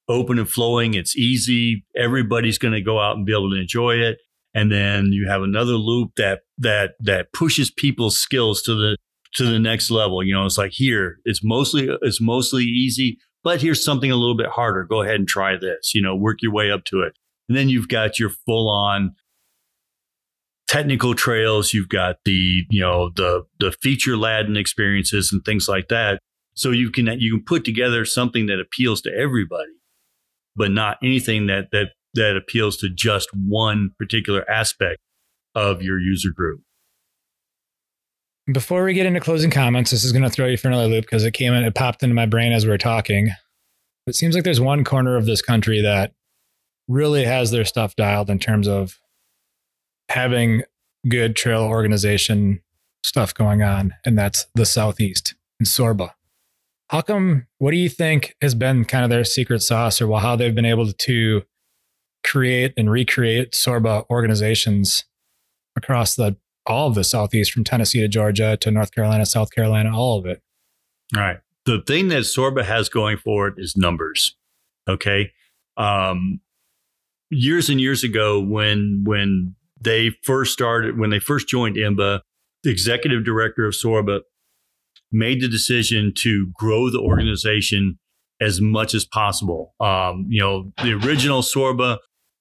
open 0.09 0.39
and 0.39 0.49
flowing. 0.49 0.95
It's 0.95 1.17
easy. 1.17 1.85
Everybody's 1.97 2.59
going 2.59 2.75
to 2.75 2.81
go 2.81 3.01
out 3.01 3.17
and 3.17 3.27
be 3.27 3.33
able 3.33 3.51
to 3.51 3.61
enjoy 3.61 3.97
it. 3.97 4.19
And 4.55 4.71
then 4.71 5.07
you 5.13 5.29
have 5.29 5.43
another 5.43 5.73
loop 5.73 6.13
that 6.17 6.41
that 6.59 6.93
that 7.01 7.33
pushes 7.33 7.71
people's 7.71 8.19
skills 8.19 8.63
to 8.63 8.75
the 8.75 8.97
to 9.35 9.45
the 9.45 9.59
next 9.59 9.91
level. 9.91 10.23
You 10.23 10.35
know, 10.35 10.45
it's 10.45 10.59
like 10.59 10.73
here, 10.73 11.19
it's 11.25 11.43
mostly 11.43 11.89
it's 12.03 12.21
mostly 12.21 12.65
easy, 12.65 13.19
but 13.43 13.63
here's 13.63 13.83
something 13.83 14.11
a 14.11 14.17
little 14.17 14.37
bit 14.37 14.49
harder. 14.49 14.85
Go 14.85 15.03
ahead 15.03 15.15
and 15.15 15.27
try 15.27 15.57
this. 15.57 15.95
You 15.95 16.03
know, 16.03 16.15
work 16.15 16.43
your 16.43 16.53
way 16.53 16.71
up 16.71 16.85
to 16.87 17.01
it. 17.01 17.17
And 17.49 17.57
then 17.57 17.69
you've 17.69 17.89
got 17.89 18.19
your 18.19 18.31
full 18.31 18.69
on 18.69 19.15
technical 20.69 21.15
trails. 21.15 21.75
You've 21.75 21.91
got 21.91 22.17
the, 22.25 22.65
you 22.71 22.81
know, 22.81 23.11
the, 23.15 23.45
the 23.61 23.73
feature 23.83 24.17
laden 24.17 24.57
experiences 24.57 25.31
and 25.31 25.45
things 25.45 25.69
like 25.69 25.89
that. 25.89 26.19
So 26.55 26.71
you 26.71 26.91
can, 26.91 27.07
you 27.19 27.37
can 27.37 27.45
put 27.45 27.65
together 27.65 28.05
something 28.05 28.47
that 28.47 28.61
appeals 28.61 29.01
to 29.03 29.11
everybody, 29.11 29.73
but 30.55 30.71
not 30.71 30.99
anything 31.03 31.47
that, 31.47 31.69
that, 31.73 31.93
that 32.15 32.37
appeals 32.37 32.77
to 32.79 32.91
just 32.91 33.31
one 33.35 33.93
particular 33.99 34.49
aspect 34.51 34.99
of 35.55 35.83
your 35.83 35.99
user 35.99 36.31
group. 36.31 36.61
Before 38.53 38.85
we 38.85 38.93
get 38.93 39.07
into 39.07 39.21
closing 39.21 39.51
comments, 39.51 39.93
this 39.93 40.05
is 40.05 40.13
going 40.13 40.25
to 40.25 40.31
throw 40.31 40.47
you 40.47 40.57
for 40.57 40.69
another 40.69 40.89
loop 40.89 41.05
because 41.05 41.25
it 41.25 41.33
came 41.33 41.53
in, 41.53 41.65
it 41.65 41.75
popped 41.75 42.03
into 42.03 42.15
my 42.15 42.27
brain 42.27 42.53
as 42.53 42.65
we 42.65 42.71
were 42.71 42.79
talking. 42.79 43.31
It 44.07 44.17
seems 44.17 44.35
like 44.35 44.45
there's 44.45 44.61
one 44.61 44.83
corner 44.83 45.17
of 45.17 45.27
this 45.27 45.41
country 45.41 45.81
that 45.81 46.13
really 46.89 47.25
has 47.25 47.53
their 47.53 47.65
stuff 47.65 47.95
dialed 47.95 48.29
in 48.29 48.41
terms 48.41 48.67
of 48.67 48.99
having 50.09 50.65
good 51.09 51.37
trail 51.37 51.63
organization 51.63 52.61
stuff 53.05 53.33
going 53.33 53.63
on, 53.63 53.95
and 54.05 54.19
that's 54.19 54.47
the 54.55 54.67
Southeast 54.67 55.35
in 55.61 55.67
SORBA. 55.67 56.11
How 56.93 57.01
come, 57.01 57.47
what 57.57 57.71
do 57.71 57.79
you 57.79 57.89
think 57.89 58.37
has 58.43 58.55
been 58.55 58.85
kind 58.85 59.03
of 59.03 59.09
their 59.09 59.25
secret 59.25 59.63
sauce 59.63 60.03
or 60.03 60.21
how 60.21 60.37
they've 60.37 60.55
been 60.55 60.67
able 60.67 60.93
to 60.93 61.43
create 62.23 62.75
and 62.77 62.91
recreate 62.91 63.53
SORBA 63.53 64.05
organizations 64.11 65.05
across 65.75 66.15
the 66.15 66.37
all 66.67 66.89
of 66.89 66.95
the 66.95 67.03
Southeast 67.03 67.51
from 67.51 67.65
Tennessee 67.65 68.01
to 68.01 68.09
Georgia 68.09 68.59
to 68.59 68.71
North 68.71 68.93
Carolina, 68.93 69.25
South 69.25 69.51
Carolina, 69.53 69.97
all 69.97 70.19
of 70.19 70.27
it? 70.27 70.43
All 71.17 71.23
right. 71.23 71.39
The 71.65 71.83
thing 71.87 72.09
that 72.09 72.25
SORBA 72.25 72.67
has 72.67 72.91
going 72.91 73.17
for 73.17 73.49
it 73.49 73.55
is 73.57 73.75
numbers. 73.75 74.37
Okay. 74.87 75.33
Um, 75.79 76.41
years 77.31 77.71
and 77.71 77.81
years 77.81 78.05
ago 78.05 78.39
when 78.39 79.03
when 79.07 79.57
they 79.81 80.11
first 80.25 80.53
started 80.53 80.99
when 80.99 81.09
they 81.09 81.21
first 81.21 81.49
joined 81.49 81.77
IMBA, 81.77 82.21
the 82.63 82.71
executive 82.71 83.25
director 83.25 83.65
of 83.65 83.73
SORBA 83.73 84.21
made 85.13 85.41
the 85.41 85.49
decision 85.49 86.13
to 86.19 86.51
grow 86.55 86.91
the 86.91 87.01
organization 87.01 87.99
as 88.41 88.61
much 88.61 88.95
as 88.95 89.05
possible. 89.05 89.75
Um, 89.81 90.27
you 90.29 90.41
know, 90.41 90.73
the 90.83 90.93
original 90.93 91.43
SORBA, 91.43 91.99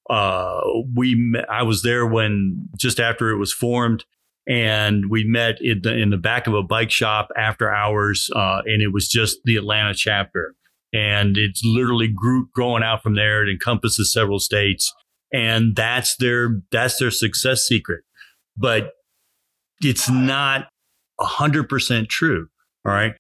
uh, 0.10 0.61
we 0.95 1.15
met, 1.15 1.49
I 1.49 1.64
was 1.64 1.84
there 1.84 2.06
when 2.06 2.69
just 2.77 2.99
after 2.99 3.30
it 3.30 3.38
was 3.38 3.53
formed, 3.53 4.06
and 4.48 5.10
we 5.10 5.23
met 5.23 5.57
in 5.61 5.81
the 5.84 5.95
in 5.95 6.10
the 6.10 6.18
back 6.18 6.48
of 6.48 6.53
a 6.53 6.64
bike 6.64 6.91
shop 6.91 7.30
after 7.38 7.72
hours, 7.72 8.30
uh, 8.35 8.61
and 8.65 8.81
it 8.81 8.91
was 8.91 9.07
just 9.07 9.38
the 9.45 9.57
Atlanta 9.57 9.93
chapter 9.93 10.56
and 10.93 11.38
it's 11.38 11.64
literally 11.64 12.07
grew, 12.07 12.49
growing 12.53 12.84
out 12.84 13.03
from 13.03 13.15
there. 13.15 13.43
It 13.43 13.52
encompasses 13.52 14.11
several 14.11 14.39
states, 14.39 14.93
and 15.34 15.76
that's 15.76 16.15
their 16.18 16.61
that's 16.72 16.99
their 16.99 17.11
success 17.11 17.61
secret. 17.61 18.03
But 18.57 18.91
it's 19.81 20.10
not 20.10 20.68
hundred 21.19 21.69
percent 21.69 22.10
true. 22.10 22.48
All 22.86 22.91
right, 22.91 23.14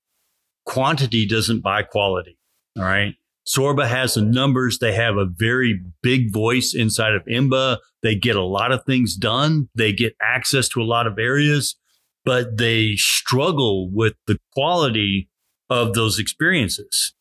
quantity 0.65 1.27
doesn't 1.27 1.61
buy 1.61 1.83
quality. 1.83 2.37
All 2.77 2.83
right. 2.83 3.15
SORBA 3.47 3.87
has 3.87 4.13
the 4.13 4.21
numbers. 4.21 4.77
They 4.79 4.93
have 4.93 5.17
a 5.17 5.25
very 5.25 5.81
big 6.03 6.31
voice 6.31 6.75
inside 6.75 7.13
of 7.13 7.25
IMBA. 7.25 7.77
They 8.03 8.15
get 8.15 8.35
a 8.35 8.43
lot 8.43 8.71
of 8.71 8.85
things 8.85 9.15
done. 9.15 9.67
They 9.75 9.91
get 9.93 10.15
access 10.21 10.69
to 10.69 10.81
a 10.81 10.85
lot 10.85 11.07
of 11.07 11.17
areas, 11.17 11.75
but 12.23 12.57
they 12.57 12.93
struggle 12.95 13.89
with 13.91 14.13
the 14.27 14.39
quality 14.53 15.27
of 15.69 15.93
those 15.93 16.19
experiences. 16.19 17.13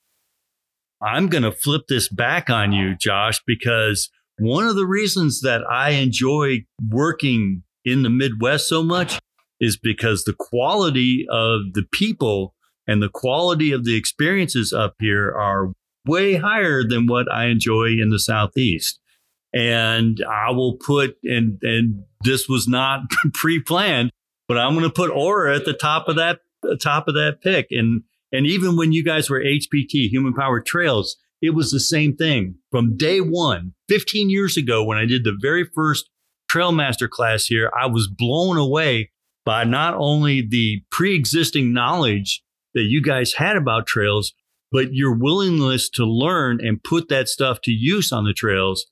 I'm 1.02 1.28
going 1.28 1.44
to 1.44 1.52
flip 1.52 1.82
this 1.88 2.08
back 2.08 2.50
on 2.50 2.72
you, 2.72 2.94
Josh, 2.96 3.40
because 3.46 4.10
one 4.38 4.66
of 4.66 4.76
the 4.76 4.86
reasons 4.86 5.40
that 5.40 5.62
I 5.70 5.90
enjoy 5.90 6.66
working 6.90 7.62
in 7.84 8.02
the 8.02 8.10
Midwest 8.10 8.68
so 8.68 8.82
much 8.82 9.18
is 9.60 9.76
because 9.76 10.24
the 10.24 10.34
quality 10.36 11.26
of 11.30 11.72
the 11.74 11.84
people 11.92 12.54
and 12.86 13.02
the 13.02 13.08
quality 13.08 13.72
of 13.72 13.84
the 13.84 13.96
experiences 13.96 14.72
up 14.72 14.94
here 14.98 15.30
are 15.30 15.72
way 16.06 16.36
higher 16.36 16.82
than 16.82 17.06
what 17.06 17.30
I 17.30 17.46
enjoy 17.46 17.88
in 18.00 18.10
the 18.10 18.18
Southeast. 18.18 18.98
And 19.52 20.24
I 20.28 20.50
will 20.50 20.76
put, 20.76 21.16
and, 21.24 21.58
and 21.62 22.04
this 22.22 22.48
was 22.48 22.66
not 22.66 23.02
pre 23.34 23.60
planned, 23.60 24.10
but 24.48 24.58
I'm 24.58 24.74
going 24.74 24.84
to 24.84 24.90
put 24.90 25.10
Aura 25.10 25.56
at 25.56 25.64
the 25.64 25.72
top 25.72 26.08
of 26.08 26.16
that, 26.16 26.40
top 26.80 27.08
of 27.08 27.14
that 27.14 27.40
pick. 27.42 27.66
And 27.70 28.02
and 28.32 28.46
even 28.46 28.76
when 28.76 28.92
you 28.92 29.04
guys 29.04 29.28
were 29.28 29.40
HPT, 29.40 30.08
Human 30.08 30.32
Powered 30.32 30.66
Trails, 30.66 31.16
it 31.42 31.50
was 31.50 31.70
the 31.70 31.80
same 31.80 32.16
thing 32.16 32.56
from 32.70 32.96
day 32.96 33.20
one. 33.20 33.74
15 33.88 34.30
years 34.30 34.56
ago, 34.56 34.84
when 34.84 34.98
I 34.98 35.06
did 35.06 35.24
the 35.24 35.36
very 35.40 35.64
first 35.74 36.08
Trail 36.48 36.72
Master 36.72 37.08
class 37.08 37.46
here, 37.46 37.70
I 37.78 37.86
was 37.86 38.08
blown 38.08 38.56
away 38.56 39.10
by 39.44 39.64
not 39.64 39.94
only 39.94 40.46
the 40.46 40.82
pre 40.90 41.14
existing 41.14 41.72
knowledge 41.72 42.42
that 42.74 42.84
you 42.84 43.02
guys 43.02 43.34
had 43.34 43.56
about 43.56 43.86
trails, 43.86 44.32
but 44.72 44.92
your 44.94 45.14
willingness 45.14 45.88
to 45.90 46.04
learn 46.04 46.64
and 46.64 46.82
put 46.82 47.08
that 47.08 47.28
stuff 47.28 47.60
to 47.62 47.72
use 47.72 48.12
on 48.12 48.24
the 48.24 48.32
trails. 48.32 48.86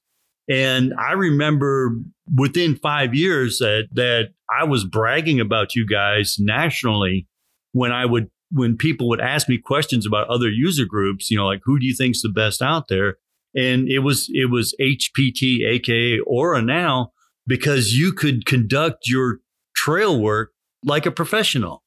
And 0.49 0.95
I 0.99 1.13
remember 1.13 1.93
within 2.35 2.77
five 2.77 3.15
years 3.15 3.59
that, 3.59 3.89
that 3.93 4.31
I 4.51 4.65
was 4.65 4.85
bragging 4.85 5.41
about 5.41 5.75
you 5.75 5.87
guys 5.87 6.37
nationally 6.39 7.29
when 7.73 7.93
I 7.93 8.07
would, 8.07 8.31
when 8.51 8.77
people 8.77 9.09
would 9.09 9.21
ask 9.21 9.49
me 9.49 9.59
questions 9.59 10.07
about 10.07 10.29
other 10.29 10.49
user 10.49 10.87
groups, 10.87 11.31
you 11.31 11.37
know, 11.37 11.47
like 11.47 11.61
who 11.65 11.79
do 11.79 11.87
you 11.87 11.95
think's 11.95 12.23
the 12.23 12.31
best 12.31 12.63
out 12.63 12.89
there? 12.89 13.17
And 13.55 13.89
it 13.89 14.01
was, 14.01 14.29
it 14.33 14.51
was 14.51 14.75
HPT, 14.81 15.67
aka 15.67 16.19
Aura 16.21 16.63
now, 16.63 17.13
because 17.47 17.93
you 17.93 18.13
could 18.13 18.47
conduct 18.47 19.07
your 19.07 19.41
trail 19.79 20.21
work 20.21 20.51
like 20.85 21.07
a 21.07 21.11
professional. 21.11 21.85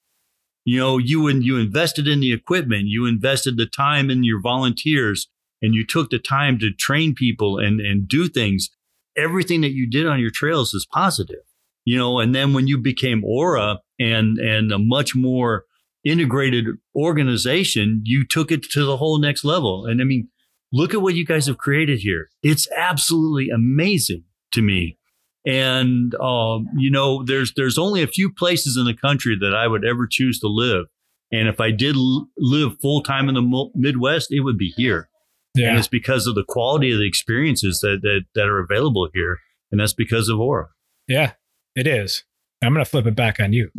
You 0.64 0.80
know, 0.80 0.98
you 0.98 1.28
and 1.28 1.44
you 1.44 1.58
invested 1.58 2.08
in 2.08 2.22
the 2.22 2.32
equipment, 2.32 2.86
you 2.86 3.06
invested 3.06 3.58
the 3.58 3.66
time 3.66 4.10
in 4.10 4.24
your 4.24 4.40
volunteers, 4.40 5.28
and 5.62 5.74
you 5.74 5.86
took 5.86 6.10
the 6.10 6.20
time 6.20 6.58
to 6.60 6.72
train 6.72 7.14
people 7.16 7.58
and 7.58 7.82
and 7.82 8.08
do 8.08 8.30
things. 8.30 8.70
Everything 9.18 9.62
that 9.62 9.74
you 9.74 9.90
did 9.90 10.08
on 10.08 10.20
your 10.20 10.32
trails 10.32 10.74
is 10.74 10.88
positive. 10.92 11.44
You 11.84 11.98
know, 11.98 12.20
and 12.20 12.34
then 12.34 12.54
when 12.54 12.68
you 12.68 12.78
became 12.78 13.24
Aura 13.26 13.80
and 14.00 14.38
and 14.38 14.72
a 14.72 14.80
much 14.80 15.16
more 15.16 15.66
integrated 16.04 16.66
organization, 16.96 18.02
you 18.06 18.26
took 18.26 18.52
it 18.52 18.64
to 18.72 18.86
the 18.86 18.98
whole 18.98 19.20
next 19.20 19.44
level. 19.44 19.86
And 19.86 20.00
I 20.00 20.06
mean, 20.06 20.30
look 20.72 20.94
at 20.94 21.02
what 21.02 21.16
you 21.16 21.26
guys 21.26 21.48
have 21.48 21.58
created 21.58 22.00
here. 22.00 22.30
It's 22.42 22.68
absolutely 22.78 23.50
amazing 23.50 24.24
to 24.54 24.62
me. 24.62 24.98
And 25.46 26.14
um, 26.16 26.68
you 26.78 26.92
know, 26.92 27.24
there's 27.24 27.54
there's 27.56 27.78
only 27.78 28.04
a 28.04 28.08
few 28.08 28.32
places 28.32 28.78
in 28.78 28.86
the 28.86 28.94
country 28.94 29.38
that 29.40 29.56
I 29.56 29.68
would 29.68 29.86
ever 29.86 30.08
choose 30.10 30.40
to 30.40 30.48
live. 30.48 30.86
And 31.32 31.48
if 31.48 31.60
I 31.60 31.72
did 31.72 31.96
l- 31.96 32.28
live 32.38 32.74
full 32.82 33.02
time 33.02 33.30
in 33.30 33.36
the 33.36 33.70
Midwest, 33.74 34.32
it 34.32 34.42
would 34.42 34.58
be 34.58 34.74
here. 34.76 35.10
Yeah. 35.56 35.70
And 35.70 35.80
it's 35.80 35.88
because 35.88 36.28
of 36.28 36.36
the 36.36 36.46
quality 36.48 36.92
of 36.92 37.00
the 37.00 37.08
experiences 37.08 37.80
that, 37.80 38.00
that 38.04 38.22
that 38.36 38.48
are 38.48 38.60
available 38.60 39.10
here, 39.14 39.40
and 39.72 39.82
that's 39.82 39.94
because 39.94 40.30
of 40.30 40.40
Aura. 40.40 40.68
Yeah, 41.08 41.34
it 41.76 41.88
is. 41.88 42.24
I'm 42.64 42.74
going 42.74 42.86
to 42.86 42.90
flip 42.90 43.08
it 43.08 43.16
back 43.16 43.40
on 43.40 43.54
you. 43.54 43.70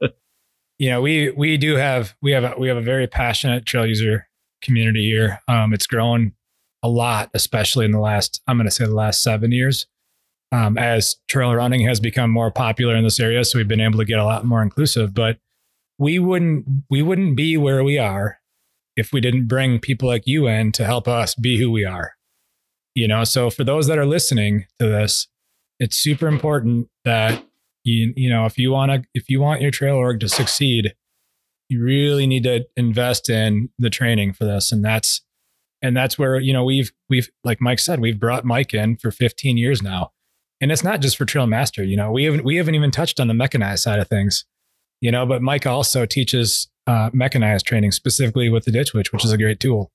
you 0.78 0.90
know, 0.90 1.02
we 1.02 1.30
we 1.32 1.56
do 1.56 1.76
have 1.76 2.14
we 2.22 2.30
have 2.30 2.44
a, 2.44 2.54
we 2.58 2.68
have 2.68 2.76
a 2.76 2.82
very 2.82 3.08
passionate 3.08 3.66
trail 3.66 3.86
user 3.86 4.28
community 4.62 5.10
here. 5.10 5.40
Um, 5.48 5.74
it's 5.74 5.86
grown 5.86 6.32
a 6.82 6.88
lot, 6.88 7.30
especially 7.34 7.84
in 7.84 7.90
the 7.90 8.00
last 8.00 8.40
I'm 8.46 8.56
going 8.56 8.68
to 8.68 8.70
say 8.70 8.84
the 8.84 8.94
last 8.94 9.22
seven 9.22 9.50
years 9.50 9.86
um, 10.52 10.78
as 10.78 11.16
trail 11.28 11.54
running 11.54 11.86
has 11.86 12.00
become 12.00 12.30
more 12.30 12.50
popular 12.50 12.94
in 12.94 13.04
this 13.04 13.20
area. 13.20 13.44
So 13.44 13.58
we've 13.58 13.68
been 13.68 13.80
able 13.80 13.98
to 13.98 14.04
get 14.04 14.18
a 14.18 14.24
lot 14.24 14.44
more 14.44 14.62
inclusive. 14.62 15.14
But 15.14 15.38
we 15.98 16.18
wouldn't 16.18 16.66
we 16.90 17.02
wouldn't 17.02 17.36
be 17.36 17.56
where 17.56 17.82
we 17.82 17.98
are 17.98 18.38
if 18.96 19.12
we 19.12 19.20
didn't 19.20 19.46
bring 19.46 19.78
people 19.78 20.08
like 20.08 20.26
you 20.26 20.46
in 20.46 20.72
to 20.72 20.84
help 20.84 21.08
us 21.08 21.34
be 21.34 21.58
who 21.58 21.70
we 21.70 21.84
are. 21.84 22.12
You 22.94 23.08
know, 23.08 23.24
so 23.24 23.50
for 23.50 23.64
those 23.64 23.86
that 23.88 23.98
are 23.98 24.06
listening 24.06 24.66
to 24.78 24.86
this, 24.86 25.28
it's 25.78 25.96
super 25.96 26.28
important 26.28 26.88
that 27.04 27.44
you 27.84 28.12
you 28.16 28.30
know 28.30 28.46
if 28.46 28.56
you 28.58 28.70
want 28.70 28.92
to 28.92 29.08
if 29.14 29.28
you 29.28 29.40
want 29.40 29.60
your 29.60 29.70
trail 29.70 29.96
org 29.96 30.20
to 30.20 30.28
succeed, 30.28 30.94
you 31.68 31.82
really 31.82 32.26
need 32.26 32.44
to 32.44 32.66
invest 32.76 33.28
in 33.28 33.70
the 33.78 33.90
training 33.90 34.32
for 34.32 34.44
this, 34.44 34.72
and 34.72 34.84
that's 34.84 35.22
and 35.82 35.96
that's 35.96 36.18
where 36.18 36.38
you 36.38 36.52
know 36.52 36.64
we've 36.64 36.92
we've 37.08 37.30
like 37.44 37.60
Mike 37.60 37.78
said 37.78 38.00
we've 38.00 38.20
brought 38.20 38.44
Mike 38.44 38.72
in 38.72 38.96
for 38.96 39.10
15 39.10 39.56
years 39.56 39.82
now 39.82 40.12
and 40.60 40.72
it's 40.72 40.84
not 40.84 41.00
just 41.00 41.16
for 41.16 41.24
Trail 41.24 41.46
Master. 41.46 41.84
You 41.84 41.96
know, 41.96 42.10
we 42.10 42.24
haven't 42.24 42.44
we 42.44 42.56
haven't 42.56 42.74
even 42.74 42.90
touched 42.90 43.20
on 43.20 43.28
the 43.28 43.34
mechanized 43.34 43.82
side 43.82 43.98
of 43.98 44.08
things. 44.08 44.44
You 45.00 45.10
know, 45.10 45.26
but 45.26 45.42
Mike 45.42 45.66
also 45.66 46.06
teaches 46.06 46.68
uh, 46.86 47.10
mechanized 47.12 47.66
training 47.66 47.92
specifically 47.92 48.48
with 48.48 48.64
the 48.64 48.72
Ditch 48.72 48.94
Witch, 48.94 49.12
which 49.12 49.24
is 49.24 49.32
a 49.32 49.38
great 49.38 49.60
tool. 49.60 49.92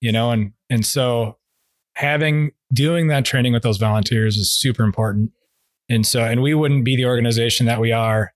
You 0.00 0.12
know, 0.12 0.30
and 0.30 0.52
and 0.70 0.84
so 0.86 1.38
having 1.94 2.52
doing 2.72 3.08
that 3.08 3.24
training 3.24 3.52
with 3.52 3.62
those 3.62 3.78
volunteers 3.78 4.36
is 4.36 4.52
super 4.52 4.84
important. 4.84 5.32
And 5.88 6.06
so, 6.06 6.24
and 6.24 6.42
we 6.42 6.52
wouldn't 6.54 6.84
be 6.84 6.96
the 6.96 7.06
organization 7.06 7.66
that 7.66 7.80
we 7.80 7.92
are 7.92 8.32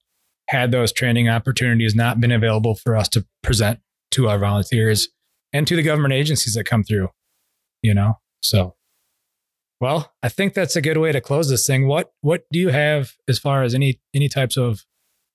had 0.49 0.73
those 0.73 0.93
training 0.93 1.29
opportunities 1.29 1.95
not 1.95 2.21
been 2.21 2.33
available 2.33 2.75
for 2.75 2.97
us 2.97 3.09
to 3.09 3.25
present 3.43 3.81
to 4.13 4.29
our 4.29 4.39
volunteers 4.39 5.09
and 5.53 5.67
to 5.67 5.77
the 5.77 5.83
government 5.83 6.15
agencies 6.15 6.55
that 6.55 6.65
come 6.65 6.83
through. 6.83 7.09
You 7.83 7.95
know, 7.95 8.19
so 8.43 8.75
well, 9.81 10.13
I 10.23 10.29
think 10.29 10.55
that's 10.55 10.77
a 10.77 10.83
good 10.83 10.99
way 10.99 11.11
to 11.13 11.21
close 11.21 11.49
this 11.49 11.67
thing. 11.67 11.87
What 11.87 12.13
what 12.21 12.45
do 12.53 12.59
you 12.59 12.69
have 12.69 13.13
as 13.27 13.39
far 13.39 13.63
as 13.63 13.75
any 13.75 14.01
any 14.15 14.29
types 14.29 14.57
of 14.57 14.85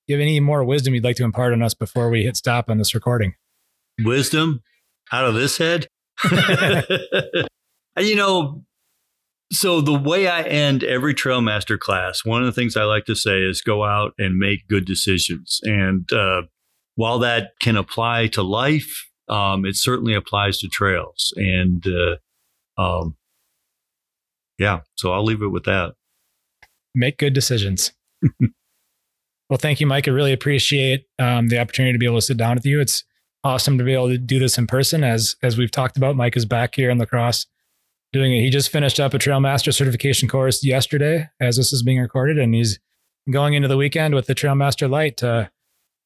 do 0.08 0.14
you 0.14 0.20
have 0.20 0.22
any 0.22 0.40
more 0.40 0.64
wisdom 0.64 0.94
you'd 0.94 1.04
like 1.04 1.16
to 1.16 1.24
impart 1.24 1.52
on 1.52 1.64
us 1.64 1.74
before 1.74 2.10
we 2.10 2.24
hit 2.24 2.38
stop 2.38 2.70
on 2.70 2.78
this 2.78 2.94
recording? 2.94 3.34
Wisdom 4.04 4.62
out 5.12 5.26
of 5.26 5.34
this 5.34 5.58
head? 5.58 5.88
you 7.98 8.16
know, 8.16 8.64
so 9.52 9.82
the 9.82 9.98
way 9.98 10.28
I 10.28 10.42
end 10.44 10.84
every 10.84 11.16
trail 11.16 11.42
master 11.42 11.78
class, 11.78 12.24
one 12.24 12.42
of 12.42 12.46
the 12.46 12.52
things 12.52 12.78
I 12.78 12.84
like 12.84 13.06
to 13.06 13.16
say 13.16 13.42
is 13.42 13.62
go 13.62 13.84
out 13.84 14.14
and 14.20 14.38
make 14.38 14.68
good 14.68 14.86
decisions. 14.86 15.60
And 15.64 16.12
uh, 16.14 16.44
while 16.96 17.20
that 17.20 17.54
can 17.60 17.76
apply 17.76 18.28
to 18.28 18.44
life, 18.44 19.08
um, 19.28 19.66
it 19.66 19.76
certainly 19.76 20.14
applies 20.14 20.60
to 20.60 20.68
trails. 20.68 21.34
And 21.36 21.84
uh, 21.88 22.18
um, 22.80 23.16
yeah, 24.58 24.82
so 24.96 25.12
I'll 25.12 25.24
leave 25.24 25.42
it 25.42 25.48
with 25.48 25.66
that. 25.66 25.96
Make 26.94 27.18
good 27.18 27.34
decisions. 27.34 27.92
well, 29.50 29.58
thank 29.58 29.80
you, 29.80 29.88
Mike. 29.88 30.08
I 30.08 30.12
really 30.12 30.34
appreciate 30.34 31.06
um, 31.20 31.50
the 31.50 31.60
opportunity 31.60 31.94
to 31.94 32.00
be 32.00 32.06
able 32.06 32.18
to 32.18 32.22
sit 32.22 32.38
down 32.38 32.56
with 32.56 32.66
you. 32.66 32.80
It's 32.80 33.04
awesome 33.44 33.78
to 33.78 33.84
be 33.84 33.94
able 33.94 34.10
to 34.10 34.18
do 34.18 34.40
this 34.40 34.58
in 34.58 34.68
person. 34.68 35.04
As 35.04 35.36
as 35.44 35.58
we've 35.58 35.72
talked 35.72 35.98
about, 35.98 36.16
Mike 36.16 36.38
is 36.38 36.46
back 36.46 36.76
here 36.76 36.90
in 36.90 36.98
La 36.98 37.06
Crosse 37.06 37.48
doing 38.14 38.34
it. 38.34 38.42
He 38.42 38.50
just 38.50 38.70
finished 38.70 39.00
up 39.00 39.14
a 39.14 39.20
Trail 39.20 39.40
Master 39.40 39.72
certification 39.72 40.30
course 40.30 40.64
yesterday, 40.64 41.30
as 41.40 41.58
this 41.58 41.74
is 41.74 41.84
being 41.84 42.00
recorded, 42.00 42.40
and 42.40 42.56
he's 42.56 42.80
going 43.30 43.54
into 43.54 43.68
the 43.68 43.78
weekend 43.78 44.16
with 44.16 44.28
the 44.28 44.36
Trail 44.36 44.56
Master 44.56 44.88
Light 44.88 45.18
to 45.18 45.52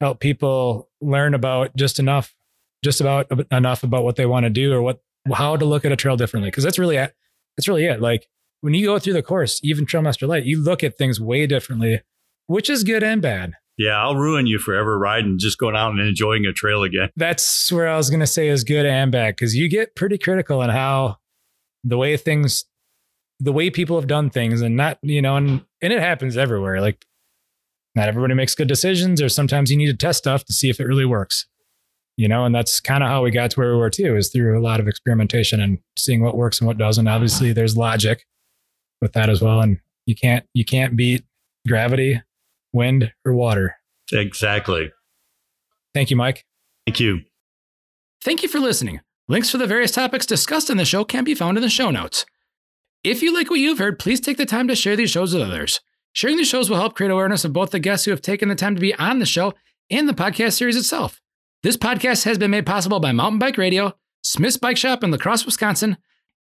help 0.01 0.19
people 0.19 0.89
learn 1.01 1.33
about 1.33 1.75
just 1.75 1.99
enough, 1.99 2.35
just 2.83 2.99
about 2.99 3.31
enough 3.51 3.83
about 3.83 4.03
what 4.03 4.15
they 4.15 4.25
want 4.25 4.45
to 4.45 4.49
do 4.49 4.73
or 4.73 4.81
what 4.81 5.01
how 5.33 5.55
to 5.55 5.65
look 5.65 5.85
at 5.85 5.91
a 5.91 5.95
trail 5.95 6.17
differently. 6.17 6.49
Because 6.49 6.63
that's 6.63 6.79
really 6.79 6.97
it. 6.97 7.13
that's 7.55 7.67
really 7.67 7.85
it. 7.85 8.01
Like 8.01 8.27
when 8.61 8.73
you 8.73 8.85
go 8.85 8.99
through 8.99 9.13
the 9.13 9.23
course, 9.23 9.59
even 9.63 9.85
Trail 9.85 10.03
Master 10.03 10.27
Light, 10.27 10.45
you 10.45 10.61
look 10.61 10.83
at 10.83 10.97
things 10.97 11.19
way 11.19 11.47
differently, 11.47 12.01
which 12.47 12.69
is 12.69 12.83
good 12.83 13.03
and 13.03 13.21
bad. 13.21 13.53
Yeah, 13.77 14.01
I'll 14.01 14.17
ruin 14.17 14.45
you 14.45 14.59
forever 14.59 14.99
riding, 14.99 15.37
just 15.39 15.57
going 15.57 15.75
out 15.75 15.91
and 15.91 16.01
enjoying 16.01 16.45
a 16.45 16.51
trail 16.51 16.83
again. 16.83 17.09
That's 17.15 17.71
where 17.71 17.87
I 17.87 17.95
was 17.95 18.09
going 18.09 18.19
to 18.19 18.27
say 18.27 18.49
is 18.49 18.65
good 18.65 18.85
and 18.85 19.11
bad 19.11 19.37
because 19.37 19.55
you 19.55 19.69
get 19.69 19.95
pretty 19.95 20.17
critical 20.17 20.59
on 20.59 20.69
how 20.69 21.17
the 21.85 21.97
way 21.97 22.17
things, 22.17 22.65
the 23.39 23.53
way 23.53 23.69
people 23.69 23.97
have 23.97 24.07
done 24.07 24.29
things, 24.29 24.61
and 24.61 24.75
not, 24.75 24.99
you 25.01 25.21
know, 25.21 25.37
and, 25.37 25.63
and 25.81 25.93
it 25.93 26.01
happens 26.01 26.35
everywhere. 26.35 26.81
Like, 26.81 27.05
not 27.95 28.09
everybody 28.09 28.33
makes 28.33 28.53
good 28.53 28.67
decisions, 28.67 29.21
or 29.21 29.29
sometimes 29.29 29.71
you 29.71 29.77
need 29.77 29.87
to 29.87 29.95
test 29.95 30.19
stuff 30.19 30.43
to 30.45 30.53
see 30.53 30.69
if 30.69 30.81
it 30.81 30.85
really 30.85 31.05
works, 31.05 31.47
you 32.17 32.27
know, 32.27 32.43
and 32.43 32.53
that's 32.53 32.81
kind 32.81 33.01
of 33.01 33.09
how 33.09 33.23
we 33.23 33.31
got 33.31 33.51
to 33.51 33.59
where 33.59 33.71
we 33.71 33.79
were 33.79 33.89
too, 33.89 34.17
is 34.17 34.29
through 34.29 34.59
a 34.59 34.61
lot 34.61 34.81
of 34.81 34.89
experimentation 34.89 35.61
and 35.61 35.79
seeing 35.97 36.21
what 36.21 36.35
works 36.35 36.59
and 36.59 36.67
what 36.67 36.77
doesn't. 36.77 37.07
Obviously, 37.07 37.53
there's 37.53 37.77
logic 37.77 38.25
with 39.01 39.13
that 39.13 39.29
as 39.29 39.41
well. 39.41 39.61
And 39.61 39.79
you 40.05 40.15
can't 40.15 40.45
you 40.53 40.65
can't 40.65 40.95
beat 40.95 41.23
gravity, 41.67 42.21
wind, 42.73 43.11
or 43.25 43.33
water. 43.33 43.75
Exactly. 44.11 44.91
Thank 45.93 46.09
you, 46.09 46.17
Mike. 46.17 46.45
Thank 46.85 46.99
you. 46.99 47.21
Thank 48.23 48.43
you 48.43 48.49
for 48.49 48.59
listening. 48.59 49.01
Links 49.27 49.49
for 49.49 49.57
the 49.57 49.67
various 49.67 49.91
topics 49.91 50.25
discussed 50.25 50.69
in 50.69 50.77
the 50.77 50.85
show 50.85 51.03
can 51.03 51.23
be 51.23 51.35
found 51.35 51.57
in 51.57 51.61
the 51.61 51.69
show 51.69 51.91
notes. 51.91 52.25
If 53.03 53.21
you 53.21 53.33
like 53.33 53.49
what 53.49 53.59
you've 53.59 53.77
heard, 53.79 53.99
please 53.99 54.19
take 54.19 54.37
the 54.37 54.45
time 54.45 54.67
to 54.67 54.75
share 54.75 54.95
these 54.95 55.11
shows 55.11 55.33
with 55.33 55.43
others. 55.43 55.79
Sharing 56.11 56.37
these 56.37 56.49
shows 56.49 56.69
will 56.69 56.77
help 56.77 56.95
create 56.95 57.11
awareness 57.11 57.45
of 57.45 57.53
both 57.53 57.69
the 57.69 57.79
guests 57.79 58.05
who 58.05 58.11
have 58.11 58.21
taken 58.21 58.49
the 58.49 58.55
time 58.55 58.75
to 58.75 58.81
be 58.81 58.95
on 58.95 59.19
the 59.19 59.25
show 59.25 59.53
and 59.89 60.09
the 60.09 60.13
podcast 60.13 60.53
series 60.53 60.75
itself. 60.75 61.21
This 61.63 61.77
podcast 61.77 62.25
has 62.25 62.37
been 62.37 62.51
made 62.51 62.65
possible 62.65 62.99
by 62.99 63.11
Mountain 63.11 63.39
Bike 63.39 63.57
Radio, 63.57 63.93
Smith's 64.23 64.57
Bike 64.57 64.77
Shop 64.77 65.03
in 65.03 65.11
La 65.11 65.17
Crosse, 65.17 65.45
Wisconsin, 65.45 65.97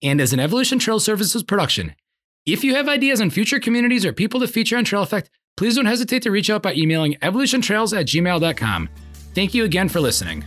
and 0.03 0.22
is 0.22 0.34
an 0.34 0.40
Evolution 0.40 0.80
Trail 0.80 0.99
Services 0.99 1.44
production. 1.44 1.95
If 2.45 2.63
you 2.63 2.76
have 2.76 2.88
ideas 2.88 3.22
on 3.22 3.31
future 3.31 3.59
communities 3.59 4.05
or 4.05 4.13
people 4.13 4.39
to 4.39 4.47
feature 4.47 4.77
on 4.77 4.84
Trail 4.84 5.01
Effect, 5.01 5.31
please 5.57 5.76
don't 5.76 5.88
hesitate 5.88 6.22
to 6.23 6.31
reach 6.31 6.51
out 6.51 6.61
by 6.61 6.76
emailing 6.76 7.15
evolutiontrails 7.23 7.97
at 7.97 8.05
gmail.com. 8.05 8.89
Thank 9.34 9.55
you 9.55 9.63
again 9.63 9.89
for 9.89 9.99
listening. 9.99 10.45